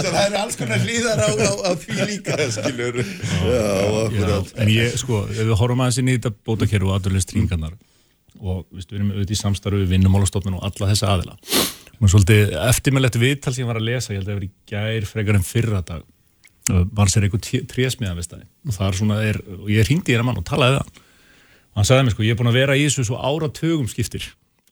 það 0.00 0.18
er 0.22 0.36
alls 0.40 0.58
konar 0.60 0.84
hlýðar 0.84 1.18
á, 1.20 1.28
á, 1.34 1.52
á 1.66 1.70
því 1.82 2.06
líka 2.12 2.38
skilur 2.54 3.00
en 4.60 4.72
ég 4.72 4.94
sko, 5.00 5.24
ef 5.26 5.42
við 5.42 5.56
horfum 5.58 5.82
aðeins 5.84 6.00
inn 6.02 6.12
í 6.12 6.16
þetta 6.18 6.32
bótakerfu 6.46 6.90
og 6.90 6.96
aðurlega 6.96 7.26
stringarnar 7.26 7.74
og 8.40 8.64
við 8.70 8.94
erum 8.96 9.10
auðvitað 9.12 9.34
í 9.34 9.40
samstarfu 9.40 9.82
við 9.82 9.92
vinnumálastofnun 9.96 10.56
og 10.60 10.64
alla 10.70 10.88
þessa 10.92 11.10
aðila. 11.12 11.36
Og 12.00 12.08
svolítið 12.08 12.54
eftirmjölegt 12.70 13.18
viðtal 13.20 13.52
sem 13.52 13.64
ég 13.64 13.68
var 13.68 13.80
að 13.80 13.88
lesa 13.90 14.14
ég 14.14 14.22
held 14.22 14.28
að 14.28 14.32
það 14.32 14.38
var 14.38 14.46
í 14.46 14.54
gær 14.70 15.08
frekar 15.10 15.36
en 15.36 15.44
fyrra 15.44 15.82
dag. 15.84 16.06
Var 16.70 17.10
sér 17.12 17.26
eitthvað 17.26 17.68
trésmiðan 17.68 18.20
og 18.20 18.72
það 18.72 18.86
er 18.86 18.96
svona, 18.96 19.18
er, 19.26 19.40
og 19.58 19.68
ég 19.72 19.88
ringdi 19.88 20.12
í 20.12 20.14
hérna 20.14 20.30
mann 20.30 20.40
og 20.40 20.46
talaði 20.48 20.78
það 20.78 21.00
og 21.70 21.78
hann 21.78 21.86
sagði 21.86 22.06
mér 22.06 22.14
sko, 22.14 22.24
ég 22.26 22.34
er 22.34 22.38
búin 22.40 22.50
að 22.50 22.58
vera 22.58 22.76
í 22.78 22.86
þessu 22.86 23.04
svo 23.06 23.18
áratögum 23.20 23.90
skiptir 23.90 24.24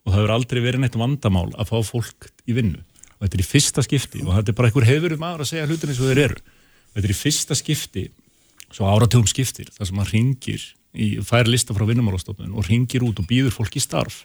og 0.08 0.14
það 0.14 0.22
hefur 0.22 0.32
aldrei 0.32 0.62
verið 0.64 0.80
neitt 0.80 0.96
vandamál 0.96 1.48
að 1.60 1.68
fá 1.68 1.76
fólk 1.84 2.30
í 2.48 2.54
vinnu. 2.56 2.80
Og 3.18 3.26
þetta 3.26 3.36
er 3.36 3.42
í 3.42 3.48
fyrsta 3.48 3.84
skipti 3.84 4.22
og 4.24 4.32
þetta 4.32 4.52
er 4.52 4.56
bara 4.56 4.70
einhver 4.70 4.86
hefur 4.88 5.14
maður 5.20 5.44
að 5.44 5.50
segja 5.50 5.66
hlutin 5.68 5.92
eins 5.92 6.00
og 6.00 6.08
þeir 6.08 6.20
eru. 6.22 6.38
Og 6.40 6.96
þetta 6.96 7.08
er 7.08 7.12
í 7.12 7.18
fyrsta 7.18 7.56
skipti 7.58 8.04
svo 8.72 8.88
áratugum 8.88 9.28
skiptir 9.28 9.68
þar 9.74 9.90
sem 9.90 9.98
maður 9.98 10.14
ringir 10.16 10.64
í 10.96 11.08
fær 11.28 11.50
lista 11.50 11.76
frá 11.76 11.84
vinnumálastofnun 11.88 12.54
og 12.56 12.68
ringir 12.70 13.04
út 13.04 13.20
og 13.20 13.28
býður 13.28 13.52
fólk 13.52 13.76
í 13.76 13.82
starf. 13.84 14.22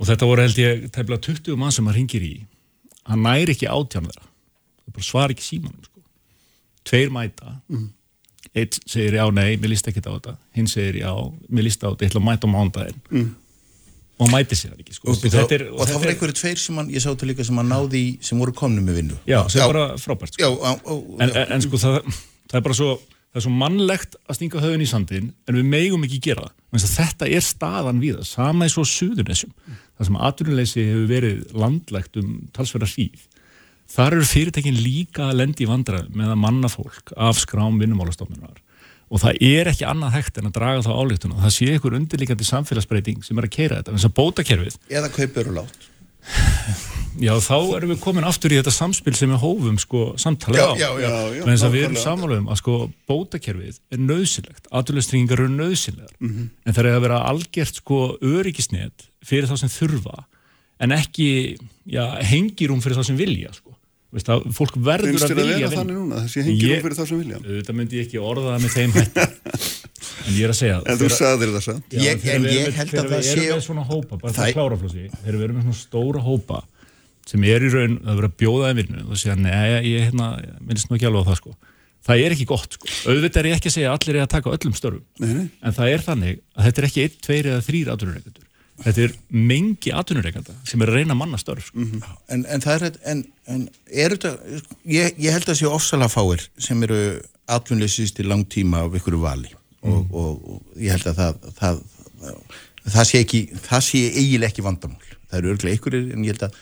Og 0.00 0.08
þetta 0.08 0.26
voru 0.26 0.46
held 0.46 0.58
ég 0.58 0.88
tæmlega 0.90 1.22
20 1.28 1.60
mann 1.60 1.74
sem 1.76 1.86
maður 1.86 2.00
ringir 2.00 2.26
í. 2.26 2.34
Hann 3.06 3.22
næri 3.22 3.54
ekki 3.54 3.70
átján 3.70 4.08
þeirra. 4.08 4.26
Það 4.82 4.96
bara 4.96 5.06
svar 5.12 5.34
ekki 5.34 5.46
símanum 5.46 5.86
sko. 5.86 6.02
tveir 6.90 7.12
mæta. 7.14 7.60
Mm. 7.68 7.90
einn 8.56 8.80
segir 8.88 9.14
já 9.14 9.30
nei, 9.30 9.56
mér 9.60 9.70
líst 9.70 9.86
ekki 9.86 10.02
á 10.02 10.10
þetta. 10.10 10.32
Hinn 10.56 10.66
segir 10.66 11.04
já, 11.04 11.12
mér 11.46 11.68
líst 11.68 11.84
á 11.84 11.92
þetta, 11.92 12.02
ég 12.02 12.10
ætla 12.10 12.22
að 12.24 12.26
mæta 12.26 12.48
á 12.48 12.54
mándaginn 12.56 13.02
mm 13.12 13.28
og 14.20 14.28
mæti 14.32 14.56
sér 14.58 14.74
ekki 14.76 14.94
sko. 14.98 15.08
og, 15.10 15.16
og, 15.16 15.52
er- 15.54 15.66
og 15.70 15.78
það 15.80 15.86
þetta 15.86 16.00
var 16.00 16.06
er- 16.08 16.12
einhverju 16.14 16.36
tveir 16.40 16.58
sem 16.60 16.76
hann, 16.80 16.90
ég 16.92 17.00
sá 17.04 17.10
til 17.18 17.30
líka 17.30 17.44
sem 17.46 17.56
hann 17.60 17.70
náði 17.72 18.00
í, 18.02 18.10
sem 18.24 18.38
voru 18.42 18.52
komnu 18.56 18.82
með 18.84 18.98
vinnu. 19.00 19.16
Já, 19.30 19.40
sem 19.48 19.62
er 19.64 19.72
bara 19.72 19.86
frábært 20.00 20.34
sko. 20.36 20.42
já, 20.44 20.50
á, 20.60 20.70
á, 20.76 20.92
en, 21.24 21.30
en, 21.30 21.52
en 21.56 21.64
sko 21.64 21.80
það, 21.80 21.98
það 22.50 22.60
er 22.60 22.66
bara 22.68 22.78
svo 22.80 22.90
það 23.30 23.38
er 23.38 23.44
svo 23.46 23.50
mannlegt 23.54 24.16
að 24.26 24.36
stinga 24.40 24.60
höfun 24.64 24.82
í 24.82 24.88
sandin 24.90 25.28
en 25.46 25.54
við 25.60 25.66
megum 25.70 26.02
ekki 26.06 26.18
gera 26.28 26.48
það. 26.48 26.86
Þetta 26.90 27.28
er 27.30 27.44
staðan 27.46 28.00
við 28.02 28.16
það, 28.18 28.26
sama 28.26 28.66
er 28.66 28.72
svo 28.74 28.82
suðunessum, 28.90 29.52
það 29.98 30.08
sem 30.08 30.16
atvinnuleysi 30.28 30.86
hefur 30.88 31.06
verið 31.10 31.44
landlegt 31.54 32.18
um 32.18 32.32
talsverða 32.56 32.88
hríð. 32.90 33.22
Þar 33.90 34.16
eru 34.18 34.26
fyrirtækin 34.30 34.76
líka 34.82 35.28
að 35.30 35.38
lendi 35.40 35.64
í 35.64 35.70
vandræðum 35.70 36.18
með 36.18 36.28
að 36.34 36.40
manna 36.42 36.68
fólk 36.70 37.10
af 37.16 37.38
skrám 37.42 37.78
vinnumálastofnunar 37.82 38.58
og 39.10 39.18
það 39.24 39.40
er 39.42 39.70
ekki 39.72 39.86
annað 39.90 40.12
hægt 40.16 40.38
en 40.38 40.46
að 40.50 40.56
draga 40.58 40.82
þá 40.86 40.90
álíktuna 40.94 41.40
það 41.42 41.54
sé 41.56 41.70
einhver 41.74 41.96
undirlíkandi 41.98 42.46
samfélagsbreyting 42.46 43.24
sem 43.26 43.38
er 43.38 43.48
að 43.48 43.54
keira 43.56 43.80
þetta, 43.80 43.94
þess 43.96 44.08
að 44.10 44.16
bótakerfið 44.20 44.76
eða 44.90 45.10
kaupur 45.16 45.50
og 45.50 45.56
lát 45.60 45.88
Já, 47.20 47.32
þá 47.42 47.56
erum 47.74 47.90
við 47.90 47.98
komin 48.04 48.24
aftur 48.28 48.52
í 48.54 48.58
þetta 48.60 48.70
samspil 48.72 49.12
sem 49.18 49.32
við 49.32 49.40
hófum 49.42 49.78
sko 49.82 50.02
samtalið 50.20 50.60
á. 50.62 50.72
já, 50.78 50.88
já, 51.02 51.08
já, 51.10 51.40
Menn 51.42 51.56
þess 51.56 51.64
að 51.66 51.72
við 51.74 51.82
erum 51.82 51.96
nákvæmlega. 51.96 52.04
samanlega 52.04 52.42
um 52.44 52.50
að 52.54 52.58
sko 52.60 52.74
bótakerfið 53.10 53.80
er 53.96 54.02
nöðsynlegt, 54.04 54.68
aðlustringingar 54.78 55.42
eru 55.42 55.48
nöðsynlegar, 55.56 56.12
Mhm. 56.20 56.44
en 56.66 56.72
það 56.76 56.84
er 56.84 56.90
að 56.94 57.02
vera 57.08 57.18
algjört 57.32 57.80
sko 57.82 57.98
öryggisnet 58.22 59.08
fyrir 59.26 59.48
þá 59.50 59.56
sem 59.58 59.72
þurfa, 59.74 60.24
en 60.80 60.90
ekki 60.94 61.58
já, 61.90 62.04
hengirúm 62.30 62.80
fyrir 62.80 62.96
þá 63.00 63.04
sem 63.10 63.16
vilja 63.18 63.50
sko. 63.58 63.74
Veist 64.10 64.26
að 64.34 64.46
fólk 64.56 64.74
verður 64.74 65.12
Finnst 65.12 65.22
að 65.22 65.30
þér 65.30 65.38
að 65.38 65.46
vilja 65.46 65.58
vera 65.58 65.68
vinna. 65.70 65.80
þannig 65.80 65.98
núna, 66.00 66.20
þessi 66.24 66.42
hengir 66.42 66.64
Ég- 66.66 66.80
um 66.80 66.82
fyrir 66.86 66.96
það 66.98 67.06
sem 67.10 67.18
vilja? 67.20 67.38
Þetta 67.46 67.74
myndi 67.78 67.98
ég 68.00 68.06
ekki 68.08 68.18
orða 68.26 68.46
það 68.50 68.64
með 68.64 68.72
þeim 68.74 68.94
hætti. 68.96 69.26
en 70.26 70.34
ég 70.34 70.42
er 70.42 70.50
að 70.50 70.58
segja 70.60 70.78
En 70.90 70.98
þú 71.00 71.10
sagðir 71.14 71.52
það 71.54 71.64
samt. 71.68 71.84
Þegar 71.94 72.10
en 72.10 72.18
við 72.18 72.32
erum 72.34 72.46
ég 72.50 72.66
með- 72.66 73.54
að 73.54 73.62
svona 73.68 73.84
hópa, 73.86 74.18
bara 74.18 74.32
Það- 74.34 74.40
það 74.40 74.54
klára 74.58 74.78
flósi 74.82 75.04
þegar 75.14 75.38
við 75.38 75.44
erum 75.46 75.56
með 75.60 75.66
svona 75.68 75.80
stóra 75.84 76.24
hópa 76.26 76.60
sem 77.30 77.44
er 77.46 77.62
í 77.62 77.70
raun 77.70 77.98
að 78.02 78.16
vera 78.18 78.30
að 78.32 78.36
bjóða 78.42 78.70
þeim 78.72 78.78
vinnu 78.82 79.02
og 79.06 79.20
segja, 79.20 79.36
neða, 79.38 79.78
ég 79.86 80.08
hérna, 80.08 80.28
minnst 80.66 80.90
nú 80.90 80.96
ekki 80.98 81.06
alveg 81.06 81.22
á 81.22 81.28
það 81.30 81.38
sko 81.44 81.52
það 82.10 82.22
er 82.24 82.34
ekki 82.34 82.46
gott 82.50 82.74
sko, 82.74 82.88
auðvitað 83.12 83.40
er 83.44 83.48
ég 83.52 83.58
ekki 83.60 83.70
að 83.70 83.74
segja 83.76 83.90
að 83.92 83.98
allir 84.00 84.16
er 84.18 84.24
að 84.26 84.30
taka 84.34 84.54
öllum 84.56 84.74
störfum, 84.74 85.04
Nei, 85.20 85.28
nei. 85.36 85.46
en 85.62 85.76
það 85.76 85.90
er 85.94 86.02
þannig 86.08 86.38
að 86.56 86.64
þetta 86.66 86.80
er 86.82 86.86
ekki 86.88 87.02
einn, 87.04 87.18
tveir 87.28 87.48
eða 87.52 87.64
þrýr 87.68 87.90
atvinnureikendur 87.94 88.46
þetta 88.84 89.04
er 89.06 89.16
mengi 89.28 89.92
atvinnureikenda 89.96 90.54
sem 90.68 90.82
er 90.82 90.92
að 90.92 91.00
reyna 91.00 91.16
að 91.16 91.20
manna 91.20 91.40
störf 91.40 91.68
sko. 91.68 91.84
en, 92.32 92.44
en 92.46 92.64
það 92.64 92.86
er 92.88 92.98
en, 93.12 93.22
en 93.50 93.66
er 93.90 94.16
þetta 94.16 94.32
ég, 94.88 95.20
ég 95.20 95.36
held 95.36 95.50
að 95.52 95.60
sé 95.60 95.68
ofsalega 95.68 96.12
fáir 96.12 96.46
sem 96.60 96.82
eru 96.86 97.00
atvinnleysist 97.50 98.20
í 98.22 98.26
langtíma 98.26 98.84
af 98.86 98.96
ykkur 99.00 99.18
vali. 99.22 99.52
Og, 99.80 100.10
og, 100.12 100.42
og 100.44 100.80
ég 100.80 100.92
held 100.92 101.06
að 101.08 101.20
það 101.20 101.46
það, 101.56 101.78
það 102.96 103.06
sé 103.10 103.22
ekki 103.24 103.40
það 103.64 103.86
sé 103.86 104.02
eiginlega 104.10 104.52
ekki 104.52 104.66
vandamál. 104.66 105.14
Það 105.30 105.38
eru 105.40 105.54
örglega 105.54 105.78
ykkur 105.78 105.96
en 106.00 106.26
ég 106.26 106.34
held 106.34 106.44
að, 106.48 106.60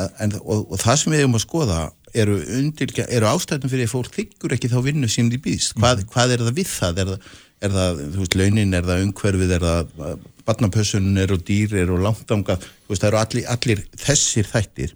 að 0.00 0.24
en, 0.24 0.38
og, 0.40 0.64
og 0.64 0.80
það 0.80 1.00
sem 1.00 1.14
við 1.14 1.22
hefum 1.24 1.38
að 1.38 1.44
skoða 1.44 1.80
eru, 2.14 2.38
undir, 2.58 2.94
eru 3.04 3.30
ástæðum 3.30 3.72
fyrir 3.72 3.88
að 3.88 3.94
fólk 3.94 4.14
þykkur 4.14 4.56
ekki 4.56 4.70
þá 4.72 4.78
vinnu 4.86 5.10
sem 5.10 5.30
því 5.30 5.40
býðst. 5.44 5.74
Hvað, 5.78 6.04
hvað 6.12 6.36
er 6.36 6.44
það 6.46 6.60
við 6.60 6.70
það? 6.72 7.02
Er 7.02 7.12
það, 7.12 7.32
er 7.64 7.72
það 7.74 8.02
þú 8.14 8.22
veist, 8.22 8.36
launin, 8.38 8.74
er 8.76 8.88
það 8.88 9.04
umhverfið 9.06 9.54
er 9.56 9.64
það 9.64 10.18
barnapössunin 10.44 11.22
er 11.22 11.32
og 11.34 11.44
dýr 11.48 11.72
er 11.80 11.92
og 11.94 12.02
langtanga, 12.04 12.58
þú 12.58 12.92
veist, 12.92 13.04
það 13.04 13.08
eru 13.10 13.20
allir, 13.22 13.48
allir 13.54 13.82
þessir 14.00 14.50
þættir. 14.50 14.92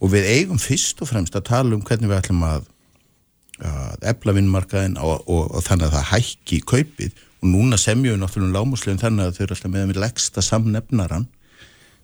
Og 0.00 0.12
við 0.14 0.28
eigum 0.34 0.60
fyrst 0.60 1.00
og 1.00 1.10
fremst 1.10 1.36
að 1.36 1.48
tala 1.50 1.76
um 1.76 1.82
hvernig 1.84 2.10
við 2.10 2.18
ætlum 2.18 2.44
að, 2.48 2.68
að 3.64 4.06
efla 4.12 4.36
vinnmarkaðin 4.36 4.96
og, 5.00 5.26
og, 5.26 5.50
og 5.56 5.66
þannig 5.66 5.88
að 5.88 5.96
það 5.98 6.08
hækki 6.14 6.62
kaupið. 6.68 7.26
Og 7.40 7.52
núna 7.54 7.80
semjum 7.80 8.16
við 8.16 8.22
náttúrulega 8.22 8.56
lámuslegin 8.58 9.00
þannig 9.00 9.28
að 9.28 9.36
þau 9.36 9.44
eru 9.44 9.56
alltaf 9.56 9.72
með 9.72 9.84
að 9.84 9.92
við 9.92 10.02
leggsta 10.04 10.44
samnefnaran 10.44 11.28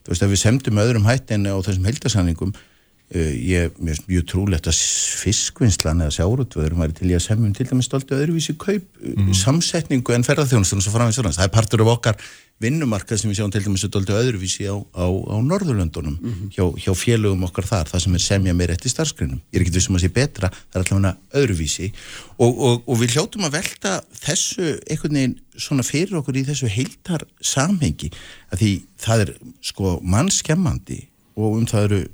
þú 0.07 0.13
veist, 0.13 0.23
ef 0.23 0.31
við 0.31 0.41
semdum 0.41 0.81
öðrum 0.81 1.09
hætti 1.09 1.35
en 1.35 1.49
á 1.51 1.59
þessum 1.67 1.89
heildasanningum 1.89 2.53
uh, 2.55 2.76
ég, 3.15 3.71
mér 3.79 3.95
finnst 3.95 4.09
mjög 4.11 4.25
trúlegt 4.33 4.67
að 4.67 4.81
fiskvinnslan 5.21 6.03
eða 6.03 6.15
sjárutvöðurum 6.17 6.81
væri 6.83 6.97
til 6.99 7.13
í 7.13 7.15
að 7.15 7.23
semjum 7.29 7.53
til 7.55 7.69
dæmis 7.69 7.87
stolti 7.87 8.17
öðruvísi 8.17 8.57
kaup, 8.59 8.89
mm. 8.99 9.31
samsetningu 9.39 10.17
en 10.17 10.27
ferðarþjónustunum 10.27 10.83
svo 10.83 10.95
framins 10.95 11.21
svona, 11.21 11.31
það 11.37 11.47
er 11.47 11.53
partur 11.55 11.85
af 11.85 11.93
okkar 11.93 12.19
vinnumarkað 12.65 13.21
sem 13.21 13.31
við 13.31 13.39
sjáum 13.39 13.53
til 13.55 13.63
dæmis 13.63 13.85
stolti 13.87 14.17
öðruvísi 14.17 14.67
á, 14.67 14.75
á, 14.75 15.07
á 15.07 15.37
Norðurlöndunum 15.39 16.19
hjá, 16.51 16.65
hjá 16.83 16.91
félögum 16.99 17.47
okkar 17.47 17.69
þar, 17.69 17.93
það 17.93 18.05
sem 18.09 18.19
er 18.19 18.25
semja 18.27 18.57
með 18.59 18.73
rétt 18.73 18.89
í 18.91 18.93
starfsgreinum, 18.97 19.39
ég 19.55 19.61
er 19.61 19.67
ekki 19.67 19.77
vissum 19.79 20.01
að 20.01 20.07
sé 20.09 20.13
betra 20.17 20.51
það 20.51 20.81
er 20.81 20.85
alltaf 20.97 21.41
öðruvísi. 21.45 21.93
Og, 22.41 22.51
og, 22.51 22.83
og 22.91 23.03
við 23.05 23.15
hljótum 23.15 23.47
að 23.47 23.59
velta 23.61 23.97
þessu 24.19 24.73
einhvern 24.83 25.21
veginn 25.21 25.39
svona 25.55 25.87
fyrir 25.87 26.19
okkur 26.19 26.41
í 26.43 26.47
þessu 26.49 26.73
heiltar 26.75 27.23
samhengi 27.39 28.11
að 28.51 28.65
því 28.65 28.73
það 29.05 29.27
er 29.29 29.35
sko 29.71 29.99
mannskemmandi 30.03 31.05
og 31.37 31.61
um 31.61 31.69
það 31.69 31.91
eru 31.91 32.05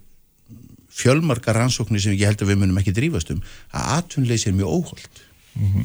fjölmarkar 0.93 1.57
rannsóknir 1.59 2.03
sem 2.05 2.17
ég 2.17 2.29
held 2.29 2.45
að 2.45 2.53
við 2.53 2.63
munum 2.63 2.81
ekki 2.83 2.95
drífast 2.97 3.33
um 3.35 3.43
að 3.73 3.95
atvinnleysi 3.99 4.51
er 4.51 4.57
mjög 4.59 4.77
óholt. 4.79 5.23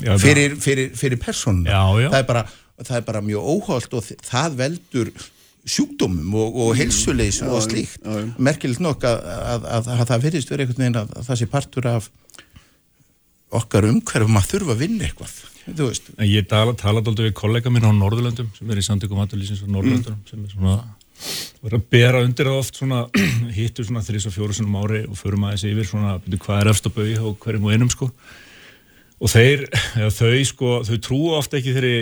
Já, 0.03 0.13
fyrir, 0.21 0.55
fyrir, 0.63 0.93
fyrir 0.95 1.19
persónuna. 1.19 1.71
Já, 1.71 2.03
já. 2.03 2.09
Það, 2.11 2.19
er 2.19 2.29
bara, 2.29 2.43
það 2.83 2.99
er 2.99 3.07
bara 3.09 3.23
mjög 3.25 3.49
óholt 3.55 3.97
og 3.97 4.11
það 4.27 4.61
veldur 4.61 5.11
sjúkdómum 5.67 6.37
og, 6.39 6.61
og 6.63 6.77
heilsuleysi 6.79 7.43
og 7.47 7.59
slíkt. 7.65 7.99
já, 7.99 8.21
já. 8.23 8.29
merkilegt 8.39 8.83
nokk 8.83 9.03
að, 9.07 9.25
að, 9.27 9.67
að, 9.67 9.89
að 9.97 10.05
það 10.11 10.23
virðist 10.27 10.53
verið 10.53 10.63
einhvern 10.63 10.83
veginn 10.85 11.01
að, 11.01 11.11
að 11.19 11.27
það 11.27 11.41
sé 11.41 11.49
partur 11.51 11.89
af 11.91 12.09
okkar 13.57 13.87
umhverfum 13.89 14.39
að 14.39 14.49
þurfa 14.53 14.75
að 14.75 14.83
vinna 14.85 15.07
eitthvað 15.07 15.35
þú 15.67 15.89
veist. 15.89 16.07
En 16.15 16.29
ég 16.29 16.47
tala, 16.47 16.75
tala 16.79 17.03
dálítið 17.03 17.27
við 17.27 17.35
kollega 17.35 17.71
mín 17.73 17.87
á 17.87 17.91
Norðurlöndum 17.91 18.47
sem 18.55 18.71
er 18.71 18.79
í 18.79 18.85
samtökum 18.85 19.19
aðurlýsins 19.23 19.63
á 19.63 19.67
Norðurlöndum 19.67 20.21
sem 20.29 20.43
er 20.45 20.53
svona 20.53 20.77
verið 21.63 21.77
að 21.79 21.85
bera 21.91 22.23
undir 22.23 22.49
það 22.49 22.59
oft 22.61 22.79
svona 22.79 23.03
hittur 23.57 23.87
svona 23.87 24.03
þrís 24.05 24.27
og 24.29 24.35
fjóru 24.35 24.55
sinum 24.55 24.77
ári 24.81 25.03
og 25.07 25.17
förum 25.19 25.47
aðeins 25.47 25.65
yfir 25.67 25.87
svona 25.89 26.17
hvað 26.21 26.59
er 26.61 26.71
efst 26.71 26.89
að 26.89 26.97
bauði 26.97 27.15
og 27.21 27.37
hverjum 27.43 27.67
og 27.67 27.75
einum 27.75 27.93
sko. 27.93 28.09
Og 29.17 29.31
þeir, 29.33 29.65
eða 29.99 30.11
þau 30.13 30.43
sko 30.51 30.73
þau 30.87 30.97
trúa 31.07 31.39
ofta 31.41 31.59
ekki 31.59 31.73
þeirri 31.77 31.95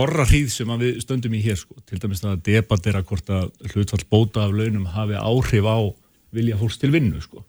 orra 0.00 0.26
hríð 0.28 0.50
sem 0.54 0.74
við 0.80 1.00
stöndum 1.02 1.34
í 1.34 1.44
hér 1.44 1.58
sko. 1.58 1.78
Til 1.88 2.00
dæmis 2.02 2.22
að 2.24 2.42
debatera 2.46 3.02
hvort 3.06 3.32
að 3.34 3.48
hlutfall 3.72 4.04
bóta 4.12 4.44
af 4.44 4.54
launum 4.54 4.86
hafi 4.92 5.16
áhrif 5.18 5.66
á 5.66 5.78
vilja 6.36 6.60
fólks 6.60 6.78
til 6.78 6.92
vinnu 6.94 7.22
sko. 7.24 7.42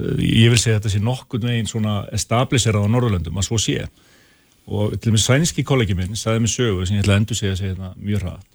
Eh, 0.00 0.24
ég 0.24 0.50
vil 0.50 0.58
segja 0.58 0.80
þetta 0.80 0.96
sé 0.96 1.04
nokkurn 1.04 1.46
veginn 1.50 1.70
svona 1.70 2.00
establisherað 2.14 2.88
á 2.88 2.92
Norðurlöndum 2.96 3.38
að 3.38 3.46
svo 3.50 3.60
sé. 3.62 3.84
Og 4.64 4.96
til 4.96 5.12
og 5.12 5.18
með 5.18 5.26
sænski 5.26 5.62
kollegi 5.62 5.94
minn 5.94 6.16
sagði 6.16 6.46
mig 6.46 6.54
sögu 6.54 6.88
sem 6.88 6.96
ég 6.96 7.04
ætla 7.04 7.18
að 7.18 7.22
endur 7.22 7.38
segja 7.38 7.56
segja 7.60 7.76
þetta 7.76 7.94
mjög 8.00 8.24
hratt 8.24 8.53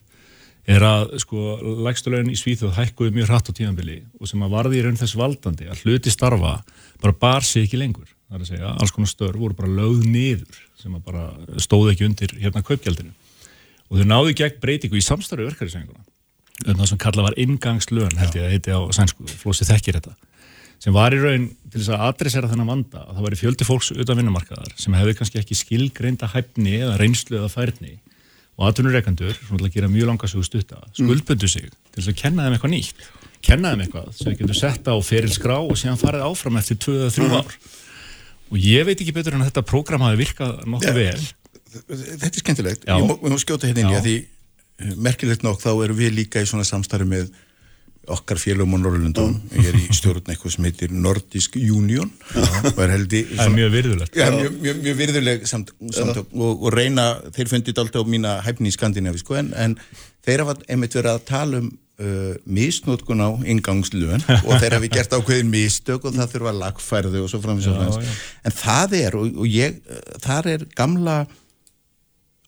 er 0.70 0.86
að 0.86 1.16
sko 1.24 1.58
lægstulögin 1.86 2.30
í 2.34 2.38
Svíþjóð 2.38 2.76
hækkuði 2.78 3.16
mjög 3.16 3.32
hratt 3.32 3.50
á 3.50 3.58
tímanbili 3.58 4.00
og 4.20 4.30
sem 4.30 4.44
að 4.46 4.54
varði 4.54 4.80
í 4.80 4.84
raun 4.86 5.00
þess 5.00 5.18
valdandi 5.18 5.70
að 5.70 5.84
hluti 5.86 6.14
starfa 6.14 6.60
bara 7.02 7.16
bar 7.24 7.46
sig 7.48 7.66
ekki 7.66 7.80
lengur. 7.82 8.10
Það 8.30 8.38
er 8.38 8.44
að 8.44 8.52
segja, 8.52 8.74
alls 8.76 8.94
konar 8.94 9.10
störf 9.10 9.42
voru 9.42 9.58
bara 9.58 9.72
lögð 9.74 10.06
niður 10.06 10.62
sem 10.78 10.94
að 10.94 11.06
bara 11.08 11.26
stóð 11.64 11.94
ekki 11.94 12.06
undir 12.06 12.36
hérna 12.38 12.62
kaupgjaldinu. 12.66 13.16
Og 13.90 13.98
þau 13.98 14.10
náðu 14.12 14.34
í 14.34 14.38
gegn 14.38 14.62
breytingu 14.62 15.00
í 15.00 15.06
samstarfi 15.06 15.48
verkefnisenguna 15.50 16.06
um 16.68 16.76
það 16.76 16.90
sem 16.92 17.00
kalla 17.00 17.24
var 17.24 17.38
ingangslön 17.40 18.18
held 18.20 18.36
ég 18.36 18.44
að 18.44 18.54
heiti 18.54 18.74
á 18.76 18.80
sænsku, 18.92 19.26
Flósi 19.40 19.66
þekkir 19.66 19.96
þetta. 19.96 20.12
Sem 20.84 20.96
var 20.96 21.16
í 21.16 21.20
raun 21.20 21.48
til 21.72 21.80
þess 21.80 21.94
að 21.96 22.04
adressera 22.08 22.50
þennan 22.52 22.70
vanda 22.70 23.06
að 23.06 23.16
það 23.16 23.26
væri 23.26 23.40
fjöldi 23.40 23.68
fólks 23.68 23.92
utan 23.96 24.20
vinnumarkaðar 24.20 24.76
sem 24.80 24.96
hefði 24.96 25.16
kannski 25.18 25.40
ekki 25.42 25.58
skilgreinda 25.60 26.30
hæfni 26.32 26.78
eða 26.82 26.98
reynslu 27.00 27.40
eða 27.40 27.52
færni 27.52 27.96
og 28.60 28.68
atvinnureikandur, 28.68 29.38
svona 29.40 29.62
til 29.62 29.70
að 29.70 29.76
gera 29.78 29.90
mjög 29.92 30.10
langa 30.10 30.28
sögu 30.28 30.44
stutta, 30.44 30.82
skuldbundu 30.98 31.48
sig 31.48 31.70
til 31.70 32.02
þess 32.02 32.12
að 32.12 32.18
kenna 32.20 32.46
þeim 32.46 32.56
eitthvað 32.58 32.74
nýtt, 32.74 33.04
kenna 33.46 33.72
þeim 33.72 33.84
eitthvað 33.86 34.10
sem 34.18 34.28
þau 34.28 34.40
getur 34.42 34.60
sett 34.60 34.90
á 34.92 34.96
ferilskrá 35.10 35.60
og 35.64 35.80
síðan 35.80 36.00
farið 36.02 36.26
áfram 36.28 36.60
eftir 36.60 36.80
2-3 36.84 37.30
ár. 37.40 37.54
Og 38.50 38.58
ég 38.60 38.88
veit 38.88 38.98
ekki 38.98 39.14
betur 39.16 39.38
en 39.38 39.46
að 39.46 39.52
þetta 39.52 39.64
prógram 39.70 40.04
hafi 40.04 40.20
virkað 40.20 40.64
nokkuð 40.68 40.98
vel. 40.98 41.28
Þetta 41.70 42.32
er 42.32 42.42
skemmtilegt, 42.42 42.88
Já. 42.90 42.98
ég 42.98 43.06
má, 43.06 43.14
má 43.30 43.38
skjóta 43.40 43.70
hérna 43.70 43.86
inn 43.86 43.94
í 43.94 43.98
að 44.00 44.08
því 44.08 44.16
eh, 44.20 44.94
merkilegt 45.08 45.46
nokk 45.46 45.62
þá 45.62 45.70
erum 45.86 46.00
við 46.00 46.16
líka 46.18 46.42
í 46.42 46.50
svona 46.50 46.66
samstarfi 46.68 47.08
með 47.08 47.30
okkar 48.16 48.40
félögum 48.42 48.76
á 48.76 48.80
Norrlundum 48.84 49.36
ég 49.56 49.70
er 49.72 49.78
í 49.80 49.86
stjórn 49.96 50.32
eitthvað 50.32 50.56
sem 50.56 50.68
heitir 50.70 50.94
Nordisk 50.94 51.58
Union 51.60 52.10
er 52.36 53.06
það 53.10 53.44
er 53.46 53.54
mjög 53.56 53.76
virðulegt. 53.76 54.18
Já, 54.18 54.30
mjög, 54.34 54.56
mjög, 54.64 54.80
mjög 54.86 54.98
virðuleg 55.04 55.46
samt, 55.50 55.74
samtök. 55.96 56.32
Og, 56.34 56.64
og 56.66 56.74
reyna, 56.76 57.10
þeir 57.36 57.52
fundið 57.52 57.84
alltaf 57.84 58.08
á 58.08 58.12
mína 58.16 58.40
hæfni 58.46 58.72
í 58.72 58.76
Skandinavi, 58.76 59.22
sko, 59.22 59.38
en, 59.40 59.54
en 59.58 59.78
þeir 60.26 60.46
hafa 60.46 60.58
einmitt 60.68 60.98
verið 60.98 61.16
að 61.16 61.28
tala 61.30 61.62
um 61.64 61.70
uh, 62.00 62.34
misnótkun 62.46 63.24
á 63.24 63.30
ingangslun 63.44 64.24
og 64.48 64.54
þeir 64.62 64.78
hafi 64.78 64.92
gert 64.94 65.16
ákveðin 65.16 65.52
mistök 65.52 66.08
og 66.08 66.16
það 66.18 66.34
þurfa 66.36 66.56
lagfærðu 66.64 67.26
og 67.26 67.32
svo 67.32 67.42
framins 67.44 67.70
og 67.70 67.78
framins 67.78 68.24
en 68.44 68.56
það 68.56 68.98
er, 69.02 69.20
og, 69.20 69.38
og 69.44 69.52
ég 69.52 69.80
uh, 69.84 70.02
þar 70.24 70.54
er 70.56 70.66
gamla 70.80 71.22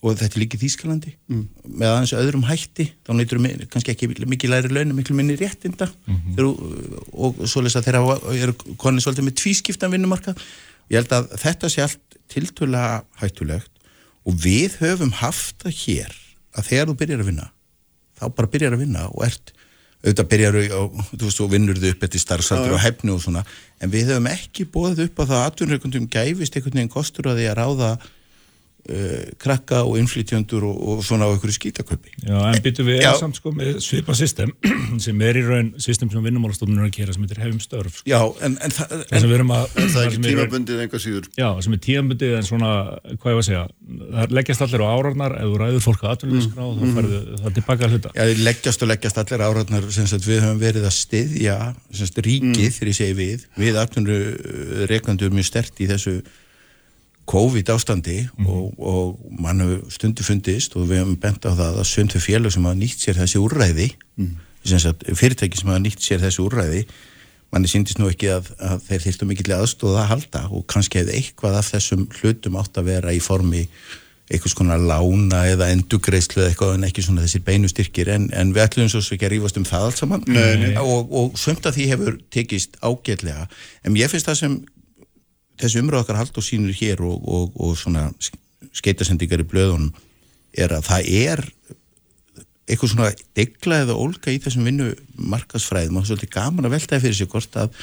og 0.02 0.18
þetta 0.18 0.36
er 0.36 0.42
líka 0.42 0.58
í 0.58 0.62
Þýskalandi 0.64 1.12
með 1.30 1.88
aðeins 1.92 2.14
öðrum 2.18 2.46
hætti 2.50 2.88
þá 3.06 3.12
neytur 3.14 3.42
við 3.44 3.68
kannski 3.70 3.94
ekki 3.94 4.10
mikið 4.26 4.54
læri 4.54 4.72
laun 4.74 4.96
miklu 4.98 5.16
minni 5.16 5.36
réttinda. 5.38 5.92
Mm 6.08 6.18
-hmm. 6.38 7.04
og 7.14 7.44
svoleiðis 7.46 7.78
að 7.78 7.86
þeirra 7.86 8.18
eru 8.34 8.56
konið 8.82 9.06
svolítið 9.06 9.28
með 9.28 9.38
tvískiptan 9.44 9.94
vinnumarka 9.94 10.36
ég 10.90 10.98
held 11.00 11.14
að 11.14 11.32
þetta 11.38 11.70
sé 11.70 11.86
allt 11.86 12.20
tiltöla 12.32 13.04
hættulegt 13.22 13.72
og 14.26 14.38
við 14.42 14.78
höfum 14.82 15.14
haft 15.22 15.64
það 15.64 15.78
hér 15.86 16.14
að 16.58 16.68
þegar 16.70 16.88
þú 16.90 16.96
byrjar 17.02 17.24
að 17.24 17.30
vinna 17.32 17.52
þá 18.20 18.26
bara 18.36 18.52
byrjar 18.54 18.76
að 18.76 18.84
vinna 18.86 19.08
og 19.10 19.26
ert 19.26 19.54
auðvitað 20.02 20.30
byrjar 20.32 20.56
og 20.78 20.96
þú 21.12 21.28
veist, 21.28 21.42
og 21.44 21.52
vinnur 21.52 21.78
þau 21.78 21.92
upp 21.92 22.06
eftir 22.08 22.24
starfsaldur 22.24 22.74
og 22.74 22.82
hefni 22.82 23.14
og 23.14 23.22
svona 23.22 23.44
en 23.82 23.92
við 23.94 24.10
höfum 24.10 24.30
ekki 24.32 24.66
bóðið 24.74 25.04
upp 25.06 25.22
á 25.22 25.24
það 25.24 25.38
að 25.38 25.46
atvinnurreikundum 25.50 26.08
gæfist 26.10 26.58
einhvern 26.58 26.80
veginn 26.80 26.94
kostur 26.96 27.30
að 27.30 27.42
því 27.42 27.48
að 27.52 27.60
ráða 27.62 27.92
krakka 29.42 29.78
og 29.88 29.94
innflytjöndur 30.02 30.64
og, 30.68 30.78
og 30.90 30.98
svona 31.06 31.24
á 31.28 31.30
einhverju 31.32 31.56
skítaköpi 31.58 32.10
Já, 32.26 32.38
en 32.50 32.62
byttum 32.64 32.86
við 32.88 32.96
eða 33.04 33.20
samt 33.20 33.36
sko 33.38 33.50
með 33.56 33.70
svipa 33.84 34.14
system 34.18 34.50
sem 35.06 35.18
er 35.26 35.36
í 35.40 35.42
raun 35.46 35.70
system 35.82 36.10
sem 36.12 36.24
vinnumálastofnun 36.26 36.80
er 36.82 36.88
að 36.90 36.96
gera 36.98 37.12
sem 37.16 37.24
heitir 37.26 37.42
hefum 37.44 37.60
störf 37.62 37.94
sko. 38.00 38.06
Já, 38.10 38.20
en, 38.46 38.54
en, 38.62 38.72
það, 38.74 38.88
Það 39.10 39.20
sem 39.24 39.30
við 39.30 39.38
erum 39.38 39.52
að 39.56 39.64
Það 39.76 40.02
er 40.02 40.08
ekki 40.08 40.20
er 40.20 40.24
tímabundið 40.26 40.78
einhver 40.84 41.02
síður. 41.04 41.26
Já, 41.38 41.50
sem 41.66 41.74
er 41.76 41.82
tíðanbundið 41.86 42.32
en 42.38 42.46
svona, 42.48 42.72
hvað 43.12 43.32
ég 43.32 43.38
var 43.38 43.44
að 43.44 43.50
segja, 43.50 43.66
það 44.18 44.28
leggjast 44.38 44.64
allir 44.66 44.82
á 44.84 44.86
árarnar, 44.92 45.34
ef 45.38 45.46
þú 45.48 45.56
ræður 45.62 45.86
fólk 45.86 46.02
að 46.04 46.12
atvinnuleyskrá, 46.16 46.64
mm. 46.66 46.76
þá 46.78 46.84
færðu 46.98 47.20
það 47.42 47.52
tilbaka 47.58 47.82
að 47.88 47.92
hluta. 47.96 48.10
Já, 48.18 48.24
leggjast 48.50 48.82
og 48.86 48.90
leggjast 48.92 49.18
allir 49.22 49.42
áratnar 49.48 49.84
sem 49.96 50.08
sagt, 50.12 50.26
við 50.28 50.40
höfum 50.46 50.62
verið 50.62 50.84
að 50.88 50.96
styðja 50.98 51.58
sem 51.90 52.06
sagt, 52.06 52.18
ríkið, 52.28 52.72
þegar 52.78 52.92
ég 52.92 52.98
segi 53.02 53.16
við 53.18 53.40
við 53.58 53.72
COVID 57.32 57.72
ástandi 57.74 58.18
og, 58.46 58.74
og 58.78 59.38
mann 59.40 59.64
hefur 59.64 59.94
stundu 59.96 60.26
fundist 60.28 60.76
og 60.76 60.90
við 60.90 61.04
höfum 61.04 61.16
bent 61.22 61.48
á 61.48 61.52
það 61.52 61.80
að 61.82 61.88
söndu 61.92 62.22
félag 62.24 62.54
sem 62.56 62.68
hafa 62.68 62.80
nýtt 62.80 63.06
sér 63.06 63.22
þessi 63.22 63.40
úrræði 63.42 63.88
sagt, 64.66 65.08
fyrirtæki 65.08 65.62
sem 65.62 65.72
hafa 65.72 65.84
nýtt 65.86 66.04
sér 66.04 66.22
þessi 66.26 66.44
úrræði 66.44 66.84
manni 67.52 67.72
síndist 67.72 68.00
nú 68.00 68.08
ekki 68.12 68.30
að, 68.32 68.52
að 68.64 68.86
þeir 68.88 69.04
þyrftu 69.06 69.28
mikill 69.28 69.56
aðstóða 69.58 70.06
að 70.06 70.12
halda 70.14 70.46
og 70.52 70.68
kannski 70.72 71.02
hefði 71.02 71.18
eitthvað 71.20 71.58
af 71.60 71.74
þessum 71.74 72.06
hlutum 72.20 72.58
átt 72.62 72.80
að 72.80 72.94
vera 72.94 73.16
í 73.16 73.20
formi 73.24 73.66
einhvers 74.32 74.56
konar 74.56 74.80
lána 74.80 75.42
eða 75.52 75.68
endugreislu 75.74 76.40
eða 76.40 76.52
eitthvað 76.54 76.78
en 76.78 76.86
ekki 76.88 77.04
svona 77.04 77.26
þessir 77.26 77.44
beinu 77.48 77.68
styrkir 77.68 78.12
en, 78.14 78.30
en 78.32 78.54
við 78.56 78.64
ætlum 78.64 78.92
svo 78.92 79.02
ekki 79.04 79.28
að 79.28 79.34
rífast 79.34 79.60
um 79.60 79.66
það 79.68 79.88
allt 79.88 80.00
saman. 80.00 80.24
Nei, 80.32 80.54
nei. 80.62 80.70
Og, 80.80 81.12
og 81.12 81.40
sömt 81.40 81.68
að 81.68 81.80
því 81.80 81.88
hefur 81.92 82.20
tekist 82.32 82.80
ágætlega 82.80 83.50
en 83.84 84.00
ég 84.00 84.12
finnst 84.12 84.30
það 84.30 84.40
sem 84.40 84.56
þessi 85.62 85.82
umröð 85.84 86.04
okkar 86.04 86.20
hald 86.22 86.38
og 86.38 86.46
sínur 86.46 86.76
hér 86.76 87.04
og, 87.06 87.22
og, 87.28 87.56
og 87.56 87.78
svona 87.80 88.10
skeitasendingar 88.76 89.44
í 89.44 89.48
blöðunum 89.48 89.92
er 90.58 90.74
að 90.76 90.88
það 90.90 91.10
er 91.22 91.46
eitthvað 92.72 92.94
svona 92.94 93.10
degla 93.38 93.82
eða 93.86 93.98
ólga 94.00 94.32
í 94.32 94.40
þessum 94.44 94.68
vinnu 94.68 94.92
markasfræðum 95.32 95.98
og 95.98 96.04
það 96.04 96.06
er 96.06 96.12
svolítið 96.12 96.34
gaman 96.36 96.68
að 96.68 96.76
veltaði 96.76 97.04
fyrir 97.06 97.18
sig 97.20 97.32
hvort 97.32 97.58
að 97.60 97.82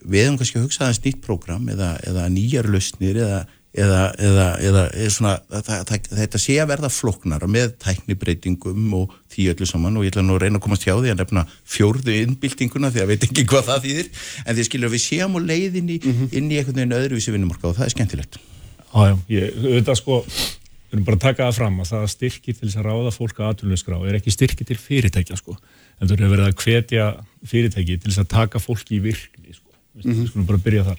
við 0.00 0.24
hefum 0.24 0.38
kannski 0.40 0.58
að 0.58 0.66
hugsa 0.66 0.84
aðeins 0.86 1.02
nýtt 1.04 1.24
prógram 1.24 1.66
eða, 1.72 1.90
eða 2.08 2.28
nýjar 2.32 2.68
lausnir 2.72 3.20
eða, 3.20 3.40
eða, 3.70 4.02
eða, 4.18 4.46
eða, 4.66 4.84
svona, 5.14 5.32
það, 5.50 5.82
það, 5.88 6.08
þetta 6.18 6.40
sé 6.42 6.56
að 6.58 6.70
verða 6.72 6.90
floknara 6.90 7.48
með 7.50 7.74
tæknibreitingum 7.84 8.94
og 8.98 9.16
því 9.30 9.46
öllu 9.52 9.68
saman 9.68 9.98
og 9.98 10.06
ég 10.06 10.14
ætla 10.14 10.24
nú 10.26 10.36
að 10.36 10.44
reyna 10.44 10.58
að 10.58 10.64
komast 10.66 10.86
hjá 10.86 10.94
því 10.96 11.12
að 11.12 11.20
nefna 11.22 11.44
fjórðu 11.70 12.16
innbyltinguna 12.24 12.90
því 12.90 13.04
að 13.04 13.12
veit 13.12 13.26
ekki 13.28 13.46
hvað 13.50 13.68
það 13.68 13.84
þýðir. 13.86 14.08
En 14.44 14.56
því 14.56 14.66
skilur 14.66 14.94
við 14.94 15.04
séum 15.04 15.36
á 15.38 15.40
leiðinni 15.44 16.00
inn 16.02 16.50
í 16.50 16.58
einhvern 16.58 16.80
veginn 16.80 16.96
öðruvísi 16.98 17.34
vinnumarka 17.34 17.70
og 17.70 17.76
það 17.78 17.86
er 17.86 17.94
skemmtilegt. 17.94 18.40
Já, 18.90 19.04
já, 19.06 19.14
ég, 19.30 19.60
auðvitað 19.62 20.00
sko, 20.00 20.18
við 20.26 20.96
erum 20.96 21.06
bara 21.06 21.18
að 21.20 21.26
taka 21.28 21.46
það 21.46 21.58
fram 21.60 21.76
að 21.78 21.92
það 21.92 22.08
styrkir 22.10 22.56
til 22.56 22.66
þess 22.66 22.80
að 22.80 22.88
ráða 22.88 23.12
fólk 23.14 23.38
að 23.38 23.52
atvinnuleyskrá 23.52 24.00
er 24.02 24.18
ekki 24.18 24.34
styrkir 24.34 24.66
til 24.66 24.78
fyrirtækja 24.82 25.38
sko, 25.38 25.54
en 26.00 26.10
þú 26.10 26.16
eru 26.16 26.30
verið 26.32 26.48
að 26.48 26.64
hvetja 26.64 27.06
fyrirtæki 27.46 28.00
til 28.00 28.10
þess 28.10 28.24
að 28.24 28.32
taka 28.32 28.62
fólki 28.62 28.98
í 28.98 29.04
virkni 29.04 29.54
sko, 29.54 29.70
mm 29.70 30.02
-hmm. 30.02 30.18
við 30.18 30.32
skulum 30.32 30.48
bara 30.50 30.64
byrja 30.64 30.88
þar. 30.90 30.98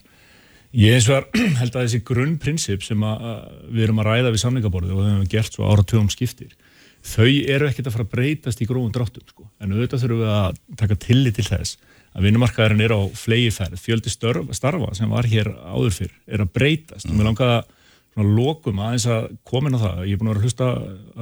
Ég 0.72 0.96
eins 0.96 1.08
og 1.12 1.18
er 1.18 1.48
held 1.60 1.76
að 1.76 1.86
þessi 1.86 2.02
grunnprinsip 2.08 2.84
sem 2.86 3.02
að, 3.04 3.24
að 3.28 3.72
við 3.76 3.86
erum 3.88 4.02
að 4.02 4.08
ræða 4.08 4.34
við 4.34 4.44
samlingaborðið 4.46 4.94
og 4.94 5.02
við 5.02 5.10
hefum 5.10 5.32
gert 5.34 5.58
svo 5.58 5.68
áratugum 5.68 6.12
skiptir, 6.14 6.54
þau 7.02 7.28
eru 7.28 7.68
ekkert 7.68 7.90
að 7.90 7.96
fara 7.98 8.08
að 8.08 8.14
breytast 8.14 8.62
í 8.62 8.68
grófum 8.70 8.94
dráttum 8.96 9.26
sko, 9.28 9.48
en 9.60 9.76
auðvitað 9.76 10.06
þurfum 10.06 10.22
við 10.22 10.32
að 10.38 10.62
taka 10.80 11.00
tillit 11.08 11.38
til 11.40 11.48
þess 11.50 11.78
að 12.12 12.28
vinnumarkaðurinn 12.28 12.86
er 12.86 12.96
á 12.96 13.02
flegiferð, 13.20 13.84
fjöldi 13.84 14.12
störf, 14.12 14.50
starfa 14.56 14.96
sem 14.96 15.12
var 15.12 15.28
hér 15.32 15.52
áður 15.60 15.94
fyrr 15.96 16.16
er 16.28 16.44
að 16.44 16.52
breytast. 16.58 17.08
Og 17.08 17.16
mér 17.16 17.30
langaði 17.30 17.54
að 17.56 17.70
svona 18.12 18.34
lokum 18.36 18.82
aðeins 18.84 19.06
að 19.08 19.30
komin 19.48 19.78
á 19.80 19.80
það. 19.80 20.02
Ég 20.10 20.18
er 20.18 20.20
búin 20.20 20.28
að 20.28 20.34
vera 20.34 20.42
að 20.42 20.48
hlusta 20.50 20.68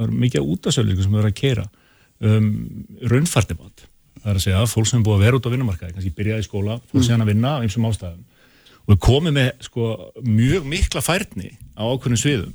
er 0.02 0.16
mikið 0.24 0.50
útasölu 0.50 0.96
sem 0.98 1.14
við 1.14 1.20
erum 1.20 1.30
að 1.30 1.38
keira 1.38 1.66
um, 2.26 2.50
raunfærdimat 3.12 3.86
það 4.20 4.32
er 4.32 4.38
að 4.38 4.44
segja 4.44 4.60
að 4.60 4.72
fólk 4.74 4.88
sem 4.90 4.98
er 5.00 5.06
búið 5.06 5.16
að 5.16 5.24
vera 5.24 5.38
út 5.38 5.46
á 5.48 5.52
vinnumarkaði 5.54 5.94
kannski 5.96 6.12
byrjaði 6.16 6.44
í 6.44 6.46
skóla, 6.46 6.76
fór 6.90 7.04
síðan 7.06 7.24
að 7.24 7.30
vinna 7.32 7.52
á 7.56 7.62
einsum 7.62 7.86
ástæðum 7.88 8.24
og 8.90 8.96
við 8.96 9.02
komum 9.06 9.36
með 9.36 9.50
sko, 9.62 9.88
mjög 10.26 10.66
mikla 10.66 11.02
færni 11.04 11.52
á 11.78 11.86
ákveðnum 11.86 12.18
sviðum. 12.18 12.54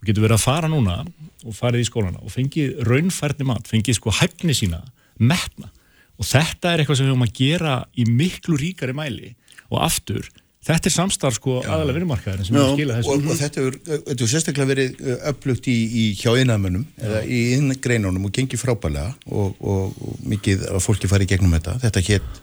Og 0.00 0.08
getur 0.08 0.24
verið 0.24 0.38
að 0.38 0.46
fara 0.46 0.70
núna 0.72 1.02
og 1.44 1.56
farið 1.56 1.84
í 1.84 1.88
skólana 1.90 2.22
og 2.24 2.32
fengið 2.32 2.80
raunfærdimat, 2.88 3.68
fengið 3.68 3.98
sko 3.98 4.14
hæfni 4.16 4.56
sína 4.56 4.80
metna 5.16 5.68
og 6.16 6.24
þetta 6.24 6.72
er 6.72 6.80
eitthvað 6.80 6.98
sem 6.98 7.06
við 7.06 7.12
höfum 7.12 7.26
að 7.26 7.36
gera 7.36 7.76
í 7.92 8.06
miklu 8.08 8.56
ríkari 8.56 8.96
mæli. 8.96 9.34
Og 9.68 9.82
aftur 9.84 10.24
Þetta 10.66 10.88
er 10.88 10.94
samstarf 10.96 11.36
sko 11.36 11.60
aðalega 11.60 11.94
vinnumarkaðin 11.94 12.46
sem 12.48 12.56
við 12.56 12.64
skilja 12.72 12.94
þessu. 12.96 13.12
Og, 13.12 13.26
og 13.30 13.36
þetta 13.38 13.62
hefur 13.62 14.30
sérstaklega 14.32 14.70
verið 14.72 14.96
upplugt 15.30 15.68
í, 15.70 15.76
í 15.86 16.06
hjá 16.18 16.32
innamönnum 16.40 16.82
eða 16.98 17.20
í 17.22 17.42
inngreinunum 17.54 18.26
og 18.26 18.32
gengið 18.34 18.64
frábælega 18.64 19.12
og, 19.30 19.60
og, 19.62 19.94
og 19.94 20.24
mikið 20.26 20.64
að 20.72 20.82
fólki 20.82 21.10
fari 21.12 21.28
í 21.28 21.30
gegnum 21.30 21.54
þetta. 21.54 21.76
Þetta 21.84 22.02
hétt 22.08 22.42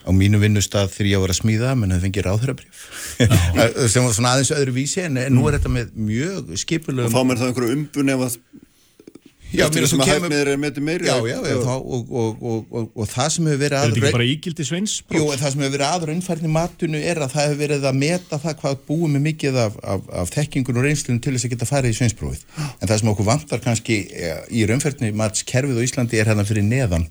á 0.00 0.10
mínu 0.16 0.40
vinnustad 0.40 0.90
þegar 0.92 1.10
ég 1.10 1.24
var 1.24 1.34
að 1.34 1.40
smíða 1.42 1.74
menn 1.78 1.94
það 1.94 2.06
fengið 2.06 2.26
ráðhrabrif 2.26 2.86
sem 3.92 4.06
var 4.06 4.16
svona 4.16 4.34
aðeins 4.34 4.54
öðru 4.56 4.76
vísi 4.78 5.04
en, 5.04 5.20
en 5.20 5.36
nú 5.36 5.46
er 5.48 5.58
þetta 5.58 5.72
með 5.74 5.92
mjög 5.94 6.54
skipulegum 6.62 7.10
Og 7.10 7.14
fá 7.14 7.26
mér 7.28 7.40
það 7.40 7.52
einhverju 7.52 7.76
umbun 7.76 8.14
ef 8.14 8.26
að 8.28 8.40
Já, 9.50 9.64
eftir 9.66 9.86
svo 9.90 9.98
að 9.98 10.10
hæfnið 10.12 10.40
er 10.44 10.58
metið 10.62 10.84
meiri 10.86 11.08
Já, 11.08 11.16
já, 11.26 11.38
þá, 11.42 11.72
og, 11.74 12.10
og, 12.14 12.42
og, 12.46 12.58
og, 12.70 12.84
og 12.94 13.08
það 13.10 13.30
sem 13.34 13.48
hefur 13.50 13.60
verið 13.64 13.74
Er 13.74 13.80
að 13.80 13.88
þetta 13.88 13.98
ekki 14.00 14.14
bara 14.14 14.26
ígildi 14.30 14.66
sveins? 14.68 14.94
Jú, 15.10 15.22
en 15.24 15.40
það 15.40 15.54
sem 15.54 15.64
hefur 15.64 15.74
verið 15.74 15.86
aður 15.88 16.12
unnfærni 16.14 16.50
matunu 16.54 17.00
er 17.00 17.18
að 17.18 17.34
það 17.34 17.48
hefur 17.48 17.60
verið 17.64 17.86
að 17.90 17.98
meta 17.98 18.38
það 18.44 18.56
hvað 18.60 18.84
búið 18.86 19.14
með 19.16 19.24
mikið 19.26 19.58
af, 19.64 19.78
af, 19.94 20.04
af 20.22 20.32
þekkingun 20.36 20.78
og 20.78 20.86
reynslunum 20.86 21.22
til 21.24 21.34
þess 21.34 21.48
að 21.48 21.54
geta 21.56 21.70
farið 21.72 21.94
í 21.94 21.98
sveinsprófið. 21.98 22.44
En 22.70 22.92
það 22.92 23.00
sem 23.02 23.10
okkur 23.14 23.28
vantar 23.32 23.64
kannski 23.64 23.98
eh, 24.14 24.44
í 24.54 24.66
raunfærni 24.70 25.10
matskerfið 25.18 25.82
á 25.82 25.86
Íslandi 25.88 26.22
er 26.22 26.30
hérna 26.30 26.46
fyrir 26.46 26.66
neðan. 26.70 27.10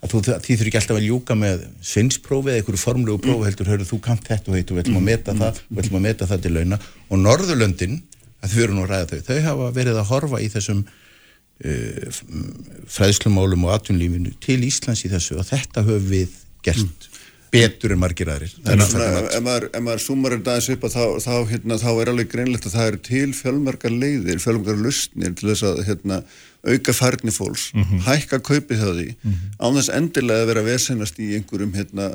Að 0.00 0.14
þú, 0.14 0.20
því 0.24 0.54
þurfi 0.56 0.70
ekki 0.70 0.78
alltaf 0.80 0.96
að 0.96 1.06
ljúka 1.06 1.34
með 1.36 1.64
sveinsprófið 1.84 2.54
eða 2.54 2.62
einhverju 2.62 2.80
formlegu 2.80 3.20
prófi 3.20 3.48
heldur, 3.50 3.68
hörðu, 3.68 3.88
þú 3.90 3.98
kannt 4.06 4.30
þetta 4.30 4.48
og 4.48 4.56
heit 4.56 4.70
og 4.70 4.78
við 4.78 4.86
ætlum 4.86 5.00
að 5.00 5.06
meta 5.10 5.34
það 5.36 5.60
og 5.60 5.74
við 5.74 5.82
ætlum 5.82 5.98
að 5.98 6.06
meta 6.06 6.28
það 6.30 6.46
til 6.46 6.52
launa. 6.54 6.78
Og 7.10 7.20
Norðurlöndin, 7.20 7.98
að 8.40 8.54
þau 8.54 8.62
eru 8.64 8.78
nú 8.78 8.86
að 8.86 8.94
ræða 8.94 9.10
þau, 9.10 9.20
þau 9.28 9.40
hafa 9.50 9.68
verið 9.76 10.00
að 10.00 10.10
horfa 10.14 10.40
í 10.40 10.48
þessum 10.54 10.80
uh, 10.88 12.22
fræðslumálum 12.96 13.68
og 13.68 13.74
atvinnlífinu 13.76 14.32
til 14.40 14.60
Íslands 14.64 15.04
í 15.04 15.12
þessu 15.12 15.36
og 15.36 15.48
þetta 15.50 15.84
höfum 15.84 16.08
við 16.14 16.40
gert 16.64 17.10
betur 17.50 17.94
en 17.94 18.00
margir 18.00 18.30
aðrir. 18.30 18.52
Svona, 18.62 18.86
mat. 18.86 19.32
ef 19.34 19.42
maður, 19.44 19.66
maður 19.84 20.02
sumar 20.04 20.36
þetta 20.36 20.54
aðeins 20.54 20.70
upp 20.74 20.86
að 20.86 20.94
þá, 20.94 21.04
þá, 21.24 21.32
hérna, 21.50 21.78
þá 21.82 21.90
er 21.92 22.10
alveg 22.12 22.30
greinlegt 22.30 22.68
að 22.68 22.76
það 22.76 22.90
eru 22.90 23.00
til 23.08 23.30
fjölmarkar 23.36 23.94
leiðir, 23.94 24.42
fjölmarkar 24.42 24.78
lustnir 24.84 25.34
til 25.38 25.50
þess 25.50 25.66
að 25.66 25.82
hérna, 25.88 26.20
auka 26.66 26.94
færni 26.96 27.32
fólks, 27.34 27.70
hækka 28.06 28.40
kaupið 28.44 28.82
hjá 28.82 28.90
því, 28.96 29.06
án 29.60 29.78
þess 29.78 29.92
endilega 29.96 30.44
að 30.44 30.50
vera 30.52 30.64
vesenast 30.66 31.20
í 31.22 31.30
einhverjum 31.38 31.72
hérna, 31.76 32.10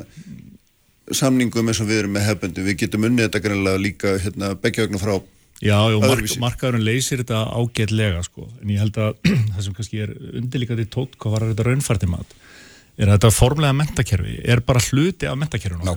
samningum 1.11 1.69
eins 1.69 1.81
og 1.81 1.89
við 1.89 2.03
erum 2.03 2.15
með 2.17 2.27
hefbendi. 2.29 2.65
Við 2.65 2.79
getum 2.83 3.07
unnið 3.09 3.27
þetta 3.27 3.41
greinlega 3.45 3.81
líka 3.81 4.15
hérna, 4.21 4.53
beggjaugna 4.57 5.01
frá. 5.01 5.17
Já, 5.63 5.77
já, 5.87 5.97
mark, 6.03 6.31
markaðurinn 6.41 6.83
leysir 6.83 7.21
þetta 7.21 7.45
ágætlega 7.55 8.23
sko, 8.25 8.49
en 8.61 8.73
ég 8.73 8.81
held 8.81 8.97
að 8.99 9.13
það 9.53 9.61
sem 9.63 9.77
kannski 9.77 10.01
er 10.03 10.11
undirlíkandi 10.35 10.87
tótt 10.91 11.15
hvað 11.15 11.37
var 11.37 11.45
þetta 11.51 11.67
raunfærdi 11.69 12.09
mat 12.11 12.35
er 12.95 13.09
að 13.09 13.17
þetta 13.17 13.31
formlega 13.35 13.75
mentakerfi 13.75 14.35
er 14.47 14.61
bara 14.65 14.81
hluti 14.87 15.27
af 15.27 15.35
mentakerfinu 15.39 15.95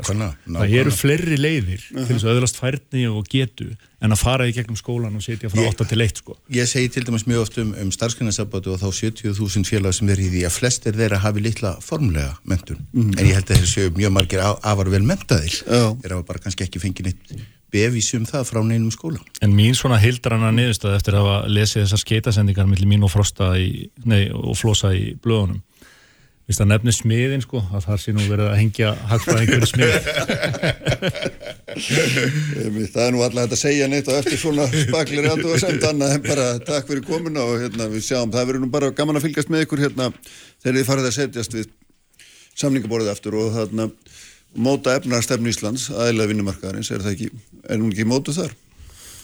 það 0.59 0.75
eru 0.81 0.93
fleiri 0.95 1.39
leiðir 1.39 1.85
til 1.93 2.07
þess 2.09 2.25
að 2.27 2.33
öðlast 2.35 2.59
færni 2.59 3.05
og 3.11 3.29
getu 3.31 3.69
en 4.03 4.15
að 4.15 4.21
fara 4.23 4.47
í 4.49 4.55
gegnum 4.55 4.79
skólan 4.79 5.17
og 5.19 5.23
setja 5.25 5.51
frá 5.51 5.61
Ég- 5.63 5.73
8 5.75 5.87
til 5.91 6.03
1 6.05 6.21
sko. 6.23 6.37
Ég 6.55 6.69
segi 6.71 6.89
til 6.95 7.05
dæmis 7.07 7.27
mjög 7.27 7.45
oft 7.45 7.59
um, 7.59 7.75
um 7.83 7.91
starfsgrunnarsabatu 7.95 8.75
og 8.75 8.81
þá 8.83 8.89
70.000 8.95 9.67
félag 9.67 9.95
sem 9.99 10.11
er 10.15 10.23
í 10.23 10.29
því 10.31 10.45
að 10.47 10.57
flestir 10.59 10.99
þeirra 10.99 11.19
hafi 11.23 11.43
litla 11.43 11.77
formlega 11.83 12.35
mentun 12.47 12.83
en 12.95 13.15
ég 13.27 13.35
held 13.39 13.51
að 13.51 13.63
þeir 13.63 13.71
séu 13.75 13.95
mjög 13.99 14.15
margir 14.15 14.43
afar 14.47 14.91
vel 14.91 15.03
mentaðir 15.07 15.55
Já. 15.67 15.95
þeir 16.03 16.15
hafa 16.17 16.27
bara 16.31 16.45
kannski 16.47 16.67
ekki 16.67 16.83
fengið 16.83 17.11
neitt 17.11 17.39
bevís 17.69 18.09
um 18.17 18.25
það 18.25 18.47
frá 18.49 18.63
neinum 18.65 18.89
skóla. 18.95 19.19
En 19.45 19.53
mín 19.53 19.75
svona 19.77 19.99
hildrana 20.01 20.49
niðurstöð 20.57 20.95
eftir 20.97 21.19
að 21.19 21.27
hafa 21.27 21.51
lesið 21.53 21.83
þessar 21.85 22.01
skeitasendingar 22.01 22.69
millir 22.71 22.89
mín 22.89 23.05
og 23.05 23.13
Frosta 23.13 23.51
í, 23.61 23.91
nei, 24.09 24.31
og 24.33 24.57
Flosa 24.57 24.95
í 24.97 25.11
blöðunum 25.21 25.61
Vist 26.49 26.63
að 26.65 26.71
nefni 26.71 26.93
smiðin 26.97 27.43
sko, 27.45 27.61
að 27.77 27.83
þar 27.85 27.99
sé 28.01 28.13
nú 28.17 28.23
verið 28.25 28.47
að 28.49 28.55
hengja 28.57 28.95
hagfræðingur 29.11 29.67
smið. 29.69 29.91
Það 32.95 33.03
er 33.03 33.11
nú 33.13 33.21
alltaf 33.21 33.43
hægt 33.43 33.53
að 33.53 33.61
segja 33.61 33.85
neitt 33.93 34.09
og 34.09 34.17
eftir 34.17 34.41
svona 34.41 34.65
spaklir 34.73 35.29
andu 35.29 35.53
að 35.53 35.61
senda 35.67 35.91
annað 35.93 36.15
en 36.17 36.25
bara 36.25 36.47
takk 36.65 36.89
fyrir 36.89 37.05
komuna 37.05 37.45
og 37.45 37.61
hérna 37.61 37.85
við 37.93 38.01
sjáum, 38.09 38.33
það 38.33 38.49
verður 38.49 38.65
nú 38.65 38.73
bara 38.73 38.89
gaman 38.97 39.21
að 39.21 39.29
fylgjast 39.29 39.53
með 39.53 39.67
ykkur 39.67 39.85
hérna 39.85 40.09
þegar 40.17 40.75
þið 40.79 40.89
farið 40.89 41.09
að 41.11 41.17
setjast 41.19 41.53
við 41.59 41.67
samningaborðið 42.63 43.13
aftur 43.13 43.37
og 43.39 43.47
þarna 43.59 43.85
móta 44.57 44.97
efnarstefnu 44.97 45.53
Íslands, 45.53 45.85
aðeinslega 45.93 46.33
vinnumarkaðarins, 46.33 46.89
er 46.97 47.05
það 47.05 47.13
ekki, 47.19 47.29
er 47.69 47.77
hún 47.77 47.93
ekki 47.93 48.09
mótuð 48.09 48.41
þar? 48.41 48.53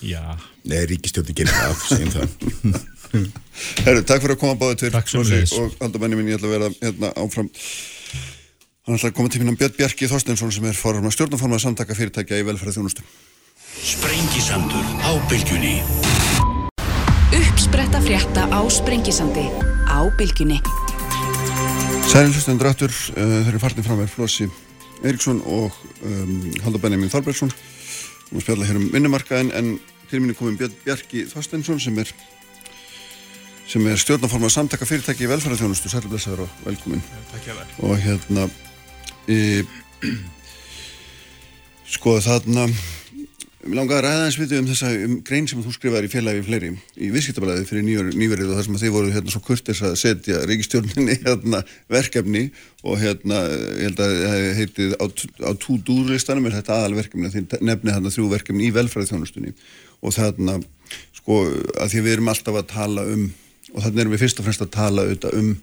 Já, 0.04 0.36
Nei, 0.68 0.84
ríkistjóðin 0.92 1.40
gerir 1.40 1.56
það, 1.56 1.72
segjum 1.88 2.12
það 2.18 2.28
Herru, 3.14 4.02
takk 4.02 4.24
fyrir 4.24 4.34
að 4.34 4.40
koma 4.40 4.58
báðið 4.58 4.80
til 4.82 4.94
Takk 4.94 5.10
Flósi 5.10 5.42
sömuleiðis. 5.44 5.58
og 5.60 5.84
Aldur 5.86 6.02
Benni 6.02 6.18
minn, 6.18 6.32
ég 6.32 6.40
ætla 6.40 6.50
að 6.50 6.56
vera 6.56 6.70
hérna 6.80 7.12
áfram 7.20 7.50
Hann 8.84 8.98
ætla 8.98 9.10
að 9.12 9.14
koma 9.16 9.30
til 9.32 9.44
minn 9.44 9.56
Björn 9.60 9.76
Bjarki 9.78 10.08
Þorsteinsson 10.10 10.52
sem 10.52 10.66
er 10.68 10.76
forma 10.76 11.12
stjórnaformað 11.14 11.62
samtaka 11.64 11.96
fyrirtækja 11.96 12.42
í 12.42 12.48
velferð 12.48 12.78
þjónustu 12.78 13.06
Sprengisandur 13.84 14.86
á 15.04 15.10
bylgjunni. 15.28 15.74
Uppspretta 17.34 18.00
frétta 18.00 18.46
á 18.48 18.60
Sprengisandi 18.70 19.44
á 19.90 19.98
bylgjunni. 20.18 20.60
Særi 22.08 22.30
hlustendur 22.30 22.70
aftur, 22.70 22.94
uh, 23.18 23.42
þeir 23.44 23.50
eru 23.54 23.62
farnir 23.62 23.86
fram 23.86 23.98
með 24.00 24.12
Flósi 24.14 24.46
Eiríksson 25.02 25.42
og 25.44 25.74
um, 26.06 26.38
Haldur 26.64 26.80
Benjamin 26.80 27.12
Þorbergsson 27.12 27.50
og 27.50 28.36
við 28.36 28.46
spjalla 28.46 28.68
hér 28.68 28.78
um 28.80 28.86
vinnumarkaðin 28.94 29.52
en 29.58 29.74
til 30.10 30.22
mínu 30.22 30.36
komum 30.38 30.56
Björn 30.60 30.76
Bjarki 30.84 31.26
Þorsteinsson 31.32 31.82
sem 31.82 31.98
er 32.00 32.12
sem 33.68 33.86
er 33.88 34.00
stjórnaformað 34.00 34.52
samtaka 34.54 34.88
fyrirtæki 34.88 35.26
í 35.26 35.30
velferðarþjónustu, 35.30 35.92
særi 35.92 36.10
blessaður 36.12 36.44
og 36.44 36.58
velkomin 36.66 37.04
Takk 37.32 37.46
hjá 37.48 37.54
þær. 37.56 37.78
og 37.88 37.96
hérna 38.04 38.48
e, 39.30 39.64
sko 41.94 42.18
þarna 42.24 42.68
Mér 43.64 43.78
langaði 43.78 43.96
að 43.96 44.02
ræða 44.04 44.24
eins 44.26 44.36
við 44.36 44.50
þig 44.50 44.58
um 44.60 44.66
þessa 44.68 44.88
um 45.06 45.12
grein 45.24 45.46
sem 45.48 45.60
þú 45.64 45.70
skrifaði 45.72 46.08
í 46.08 46.10
félagi 46.12 46.42
fleiri 46.44 46.68
í 47.00 47.06
viðskiptablaði 47.14 47.64
fyrir 47.64 47.86
nýverið 48.12 48.50
og 48.50 48.58
þar 48.58 48.66
sem 48.66 48.74
að 48.76 48.82
þið 48.82 48.92
voru 48.92 49.12
hérna 49.14 49.32
svo 49.32 49.40
kurtis 49.46 49.80
að 49.80 49.94
setja 50.02 50.40
ríkistjórninni 50.50 51.16
hérna 51.24 51.62
verkefni 51.92 52.42
og 52.84 53.00
hérna 53.00 53.38
ég 53.48 53.86
held 53.86 54.02
að 54.04 54.12
það 54.20 54.44
heitið 54.58 54.92
á, 55.00 55.04
á 55.48 55.50
to-do-listanum 55.64 56.50
er 56.50 56.58
þetta 56.58 56.76
aðalverkefni. 56.76 57.32
Þið 57.32 57.56
nefnið 57.64 57.96
hérna 57.96 58.12
þrjú 58.12 58.28
verkefni 58.34 58.68
í 58.68 58.74
velferðarþjónustunni. 58.76 59.54
Og 60.04 60.16
þarna 60.18 60.58
sko 61.16 61.40
að 61.80 61.94
því 61.94 62.02
að 62.02 62.04
við 62.04 62.16
erum 62.18 62.32
alltaf 62.34 62.60
að 62.60 62.70
tala 62.74 63.06
um 63.14 63.24
og 63.74 63.84
þarna 63.84 64.04
erum 64.04 64.14
við 64.14 64.24
fyrst 64.24 64.40
og 64.40 64.46
fremst 64.46 64.64
að 64.64 64.74
tala 64.74 65.04
auðvitað 65.04 65.38
um 65.40 65.54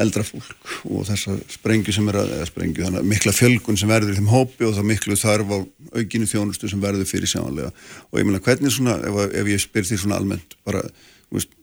eldra 0.00 0.22
fólk 0.24 0.74
og 0.86 1.06
þessa 1.08 1.34
sprengju 1.50 1.92
sem 1.94 2.08
er 2.12 2.20
að, 2.20 2.34
eða 2.36 2.48
sprengju, 2.48 2.84
þannig 2.86 3.02
að 3.02 3.08
mikla 3.10 3.34
fjölgun 3.34 3.78
sem 3.80 3.90
verður 3.90 4.12
í 4.14 4.18
þeim 4.20 4.30
hópi 4.30 4.66
og 4.68 4.76
það 4.76 4.86
miklu 4.92 5.16
þarf 5.18 5.50
á 5.50 5.58
aukinu 5.98 6.28
þjónustu 6.30 6.70
sem 6.70 6.82
verður 6.82 7.08
fyrir 7.10 7.30
sjáanlega 7.30 7.72
og 8.08 8.20
ég 8.20 8.28
meina 8.28 8.42
hvernig 8.44 8.74
svona, 8.74 9.00
ef, 9.02 9.18
ef 9.42 9.50
ég 9.50 9.62
spyr 9.62 9.88
því 9.88 9.98
svona 10.04 10.20
almennt, 10.20 10.54
bara, 10.66 10.84
þú 11.26 11.40
veist 11.40 11.56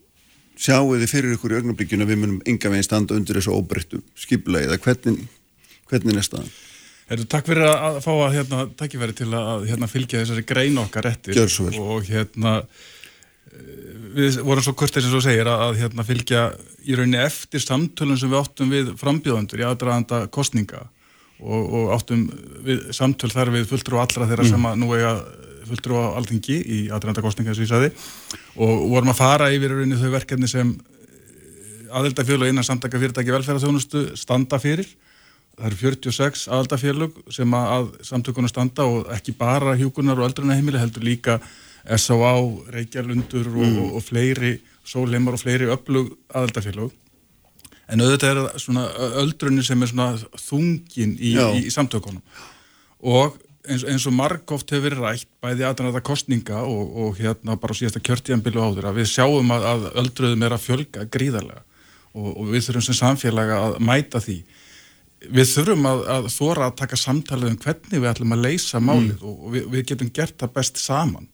sjáu 0.60 0.92
þið 0.98 1.10
fyrir 1.14 1.38
ykkur 1.38 1.56
í 1.56 1.60
augnablikjun 1.62 2.04
að 2.04 2.12
við 2.12 2.22
munum 2.24 2.44
ynga 2.50 2.74
veginn 2.74 2.86
standa 2.86 3.18
undir 3.18 3.40
þessu 3.40 3.56
óbreyttu 3.56 4.02
skipulegi 4.20 4.68
eða 4.68 4.80
hvernig, 4.84 5.24
hvernig 5.88 6.20
er 6.20 6.28
staðan? 6.28 6.54
Herru, 7.08 7.24
takk 7.32 7.48
fyrir 7.48 7.70
að, 7.72 8.02
fá 8.04 8.12
að 8.12 8.34
hérna, 8.36 8.64
takkifæri 8.76 9.16
til 9.16 9.30
að 9.32 9.68
hérna, 9.70 9.88
fylgja 9.88 10.26
þessari 10.26 10.44
grein 10.44 10.80
okkar 10.82 11.08
vel. 11.08 11.70
og 11.80 12.10
hérna 12.10 12.58
við 14.18 14.40
vorum 14.46 14.66
svo 14.66 14.74
kurtið 14.78 15.06
sem 15.06 15.14
þú 15.14 15.24
segir 15.24 15.50
að, 15.50 15.64
að 15.68 15.80
hérna, 15.82 16.06
fylgja 16.08 16.44
í 16.88 16.98
rauninni 16.98 17.20
eftir 17.22 17.64
samtölum 17.64 18.20
sem 18.20 18.32
við 18.32 18.42
áttum 18.42 18.72
við 18.74 18.94
frambjóðandur 19.00 19.64
í 19.64 19.68
aðdraðanda 19.68 20.22
kostninga 20.34 20.86
og, 21.40 21.62
og 21.62 21.92
áttum 21.96 22.28
við 22.66 22.88
samtöl 22.98 23.32
þar 23.34 23.54
við 23.56 23.68
fulltrú 23.72 24.02
allra 24.02 24.30
þeirra 24.30 24.48
sem 24.50 24.70
að 24.70 24.80
nú 24.82 24.92
eiga 24.96 25.14
fulltrú 25.68 26.00
á 26.00 26.16
alþingi 26.18 26.58
í 26.58 26.78
aðdraðanda 26.88 27.26
kostninga 27.26 27.52
eins 27.52 27.60
og 27.60 27.68
ég 27.68 27.72
sagði. 27.74 27.90
Og 28.64 28.88
vorum 28.94 29.12
að 29.12 29.20
fara 29.20 29.50
yfir 29.54 29.76
rauninni 29.76 30.00
þau 30.00 30.14
verkefni 30.16 30.50
sem 30.50 30.72
aðeldafjölu 31.98 32.48
innan 32.50 32.66
samtaka 32.68 33.00
fyrirtæki 33.00 33.36
velferðarþjónustu 33.36 34.04
standa 34.20 34.60
fyrir. 34.64 34.88
Það 35.58 35.70
eru 35.70 35.80
46 35.82 36.48
aðaldafélög 36.54 37.22
sem 37.34 37.54
að, 37.58 37.70
að 37.76 37.88
samtökunum 38.12 38.52
standa 38.52 38.86
og 38.88 39.08
ekki 39.16 39.34
bara 39.38 39.76
hjúkunar 39.80 40.20
og 40.22 40.30
eldrunaheimili 40.30 40.82
heldur 40.82 41.06
líka 41.06 41.40
S.O.A. 41.96 42.36
Reykjalundur 42.74 43.48
og, 43.54 43.68
og, 43.68 43.92
og 44.00 44.04
fleiri 44.04 44.58
sólheimar 44.88 45.38
og 45.38 45.44
fleiri 45.44 45.70
öflug 45.72 46.14
aðaldafélög 46.36 46.96
en 47.88 48.04
auðvitað 48.04 48.30
er 48.30 48.40
það 48.42 48.62
svona 48.64 48.86
öldrunni 49.22 49.66
sem 49.66 49.84
er 49.84 49.92
svona 49.92 50.40
þungin 50.42 51.16
í, 51.16 51.34
í, 51.38 51.68
í 51.68 51.74
samtökunum. 51.74 52.24
Og 53.08 53.38
eins, 53.68 53.86
eins 53.88 54.08
og 54.10 54.16
margóft 54.18 54.72
hefur 54.74 54.90
verið 54.90 55.04
rætt 55.06 55.30
bæði 55.44 55.68
aðræða 55.70 56.04
kostninga 56.10 56.64
og, 56.68 56.94
og 57.04 57.22
hérna 57.22 57.58
bara 57.62 57.78
síðasta 57.78 58.04
kjörtíðanbílu 58.04 58.64
áður 58.64 58.90
að 58.92 59.02
við 59.02 59.10
sjáum 59.14 59.56
að, 59.56 59.68
að 59.72 59.90
öldruðum 60.04 60.46
er 60.48 60.58
að 60.58 60.64
fjölga 60.66 61.08
gríðarlega. 61.16 61.64
Og, 62.18 62.30
og 62.34 62.52
við 62.52 62.68
þurfum 62.68 62.88
sem 62.88 62.98
samfélaga 62.98 63.58
að 63.64 63.80
mæta 63.88 64.22
því. 64.24 64.38
Við 65.38 65.50
þurfum 65.54 65.90
að, 65.90 66.06
að 66.14 66.30
þóra 66.34 66.68
að 66.68 66.78
taka 66.82 67.00
samtalið 67.00 67.54
um 67.54 67.60
hvernig 67.62 68.02
við 68.02 68.12
ætlum 68.12 68.36
að 68.36 68.46
leysa 68.48 68.82
málið 68.84 69.24
og, 69.24 69.36
og 69.38 69.56
við, 69.56 69.68
við 69.74 69.90
getum 69.94 70.14
gert 70.14 70.38
það 70.42 70.56
best 70.60 70.82
saman 70.82 71.30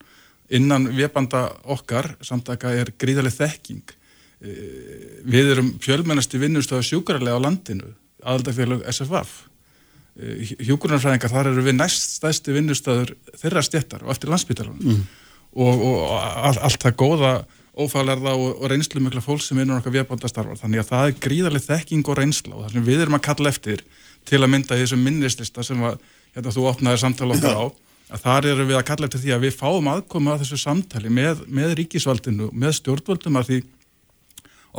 innan 0.50 0.90
vefanda 0.98 1.48
okkar 1.64 2.16
samtaka 2.22 2.74
er 2.76 2.94
gríðarlega 3.00 3.46
þekking. 3.46 3.96
Eh, 4.44 5.24
við 5.24 5.56
erum 5.56 5.74
fjölmennasti 5.84 6.42
vinnustöðu 6.42 6.90
sjúkrarlega 6.90 7.40
á 7.40 7.46
landinu 7.46 7.94
aðaldafélög 8.24 8.86
SFF 8.92 9.44
hjúkurnarfræðingar, 10.14 11.32
þar 11.32 11.50
eru 11.50 11.64
við 11.66 11.78
næst 11.80 12.20
stæðsti 12.20 12.54
vinnustöður 12.54 13.16
þeirra 13.42 13.64
stjættar 13.66 14.04
og 14.06 14.14
eftir 14.14 14.30
landsbytalanum 14.30 14.92
mm. 14.92 15.00
og, 15.58 15.86
og 15.90 16.02
all, 16.14 16.60
allt 16.68 16.86
það 16.86 16.98
góða 17.02 17.32
ófaglarða 17.74 18.36
og, 18.38 18.60
og 18.62 18.70
reynslu 18.70 19.02
mikla 19.02 19.24
fólk 19.26 19.42
sem 19.42 19.58
vinnur 19.58 19.80
okkar 19.80 19.96
vefbandastarfar, 19.96 20.60
þannig 20.62 20.84
að 20.84 20.92
það 20.92 21.08
er 21.08 21.16
gríðarlega 21.26 21.66
þekking 21.72 22.06
og 22.06 22.20
reynsla 22.20 22.54
og 22.54 22.68
það 22.68 22.76
sem 22.76 22.86
við 22.92 23.02
erum 23.02 23.18
að 23.18 23.24
kalla 23.26 23.54
eftir 23.54 23.82
til 24.30 24.42
að 24.44 24.52
mynda 24.54 24.78
þessum 24.78 25.02
minnislista 25.08 25.66
sem 25.66 25.82
að, 25.90 25.98
hérna, 26.38 26.54
þú 26.54 26.68
opnaði 26.70 27.02
samtala 27.02 27.40
okkar 27.40 27.58
á 27.58 27.66
að 28.14 28.26
þar 28.28 28.48
eru 28.52 28.68
við 28.70 28.78
að 28.78 28.88
kalla 28.90 29.10
eftir 29.10 29.24
því 29.24 29.34
að 29.34 29.46
við 29.48 29.58
fáum 29.58 29.90
aðkomu 29.90 30.34
að 30.34 30.44
þessu 30.44 30.60
samtali 30.62 31.10
með, 31.14 31.44
með 31.50 31.76
ríkisvaldinu, 31.80 32.52
með 32.54 32.78
stjórnvöldum 32.80 33.40
að 33.40 33.50
því 33.50 33.60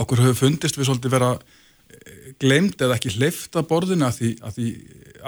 okkur 0.04 0.22
hefur 0.22 0.40
fundist 0.44 0.78
við 0.78 0.88
svolítið 0.90 1.14
vera 1.16 1.32
glemt 2.42 2.82
eða 2.82 2.98
ekki 2.98 3.14
hleyft 3.16 3.56
að 3.58 3.68
borðinu 3.70 4.06
að 4.08 4.18
því, 4.18 4.30
að 4.42 4.58
því 4.58 4.70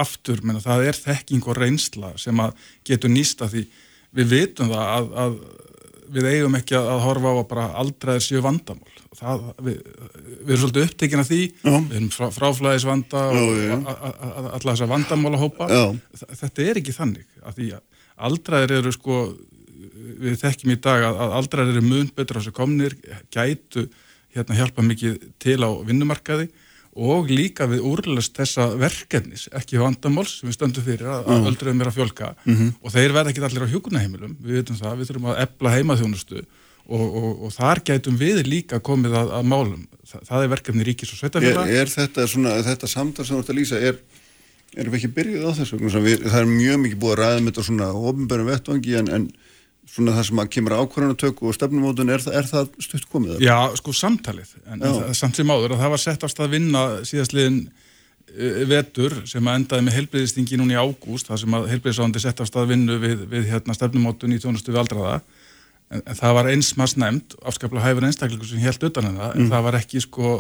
aftur, 0.07 0.43
menna, 0.45 0.63
það 0.63 0.89
er 0.91 0.99
þekking 1.01 1.47
og 1.47 1.59
reynsla 1.59 2.13
sem 2.21 2.43
að 2.43 2.67
getur 2.87 3.13
nýst 3.13 3.43
að 3.45 3.55
því 3.55 3.65
við 4.17 4.33
vitum 4.33 4.73
það 4.73 4.91
að, 4.97 5.09
að 5.25 5.39
við 6.17 6.29
eigum 6.31 6.57
ekki 6.59 6.77
að, 6.79 6.93
horfa 7.03 7.33
á 7.33 7.35
að 7.35 7.49
bara 7.51 7.67
aldraðir 7.83 8.25
séu 8.27 8.43
vandamál 8.45 8.95
það, 9.17 9.47
við, 9.67 9.79
við 10.45 10.53
erum 10.53 10.63
svolítið 10.63 10.87
upptekinn 10.87 11.23
af 11.23 11.31
því 11.31 11.41
Já. 11.51 11.75
við 11.75 11.97
erum 11.99 12.11
frá, 12.15 12.27
fráflæðisvanda 12.37 13.25
og 13.33 13.91
alla 13.91 14.73
þessa 14.73 14.91
vandamála 14.91 15.41
hópa 15.41 15.69
Já. 15.71 15.85
þetta 16.43 16.67
er 16.67 16.83
ekki 16.83 16.95
þannig 16.97 17.27
að 17.43 17.61
því 17.61 17.71
að 17.79 17.85
aldraðir 18.17 18.79
eru 18.81 18.93
sko 18.95 19.21
við 20.17 20.39
þekkjum 20.41 20.75
í 20.75 20.79
dag 20.81 21.05
að, 21.09 21.19
að 21.25 21.35
aldraðir 21.41 21.77
eru 21.77 21.89
mun 21.89 22.13
betur 22.17 22.39
á 22.39 22.41
þessu 22.41 22.55
komnir, 22.57 22.97
gætu 23.35 23.89
hérna 24.37 24.57
hjálpa 24.59 24.85
mikið 24.85 25.19
til 25.43 25.59
á 25.65 25.71
vinnumarkaði 25.87 26.49
og 26.97 27.29
líka 27.29 27.67
við 27.69 27.85
úrlust 27.85 28.37
þessa 28.39 28.71
verkefnis, 28.81 29.51
ekki 29.53 29.81
vandamáls 29.81 30.39
sem 30.41 30.49
við 30.49 30.57
stöndum 30.57 30.87
fyrir 30.87 31.11
að, 31.13 31.27
að 31.29 31.49
öldruðum 31.51 31.83
er 31.85 31.91
að 31.91 31.99
fjölka 31.99 32.31
og 32.81 32.95
þeir 32.95 33.17
verða 33.17 33.33
ekki 33.35 33.43
allir 33.45 33.67
á 33.69 33.73
hjúkunaheimilum 33.75 34.39
við 34.41 34.63
veitum 34.63 34.79
það, 34.81 34.95
við 35.03 35.11
þurfum 35.11 35.29
að 35.33 35.43
epla 35.45 35.75
heimaþjónustu 35.75 36.41
og, 36.87 37.05
og, 37.05 37.31
og 37.47 37.55
þar 37.55 37.83
gætum 37.87 38.19
við 38.21 38.43
líka 38.47 38.81
komið 38.85 39.17
að, 39.19 39.33
að 39.39 39.49
málum. 39.51 39.83
Þa, 40.07 40.21
það 40.29 40.45
er 40.45 40.53
verkefni 40.55 40.87
ríkis 40.87 41.13
og 41.13 41.17
Er, 41.17 41.21
sveitafélag 41.25 41.73
er 41.75 41.91
þetta 41.91 42.27
svona, 42.31 42.55
þetta 42.67 42.91
samtal 42.91 43.27
sem 43.27 43.37
þú 43.37 43.43
ert 43.43 43.53
að 43.53 43.59
lýsa 43.59 43.81
er, 43.83 43.99
erum 44.75 44.95
við 44.95 45.01
ekki 45.01 45.15
byrjuð 45.17 45.47
á 45.47 45.53
þessu? 45.61 45.79
Að 45.81 46.09
það 46.27 46.41
er 46.41 46.49
mjög 46.51 46.81
mikið 46.85 47.03
búið 47.03 47.15
að 47.15 47.21
ræða 47.23 47.43
með 47.43 47.53
þetta 47.53 47.67
svona 47.69 47.91
ofnbærum 48.11 48.51
vettvangi 48.51 48.97
en, 49.01 49.13
en 49.17 49.29
svona 49.91 50.15
það 50.17 50.29
sem 50.29 50.43
að 50.43 50.53
kemur 50.57 50.75
ákvarðanatöku 50.81 51.49
og 51.49 51.57
stefnumótun 51.57 52.13
er, 52.13 52.23
er 52.35 52.49
það 52.49 52.71
stutt 52.83 53.09
komið? 53.11 53.41
Já, 53.45 53.57
sko 53.79 53.95
samtalið, 53.95 54.53
en 54.67 54.83
það, 54.83 55.03
samt 55.19 55.39
sem 55.39 55.53
áður 55.53 55.77
að 55.77 55.83
það 55.85 55.93
var 55.95 56.03
sett 56.03 56.27
á 56.27 56.29
stað 56.33 56.55
vinna 56.57 56.85
síðastliðin 57.07 57.61
uh, 57.71 58.61
vetur 58.73 59.17
sem 59.31 59.47
að 59.47 59.61
endaði 59.61 59.87
með 59.87 59.99
heilbreyðistingi 60.01 60.61
núna 60.61 60.77
í 60.77 60.81
ágúst, 60.81 61.31
það 61.31 61.43
sem 61.45 61.59
að 61.59 61.69
heilbreyðisáðandi 61.73 62.25
sett 62.27 62.43
á 62.43 62.45
stað 62.51 62.71
vinnu 62.75 62.99
við, 63.03 63.27
við 63.31 63.51
hérna, 63.53 63.79
stefnumótun 63.79 64.35
í 64.35 64.41
tjónustu 64.43 64.75
við 64.75 64.83
aldraða, 64.83 65.21
en, 65.95 66.03
en 66.03 66.19
það 66.19 66.39
var 66.41 66.51
eins 66.51 66.73
maður 66.81 67.05
nefnd, 67.05 67.37
afskaplega 67.47 67.87
hæfur 67.87 68.09
einstaklingur 68.11 68.51
sem 68.51 68.65
held 68.67 68.89
utan 68.91 69.13
en 69.13 69.21
það, 69.23 69.37
en 69.39 69.53
það 69.55 69.69
var 69.71 69.79
ekki 69.81 70.03
sko, 70.03 70.39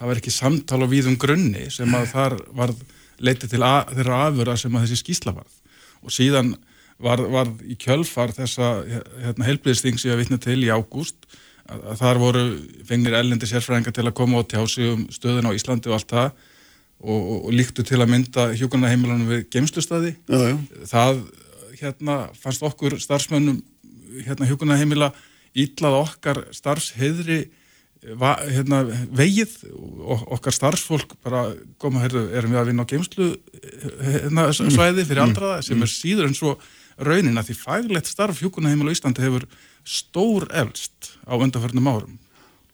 það 0.00 0.10
var 0.10 0.22
ekki 0.22 0.34
samtal 0.34 0.82
og 0.82 0.90
víðum 0.90 1.20
grunni 1.20 1.68
sem 1.70 1.94
að 1.94 2.10
þar 2.10 2.40
var 2.58 2.74
leitið 3.20 3.54
til 3.54 3.62
að, 3.66 3.94
þeirra 3.98 4.20
afura 4.28 4.56
sem 4.58 4.76
að 4.76 4.86
þessi 4.86 5.00
skýsla 5.04 5.34
varð 5.36 5.56
og 6.00 6.14
síðan 6.14 6.54
var, 7.00 7.22
var 7.32 7.50
í 7.64 7.76
kjölfar 7.80 8.32
þessa 8.36 8.72
hérna, 8.88 9.46
heilbriðsting 9.48 10.00
sem 10.00 10.12
ég 10.12 10.20
vitna 10.20 10.40
til 10.40 10.58
í 10.64 10.70
ágúst 10.72 11.18
að, 11.68 11.82
að 11.92 12.00
þar 12.02 12.22
voru 12.22 12.44
fengnir 12.88 13.18
ellendi 13.20 13.48
sérfræðingar 13.48 13.96
til 13.96 14.06
að 14.06 14.16
koma 14.20 14.40
og 14.42 14.48
tjá 14.50 14.62
sig 14.68 14.90
um 14.92 15.06
stöðun 15.12 15.50
á 15.52 15.56
Íslandi 15.56 15.92
og 15.92 15.98
allt 15.98 16.14
það 16.14 16.30
og, 17.00 17.20
og, 17.20 17.36
og 17.48 17.54
líktu 17.56 17.84
til 17.86 18.00
að 18.00 18.12
mynda 18.12 18.50
hjúkunarheimilunum 18.60 19.30
við 19.30 19.46
já. 20.28 20.56
það 20.90 21.22
hérna 21.80 22.18
fannst 22.36 22.64
okkur 22.66 22.98
starfsmönnum 23.00 23.62
hérna 24.26 24.48
hjúkunarheimila 24.50 25.12
ítlað 25.56 25.96
okkar 26.02 26.44
starfsheyðri 26.54 27.46
va, 28.20 28.34
hérna, 28.48 28.82
vegið 29.16 29.56
og 29.70 30.22
okkar 30.36 30.56
starfsfólk 30.56 31.16
bara 31.24 31.50
koma, 31.80 32.02
heyrðu, 32.04 32.26
erum 32.36 32.54
við 32.54 32.60
að 32.62 32.70
vinna 32.70 32.86
á 32.86 32.90
geimslu 32.90 33.30
hérna, 34.00 34.46
svæði 34.56 35.04
fyrir 35.04 35.24
aldraða 35.26 35.60
sem 35.66 35.82
er 35.84 35.92
síður 35.92 36.30
en 36.30 36.36
svo 36.38 36.54
raunin 37.00 37.40
að 37.40 37.50
því 37.50 37.58
faglegt 37.60 38.08
starf 38.08 38.40
hjúkunarheimila 38.40 38.92
á 38.92 38.96
Íslandi 38.96 39.24
hefur 39.24 39.46
stór 39.84 40.48
elst 40.52 41.12
á 41.24 41.36
undanförnum 41.36 41.88
árum. 41.88 42.18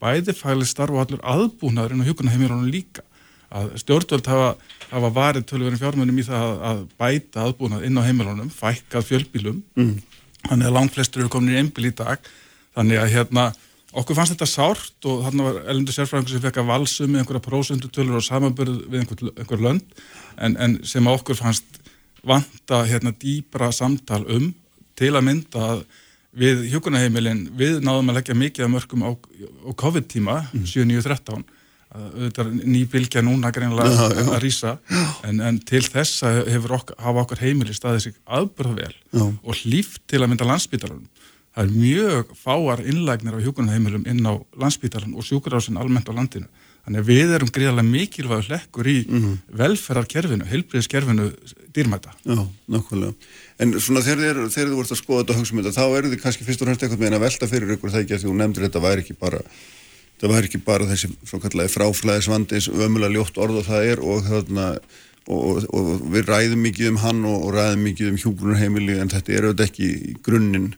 Bæði 0.02 0.34
fæli 0.36 0.66
starf 0.68 0.94
og 0.94 1.04
allur 1.04 1.22
aðbúnaður 1.26 1.94
inn 1.94 2.02
á 2.02 2.08
hjúkunarheimilunum 2.08 2.70
líka. 2.70 3.04
Að 3.46 3.76
stjórnvöld 3.82 4.26
hafa, 4.26 4.48
hafa 4.90 5.12
varið 5.14 5.46
tölverðin 5.46 5.80
fjármennum 5.80 6.18
í 6.18 6.24
það 6.26 6.46
að, 6.46 6.56
að 6.70 6.80
bæta 6.98 7.44
aðbúnað 7.46 7.86
inn 7.86 8.00
á 8.02 8.06
heimilunum, 8.06 8.50
fækkað 8.50 9.06
fjölbílum 9.06 9.60
mm. 9.78 9.92
þannig 10.48 10.66
að 10.66 10.74
langt 10.74 10.96
flestur 10.96 11.22
eru 11.22 11.32
komin 11.32 11.54
í 11.54 11.60
einbíl 11.60 11.86
í 11.86 11.94
dag. 11.94 12.26
Þannig 12.76 13.00
að 13.00 13.14
hérna 13.14 13.46
okkur 13.96 14.18
fannst 14.18 14.34
þetta 14.34 14.48
sárt 14.50 15.08
og 15.08 15.24
þarna 15.24 15.48
var 15.48 15.58
elundur 15.72 15.96
sérfræðingur 15.96 16.34
sem 16.34 16.44
fekk 16.44 16.60
að 16.62 16.70
valsum 16.70 17.12
með 17.12 17.22
einhverja 17.22 17.44
prósundutölur 17.46 18.20
og 18.20 18.26
samanbörð 18.26 18.78
við 18.92 19.02
einhver, 19.02 19.32
einhver 19.36 19.62
lönd 19.64 20.00
en, 20.36 20.56
en 20.60 20.78
sem 20.86 21.12
okkur 21.12 21.38
fannst 21.38 21.80
vanta 22.26 22.82
hérna 22.88 23.14
dýbra 23.16 23.70
samtal 23.72 24.24
um 24.26 24.50
til 24.98 25.12
að 25.14 25.26
mynda 25.28 25.68
að 25.72 25.84
við 26.36 26.66
hjókunaheimilin, 26.74 27.46
við 27.56 27.78
náðum 27.84 28.12
að 28.12 28.18
leggja 28.18 28.36
mikið 28.36 28.66
af 28.66 28.72
mörgum 28.74 29.04
á, 29.08 29.10
á 29.16 29.70
COVID-tíma 29.80 30.40
mm. 30.50 30.66
7.9.13 30.68 31.46
þetta 31.96 32.44
er 32.44 32.50
ný 32.66 32.82
bilgja 32.90 33.22
núna 33.24 33.52
greinlega 33.54 34.08
að 34.26 34.40
rýsa 34.42 34.74
en, 35.24 35.40
en 35.40 35.60
til 35.64 35.80
þess 35.86 36.26
hefur 36.26 36.76
okkar, 36.80 36.98
hafa 37.00 37.22
okkar 37.22 37.40
heimili 37.40 37.76
staðið 37.76 38.08
sig 38.08 38.16
aðbörða 38.26 38.74
vel 38.82 39.30
og 39.40 39.62
hlýft 39.62 40.02
til 40.10 40.20
að 40.20 40.32
mynda 40.32 40.48
landsbytarunum 40.50 41.06
það 41.56 41.64
er 41.64 41.74
mjög 41.80 42.32
fáar 42.36 42.84
innlægnir 42.84 43.40
á 43.40 43.44
hjókunarheimilum 43.44 44.06
inn 44.06 44.28
á 44.28 44.36
landsbytarun 44.60 45.16
og 45.16 45.24
sjúkurásin 45.24 45.80
almennt 45.80 46.08
á 46.12 46.14
landinu 46.14 46.50
þannig 46.86 47.02
að 47.02 47.08
við 47.10 47.32
erum 47.34 47.50
greiðarlega 47.50 47.90
mikilvæg 47.90 48.46
hlekkur 48.46 48.86
í 48.86 48.98
mm 49.02 49.22
-hmm. 49.22 49.38
velferðarkerfinu, 49.58 50.44
heilbriðskerfinu 50.46 51.24
dýrmæta. 51.74 52.12
Já, 52.22 52.46
nákvæmlega. 52.70 53.14
En 53.58 53.74
svona 53.80 54.04
þegar 54.06 54.46
þið 54.46 54.70
voruð 54.76 54.92
að 54.94 55.00
skoða 55.00 55.24
þetta 55.24 55.34
og 55.34 55.40
um 55.52 55.62
þetta, 55.62 55.78
þá 55.80 55.86
eru 55.98 56.12
þið 56.12 56.22
kannski 56.22 56.46
fyrst 56.46 56.62
og 56.62 56.68
fremst 56.68 56.82
eitthvað 56.82 57.14
að 57.14 57.24
velta 57.26 57.48
fyrir 57.50 57.74
ykkur 57.74 57.90
það 57.90 58.02
ekki 58.04 58.14
að 58.14 58.20
því 58.20 58.28
þú 58.28 58.36
nefndir 58.36 58.66
þetta 58.66 58.84
væri 58.86 59.02
ekki 59.02 59.16
bara 59.18 59.40
það 60.20 60.32
væri 60.32 60.48
ekki 60.48 60.62
bara 60.64 60.88
þessi 60.88 61.10
svo 61.26 61.40
kallagi 61.42 61.74
fráflæðisvandis 61.74 62.70
ömulega 62.70 63.12
ljótt 63.12 63.36
orð 63.36 63.60
og 63.60 63.66
það 63.66 63.90
er 63.90 64.00
og, 64.00 64.22
þarna, 64.24 64.66
og, 65.26 65.40
og, 65.44 65.66
og 65.74 66.06
við 66.14 66.30
ræðum 66.30 66.62
mikið 66.64 66.92
um 66.92 67.00
hann 67.02 67.24
og 67.28 67.50
ræðum 67.52 67.84
mikið 67.84 68.12
um 68.12 68.20
hjúgrunarheimili 68.22 68.96
en 69.02 69.12
þetta 69.12 69.32
er 69.32 69.48
auðvitað 69.48 69.68
ekki 69.68 69.90
í 69.92 70.16
grunninn 70.24 70.70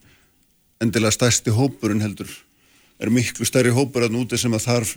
endilega 0.82 1.14
stærsti 1.14 1.54
hópurinn 1.54 2.02
heldur. 2.04 2.30
Er 2.98 3.10
miklu 3.14 3.46
stærri 3.46 3.70
hópur 3.74 4.06
að 4.06 4.14
núti 4.16 4.38
sem 4.40 4.54
að 4.54 4.66
þarf 4.66 4.94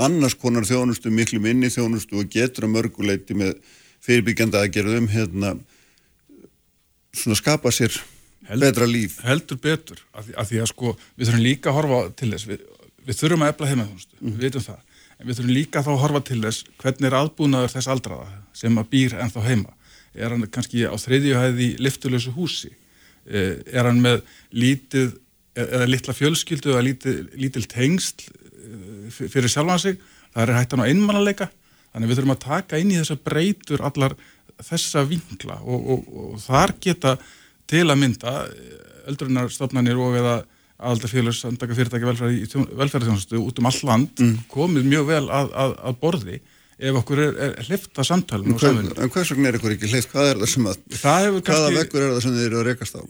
annars 0.00 0.36
konar 0.40 0.64
þjónustu 0.64 1.12
miklu 1.12 1.40
minni 1.42 1.68
þjónustu 1.72 2.20
og 2.20 2.30
getur 2.32 2.66
að 2.68 2.74
mörguleiti 2.76 3.36
með 3.36 3.58
fyrirbyggjanda 4.02 4.62
að 4.62 4.72
gera 4.76 4.96
um 4.98 5.08
hérna 5.12 5.52
svona 7.12 7.36
skapa 7.36 7.72
sér 7.74 7.92
heldur, 8.48 8.66
betra 8.66 8.88
líf. 8.88 9.18
heldur 9.26 9.60
betur, 9.60 10.00
af 10.12 10.26
því, 10.26 10.36
af 10.40 10.48
því 10.48 10.62
að 10.62 10.70
sko 10.72 10.94
við 10.96 11.28
þurfum 11.28 11.44
líka 11.44 11.70
að 11.70 11.78
horfa 11.78 12.00
til 12.16 12.30
þess 12.32 12.48
við, 12.48 12.64
við 13.04 13.20
þurfum 13.20 13.44
að 13.44 13.52
efla 13.52 13.70
heimaþjónustu, 13.72 14.16
mm. 14.18 14.32
við 14.32 14.46
veitum 14.48 14.66
það. 14.66 14.80
En 15.18 15.28
við 15.28 15.38
þurfum 15.38 15.56
líka 15.58 15.84
þá 15.84 15.90
að 15.92 16.02
horfa 16.02 16.22
til 16.28 16.40
þess 16.42 16.66
hvernig 16.82 17.08
er 17.08 17.18
aðbúnaður 17.20 17.74
þess 17.76 17.92
aldraða 17.92 18.30
sem 18.56 18.80
að 18.80 18.90
býr 18.94 19.18
ennþá 19.22 19.44
heima, 19.46 19.76
er 20.16 20.32
hann 20.34 20.48
kannski 20.52 20.86
á 20.88 20.96
þreyðjuhæði 20.96 21.68
liftulösu 21.84 22.32
húsi 22.36 22.72
er 23.26 23.86
hann 23.86 24.00
með 24.02 24.22
lítið 24.50 25.18
eða 25.52 25.88
litla 25.88 26.14
fjölskyldu 26.16 26.72
eða 26.72 26.84
lítil, 26.86 27.16
lítil 27.36 27.64
tengst 27.70 28.26
eh, 28.28 29.10
fyrir 29.12 29.50
sjálfan 29.52 29.82
sig, 29.82 29.98
það 30.32 30.46
er 30.46 30.54
hættan 30.56 30.84
á 30.84 30.88
einmannaleika 30.88 31.50
þannig 31.92 32.08
við 32.08 32.20
þurfum 32.20 32.36
að 32.36 32.44
taka 32.46 32.80
inn 32.80 32.94
í 32.94 32.98
þessa 33.00 33.18
breytur 33.20 33.84
allar 33.84 34.16
þessa 34.62 35.04
vinkla 35.08 35.58
og, 35.60 35.90
og, 35.92 36.08
og 36.22 36.40
þar 36.40 36.74
geta 36.80 37.16
til 37.68 37.84
að 37.88 38.00
mynda 38.00 38.34
öldrunarstofnanir 39.10 40.00
og 40.00 40.16
eða 40.20 40.36
aldarfélags 40.82 41.42
samtaka 41.44 41.76
fyrirtæki 41.76 42.08
velferðarþjónustu 42.08 43.38
út 43.38 43.60
um 43.60 43.68
all 43.68 43.80
land 43.86 44.22
mm. 44.22 44.46
komið 44.50 44.88
mjög 44.88 45.08
vel 45.12 45.24
að, 45.28 45.52
að, 45.52 45.74
að 45.78 45.98
borði 46.00 46.40
ef 46.82 46.98
okkur 46.98 47.20
er, 47.22 47.36
er 47.46 47.66
hlifta 47.68 48.04
samtalenu 48.06 48.54
en, 48.54 48.58
hver, 48.58 48.78
en 49.04 49.12
hvers 49.14 49.30
vegna 49.32 49.50
er 49.50 49.58
ykkur 49.58 49.74
ekki 49.76 49.90
hlift? 49.92 50.10
Hvað 50.10 50.30
er 50.32 50.40
það 50.40 50.50
sem 50.52 50.68
að 50.70 50.80
hvaða 50.98 51.42
kannski, 51.46 51.76
vekkur 51.78 52.04
er 52.04 52.12
það 52.12 52.24
sem 52.24 52.34
þið 52.36 52.46
eru 52.48 52.58
að 52.58 52.66
rekast 52.68 52.98
á? 52.98 53.02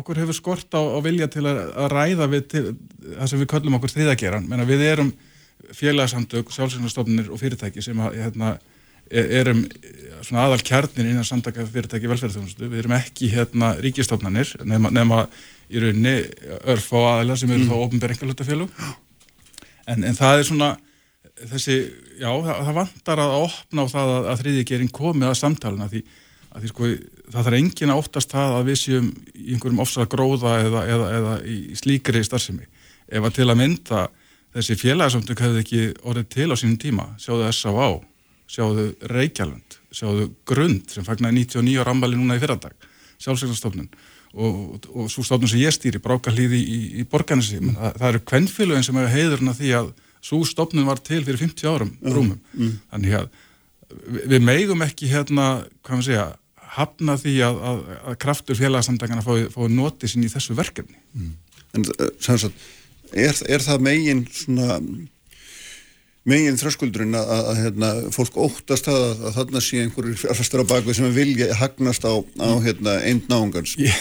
Okkur 0.00 0.20
hefur 0.22 0.38
skort 0.38 0.78
á, 0.78 0.80
á 0.80 0.98
vilja 1.04 1.28
til 1.32 1.44
að, 1.48 1.60
að 1.74 1.90
ræða 1.94 2.30
við 2.34 2.46
til, 2.54 2.64
það 3.08 3.32
sem 3.32 3.42
við 3.42 3.50
köllum 3.54 3.78
okkur 3.80 3.94
þriðageran 3.96 4.48
menna 4.50 4.68
við 4.68 4.86
erum 4.92 5.12
félagsamtök 5.74 6.54
sjálfsvegnastofnir 6.54 7.30
og 7.34 7.42
fyrirtæki 7.42 7.82
sem 7.84 7.98
að, 7.98 8.18
hérna, 8.22 8.54
e, 9.10 9.24
erum 9.40 9.64
aðal 10.38 10.62
kjarnir 10.62 11.10
innan 11.10 11.26
samtaka 11.26 11.66
fyrirtæki 11.66 12.10
velferðarþjónustu, 12.10 12.70
við 12.70 12.84
erum 12.84 12.94
ekki 12.98 13.32
hérna, 13.32 13.74
ríkistofnanir 13.82 14.54
nema, 14.68 14.92
nema 14.94 15.24
í 15.68 15.82
rauninni 15.82 16.16
örf 16.62 16.92
á 16.94 16.98
aðala 17.18 17.36
sem 17.36 17.50
eru 17.50 17.66
mm. 17.66 17.72
þá 17.72 17.86
ofnbæringalutafélug 17.88 18.84
en, 19.88 20.04
en 20.04 20.16
það 20.16 20.38
er 20.38 20.48
svona 20.48 20.76
þessi, 21.52 21.76
já, 22.18 22.30
það, 22.30 22.54
það 22.66 22.78
vantar 22.78 23.22
að 23.22 23.34
opna 23.42 23.84
á 23.84 23.86
það 23.92 24.14
að, 24.14 24.28
að 24.32 24.42
þriðigerinn 24.42 24.96
komi 24.98 25.28
að 25.28 25.38
samtalena 25.38 25.90
því 25.92 26.02
að 26.48 26.62
því 26.64 26.70
sko 26.72 26.90
það 27.28 27.46
þarf 27.46 27.58
engin 27.58 27.92
að 27.92 28.00
óttast 28.02 28.32
það 28.32 28.54
að 28.56 28.68
við 28.70 28.78
séum 28.80 29.08
í 29.34 29.54
einhverjum 29.54 29.82
ofsað 29.84 30.10
gróða 30.14 30.54
eða, 30.64 30.84
eða, 30.94 31.08
eða 31.18 31.34
í 31.44 31.56
slíkri 31.78 32.22
starfsemi 32.24 32.68
ef 33.08 33.28
að 33.28 33.36
til 33.38 33.48
að 33.48 33.60
mynda 33.60 34.04
þessi 34.56 34.78
félagsamtök 34.80 35.42
hefði 35.44 35.64
ekki 35.64 35.82
orðið 36.02 36.30
til 36.34 36.48
á 36.50 36.56
sínum 36.56 36.78
tíma 36.80 37.08
sjáðu 37.20 37.50
S.A.V. 37.52 37.88
sjáðu 38.48 38.86
Reykjaland, 39.12 39.76
sjáðu 39.92 40.30
Grund 40.48 40.94
sem 40.94 41.04
fagnar 41.06 41.34
99 41.36 41.82
ára 41.82 41.92
ammali 41.92 42.16
núna 42.16 42.38
í 42.38 42.42
fyrradag 42.42 42.74
sjálfsvegnarstofnun 43.20 43.90
og, 44.34 44.56
og, 44.74 44.88
og 44.94 45.12
svo 45.12 45.24
stofnun 45.26 45.50
sem 45.50 45.62
ég 45.62 45.74
stýri, 45.74 46.00
Brákarlíði 46.02 46.58
í, 46.58 46.64
í, 46.64 46.80
í 47.02 47.06
borganessi, 47.08 47.60
mm. 47.60 47.76
það, 47.76 47.96
það 48.00 48.10
eru 48.10 48.24
kvennfélögin 48.30 48.86
sem 48.86 48.98
hefur 49.00 49.14
heiðurna 49.14 49.54
því 49.56 49.72
að 49.78 49.90
svo 50.24 50.42
stofnun 50.46 50.88
var 50.88 51.00
til 51.04 51.22
fyrir 51.26 51.40
50 51.40 51.70
árum 51.70 51.92
rúmum 52.02 52.38
mm. 52.54 52.74
þannig 52.92 53.16
að 53.20 53.28
við 54.28 54.44
megum 54.44 54.84
ekki 54.84 55.08
hérna, 55.10 55.64
hvað 55.82 55.94
maður 55.94 56.08
segja 56.10 56.26
hafna 56.78 57.14
því 57.18 57.34
að, 57.46 57.60
að, 57.70 57.84
að 58.10 58.18
kraftur 58.24 58.58
félagsamdækana 58.58 59.24
fái, 59.24 59.46
fái 59.52 59.68
notið 59.72 60.12
sín 60.12 60.26
í 60.26 60.32
þessu 60.32 60.56
verkefni 60.58 60.98
mm. 61.16 61.36
En 61.76 61.84
sannsagt, 62.24 62.56
er, 63.12 63.34
er 63.44 63.60
það 63.60 63.82
megin 63.84 64.22
svona 64.32 64.78
megin 66.28 66.58
þröskuldurinn 66.60 67.16
að, 67.18 67.30
að, 67.34 67.42
að 67.50 67.60
hérna, 67.62 67.90
fólk 68.14 68.38
óttast 68.40 68.88
að, 68.92 69.04
að 69.28 69.36
þarna 69.38 69.62
sé 69.64 69.82
einhverjir 69.82 70.20
fjárfæstur 70.22 70.62
á 70.64 70.70
bakvið 70.70 70.98
sem 70.98 71.12
vilja 71.16 71.48
hagnast 71.58 72.06
á, 72.06 72.12
á 72.20 72.50
hérna, 72.64 72.96
einn 73.08 73.22
náungans. 73.30 73.74
Ég, 73.80 73.94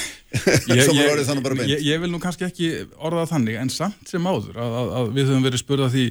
ég 1.87 2.01
vil 2.03 2.11
nú 2.11 2.21
kannski 2.23 2.47
ekki 2.47 2.71
orða 2.97 3.27
þannig 3.31 3.59
en 3.61 3.71
samt 3.73 4.11
sem 4.11 4.27
áður 4.27 4.57
að 4.61 5.13
við 5.15 5.29
höfum 5.31 5.45
verið 5.47 5.63
spurðað 5.63 5.93
því 5.95 6.07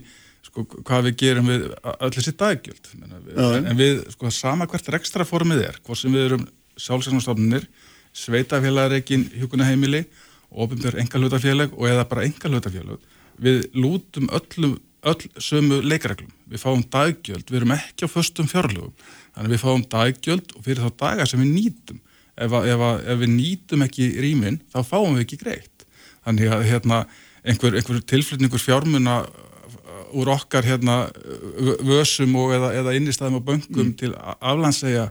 sko, 0.47 0.67
hvað 0.79 1.11
við 1.11 1.19
gerum 1.25 1.51
við 1.53 1.67
öll 1.97 2.13
þessi 2.17 2.37
daggjöld. 2.45 2.93
En, 3.01 3.59
en 3.73 3.77
við, 3.81 4.01
sko, 4.15 4.33
sama 4.35 4.69
hvert 4.71 4.95
ekstra 5.01 5.27
formið 5.29 5.67
er, 5.69 5.83
hvort 5.85 6.01
sem 6.01 6.15
við 6.15 6.31
erum 6.31 6.47
sjálfsæðnumstofnunir, 6.81 7.69
sveitafélagreikin 8.17 9.29
hjókunaheimili, 9.37 10.07
ofinbjörn 10.57 11.03
engalhutafélag 11.03 11.75
og 11.77 11.89
eða 11.91 12.07
bara 12.09 12.25
engalhutafélag 12.25 13.13
við 13.43 13.67
lútum 13.77 14.31
öllum 14.33 14.77
öll 15.07 15.43
sömu 15.43 15.81
leikareglum. 15.85 16.33
Við 16.51 16.63
fáum 16.63 16.83
daggjöld, 16.93 17.47
við 17.51 17.61
erum 17.61 17.75
ekki 17.77 18.07
á 18.07 18.09
föstum 18.11 18.49
fjárlögum, 18.51 18.93
þannig 19.37 19.55
við 19.55 19.63
fáum 19.63 19.85
daggjöld 19.93 20.55
og 20.57 20.67
fyrir 20.67 20.85
þá 20.85 21.01
dagar 21.05 21.31
sem 21.31 21.43
við 21.43 21.53
nýtum. 21.55 22.03
Ef, 22.37 22.53
ef, 22.53 22.85
ef 23.07 23.23
við 23.23 23.33
nýtum 23.33 23.87
ekki 23.87 24.11
rýmin, 24.23 24.61
þá 24.73 24.81
fáum 24.85 25.17
við 25.17 25.25
ekki 25.25 25.41
greitt. 25.41 25.87
Þannig 26.27 26.53
að 26.53 26.67
hérna, 26.71 27.01
einhver, 27.47 27.79
einhver 27.79 28.03
tilflutningur 28.13 28.63
fjármuna 28.63 29.21
uh, 29.25 30.19
úr 30.19 30.33
okkar 30.35 30.67
hérna, 30.67 31.07
vösum 31.87 32.35
og 32.41 32.57
eða, 32.59 32.73
eða 32.83 32.97
innistæðum 32.99 33.41
á 33.41 33.47
böngum 33.47 33.93
mm. 33.93 33.97
til 34.03 34.13
aflandsega, 34.37 35.09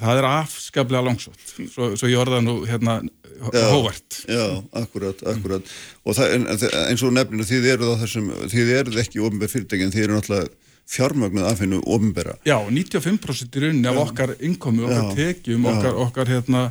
það 0.00 0.20
er 0.20 0.28
afskaplega 0.30 1.04
langsótt. 1.04 1.44
Svo, 1.72 1.92
svo 1.98 2.10
ég 2.10 2.20
orða 2.20 2.40
nú 2.44 2.60
hérna 2.68 3.00
hóvart. 3.40 4.20
Já, 4.30 4.62
akkurat, 4.80 5.22
akkurat. 5.26 5.72
Og 6.04 6.16
það, 6.16 6.34
en, 6.36 6.46
eins 6.88 7.04
og 7.04 7.14
nefninu, 7.14 7.46
þið 7.48 7.70
eruð 7.74 7.94
á 7.94 8.02
þessum, 8.04 8.28
þið 8.52 8.74
eruð 8.78 9.00
ekki 9.04 9.22
ofinbæð 9.24 9.54
fyrirtæki 9.54 9.86
en 9.86 9.94
þið 9.94 10.06
eru 10.06 10.18
náttúrulega 10.18 10.52
fjármögnuð 10.94 11.48
aðfinnu 11.48 11.80
ofinbæra. 11.96 12.36
Já, 12.44 12.58
95% 12.68 13.56
í 13.56 13.64
rauninni 13.64 13.90
af 13.90 14.02
okkar 14.02 14.34
innkomi, 14.44 14.84
okkar 14.84 15.06
já, 15.08 15.14
tekjum, 15.20 15.64
okkar, 15.72 15.96
okkar 16.04 16.32
hérna, 16.34 16.66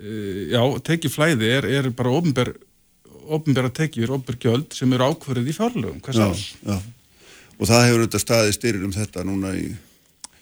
uh, 0.00 0.40
já, 0.48 0.62
tekjuflæði 0.88 1.52
er, 1.58 1.68
er 1.80 1.90
bara 1.94 2.14
ofinbæra 2.16 2.56
ofinbæra 3.30 3.70
tekjur, 3.70 4.16
ofinbæra 4.16 4.40
gjöld 4.42 4.74
sem 4.74 4.96
eru 4.96 5.10
ákverðið 5.12 5.52
í 5.52 5.54
fjárlögum, 5.54 6.00
hvað 6.02 6.18
sáls? 6.18 6.46
Já, 6.64 6.72
já. 6.72 6.80
Og 7.60 7.68
það 7.68 7.84
hefur 7.86 8.00
auðvitað 8.00 8.22
staðið 8.24 8.54
styrir 8.56 8.86
um 8.86 8.94
þetta 8.94 9.24
núna 9.28 9.52
í 9.60 9.68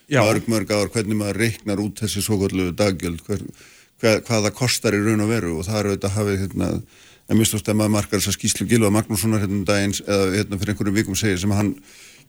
mörg 0.09 0.49
mörg 0.49 0.73
ár, 0.73 0.89
hvernig 0.95 1.19
maður 1.19 1.43
reiknar 1.45 1.83
út 1.83 2.01
þessi 2.03 2.23
svo 2.25 2.39
kallu 2.41 2.71
daggjöld, 2.77 3.21
hvernig 3.27 3.67
hvað, 4.01 4.23
hvað 4.27 4.47
það 4.47 4.57
kostar 4.59 4.97
í 4.97 5.03
raun 5.03 5.25
og 5.25 5.31
veru 5.33 5.55
og 5.59 5.67
það 5.67 5.81
eru 5.81 5.93
auðvitað 5.93 6.11
að 6.11 6.17
hafa 6.17 6.37
hérna, 6.43 6.71
en 7.29 7.41
mistúst 7.41 7.69
að 7.69 7.79
maður 7.81 7.95
markar 7.97 8.21
þess 8.23 8.33
að 8.33 8.39
skýslu 8.39 8.69
Gilva 8.71 8.93
Magnússonar 8.95 9.43
hérna 9.43 9.59
um 9.59 9.67
dagins 9.69 10.03
eða 10.07 10.31
hérna 10.37 10.61
fyrir 10.61 10.75
einhverjum 10.75 10.99
vikum 10.99 11.19
segir 11.19 11.41
sem 11.43 11.55
hann 11.57 11.75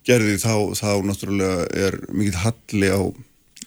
gerði 0.07 0.37
þá, 0.41 0.53
þá 0.79 0.89
náttúrulega 1.05 1.67
er 1.85 1.99
mikið 2.09 2.39
halli 2.43 2.91
á 2.91 3.01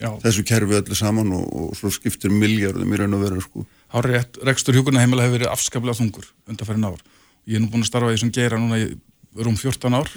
Já. 0.02 0.10
þessu 0.24 0.44
kerfi 0.48 0.78
öllu 0.80 0.98
saman 0.98 1.32
og, 1.36 1.46
og 1.46 1.74
svo 1.78 1.92
skiptir 1.94 2.32
miljardum 2.34 2.92
í 2.92 2.98
raun 2.98 3.16
og 3.16 3.22
veru 3.22 3.42
sko. 3.44 3.66
Hárið, 3.92 4.40
rekstur 4.48 4.76
hjókurna 4.76 5.04
heimilega 5.04 5.28
hefur 5.28 5.38
verið 5.38 5.52
afskaplega 5.52 5.98
þungur 6.00 6.30
undan 6.48 6.68
fyrir 6.68 6.80
náður. 6.82 7.04
Ég 7.46 7.58
er 7.58 7.62
nú 7.62 7.68
búin 7.70 7.84
að 7.84 7.90
starfa 7.90 8.10
í 8.10 8.16
þessum 8.16 8.32
geira 8.34 8.58
núna 8.58 8.80
í 8.80 8.88
rúm 9.36 9.58
14 9.60 9.98
ár 9.98 10.10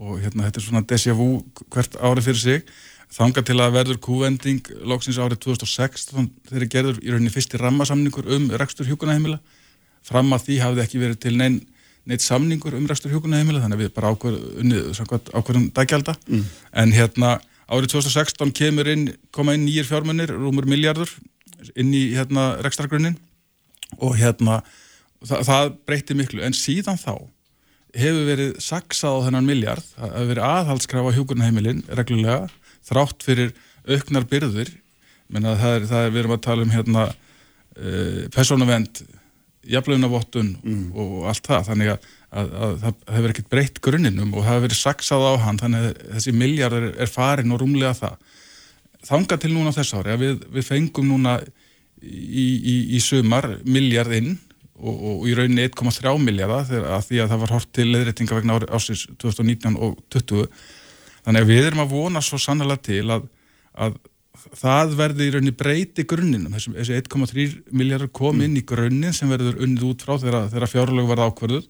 og 0.00 0.20
hérna 0.22 0.46
þetta 0.46 0.60
er 0.60 0.64
svona 0.64 0.86
déjà 0.86 1.16
vu 1.18 1.28
hvert 1.74 1.98
ári 1.98 2.24
fyrir 2.24 2.40
sig 2.40 2.64
þanga 3.10 3.42
til 3.46 3.58
að 3.58 3.74
verður 3.74 4.00
kúvending 4.04 4.70
loksins 4.86 5.18
árið 5.18 5.42
2006 5.46 6.08
þegar 6.12 6.70
gerður 6.70 7.02
í 7.02 7.10
rauninni 7.10 7.32
fyrsti 7.34 7.58
rammasamningur 7.60 8.28
um 8.36 8.48
rekstur 8.60 8.88
hjúkunaheimila 8.88 9.40
fram 10.06 10.30
að 10.32 10.46
því 10.46 10.58
hafði 10.62 10.84
ekki 10.84 11.02
verið 11.02 11.22
til 11.24 11.36
neinn 11.36 11.60
neitt 12.08 12.24
samningur 12.24 12.74
um 12.78 12.86
rekstur 12.88 13.12
hjúkunaheimila 13.12 13.60
þannig 13.62 13.76
að 13.76 13.82
við 13.84 13.94
bara 13.96 14.12
ákveðum 14.14 15.66
dagjálta 15.76 16.14
mm. 16.26 16.44
en 16.82 16.94
hérna 16.96 17.34
árið 17.70 17.94
2016 17.94 18.54
kemur 18.56 18.88
inn, 18.90 19.10
koma 19.34 19.54
inn 19.54 19.66
nýjir 19.66 19.86
fjármunir, 19.88 20.32
rúmur 20.34 20.66
miljardur 20.68 21.10
inn 21.78 21.92
í 21.94 22.10
hérna 22.16 22.54
rekstargrunnin 22.64 23.18
og 24.00 24.16
hérna 24.18 24.60
það, 25.22 25.44
það 25.46 25.74
breytti 25.86 26.16
miklu. 26.18 26.42
En 26.46 26.56
síðan 26.56 26.98
þá 27.00 27.14
hefur 28.00 28.26
verið 28.26 28.56
saksað 28.62 29.18
á 29.18 29.24
þennan 29.26 29.48
miljard, 29.50 29.86
það 29.94 30.14
hefur 30.16 30.32
verið 30.32 30.48
aðhaldskrafa 30.48 31.14
hjúkunaheimilin 31.18 31.84
reglulega 32.00 32.48
þrátt 32.88 33.26
fyrir 33.26 33.54
auknar 33.88 34.26
byrður 34.28 34.70
menna 35.30 35.56
það 35.58 35.76
er, 35.76 35.88
það 35.90 36.04
er 36.06 36.14
við 36.14 36.22
erum 36.22 36.36
að 36.36 36.44
tala 36.46 36.66
um 36.66 36.74
hérna 36.74 37.06
uh, 37.10 38.22
persónavend 38.34 39.02
jafnlegunavottun 39.70 40.50
mm. 40.64 40.84
og 40.96 41.28
allt 41.30 41.46
það 41.46 41.66
þannig 41.68 41.92
að, 41.92 42.10
að, 42.30 42.52
að 42.64 42.76
það 42.82 43.00
hefur 43.16 43.34
ekkert 43.34 43.50
breytt 43.52 43.80
grunninum 43.84 44.34
og 44.34 44.44
það 44.44 44.54
hefur 44.54 44.66
verið 44.66 44.80
saksað 44.80 45.26
á 45.28 45.32
hann 45.44 45.60
þannig 45.60 45.88
að 45.88 46.04
þessi 46.16 46.36
miljard 46.36 46.76
er, 46.78 46.86
er 47.04 47.12
farin 47.12 47.54
og 47.54 47.60
rúmlega 47.60 47.92
það 47.98 48.36
þanga 49.06 49.40
til 49.40 49.52
núna 49.54 49.74
þess 49.76 49.96
ári 49.96 50.14
að 50.14 50.24
við, 50.24 50.46
við 50.56 50.66
fengum 50.66 51.10
núna 51.12 51.38
í, 52.00 52.46
í, 52.46 52.76
í 52.96 53.02
sumar 53.04 53.50
miljard 53.68 54.16
inn 54.16 54.32
og, 54.80 54.96
og 54.96 55.28
í 55.28 55.36
rauninni 55.36 55.68
1,3 55.68 56.16
miljardar 56.24 56.68
því 57.04 57.22
að 57.22 57.32
það 57.32 57.42
var 57.44 57.54
hort 57.56 57.72
til 57.76 57.88
leðréttinga 57.90 58.38
vegna 58.40 58.60
ásins 58.72 59.06
2019 59.20 59.76
og 59.76 60.00
2020 60.12 60.48
þannig 61.30 61.46
að 61.46 61.52
við 61.54 61.68
erum 61.68 61.84
að 61.84 61.92
vona 61.94 62.22
svo 62.24 62.40
sannlega 62.42 62.82
til 62.90 63.04
að, 63.14 63.28
að 63.78 64.00
það 64.58 64.96
verði 64.98 65.26
í 65.26 65.34
rauninni 65.34 65.54
breyti 65.54 66.06
grunninum 66.08 66.56
þessi 66.56 66.96
1,3 66.98 67.46
miljardar 67.70 68.10
kom 68.10 68.38
mm. 68.38 68.46
inn 68.46 68.58
í 68.58 68.64
grunnin 68.66 69.14
sem 69.14 69.30
verður 69.30 69.60
unnið 69.62 69.86
út 69.92 70.02
frá 70.06 70.16
þegar, 70.18 70.48
þegar 70.50 70.72
fjárlög 70.74 71.10
var 71.10 71.22
ákverðuð 71.28 71.68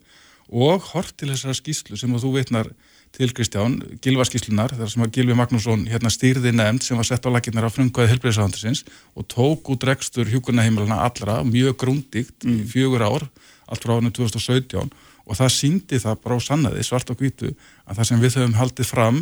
og 0.51 0.87
hort 0.95 1.12
til 1.19 1.28
þessara 1.31 1.55
skýslu 1.55 1.99
sem 1.99 2.15
þú 2.19 2.32
veitnar 2.35 2.73
til 3.15 3.28
Kristján, 3.35 3.77
Gilvarskíslunar 4.03 4.73
þar 4.78 4.91
sem 4.91 5.03
að 5.03 5.12
Gilvi 5.16 5.37
Magnússon 5.39 5.82
hérna 5.91 6.12
stýrði 6.15 6.53
nefnd 6.55 6.87
sem 6.87 6.99
var 6.99 7.09
sett 7.09 7.27
á 7.27 7.31
laginnar 7.31 7.66
á 7.66 7.74
frumkvæði 7.74 8.12
helbreyðsafandisins 8.15 8.85
og 9.19 9.27
tók 9.31 9.70
út 9.74 9.87
rekstur 9.87 10.31
hjúkurnaheimilana 10.31 11.03
allra 11.07 11.41
mjög 11.47 11.77
grúndíkt 11.82 12.47
mm. 12.47 12.62
í 12.62 12.69
fjögur 12.70 13.03
ár, 13.03 13.27
allt 13.66 13.87
frá 13.87 13.97
ánum 13.99 14.15
2017 14.15 14.91
og 15.27 15.39
það 15.39 15.53
síndi 15.55 15.99
það 16.03 16.23
bara 16.24 16.39
á 16.39 16.41
sannaði 16.43 16.87
svart 16.87 17.11
og 17.11 17.19
hvítu 17.19 17.51
að 17.87 17.99
það 17.99 18.09
sem 18.11 18.23
við 18.23 18.39
höfum 18.39 18.59
haldið 18.59 18.91
fram 18.91 19.20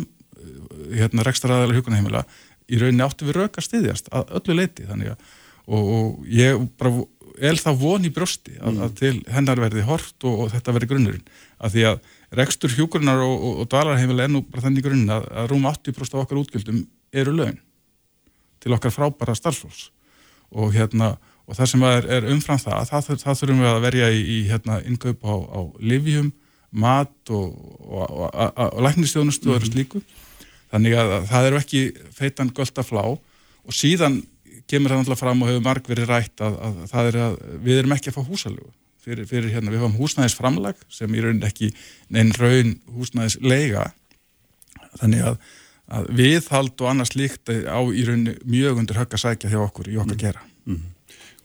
hérna 0.95 1.25
rekstaraðalega 1.27 1.79
hjúkurnaheimila 1.79 2.23
í 2.69 2.79
rauninni 2.79 3.05
áttu 3.05 3.27
við 3.27 3.39
röka 3.39 3.63
stiðjast 3.63 4.11
að 4.13 4.35
öllu 4.39 4.57
leiti 4.61 4.87
þannig 4.89 5.13
að 5.13 5.29
og, 5.69 5.89
og 5.95 6.27
ég 6.33 6.59
bara 6.79 7.05
el 7.39 7.55
þá 7.59 7.69
von 7.79 8.05
í 8.05 8.11
brösti 8.13 8.57
að, 8.57 8.73
mm. 8.73 8.81
að 8.85 8.95
til 8.99 9.13
hennar 9.31 9.61
verði 9.61 9.85
hort 9.87 10.27
og, 10.27 10.45
og 10.45 10.51
þetta 10.53 10.75
verði 10.75 10.89
grunnurinn 10.91 11.29
að 11.59 11.75
því 11.75 11.85
að 11.91 12.11
rekstur 12.39 12.75
hjúkurnar 12.75 13.23
og, 13.23 13.35
og, 13.35 13.61
og 13.63 13.69
dvalarheimil 13.71 14.25
ennú 14.25 14.43
bara 14.49 14.65
þannig 14.65 14.85
grunn 14.85 15.13
að, 15.13 15.27
að 15.31 15.49
rúm 15.53 15.67
80% 15.69 16.17
af 16.17 16.25
okkar 16.25 16.41
útgjöldum 16.43 16.83
eru 17.21 17.35
laun 17.35 17.57
til 18.59 18.75
okkar 18.75 18.93
frábæra 18.93 19.37
starfsfólks 19.37 19.89
og 20.49 20.73
hérna 20.75 21.15
og 21.49 21.57
það 21.57 21.71
sem 21.71 21.85
er, 21.89 22.09
er 22.17 22.27
umfram 22.29 22.61
það, 22.61 22.91
það, 22.91 23.11
það 23.23 23.39
þurfum 23.41 23.63
við 23.63 23.71
að 23.71 23.83
verja 23.87 24.09
í, 24.13 24.19
í 24.21 24.39
hérna 24.49 24.79
innkaup 24.85 25.23
á, 25.25 25.33
á 25.33 25.59
livjum, 25.81 26.31
mat 26.69 27.33
og, 27.33 27.55
og 27.89 28.81
læknistjónustu 28.85 29.49
og 29.49 29.57
öðru 29.57 29.69
mhm. 29.69 29.73
slíku 29.73 30.03
þannig 30.73 30.97
að 30.99 31.15
það 31.29 31.47
eru 31.49 31.61
ekki 31.61 31.85
feitan 32.15 32.51
gölda 32.55 32.85
flá 32.85 33.03
og 33.09 33.75
síðan 33.75 34.21
kemur 34.69 34.93
það 34.93 35.01
náttúrulega 35.01 35.21
fram 35.23 35.41
og 35.43 35.49
hefur 35.49 35.65
marg 35.65 35.87
verið 35.89 36.11
rætt 36.11 36.43
að, 36.45 36.59
að 36.65 36.83
það 36.91 37.09
er 37.09 37.19
að 37.23 37.39
við 37.65 37.81
erum 37.81 37.95
ekki 37.95 38.11
að 38.11 38.19
fá 38.19 38.27
húsalögu 38.27 38.73
fyrir, 38.99 39.25
fyrir 39.29 39.53
hérna, 39.53 39.73
við 39.73 39.85
fáum 39.85 39.97
húsnæðisframlag 39.97 40.83
sem 40.93 41.15
í 41.15 41.23
raunin 41.23 41.47
ekki 41.47 41.71
neinn 42.13 42.33
raun 42.37 42.75
húsnæðislega 42.93 43.87
þannig 44.99 45.25
að, 45.31 45.39
að 45.97 46.11
viðhald 46.19 46.83
og 46.83 46.91
annars 46.91 47.15
líkt 47.17 47.49
á 47.49 47.79
í 47.79 48.05
raunin 48.07 48.37
mjög 48.45 48.83
undir 48.83 48.99
högg 48.99 49.17
að 49.17 49.25
sækja 49.25 49.53
hjá 49.53 49.61
okkur 49.63 49.89
í 49.89 49.97
okkar 49.97 50.17
mm. 50.17 50.21
gera 50.21 50.45
mm. 50.69 50.85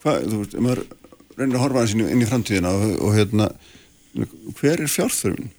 Hvað, 0.05 0.27
þú 0.29 0.39
veist, 0.43 0.55
ef 0.55 0.65
maður 0.65 0.83
reynir 1.39 1.57
að 1.57 1.63
horfa 1.65 1.83
aðeins 1.83 2.13
inn 2.13 2.25
í 2.25 2.29
framtíðina 2.29 2.73
og, 2.77 2.91
og 3.07 3.15
hérna, 3.17 3.47
hver 4.59 4.83
er 4.85 4.91
fjárþörfin? 4.91 5.53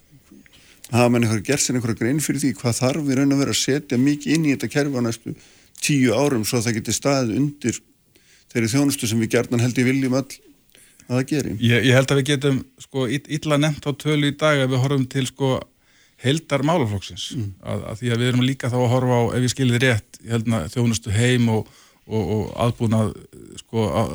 Hafa 0.92 1.10
mann 1.10 1.26
eitthvað 1.26 1.44
gert 1.48 1.64
sér 1.64 1.78
einhverja 1.78 1.98
grein 1.98 2.22
fyrir 2.22 2.42
því 2.42 2.52
hvað 2.60 2.80
þarf 2.80 3.06
við 3.06 3.18
raun 3.18 3.34
að 3.34 3.42
vera 3.42 3.54
að 3.54 3.62
setja 3.62 3.98
mikið 3.98 4.34
inn 4.36 4.46
í 4.46 4.52
þetta 4.54 4.72
kerfi 4.72 5.00
á 5.00 5.02
næstu 5.06 5.36
tíu 5.82 6.14
árum 6.14 6.44
svo 6.46 6.60
að 6.60 6.68
það 6.68 6.76
geti 6.78 6.94
staðið 6.96 7.38
undir 7.40 7.80
þeirri 8.52 8.72
þjónustu 8.72 9.08
sem 9.10 9.22
við 9.22 9.32
gerðan 9.34 9.64
held 9.64 9.80
í 9.80 9.86
viljum 9.86 10.18
öll 10.20 10.28
að 11.06 11.16
það 11.16 11.24
gerir. 11.32 11.56
Ég, 11.62 11.88
ég 11.88 11.96
held 11.96 12.12
að 12.12 12.20
við 12.20 12.28
getum 12.30 12.60
sko 12.82 13.06
illa 13.10 13.58
nefnt 13.62 13.88
á 13.88 13.92
tölu 13.98 14.30
í 14.30 14.36
dag 14.38 14.62
ef 14.62 14.70
við 14.70 14.82
horfum 14.84 15.08
til 15.10 15.26
sko 15.28 15.50
heldar 16.22 16.64
málaflokksins 16.64 17.26
mm. 17.36 17.50
að, 17.60 17.82
að 17.90 17.98
því 18.00 18.12
að 18.12 18.22
við 18.22 18.30
erum 18.30 18.46
líka 18.46 18.70
þá 18.72 18.78
að 18.78 18.92
horfa 18.94 19.18
á 19.20 19.22
ef 19.36 19.42
við 19.44 19.52
skilir 19.52 19.82
rétt 19.84 20.20
þjónustu 20.72 21.12
heim 21.12 21.50
og, 21.52 21.68
og, 22.06 22.22
og 22.22 22.42
aðbúnað 22.62 23.12
sko 23.60 23.86
að, 23.98 24.12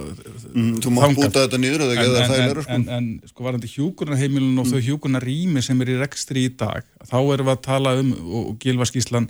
mm, 0.53 0.75
Þú 0.83 0.93
mátt 0.95 1.15
búta 1.17 1.43
þetta 1.43 1.59
nýður 1.59 1.83
en, 1.85 1.99
en, 1.99 2.33
en, 2.37 2.61
sko. 2.63 2.77
en 2.97 3.09
sko 3.27 3.47
varandi 3.47 3.71
hjúkurnaheimilun 3.71 4.61
og 4.61 4.67
mm. 4.67 4.71
þau 4.71 4.85
hjúkurnarými 4.87 5.63
sem 5.65 5.83
er 5.83 5.91
í 5.91 5.97
rekstri 5.99 6.45
í 6.47 6.53
dag 6.55 6.87
þá 7.03 7.17
erum 7.19 7.49
við 7.49 7.53
að 7.55 7.63
tala 7.67 7.95
um 7.99 8.13
og, 8.21 8.41
og 8.41 8.53
Gilva 8.63 8.87
Skíslan 8.87 9.27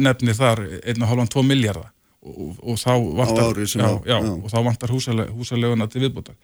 nefnir 0.00 0.38
þar 0.38 0.64
1,5-2 0.80 1.46
miljardar 1.46 1.90
og, 2.20 2.58
og 2.58 2.76
þá 2.80 2.92
vantar, 3.18 3.62
og 4.34 4.50
vantar 4.66 4.92
húsaleg, 4.92 5.30
húsaleguna 5.34 5.88
til 5.90 6.04
viðbútar 6.04 6.36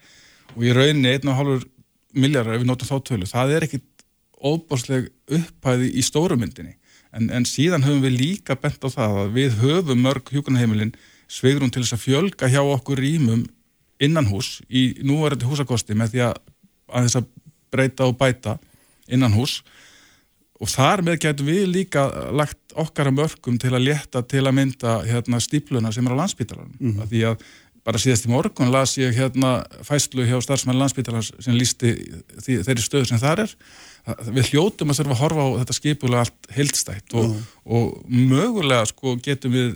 og 0.55 0.63
í 0.63 0.73
rauninni 0.75 1.13
1,5 1.19 1.67
miljardar 2.17 2.55
ef 2.55 2.63
við 2.63 2.71
notum 2.71 2.89
þá 2.89 2.97
tölu, 3.11 3.29
það 3.29 3.55
er 3.57 3.67
ekkit 3.67 3.87
óbásleg 4.37 5.09
upphæði 5.33 5.91
í 5.97 6.03
stórumyndinni 6.05 6.77
en, 7.11 7.29
en 7.29 7.45
síðan 7.47 7.85
höfum 7.85 8.03
við 8.05 8.19
líka 8.21 8.57
bent 8.59 8.83
á 8.83 8.89
það 8.89 9.19
að 9.23 9.33
við 9.37 9.59
höfum 9.61 10.03
mörg 10.03 10.31
hjókunarheimilin 10.33 10.95
sveigrum 11.27 11.71
til 11.71 11.83
þess 11.83 11.97
að 11.97 12.05
fjölga 12.05 12.51
hjá 12.51 12.61
okkur 12.63 13.01
rýmum 13.03 13.45
innan 14.03 14.29
hús 14.29 14.61
í 14.69 14.89
núverandi 15.05 15.47
húsakosti 15.47 15.97
með 15.97 16.13
því 16.13 16.23
að, 16.27 16.39
að 16.93 17.07
þess 17.07 17.19
að 17.19 17.29
breyta 17.73 18.07
og 18.07 18.17
bæta 18.19 18.57
innan 19.11 19.35
hús 19.35 19.61
og 20.57 20.71
þar 20.71 21.03
með 21.05 21.21
getum 21.27 21.49
við 21.51 21.67
líka 21.69 22.07
lagt 22.33 22.75
okkar 22.77 23.11
að 23.11 23.19
mörgum 23.19 23.59
til 23.61 23.73
að 23.73 23.87
leta 23.89 24.23
til 24.25 24.43
að 24.45 24.55
mynda 24.57 24.99
hérna, 25.05 25.41
stípluna 25.43 25.91
sem 25.93 26.05
er 26.07 26.17
á 26.17 26.21
landsbítalanum 26.21 26.73
mm 26.79 26.93
-hmm. 26.93 27.09
því 27.09 27.23
að 27.31 27.45
bara 27.87 28.01
síðast 28.01 28.25
í 28.27 28.31
morgun 28.31 28.71
las 28.71 28.97
ég 28.97 29.15
hérna 29.15 29.63
fæslu 29.87 30.25
hjá 30.27 30.41
starfsmæli 30.43 30.81
landsbítalans 30.81 31.31
sem 31.39 31.55
lísti 31.55 31.93
þeirri 32.43 32.83
stöðu 32.83 33.05
sem 33.05 33.21
þar 33.21 33.45
er 33.45 33.53
við 34.31 34.53
hljótum 34.53 34.91
að 34.91 35.01
þurfa 35.01 35.15
að 35.15 35.21
horfa 35.21 35.43
á 35.43 35.49
þetta 35.61 35.75
skipulega 35.75 36.23
allt 36.23 36.51
heildstætt 36.55 37.15
og, 37.17 37.29
mm 37.31 37.45
og 37.67 38.05
mögulega 38.07 38.85
sko 38.87 39.17
getum 39.19 39.51
við 39.51 39.73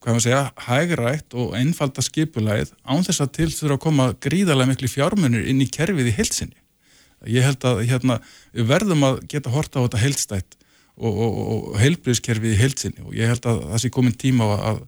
hvað 0.00 0.14
maður 0.14 0.24
segja, 0.24 0.42
hægrætt 0.64 1.34
og 1.36 1.56
einfalda 1.58 2.04
skipulegið 2.06 2.70
án 2.86 3.02
þess 3.04 3.24
að 3.24 3.32
til 3.36 3.48
þurfa 3.50 3.76
að 3.76 3.82
koma 3.84 4.06
gríðarlega 4.22 4.70
miklu 4.70 4.90
fjármunir 4.92 5.48
inn 5.50 5.60
í 5.60 5.68
kerfið 5.68 6.12
í 6.12 6.14
heilsinni 6.16 6.60
ég 7.28 7.44
held 7.44 7.66
að 7.68 7.82
hérna, 7.90 8.20
við 8.54 8.70
verðum 8.70 9.04
að 9.08 9.18
geta 9.32 9.52
horta 9.52 9.82
á 9.82 9.84
þetta 9.84 10.02
heilstætt 10.04 10.56
og, 11.00 11.10
og, 11.10 11.40
og 11.56 11.80
heilbríðskerfið 11.82 12.54
í 12.54 12.60
heilsinni 12.60 13.04
og 13.04 13.18
ég 13.18 13.32
held 13.32 13.50
að 13.50 13.60
það 13.72 13.82
sé 13.82 13.92
komin 13.92 14.16
tíma 14.22 14.48
að, 14.54 14.80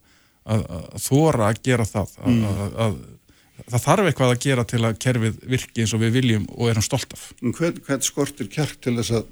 að, 0.47 0.65
að 0.79 1.05
þóra 1.05 1.51
að 1.51 1.61
gera 1.69 1.89
það 1.89 2.17
mm. 2.23 2.47
Að, 3.63 3.69
það 3.75 3.85
þarf 3.87 4.11
eitthvað 4.11 4.35
að 4.35 4.43
gera 4.47 4.65
til 4.69 4.83
að 4.83 4.99
kerfið 5.03 5.39
virki 5.55 5.85
eins 5.85 5.95
og 5.95 6.03
við 6.03 6.19
viljum 6.19 6.49
og 6.57 6.73
erum 6.73 6.85
stolt 6.85 7.15
af. 7.17 7.29
Hvern, 7.43 7.79
hvern 7.87 8.05
skortir 8.07 8.51
kjark 8.53 8.83
til 8.83 8.99
þess 8.99 9.21
að 9.21 9.31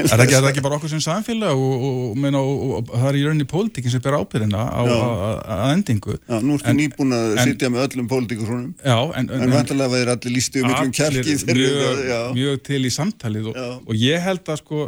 Er 0.00 0.08
það 0.08 0.22
ekki, 0.24 0.36
ekki 0.48 0.62
bara 0.64 0.76
okkur 0.78 0.90
sem 0.90 1.00
samfélag 1.04 1.60
og, 1.60 1.82
og, 1.84 2.22
og, 2.24 2.70
og 2.78 2.92
það 2.94 3.08
er 3.10 3.18
í 3.18 3.24
rauninni 3.26 3.46
pólitíkin 3.48 3.92
sem 3.92 4.02
ber 4.02 4.16
ábyrðina 4.16 4.62
á 4.64 4.80
að 4.80 5.64
endingu. 5.74 6.16
Já, 6.24 6.38
nú 6.40 6.56
ertu 6.56 6.74
nýbúin 6.78 7.14
að 7.14 7.26
sitja 7.44 7.70
með 7.70 7.84
öllum 7.90 8.08
pólitíkursunum 8.10 8.70
en, 8.80 9.12
en, 9.20 9.30
en 9.36 9.52
vantilega 9.52 9.92
það 9.92 10.00
er 10.00 10.12
allir 10.14 10.34
lístu 10.34 10.62
um 10.62 10.70
miklum 10.72 10.94
kjarki 10.98 11.36
mjög, 11.50 12.00
mjög 12.38 12.62
til 12.70 12.80
í 12.80 12.92
samtalið 12.96 13.50
og 13.52 13.92
ég 14.00 14.24
held 14.24 14.54
að 14.54 14.62
sko 14.62 14.86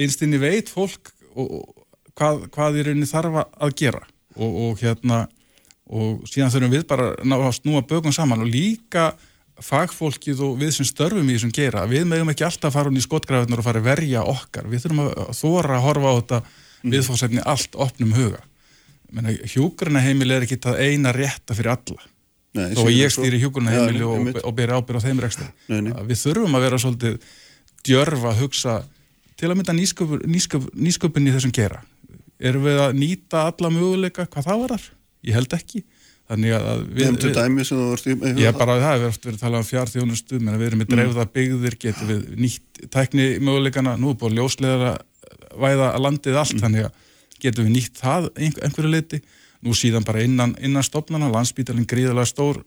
einstinni 0.00 0.40
veit 0.42 0.72
fólk 0.72 1.12
hvað, 1.36 2.46
hvað 2.56 2.80
í 2.80 2.86
rauninni 2.88 3.10
þarf 3.10 3.42
að 3.44 3.76
gera. 3.78 4.02
Og 4.40 4.80
hérna 4.80 5.26
og 5.90 6.22
síðan 6.30 6.52
þurfum 6.54 6.74
við 6.76 6.86
bara 6.90 7.10
að 7.18 7.50
snúa 7.58 7.82
bökum 7.86 8.14
saman 8.14 8.44
og 8.44 8.50
líka 8.50 9.10
fagfólkið 9.60 10.44
og 10.46 10.54
við 10.60 10.70
sem 10.78 10.88
störfum 10.88 11.26
í 11.28 11.34
þessum 11.36 11.52
gera, 11.52 11.82
við 11.90 12.06
meðum 12.08 12.30
ekki 12.32 12.46
alltaf 12.46 12.72
fara 12.72 12.88
hún 12.88 13.00
í 13.00 13.04
skotgrafiðnar 13.04 13.60
og 13.60 13.66
fara 13.66 13.82
að 13.82 13.90
verja 13.90 14.22
okkar. 14.24 14.70
Við 14.70 14.86
þurfum 14.86 15.02
að 15.04 15.34
þóra 15.36 15.74
að 15.76 15.84
horfa 15.84 16.12
á 16.14 16.18
þetta 16.20 16.38
mm. 16.40 16.94
viðfóðsefni 16.94 17.44
allt 17.52 17.76
opnum 17.76 18.14
huga. 18.16 18.40
Hjúgruna 19.50 20.00
heimil 20.04 20.30
er 20.32 20.46
ekki 20.46 20.60
það 20.62 20.80
eina 20.86 21.12
rétta 21.12 21.56
fyrir 21.58 21.74
alla. 21.74 22.08
Nei, 22.56 22.72
þó 22.74 22.82
að 22.82 22.96
ég 22.96 23.12
stýri 23.14 23.38
hjúkurna 23.38 23.70
heimili 23.70 24.00
Já, 24.02 24.08
og, 24.10 24.40
og 24.42 24.54
beri 24.58 24.74
ábyrð 24.74 24.98
á 24.98 25.06
þeim 25.06 25.20
rekstur 25.22 25.50
við 25.68 26.18
þurfum 26.18 26.56
að 26.58 26.64
vera 26.64 26.80
svolítið 26.82 27.28
djörf 27.86 28.24
að 28.26 28.40
hugsa 28.42 28.72
til 29.38 29.50
að 29.52 29.60
mynda 29.60 29.74
nýsköpun, 29.76 30.24
nýsköpun, 30.26 30.72
nýsköpun 30.74 31.28
í 31.30 31.34
þessum 31.36 31.52
gera 31.54 31.78
erum 32.42 32.66
við 32.66 32.80
að 32.82 32.96
nýta 32.98 33.44
alla 33.52 33.70
möguleika 33.70 34.26
hvað 34.26 34.48
það 34.48 34.64
varar? 34.64 34.88
Ég 35.26 35.36
held 35.36 35.56
ekki. 35.56 35.82
Þannig 36.30 36.54
að 36.54 36.66
að 36.70 36.82
við, 36.94 37.08
í 37.26 38.16
með 38.20 38.38
Ég 38.38 38.58
bara, 38.58 38.76
það 38.78 38.92
hefur 38.94 39.08
oft 39.10 39.24
verið 39.26 39.36
að 39.36 39.42
tala 39.42 39.60
um 39.60 39.66
fjárþjónustu 39.66 40.38
menn 40.38 40.58
við 40.60 40.68
erum 40.68 40.82
með 40.84 40.92
dreifða 40.92 41.26
byggðir, 41.34 41.76
getum 41.82 42.10
við 42.12 42.20
nýtt 42.44 42.82
tækni 42.94 43.26
möguleikana, 43.42 43.96
nú 43.98 44.12
er 44.12 44.18
búin 44.20 44.36
ljósleðara 44.38 44.92
væða 45.58 45.88
landið 45.98 46.38
allt 46.38 46.60
þannig 46.62 46.86
að 46.86 47.08
getum 47.42 47.66
við 47.66 47.74
nýtt 47.74 47.98
það 47.98 48.28
einhver, 48.36 48.68
einhverju 48.68 48.92
leiti, 48.94 49.20
nú 49.66 49.74
síðan 49.74 50.06
bara 50.06 50.22
innan, 50.22 50.54
innan 50.62 50.86
stopnana, 50.86 51.32
landsbítalinn 51.34 51.88
gríðalega 51.90 52.30
stór 52.30 52.62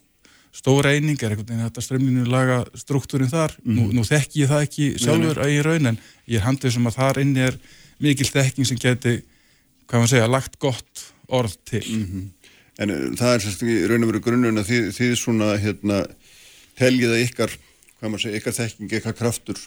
stór 0.53 0.85
eining, 0.91 1.17
er 1.17 1.33
einhvern 1.33 1.47
veginn 1.47 1.65
þetta 1.65 1.81
strömlinu 1.81 2.27
laga 2.29 2.59
struktúrin 2.77 3.31
þar. 3.31 3.55
Nú, 3.65 3.87
nú 3.95 4.03
þekki 4.05 4.43
ég 4.43 4.51
það 4.51 4.65
ekki 4.67 4.89
sjálfur 5.01 5.41
að 5.41 5.53
ég 5.55 5.65
raun 5.65 5.91
en 5.93 5.97
ég 6.29 6.37
er 6.37 6.45
handið 6.45 6.75
sem 6.75 6.89
að 6.89 6.99
þar 6.99 7.21
inni 7.23 7.47
er 7.47 7.57
mikil 8.03 8.27
þekking 8.29 8.69
sem 8.69 8.79
geti 8.81 9.15
hvað 9.87 10.03
maður 10.03 10.11
segja, 10.13 10.29
lagt 10.29 10.59
gott 10.61 11.07
orð 11.33 11.57
til 11.65 11.83
En 12.81 12.89
uh, 12.89 13.03
það 13.19 13.35
er 13.37 13.43
sérst 13.45 13.61
í 13.67 13.77
raun 13.89 14.03
og 14.07 14.09
veru 14.13 14.23
grunnun 14.25 14.57
að 14.63 14.69
þið, 14.71 14.89
þið 14.97 15.13
svona 15.21 15.51
hérna 15.61 16.01
teljið 16.79 17.11
að 17.13 17.23
ykkar, 17.27 17.51
hvað 17.99 18.09
maður 18.13 18.23
segja, 18.25 18.39
ykkar 18.41 18.55
þekking, 18.57 18.95
ykkar 18.99 19.17
kraftur 19.19 19.59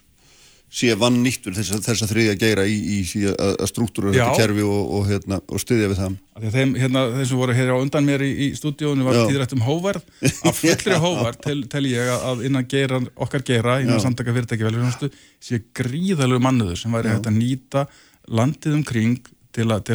sé 0.77 0.89
vann 0.99 1.21
nýttur 1.23 1.55
þess, 1.55 1.77
þess 1.87 2.03
að 2.03 2.11
þriðja 2.11 2.33
geira 2.41 2.65
í, 2.67 2.73
í 2.75 2.97
því 3.07 3.21
að, 3.31 3.53
að 3.63 3.69
struktúra 3.71 4.11
þetta 4.11 4.33
kerfi 4.41 4.65
og, 4.67 4.89
og, 4.97 5.05
hérna, 5.07 5.39
og 5.47 5.63
styðja 5.63 5.91
við 5.93 6.01
það. 6.01 6.17
Að 6.41 6.47
þeim, 6.57 6.73
hérna, 6.83 7.03
þeim 7.15 7.29
sem 7.31 7.39
voru 7.39 7.55
hér 7.55 7.71
á 7.71 7.77
undan 7.79 8.09
mér 8.09 8.25
í, 8.27 8.31
í 8.35 8.49
stúdíónu 8.59 9.07
var 9.07 9.21
tíðrætt 9.31 9.55
um 9.55 9.63
hóvarð. 9.63 10.03
Af 10.51 10.59
fullri 10.59 10.99
hóvarð 11.07 11.39
tel, 11.47 11.57
tel 11.71 11.85
ég 11.87 12.11
að- 12.11 12.27
að 12.33 12.43
innan 12.51 12.67
geira, 12.75 12.99
okkar 13.15 13.47
geira, 13.47 13.77
innan 13.87 14.03
samtaka 14.03 14.35
fyrirtæki 14.35 14.67
velfjörnstu, 14.67 15.13
sé 15.47 15.63
gríðalegu 15.79 16.43
mannuður 16.43 16.83
sem 16.83 16.99
væri 16.99 17.15
hægt 17.15 17.31
að 17.31 17.39
nýta 17.39 17.87
landið 18.27 18.81
umkring 18.81 19.23
til 19.55 19.71
að 19.71 19.87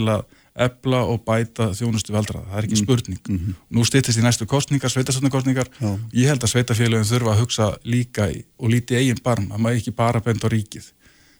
ebla 0.55 1.03
og 1.07 1.21
bæta 1.23 1.69
þjónustu 1.77 2.11
við 2.11 2.19
aldraða, 2.21 2.47
það 2.51 2.57
er 2.59 2.67
ekki 2.67 2.79
spurning. 2.81 3.19
Nú 3.71 3.85
styttist 3.87 4.19
í 4.19 4.23
næstu 4.25 4.47
kostningar, 4.49 4.91
sveitarstofnarkostningar 4.91 5.69
ég 6.13 6.27
held 6.27 6.43
að 6.43 6.51
sveitafélagin 6.51 7.07
þurfa 7.07 7.35
að 7.35 7.43
hugsa 7.43 7.69
líka 7.87 8.27
í, 8.31 8.41
og 8.59 8.73
líti 8.73 8.97
eigin 8.99 9.21
barm, 9.23 9.47
að 9.51 9.63
maður 9.63 9.79
ekki 9.79 9.95
bara 9.95 10.19
benda 10.19 10.51
á 10.51 10.53
ríkið. 10.53 10.91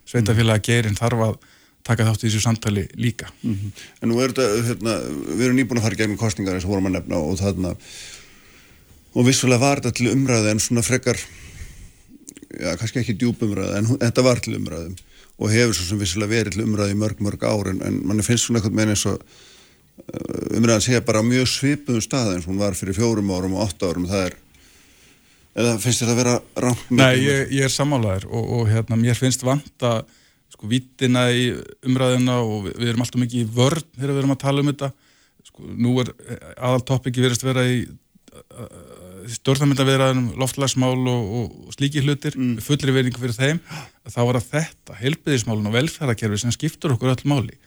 Sveitafélagi 0.08 0.72
geirin 0.72 0.96
þarf 0.96 1.26
að 1.28 1.36
taka 1.84 2.06
þátt 2.08 2.24
í 2.24 2.30
þessu 2.30 2.42
samtali 2.46 2.88
líka. 2.96 3.28
En 4.02 4.10
nú 4.12 4.22
er 4.22 4.32
þetta, 4.32 4.48
hérna, 4.70 4.98
við 5.36 5.46
erum 5.48 5.60
nýbúin 5.60 5.82
að 5.82 5.88
fara 5.90 6.00
gegnum 6.00 6.18
kostningar 6.22 6.56
eins 6.56 6.66
og 6.68 6.76
vorum 6.76 6.88
að 6.92 7.00
nefna 7.00 7.20
og 7.20 7.40
þarna 7.42 7.76
og 9.12 9.28
vissulega 9.28 9.60
var 9.60 9.82
þetta 9.82 9.98
til 9.98 10.12
umræðu 10.14 10.52
en 10.54 10.62
svona 10.64 10.84
frekar 10.86 11.20
já, 11.20 12.76
kannski 12.80 13.02
ekki 13.02 13.18
djúb 13.20 13.42
umræðu 13.44 13.78
en 13.80 13.90
þetta 13.98 14.26
var 14.26 14.40
til 14.44 14.56
umræðu 14.60 14.94
og 15.42 15.50
hefur 15.50 15.74
svo 15.76 15.88
sem 15.88 16.02
vissulega 16.02 16.36
verið 16.36 16.56
til 16.56 16.66
umræðu 16.68 16.94
í 16.94 17.00
mörg, 17.02 17.24
mörg 17.26 17.44
ár 17.48 17.72
en, 17.72 17.98
manni 18.06 18.26
finnst 18.26 18.48
svona 18.48 18.62
eitthvað 18.62 18.78
með 18.78 18.94
eins 18.94 19.06
og 19.10 19.18
uh, 19.18 20.58
umræðan 20.60 20.86
segja 20.86 21.04
bara 21.08 21.26
mjög 21.26 21.50
svipuðum 21.50 22.06
stað 22.06 22.36
eins 22.36 22.46
og 22.46 22.54
hún 22.54 22.62
var 22.62 22.78
fyrir 22.78 22.98
fjórum 22.98 23.34
árum 23.34 23.58
og 23.58 23.66
átta 23.66 23.90
árum. 23.90 24.08
Það 24.10 24.28
er 24.28 24.38
eða 25.62 25.78
finnst 25.84 26.06
það 26.06 26.14
að 26.14 26.22
vera 26.22 26.36
rangt 26.66 26.92
Nei, 26.96 27.14
ég, 27.26 27.56
ég 27.58 27.68
er 27.68 27.74
sammálaður 27.74 28.30
og, 28.30 28.52
og 28.60 28.70
hérna, 28.72 29.00
mér 29.00 29.18
finnst 29.20 29.44
vanta 29.44 29.98
sko 30.52 30.70
vittina 30.72 31.26
í 31.34 31.50
umræðina 31.88 32.38
og 32.44 32.68
við, 32.68 32.78
við 32.78 32.94
erum 32.94 33.04
alltaf 33.06 33.24
mikið 33.24 33.42
í 33.42 33.50
vörn 33.58 33.90
þegar 33.98 34.14
við 34.14 34.22
erum 34.22 34.36
að 34.36 34.44
tala 34.46 34.64
um 34.64 34.72
þetta. 34.72 34.92
Sko, 35.50 35.66
nú 35.74 35.98
er 36.04 36.14
aðal 36.54 36.86
topiki 36.86 37.24
verist 37.24 37.44
vera 37.48 37.66
í 37.66 37.82
stjórnarmyndaviðraðinum, 39.38 40.30
loftlagsmál 40.42 40.96
og, 41.12 41.34
og 41.42 41.76
slíki 41.76 42.04
hlutir, 42.06 42.38
mm. 42.38 42.62
fullri 42.66 42.96
veiningu 42.96 43.22
fyrir 43.22 43.38
þeim, 43.38 43.60
þá 44.08 44.22
var 44.22 44.40
það 44.40 44.48
þetta 44.56 44.98
heilbyðismálun 45.02 45.70
og 45.70 45.76
velferðarkerfi 45.76 46.42
sem 46.44 46.56
skiptur 46.56 46.96
okkur 46.96 47.14
öll 47.14 47.30
máli. 47.30 47.58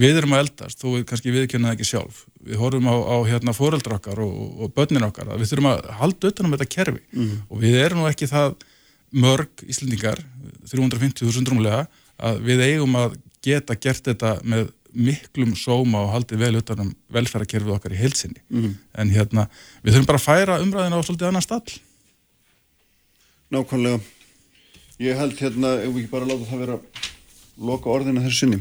Við 0.00 0.22
erum 0.22 0.32
að 0.32 0.46
eldast, 0.46 0.84
við 0.86 1.02
kannski 1.08 1.32
viðkjörna 1.34 1.68
það 1.68 1.74
ekki 1.76 1.88
sjálf. 1.90 2.22
Við 2.40 2.60
horfum 2.62 2.86
á, 2.88 2.96
á 2.96 3.16
hérna 3.28 3.52
fóreldra 3.52 3.98
okkar 3.98 4.22
og, 4.24 4.36
og 4.64 4.72
börnin 4.72 5.04
okkar, 5.04 5.34
að 5.34 5.42
við 5.42 5.50
þurfum 5.50 5.68
að 5.68 5.90
halda 5.98 6.30
utan 6.30 6.48
um 6.48 6.54
þetta 6.56 6.70
kerfi 6.76 7.02
Mm. 7.12 7.34
og 7.50 7.60
við 7.60 7.76
erum 7.82 8.00
nú 8.00 8.06
ekki 8.08 8.30
það 8.30 8.54
mörg 9.12 9.66
Íslendingar, 9.68 10.22
350.000 10.70 11.52
rúmlega, 11.52 11.84
að 12.16 12.40
við 12.46 12.64
eigum 12.70 12.96
að 12.96 13.18
geta 13.44 13.76
gert 13.76 14.06
þetta 14.08 14.38
með 14.48 14.70
miklum 14.94 15.54
sóma 15.58 16.02
og 16.04 16.12
haldið 16.14 16.42
vel 16.44 16.56
utan 16.60 16.84
um 16.84 16.90
velferðarkerfið 17.14 17.76
okkar 17.76 17.94
í 17.94 18.00
heilsinni. 18.00 18.40
Mhm. 18.50 18.74
En 18.98 19.10
hérna, 19.10 19.48
við 19.84 19.94
þurfum 19.96 20.10
bara 20.10 20.18
að 20.18 20.28
færa 20.28 20.60
umræðina 20.62 21.00
á 21.00 21.02
svolítið 21.02 21.30
annan 21.30 21.46
stall. 21.46 21.78
Nákvæmlega 23.52 24.00
ég 25.02 25.18
held 25.18 25.40
hérna, 25.40 25.74
ef 25.82 25.90
við 25.92 26.04
ekki 26.04 26.12
bara 26.12 26.28
láta 26.28 26.46
það 26.48 26.62
vera 26.64 26.78
loka 27.58 27.90
orðina 27.92 28.22
þessu 28.24 28.44
sinni 28.44 28.60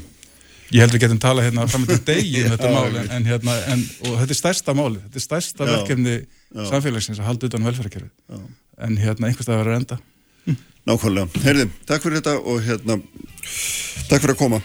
Ég 0.72 0.80
held 0.86 0.94
við 0.96 1.04
getum 1.04 1.20
talað 1.20 1.50
hérna 1.50 1.66
fram 1.68 1.84
til 1.88 1.98
degi 2.08 2.46
um 2.46 2.52
þetta 2.54 2.70
Já, 2.70 2.76
mál, 2.76 2.94
ég 2.96 3.10
en, 3.18 3.26
hérna, 3.28 3.56
en, 3.74 3.82
og 4.08 4.14
þetta 4.22 4.36
er 4.36 4.40
stærsta 4.40 4.76
máli, 4.78 5.02
þetta 5.04 5.20
er 5.20 5.26
stærsta 5.26 5.68
Já. 5.68 5.72
verkefni 5.74 6.14
Já. 6.16 6.64
samfélagsins 6.70 7.20
að 7.20 7.28
halda 7.28 7.50
utan 7.50 7.62
um 7.64 7.68
velferðarkerfið. 7.68 8.46
En 8.88 8.96
hérna, 9.02 9.28
einhverstað 9.28 9.60
verður 9.60 9.80
enda. 9.82 9.98
Nákvæmlega. 10.88 11.42
Heyrði, 11.44 11.66
takk 11.92 12.06
fyrir 12.06 12.22
þetta 12.22 12.38
og 12.40 12.64
hérna, 12.66 12.98
takk 14.08 14.24
fyrir 14.24 14.34
að 14.34 14.40
koma. 14.40 14.62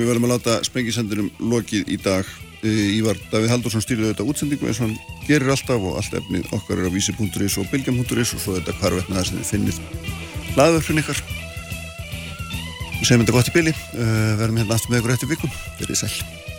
Við 0.00 0.08
verðum 0.08 0.30
að 0.30 0.32
láta 0.32 0.52
sprengisendinum 0.64 1.28
lokið 1.52 1.90
í 1.92 1.98
dag. 2.00 2.28
Eh, 2.64 2.96
Ívar 2.96 3.18
Davíð 3.28 3.52
Haldursson 3.52 3.84
stýrði 3.84 4.14
þetta 4.14 4.24
útsendingu 4.32 4.68
eins 4.68 4.80
og 4.80 4.88
hann 4.88 4.96
gerir 5.26 5.52
alltaf 5.52 5.84
og 5.84 5.98
allt 6.00 6.16
efnið 6.16 6.48
okkar 6.56 6.80
er 6.80 6.88
á 6.88 6.92
vísi.is 6.92 7.58
og 7.60 7.68
bylgjum.is 7.72 8.34
og 8.36 8.40
svo 8.40 8.56
þetta 8.56 8.76
hvarvetna 8.80 9.20
það 9.20 9.28
sem 9.28 9.40
þið 9.40 9.50
finnið 9.52 9.80
hlaðvörfin 10.56 11.04
ykkar. 11.04 11.24
Við 12.96 13.08
segjum 13.08 13.24
þetta 13.24 13.36
gott 13.36 13.52
í 13.52 13.56
byli, 13.56 13.76
uh, 13.76 14.36
verðum 14.40 14.60
hérna 14.60 14.76
aftur 14.76 14.92
með 14.92 15.02
ykkur 15.02 15.16
eftir 15.16 15.34
vikum. 15.34 15.58
Verðið 15.80 16.04
sæl. 16.04 16.49